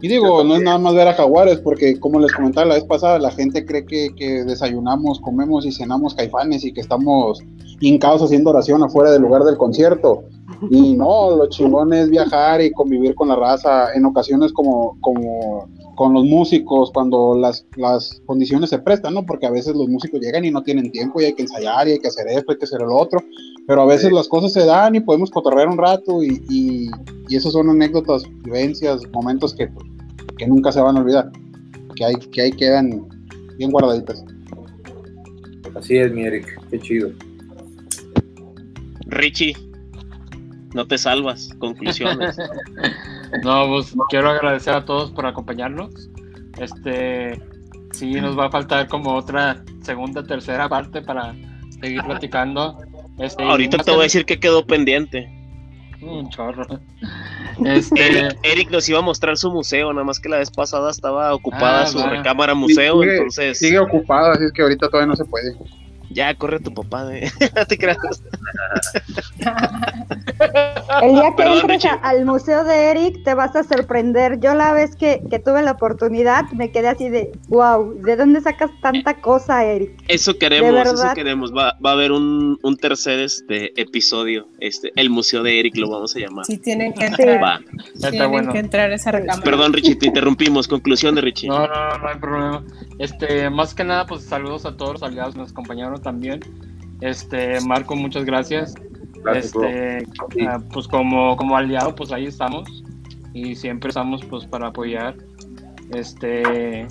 Y 0.00 0.08
digo, 0.08 0.44
no 0.44 0.56
es 0.56 0.62
nada 0.62 0.78
más 0.78 0.94
ver 0.94 1.08
a 1.08 1.14
Jaguares, 1.14 1.58
porque 1.58 1.98
como 1.98 2.20
les 2.20 2.32
comentaba 2.32 2.66
la 2.66 2.74
vez 2.74 2.84
pasada, 2.84 3.18
la 3.18 3.32
gente 3.32 3.66
cree 3.66 3.84
que, 3.84 4.14
que 4.16 4.44
desayunamos, 4.44 5.20
comemos 5.20 5.66
y 5.66 5.72
cenamos 5.72 6.14
caifanes 6.14 6.64
y 6.64 6.72
que 6.72 6.80
estamos 6.80 7.42
hincados 7.80 8.22
haciendo 8.22 8.50
oración 8.50 8.82
afuera 8.82 9.10
del 9.10 9.22
lugar 9.22 9.42
del 9.42 9.56
concierto. 9.56 10.22
Y 10.70 10.94
no, 10.94 11.36
lo 11.36 11.48
chingón 11.48 11.92
es 11.92 12.10
viajar 12.10 12.60
y 12.60 12.72
convivir 12.72 13.14
con 13.14 13.28
la 13.28 13.36
raza, 13.36 13.92
en 13.94 14.04
ocasiones 14.04 14.52
como, 14.52 14.96
como 15.00 15.68
con 15.96 16.14
los 16.14 16.24
músicos, 16.24 16.92
cuando 16.92 17.36
las, 17.36 17.66
las 17.76 18.22
condiciones 18.24 18.70
se 18.70 18.78
prestan, 18.78 19.14
¿no? 19.14 19.26
Porque 19.26 19.46
a 19.46 19.50
veces 19.50 19.74
los 19.74 19.88
músicos 19.88 20.20
llegan 20.20 20.44
y 20.44 20.50
no 20.52 20.62
tienen 20.62 20.92
tiempo 20.92 21.20
y 21.20 21.24
hay 21.24 21.34
que 21.34 21.42
ensayar 21.42 21.88
y 21.88 21.92
hay 21.92 21.98
que 21.98 22.06
hacer 22.06 22.28
esto, 22.28 22.52
hay 22.52 22.58
que 22.58 22.64
hacer 22.64 22.82
el 22.82 22.90
otro, 22.90 23.20
pero 23.68 23.82
a 23.82 23.86
veces 23.86 24.10
las 24.12 24.26
cosas 24.28 24.54
se 24.54 24.64
dan 24.64 24.94
y 24.94 25.00
podemos 25.00 25.30
cotorrear 25.30 25.68
un 25.68 25.76
rato 25.76 26.22
y, 26.22 26.42
y, 26.48 26.90
y 27.28 27.36
esos 27.36 27.52
son 27.52 27.68
anécdotas, 27.68 28.24
vivencias, 28.42 29.02
momentos 29.12 29.54
que, 29.54 29.66
pues, 29.66 29.86
que 30.38 30.46
nunca 30.46 30.72
se 30.72 30.80
van 30.80 30.96
a 30.96 31.00
olvidar, 31.00 31.30
que 31.94 32.06
ahí, 32.06 32.14
que 32.14 32.40
ahí 32.40 32.52
quedan 32.52 33.06
bien 33.58 33.70
guardaditas. 33.70 34.24
Así 35.74 35.98
es, 35.98 36.10
mi 36.10 36.22
Eric. 36.22 36.58
Qué 36.70 36.80
chido. 36.80 37.10
Richie, 39.00 39.54
no 40.72 40.86
te 40.86 40.96
salvas. 40.96 41.50
Conclusiones. 41.60 42.36
No, 43.44 43.66
pues 43.66 43.94
quiero 44.08 44.30
agradecer 44.30 44.72
a 44.72 44.86
todos 44.86 45.10
por 45.10 45.26
acompañarnos. 45.26 46.08
Este, 46.58 47.38
sí, 47.92 48.12
nos 48.22 48.38
va 48.38 48.46
a 48.46 48.50
faltar 48.50 48.88
como 48.88 49.12
otra 49.12 49.62
segunda, 49.82 50.24
tercera 50.24 50.66
parte 50.66 51.02
para 51.02 51.34
seguir 51.78 52.02
platicando. 52.04 52.78
Este, 53.18 53.42
Ahorita 53.42 53.78
te 53.78 53.90
voy 53.90 54.00
a 54.00 54.02
decir 54.04 54.24
que 54.24 54.38
quedó 54.40 54.64
pendiente. 54.66 55.28
Un 56.00 56.28
chorro. 56.30 56.64
Este, 57.64 58.06
Eric, 58.06 58.38
Eric 58.44 58.70
nos 58.70 58.88
iba 58.88 59.00
a 59.00 59.02
mostrar 59.02 59.36
su 59.36 59.50
museo, 59.50 59.92
nada 59.92 60.04
más 60.04 60.20
que 60.20 60.28
la 60.28 60.38
vez 60.38 60.48
pasada 60.48 60.92
estaba 60.92 61.34
ocupada 61.34 61.82
Ah, 61.82 61.86
su 61.88 61.98
recámara 62.00 62.54
museo, 62.54 63.00
Sigue- 63.02 63.16
entonces 63.16 63.58
Sigue 63.58 63.80
ocupado, 63.80 64.30
así 64.30 64.44
es 64.44 64.52
que 64.52 64.62
ahorita 64.62 64.86
todavía 64.88 65.08
no 65.08 65.16
se 65.16 65.24
puede. 65.24 65.56
Ya 66.10 66.34
corre 66.34 66.60
tu 66.60 66.72
papá 66.72 67.04
de 67.04 67.30
no 67.56 67.66
te 67.66 67.76
creas. 67.78 67.98
El 71.02 71.12
día 71.12 71.30
que 71.30 71.36
Perdón, 71.36 71.58
entres 71.60 71.84
a- 71.84 71.94
al 71.94 72.24
museo 72.24 72.64
de 72.64 72.90
Eric 72.90 73.22
te 73.24 73.34
vas 73.34 73.54
a 73.56 73.62
sorprender. 73.62 74.40
Yo 74.40 74.54
la 74.54 74.72
vez 74.72 74.96
que, 74.96 75.20
que 75.30 75.38
tuve 75.38 75.62
la 75.62 75.72
oportunidad 75.72 76.50
me 76.52 76.70
quedé 76.70 76.88
así 76.88 77.08
de, 77.08 77.32
wow, 77.48 77.94
¿de 78.02 78.16
dónde 78.16 78.40
sacas 78.40 78.70
tanta 78.82 79.14
cosa, 79.20 79.64
Eric? 79.64 79.90
Eso 80.08 80.38
queremos, 80.38 80.72
¿De 80.74 80.82
eso 80.82 81.14
queremos. 81.14 81.52
Va, 81.52 81.76
va 81.84 81.90
a 81.90 81.92
haber 81.92 82.12
un, 82.12 82.58
un 82.62 82.76
tercer 82.76 83.20
este 83.20 83.78
episodio, 83.80 84.48
este, 84.60 84.92
el 84.96 85.10
museo 85.10 85.42
de 85.42 85.60
Eric 85.60 85.76
lo 85.76 85.90
vamos 85.90 86.14
a 86.16 86.20
llamar. 86.20 86.44
Sí, 86.46 86.58
tienen 86.58 86.92
que 86.94 87.06
entrar. 87.06 87.42
Va. 87.42 87.60
está 87.94 88.10
Tienen 88.10 88.30
bueno. 88.30 88.52
que 88.52 88.58
entrar 88.58 88.90
esa 88.92 89.12
recámara. 89.12 89.42
Perdón, 89.44 89.72
Richie, 89.72 89.96
te 89.96 90.06
interrumpimos. 90.06 90.66
Conclusión 90.68 91.14
de 91.14 91.20
Richie. 91.20 91.48
No, 91.48 91.66
no, 91.66 91.98
no 91.98 92.08
hay 92.08 92.18
problema. 92.18 92.64
Este, 92.98 93.48
más 93.50 93.74
que 93.74 93.84
nada, 93.84 94.06
pues 94.06 94.24
saludos 94.24 94.66
a 94.66 94.76
todos 94.76 94.94
los 94.94 95.02
aliados 95.02 95.34
que 95.34 95.40
nos 95.40 95.50
acompañaron 95.52 95.97
también. 96.00 96.40
Este, 97.00 97.60
Marco, 97.62 97.94
muchas 97.96 98.24
gracias. 98.24 98.74
Gracias, 99.24 99.46
este, 99.46 100.06
Sí. 100.30 100.46
ah, 100.48 100.60
pues 100.72 100.86
como, 100.88 101.36
como 101.36 101.56
aliado, 101.56 101.94
pues 101.94 102.12
ahí 102.12 102.26
estamos. 102.26 102.84
Y 103.34 103.54
siempre 103.56 103.88
estamos 103.90 104.24
pues 104.24 104.46
para 104.46 104.68
apoyar. 104.68 105.14
Este, 105.94 106.86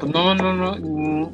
pues 0.00 0.12
no, 0.12 0.34
no, 0.34 0.52
no, 0.54 0.76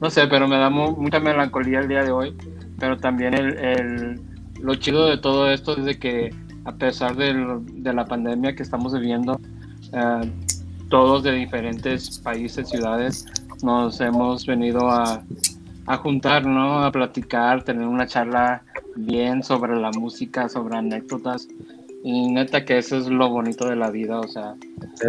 no 0.00 0.10
sé, 0.10 0.26
pero 0.28 0.46
me 0.48 0.56
da 0.58 0.70
mu- 0.70 0.96
mucha 0.96 1.20
melancolía 1.20 1.80
el 1.80 1.88
día 1.88 2.02
de 2.04 2.10
hoy. 2.10 2.34
Pero 2.78 2.96
también 2.98 3.34
el, 3.34 3.58
el- 3.58 4.20
lo 4.60 4.74
chido 4.74 5.06
de 5.06 5.18
todo 5.18 5.50
esto 5.50 5.76
es 5.76 5.84
de 5.84 5.98
que 5.98 6.30
a 6.64 6.72
pesar 6.72 7.16
del- 7.16 7.64
de 7.82 7.92
la 7.92 8.04
pandemia 8.04 8.54
que 8.54 8.62
estamos 8.62 8.92
viviendo, 8.92 9.40
ah, 9.92 10.22
todos 10.90 11.22
de 11.22 11.32
diferentes 11.32 12.18
países, 12.20 12.68
ciudades, 12.68 13.26
nos 13.62 14.00
hemos 14.00 14.46
venido 14.46 14.90
a, 14.90 15.22
a 15.88 15.96
juntar, 15.96 16.46
¿no? 16.46 16.84
A 16.84 16.92
platicar, 16.92 17.64
tener 17.64 17.86
una 17.86 18.06
charla 18.06 18.62
bien 18.96 19.42
sobre 19.42 19.74
la 19.76 19.90
música, 19.92 20.48
sobre 20.48 20.76
anécdotas. 20.76 21.48
Y 22.04 22.28
neta 22.30 22.64
que 22.64 22.78
eso 22.78 22.96
es 22.96 23.08
lo 23.08 23.28
bonito 23.28 23.68
de 23.68 23.76
la 23.76 23.90
vida, 23.90 24.20
o 24.20 24.28
sea, 24.28 24.54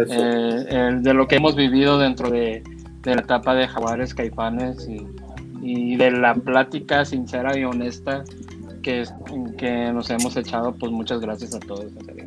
eh, 0.08 0.64
el- 0.70 1.02
de 1.02 1.14
lo 1.14 1.28
que 1.28 1.36
hemos 1.36 1.54
vivido 1.54 1.98
dentro 1.98 2.30
de, 2.30 2.62
de 3.02 3.14
la 3.14 3.20
etapa 3.20 3.54
de 3.54 3.68
Jaguares, 3.68 4.12
Caifanes 4.14 4.88
y, 4.88 5.06
y 5.62 5.96
de 5.96 6.10
la 6.10 6.34
plática 6.34 7.04
sincera 7.04 7.56
y 7.56 7.64
honesta 7.64 8.24
que, 8.82 9.04
que 9.58 9.92
nos 9.92 10.10
hemos 10.10 10.36
echado, 10.36 10.72
pues 10.74 10.90
muchas 10.90 11.20
gracias 11.20 11.54
a 11.54 11.60
todos. 11.60 11.84
en 11.84 12.04
serio. 12.04 12.24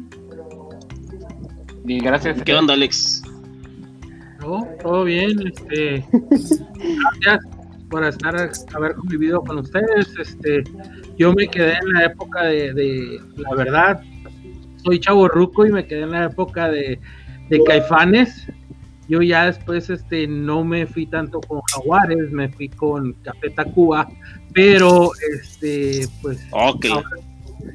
Y 1.85 1.99
gracias. 1.99 2.41
¿Qué 2.43 2.53
onda, 2.53 2.75
Alex? 2.75 3.21
No, 4.39 4.65
todo 4.81 5.03
bien, 5.03 5.31
este. 5.47 6.05
Gracias. 7.21 7.52
Por 7.93 8.03
estar, 8.03 8.35
haber 8.73 8.95
convivido 8.95 9.43
con 9.43 9.59
ustedes. 9.59 10.17
Este, 10.19 10.63
yo 11.15 11.31
me 11.31 11.47
quedé 11.47 11.73
en 11.73 11.93
la 11.93 12.05
época 12.05 12.45
de, 12.45 12.73
de 12.73 13.21
la 13.37 13.55
verdad, 13.55 14.01
soy 14.83 14.99
chavo 14.99 15.27
ruco 15.27 15.63
y 15.67 15.71
me 15.71 15.85
quedé 15.85 16.01
en 16.01 16.09
la 16.09 16.25
época 16.25 16.69
de, 16.69 16.99
de 17.49 17.63
Caifanes. 17.65 18.47
Yo 19.07 19.21
ya 19.21 19.45
después 19.45 19.91
este, 19.91 20.25
no 20.25 20.63
me 20.63 20.87
fui 20.87 21.05
tanto 21.05 21.39
con 21.41 21.61
Jaguares, 21.71 22.31
me 22.31 22.49
fui 22.49 22.67
con 22.67 23.13
Café 23.21 23.51
Tacuba, 23.51 24.09
pero 24.55 25.11
este, 25.31 26.07
pues. 26.23 26.47
Ok. 26.49 26.87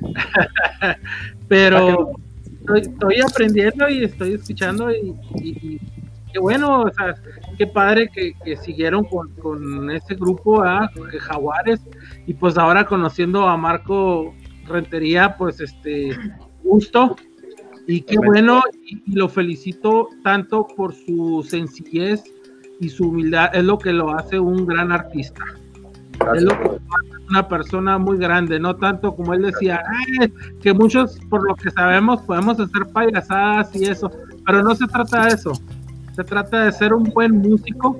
pero 1.48 2.10
estoy, 2.60 2.80
estoy, 2.80 3.20
aprendiendo 3.20 3.88
y 3.88 4.02
estoy 4.02 4.34
escuchando 4.34 4.90
y, 4.90 5.14
y, 5.36 5.78
qué 6.32 6.40
bueno, 6.40 6.82
o 6.82 6.92
sea, 6.92 7.14
qué 7.58 7.66
padre 7.66 8.08
que, 8.08 8.32
que 8.44 8.56
siguieron 8.56 9.04
con, 9.04 9.34
con 9.34 9.90
ese 9.90 10.14
grupo. 10.14 10.62
Jaguares, 11.20 11.80
y 12.26 12.34
pues 12.34 12.56
ahora 12.56 12.86
conociendo 12.86 13.46
a 13.48 13.56
Marco 13.56 14.34
Rentería, 14.66 15.36
pues 15.36 15.60
este, 15.60 16.16
gusto, 16.62 17.16
y 17.86 18.02
qué 18.02 18.16
bueno, 18.18 18.62
y, 18.84 19.14
lo 19.14 19.28
felicito 19.28 20.08
tanto 20.22 20.66
por 20.66 20.94
su 20.94 21.44
sencillez 21.48 22.22
y 22.80 22.88
su 22.88 23.08
humildad, 23.08 23.54
es 23.54 23.64
lo 23.64 23.78
que 23.78 23.92
lo 23.92 24.14
hace 24.14 24.38
un 24.38 24.66
gran 24.66 24.92
artista. 24.92 25.42
Es 26.34 26.42
lo 26.42 26.50
que 26.50 26.78
una 27.30 27.48
persona 27.48 27.98
muy 27.98 28.18
grande, 28.18 28.58
no 28.58 28.76
tanto 28.76 29.14
como 29.14 29.34
él 29.34 29.42
decía, 29.42 29.82
que 30.60 30.72
muchos, 30.72 31.18
por 31.28 31.46
lo 31.46 31.54
que 31.54 31.70
sabemos, 31.70 32.22
podemos 32.22 32.58
hacer 32.58 32.86
payasadas 32.92 33.74
y 33.74 33.84
eso, 33.84 34.10
pero 34.44 34.62
no 34.62 34.74
se 34.74 34.86
trata 34.86 35.26
de 35.26 35.34
eso. 35.34 35.52
Se 36.18 36.24
trata 36.24 36.64
de 36.64 36.72
ser 36.72 36.92
un 36.94 37.04
buen 37.04 37.30
músico 37.30 37.96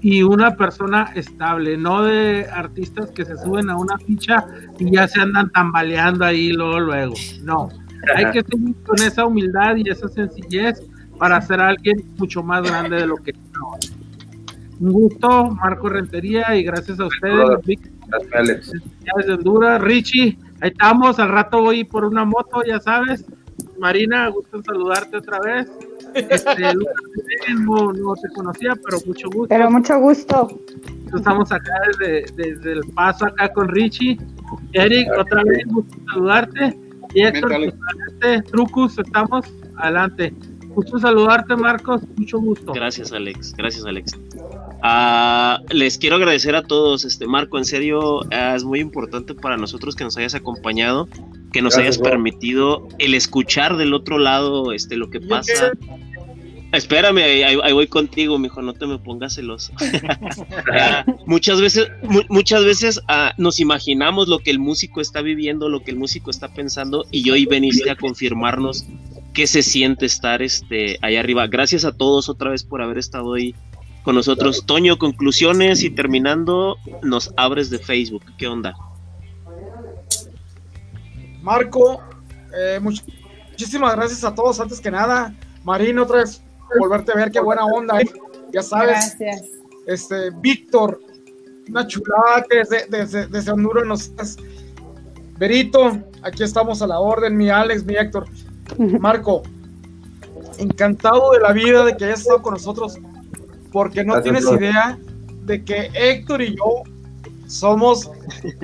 y 0.00 0.22
una 0.22 0.56
persona 0.56 1.12
estable, 1.14 1.76
no 1.76 2.02
de 2.02 2.46
artistas 2.50 3.10
que 3.10 3.22
se 3.26 3.36
suben 3.36 3.68
a 3.68 3.76
una 3.76 3.98
ficha 3.98 4.46
y 4.78 4.90
ya 4.92 5.06
se 5.06 5.20
andan 5.20 5.50
tambaleando 5.50 6.24
ahí 6.24 6.52
luego, 6.52 6.80
luego. 6.80 7.14
No, 7.42 7.68
hay 8.16 8.30
que 8.30 8.42
seguir 8.42 8.74
con 8.76 8.98
esa 9.02 9.26
humildad 9.26 9.76
y 9.76 9.90
esa 9.90 10.08
sencillez 10.08 10.80
para 11.18 11.38
ser 11.42 11.60
alguien 11.60 12.02
mucho 12.16 12.42
más 12.42 12.62
grande 12.62 12.96
de 12.96 13.06
lo 13.06 13.16
que 13.16 13.32
es 13.32 13.36
Un 14.80 14.92
gusto, 14.92 15.50
Marco 15.50 15.90
Rentería, 15.90 16.56
y 16.56 16.62
gracias 16.62 16.98
a 16.98 17.08
ustedes. 17.08 17.44
Gracias, 18.06 19.26
de 19.26 19.32
Honduras, 19.34 19.82
Richie, 19.82 20.38
ahí 20.62 20.70
estamos, 20.70 21.18
al 21.18 21.28
rato 21.28 21.60
voy 21.60 21.84
por 21.84 22.06
una 22.06 22.24
moto, 22.24 22.62
ya 22.66 22.80
sabes. 22.80 23.26
Marina, 23.78 24.28
gusto 24.28 24.56
en 24.56 24.64
saludarte 24.64 25.16
otra 25.16 25.38
vez. 25.40 25.68
Este, 26.14 26.62
no, 27.60 27.92
no, 27.92 28.14
te 28.14 28.28
conocía, 28.34 28.74
pero 28.84 28.98
mucho 29.06 29.28
gusto. 29.28 29.48
Pero 29.48 29.70
mucho 29.70 29.98
gusto. 29.98 30.60
Estamos 31.14 31.50
acá 31.52 31.72
desde, 31.98 32.32
desde 32.34 32.72
el 32.72 32.80
paso 32.94 33.26
acá 33.26 33.52
con 33.52 33.68
Richie. 33.68 34.18
Eric, 34.72 35.08
otra 35.18 35.42
vez, 35.44 35.66
gusto 35.66 35.94
en 35.96 36.06
saludarte. 36.06 36.78
Y 37.14 37.22
Héctor, 37.22 37.52
este, 38.08 38.42
Trucus, 38.42 38.98
estamos 38.98 39.46
adelante. 39.76 40.34
Gusto 40.68 40.98
saludarte, 40.98 41.56
Marcos, 41.56 42.02
mucho 42.16 42.38
gusto. 42.38 42.72
Gracias, 42.72 43.12
Alex. 43.12 43.54
Gracias, 43.56 43.84
Alex. 43.84 44.12
Uh, 44.82 45.58
les 45.74 45.98
quiero 45.98 46.16
agradecer 46.16 46.54
a 46.54 46.62
todos, 46.62 47.04
este 47.04 47.26
Marco, 47.26 47.58
en 47.58 47.64
serio, 47.64 48.20
uh, 48.20 48.54
es 48.54 48.62
muy 48.62 48.78
importante 48.78 49.34
para 49.34 49.56
nosotros 49.56 49.96
que 49.96 50.04
nos 50.04 50.16
hayas 50.16 50.36
acompañado, 50.36 51.08
que 51.52 51.62
nos 51.62 51.76
hayas 51.76 51.98
permitido 51.98 52.86
el 52.98 53.14
escuchar 53.14 53.76
del 53.76 53.92
otro 53.92 54.18
lado 54.18 54.72
este 54.72 54.96
lo 54.96 55.10
que 55.10 55.20
pasa. 55.20 55.72
Espérame, 56.70 57.18
ahí, 57.18 57.72
voy 57.72 57.86
contigo, 57.86 58.38
mijo, 58.38 58.60
no 58.62 58.74
te 58.74 58.86
me 58.86 58.98
pongas 58.98 59.34
celoso. 59.34 59.72
muchas 61.26 61.60
veces, 61.60 61.88
muchas 62.28 62.62
veces 62.64 62.98
uh, 63.08 63.30
nos 63.36 63.58
imaginamos 63.58 64.28
lo 64.28 64.38
que 64.38 64.50
el 64.50 64.58
músico 64.58 65.00
está 65.00 65.22
viviendo, 65.22 65.68
lo 65.68 65.82
que 65.82 65.90
el 65.90 65.96
músico 65.96 66.30
está 66.30 66.52
pensando, 66.52 67.04
y 67.10 67.28
hoy 67.30 67.46
veniste 67.46 67.90
a 67.90 67.96
confirmarnos 67.96 68.86
qué 69.32 69.46
se 69.46 69.62
siente 69.62 70.06
estar 70.06 70.42
este, 70.42 70.98
allá 71.00 71.20
arriba. 71.20 71.46
Gracias 71.46 71.84
a 71.84 71.96
todos 71.96 72.28
otra 72.28 72.50
vez 72.50 72.64
por 72.64 72.82
haber 72.82 72.98
estado 72.98 73.34
ahí 73.34 73.54
con 74.02 74.14
nosotros. 74.14 74.64
Toño, 74.66 74.98
conclusiones 74.98 75.82
y 75.82 75.90
terminando, 75.90 76.76
nos 77.02 77.32
abres 77.36 77.70
de 77.70 77.78
Facebook. 77.78 78.24
¿Qué 78.36 78.46
onda? 78.46 78.74
Marco, 81.42 82.02
eh, 82.54 82.80
muchísimas 82.80 83.96
gracias 83.96 84.24
a 84.24 84.34
todos. 84.34 84.60
Antes 84.60 84.80
que 84.80 84.90
nada, 84.90 85.34
Marino, 85.64 86.02
otra 86.02 86.18
vez 86.18 86.42
volverte 86.78 87.12
a 87.12 87.16
ver, 87.16 87.30
qué 87.30 87.40
buena 87.40 87.64
onda. 87.64 88.00
¿eh? 88.00 88.10
Ya 88.52 88.62
sabes. 88.62 89.16
Gracias. 89.18 89.50
Este, 89.86 90.30
Víctor, 90.40 91.00
una 91.68 91.86
chulada 91.86 92.44
que 92.48 92.58
desde, 92.58 92.86
desde, 92.88 93.26
desde 93.26 93.52
Honduras 93.52 93.86
nos 93.86 94.12
Berito, 95.38 95.96
aquí 96.22 96.42
estamos 96.42 96.82
a 96.82 96.86
la 96.86 96.98
orden, 96.98 97.36
mi 97.36 97.48
Alex, 97.48 97.84
mi 97.84 97.94
Héctor. 97.94 98.26
Marco, 99.00 99.42
encantado 100.58 101.30
de 101.32 101.40
la 101.40 101.52
vida 101.52 101.84
de 101.84 101.96
que 101.96 102.06
hayas 102.06 102.20
estado 102.20 102.42
con 102.42 102.54
nosotros, 102.54 102.98
porque 103.72 104.04
no 104.04 104.20
tienes 104.22 104.44
idea 104.44 104.98
de 105.44 105.64
que 105.64 105.90
Héctor 105.94 106.42
y 106.42 106.56
yo 106.56 106.82
somos 107.46 108.10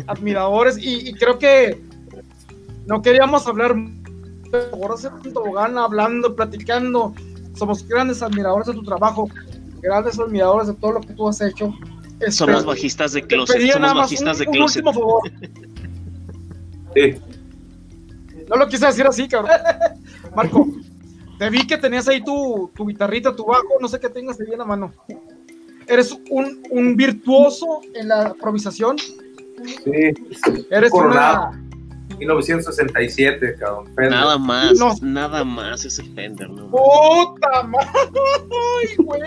admiradores 0.07 0.77
y, 0.81 1.15
creo 1.15 1.39
que 1.39 1.81
no 2.87 3.01
queríamos 3.03 3.47
hablar 3.47 3.75
por 4.71 4.93
hacer 4.93 5.13
un 5.13 5.33
tobogán 5.33 5.79
hablando, 5.79 6.37
platicando, 6.37 7.15
somos 7.55 7.87
grandes 7.89 8.23
admiradores 8.23 8.67
de 8.67 8.75
tu 8.75 8.83
trabajo, 8.83 9.29
grandes 9.81 10.19
admiradores 10.19 10.69
de 10.69 10.75
todo 10.75 10.93
lo 10.93 11.01
que 11.01 11.15
tú 11.15 11.29
has 11.29 11.41
hecho. 11.41 11.73
somos 12.29 12.65
bajistas 12.65 13.13
de 13.13 13.23
closet, 13.23 13.73
somos 13.73 13.95
bajistas 13.95 14.39
de 14.39 14.47
closet. 14.47 14.85
favor. 14.85 15.23
sí. 16.95 17.15
No 18.49 18.57
lo 18.57 18.69
quise 18.69 18.87
decir 18.87 19.07
así, 19.07 19.27
cabrón. 19.27 19.53
Marco, 20.37 20.69
te 21.39 21.51
vi 21.51 21.67
que 21.67 21.79
tenías 21.79 22.09
ahí 22.09 22.23
tu, 22.23 22.71
tu 22.75 22.87
guitarrita, 22.87 23.35
tu 23.35 23.45
bajo, 23.45 23.79
no 23.81 23.89
sé 23.89 23.99
qué 24.01 24.09
tengas 24.09 24.41
ahí 24.41 24.53
en 24.53 24.59
la 24.59 24.65
mano. 24.65 24.93
Eres 25.87 26.17
un, 26.31 26.63
un 26.71 26.97
virtuoso 26.97 27.81
en 27.95 28.09
la 28.09 28.29
improvisación. 28.29 28.99
Sí. 28.99 30.15
Eres 30.71 30.93
una... 30.93 31.61
1967, 32.19 33.57
cabrón. 33.59 33.91
Nada 33.97 34.39
más, 34.39 35.03
nada 35.03 35.45
más 35.45 35.85
ese 35.85 36.03
Fender, 36.15 36.49
¿no? 36.49 36.71
¡Puta 36.71 37.63
madre! 37.65 37.89
güey! 38.99 39.23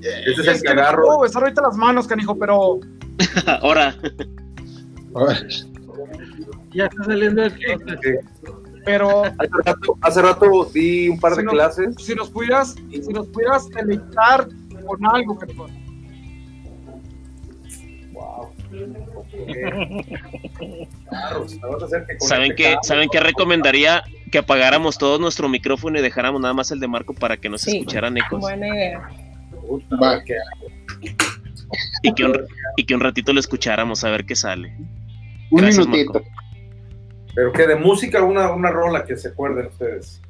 Ese 0.00 0.40
es, 0.40 0.46
el 0.46 0.62
que 0.62 0.68
agarro. 0.68 1.06
No 1.06 1.20
besar 1.20 1.42
ahorita 1.42 1.62
las 1.62 1.76
manos, 1.76 2.06
canijo, 2.06 2.38
pero. 2.38 2.80
Ahora. 3.60 3.94
ya 6.72 6.86
está 6.86 7.04
saliendo 7.04 7.44
el 7.44 7.52
Pero 8.86 9.24
hace 9.24 9.50
rato, 9.64 9.98
hace 10.00 10.22
rato, 10.22 10.70
di 10.72 11.08
un 11.08 11.18
par 11.18 11.34
de 11.34 11.44
clases. 11.44 11.96
si 11.98 12.14
nos 12.14 12.30
pudieras, 12.30 12.76
si 12.88 13.12
nos 13.12 13.26
pudieras 13.26 13.68
deleitar 13.68 14.46
con 14.86 15.04
algo, 15.04 15.36
canijo. 15.36 15.66
Wow. 18.12 18.52
¿Saben 22.20 22.54
qué, 22.56 22.76
¿Saben 22.82 23.08
qué 23.10 23.18
recomendaría? 23.18 24.04
Que 24.30 24.38
apagáramos 24.38 24.98
todo 24.98 25.18
nuestro 25.18 25.48
micrófono 25.48 25.98
y 25.98 26.02
dejáramos 26.02 26.40
nada 26.40 26.54
más 26.54 26.70
el 26.70 26.78
de 26.78 26.86
Marco 26.86 27.12
para 27.12 27.36
que 27.36 27.48
no 27.48 27.58
se 27.58 27.78
escucharan 27.78 28.16
ecos. 28.16 28.40
Buena 28.40 28.68
idea. 28.68 29.10
Y 32.02 32.14
que, 32.14 32.24
un, 32.24 32.46
y 32.76 32.84
que 32.84 32.94
un 32.94 33.00
ratito 33.00 33.32
lo 33.32 33.40
escucháramos 33.40 34.04
a 34.04 34.10
ver 34.10 34.24
qué 34.24 34.36
sale. 34.36 34.76
Un 35.50 35.64
minutito. 35.64 36.22
Pero 37.36 37.52
que 37.52 37.66
de 37.66 37.76
música, 37.76 38.24
una, 38.24 38.50
una 38.50 38.70
rola 38.70 39.04
que 39.04 39.14
se 39.14 39.28
acuerden 39.28 39.66
ustedes. 39.66 40.22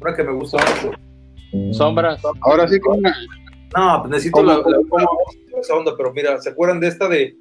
Una 0.00 0.14
que 0.14 0.22
me 0.22 0.32
gusta 0.32 0.58
mucho. 0.58 0.96
Sombras. 1.72 2.22
Ahora 2.40 2.68
sí 2.68 2.78
con 2.78 2.98
una. 2.98 3.12
No, 3.76 4.02
pues 4.02 4.10
necesito 4.12 4.44
la, 4.44 4.62
esa 5.60 5.74
onda, 5.74 5.94
pero 5.96 6.12
mira, 6.12 6.38
¿se 6.38 6.50
acuerdan 6.50 6.78
de 6.78 6.86
esta 6.86 7.08
de 7.08 7.36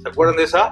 ¿Se 0.00 0.08
acuerdan 0.08 0.36
de 0.36 0.44
esa? 0.44 0.70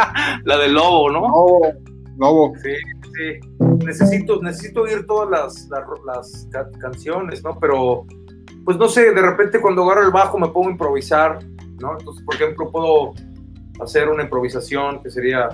la 0.44 0.56
del 0.56 0.74
lobo, 0.74 1.10
¿no? 1.10 1.20
Lobo. 1.20 1.89
Lobo. 2.20 2.52
Sí, 2.62 2.74
sí. 3.16 3.40
Necesito, 3.86 4.42
necesito 4.42 4.82
oír 4.82 5.06
todas 5.06 5.30
las, 5.30 5.68
las, 6.04 6.46
canciones, 6.78 7.42
¿no? 7.42 7.58
Pero, 7.58 8.04
pues 8.64 8.76
no 8.76 8.88
sé, 8.88 9.12
de 9.12 9.22
repente 9.22 9.58
cuando 9.58 9.84
agarro 9.84 10.04
el 10.06 10.12
bajo 10.12 10.38
me 10.38 10.48
pongo 10.48 10.68
a 10.68 10.72
improvisar, 10.72 11.38
¿no? 11.80 11.98
Entonces, 11.98 12.22
por 12.24 12.34
ejemplo, 12.34 12.70
puedo 12.70 13.14
hacer 13.80 14.10
una 14.10 14.24
improvisación 14.24 15.02
que 15.02 15.10
sería... 15.10 15.48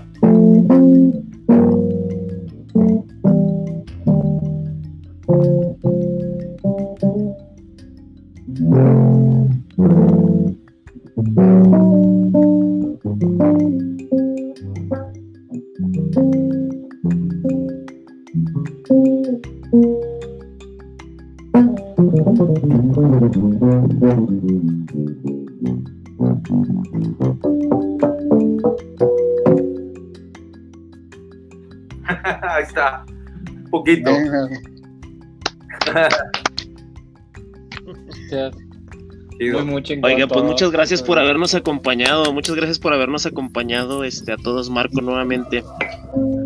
Ahí 32.42 32.62
está. 32.62 33.05
Un 33.07 33.70
poquito. 33.70 34.10
Muy 39.39 39.65
mucho 39.65 39.92
en 39.92 40.05
Oiga, 40.05 40.26
pues 40.26 40.44
muchas 40.44 40.70
gracias 40.70 41.02
por 41.02 41.18
habernos 41.18 41.55
acompañado. 41.55 42.33
Muchas 42.33 42.57
gracias 42.57 42.78
por 42.78 42.94
habernos 42.94 43.26
acompañado 43.26 44.05
este, 44.05 44.33
a 44.33 44.36
todos, 44.36 44.70
Marco, 44.70 45.02
nuevamente. 45.02 45.62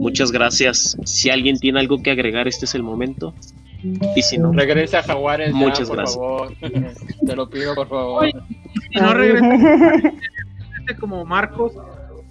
Muchas 0.01 0.33
gracias. 0.33 0.97
Si 1.05 1.31
alguien 1.31 1.59
tiene 1.59 1.79
algo 1.79 2.03
que 2.03 2.11
agregar, 2.11 2.49
este 2.49 2.65
es 2.65 2.75
el 2.75 2.83
momento. 2.83 3.33
Y 4.17 4.23
si 4.23 4.39
no, 4.39 4.53
Regresa 4.53 4.99
a 4.99 5.03
Jaguares, 5.03 5.51
ya, 5.53 5.57
Muchas 5.57 5.89
por 5.89 5.97
gracias. 5.99 6.17
favor. 6.17 6.53
Te 7.27 7.37
lo 7.37 7.49
pido, 7.49 7.75
por 7.75 7.89
favor. 7.89 8.25
Oye, 8.25 8.33
si 8.93 9.01
no 9.01 9.15
regresa 9.15 10.13
como 10.99 11.25
Marcos, 11.25 11.73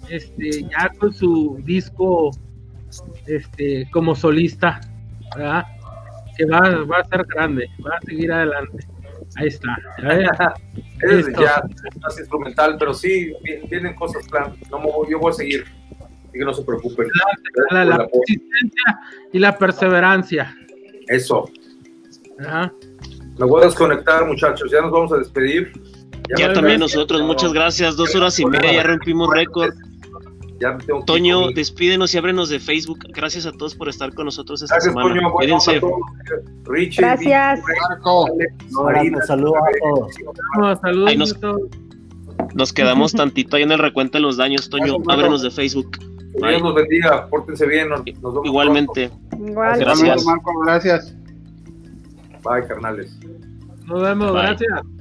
este, 0.08 0.62
ya 0.64 0.90
con 0.98 1.12
su 1.12 1.58
disco 1.64 2.30
este, 3.26 3.88
como 3.90 4.14
solista, 4.14 4.80
¿verdad? 5.34 5.64
Que 6.36 6.44
va, 6.44 6.60
va 6.84 6.98
a 6.98 7.04
ser 7.04 7.24
grande, 7.26 7.68
va 7.84 7.96
a 7.96 8.00
seguir 8.02 8.32
adelante. 8.32 8.86
Ahí 9.36 9.48
está. 9.48 9.76
¿ya? 10.02 10.54
Es 11.00 11.26
ya 11.38 11.62
más 12.00 12.18
instrumental, 12.18 12.76
pero 12.78 12.92
sí, 12.94 13.32
vienen 13.70 13.94
cosas 13.94 14.26
plan. 14.28 14.54
No 14.70 15.08
yo 15.08 15.18
voy 15.18 15.30
a 15.30 15.34
seguir. 15.34 15.64
Así 16.00 16.38
que 16.38 16.44
no 16.44 16.52
se 16.52 16.62
preocupen. 16.62 17.08
La, 17.70 17.76
la 17.76 17.82
el 17.82 17.92
apoyo. 17.92 18.10
persistencia 18.26 19.00
y 19.32 19.38
la 19.38 19.56
perseverancia. 19.58 20.54
Eso. 21.10 21.50
¿verdad? 22.38 22.72
Me 23.38 23.46
voy 23.46 23.62
a 23.62 23.66
desconectar, 23.66 24.26
muchachos. 24.26 24.70
Ya 24.70 24.80
nos 24.80 24.92
vamos 24.92 25.12
a 25.12 25.16
despedir. 25.18 25.72
ya 26.38 26.52
también 26.52 26.80
nosotros, 26.80 27.20
muchas 27.22 27.52
gracias. 27.52 27.96
Dos 27.96 28.14
horas 28.14 28.38
y 28.38 28.46
media, 28.46 28.72
ya 28.72 28.82
rompimos 28.84 29.28
récord. 29.34 29.74
Ya 30.60 30.72
me 30.72 30.84
tengo 30.84 30.98
que 31.00 31.02
ir 31.02 31.06
Toño, 31.06 31.50
despídenos 31.52 32.14
y 32.14 32.18
ábrenos 32.18 32.48
de 32.50 32.60
Facebook. 32.60 32.98
Gracias 33.14 33.46
a 33.46 33.52
todos 33.52 33.74
por 33.74 33.88
estar 33.88 34.14
con 34.14 34.26
nosotros 34.26 34.62
esta 34.62 34.76
Gracias, 34.76 34.92
semana. 34.92 35.14
Toño. 35.14 35.32
Cuídense. 35.32 35.80
Richie, 36.64 37.00
Gracias. 37.00 37.60
Marco, 37.88 38.26
Marina, 38.70 39.20
saludos 39.22 39.56
a 39.56 39.88
todos. 39.88 40.14
No, 40.58 40.76
saludos. 40.76 41.16
Nos-. 41.16 41.36
Nos 42.54 42.72
quedamos 42.72 43.12
tantito 43.12 43.56
ahí 43.56 43.62
en 43.62 43.72
el 43.72 43.78
recuento 43.78 44.18
de 44.18 44.22
los 44.22 44.36
daños, 44.36 44.68
Toño. 44.68 44.98
Ábrenos 45.08 45.42
de 45.42 45.50
Facebook. 45.50 45.98
Que 46.32 46.48
Dios 46.48 46.62
los 46.62 46.74
bendiga. 46.74 47.26
Pórtense 47.28 47.66
bien. 47.66 47.88
Nos, 47.88 48.04
nos 48.04 48.34
vemos 48.34 48.46
Igualmente. 48.46 49.10
Igual. 49.38 49.78
Gracias. 49.80 50.24
Marco, 50.24 50.52
gracias. 50.64 51.14
Bye, 52.44 52.66
carnales. 52.66 53.18
Nos 53.86 54.02
vemos, 54.02 54.32
Bye. 54.32 54.42
gracias. 54.42 54.99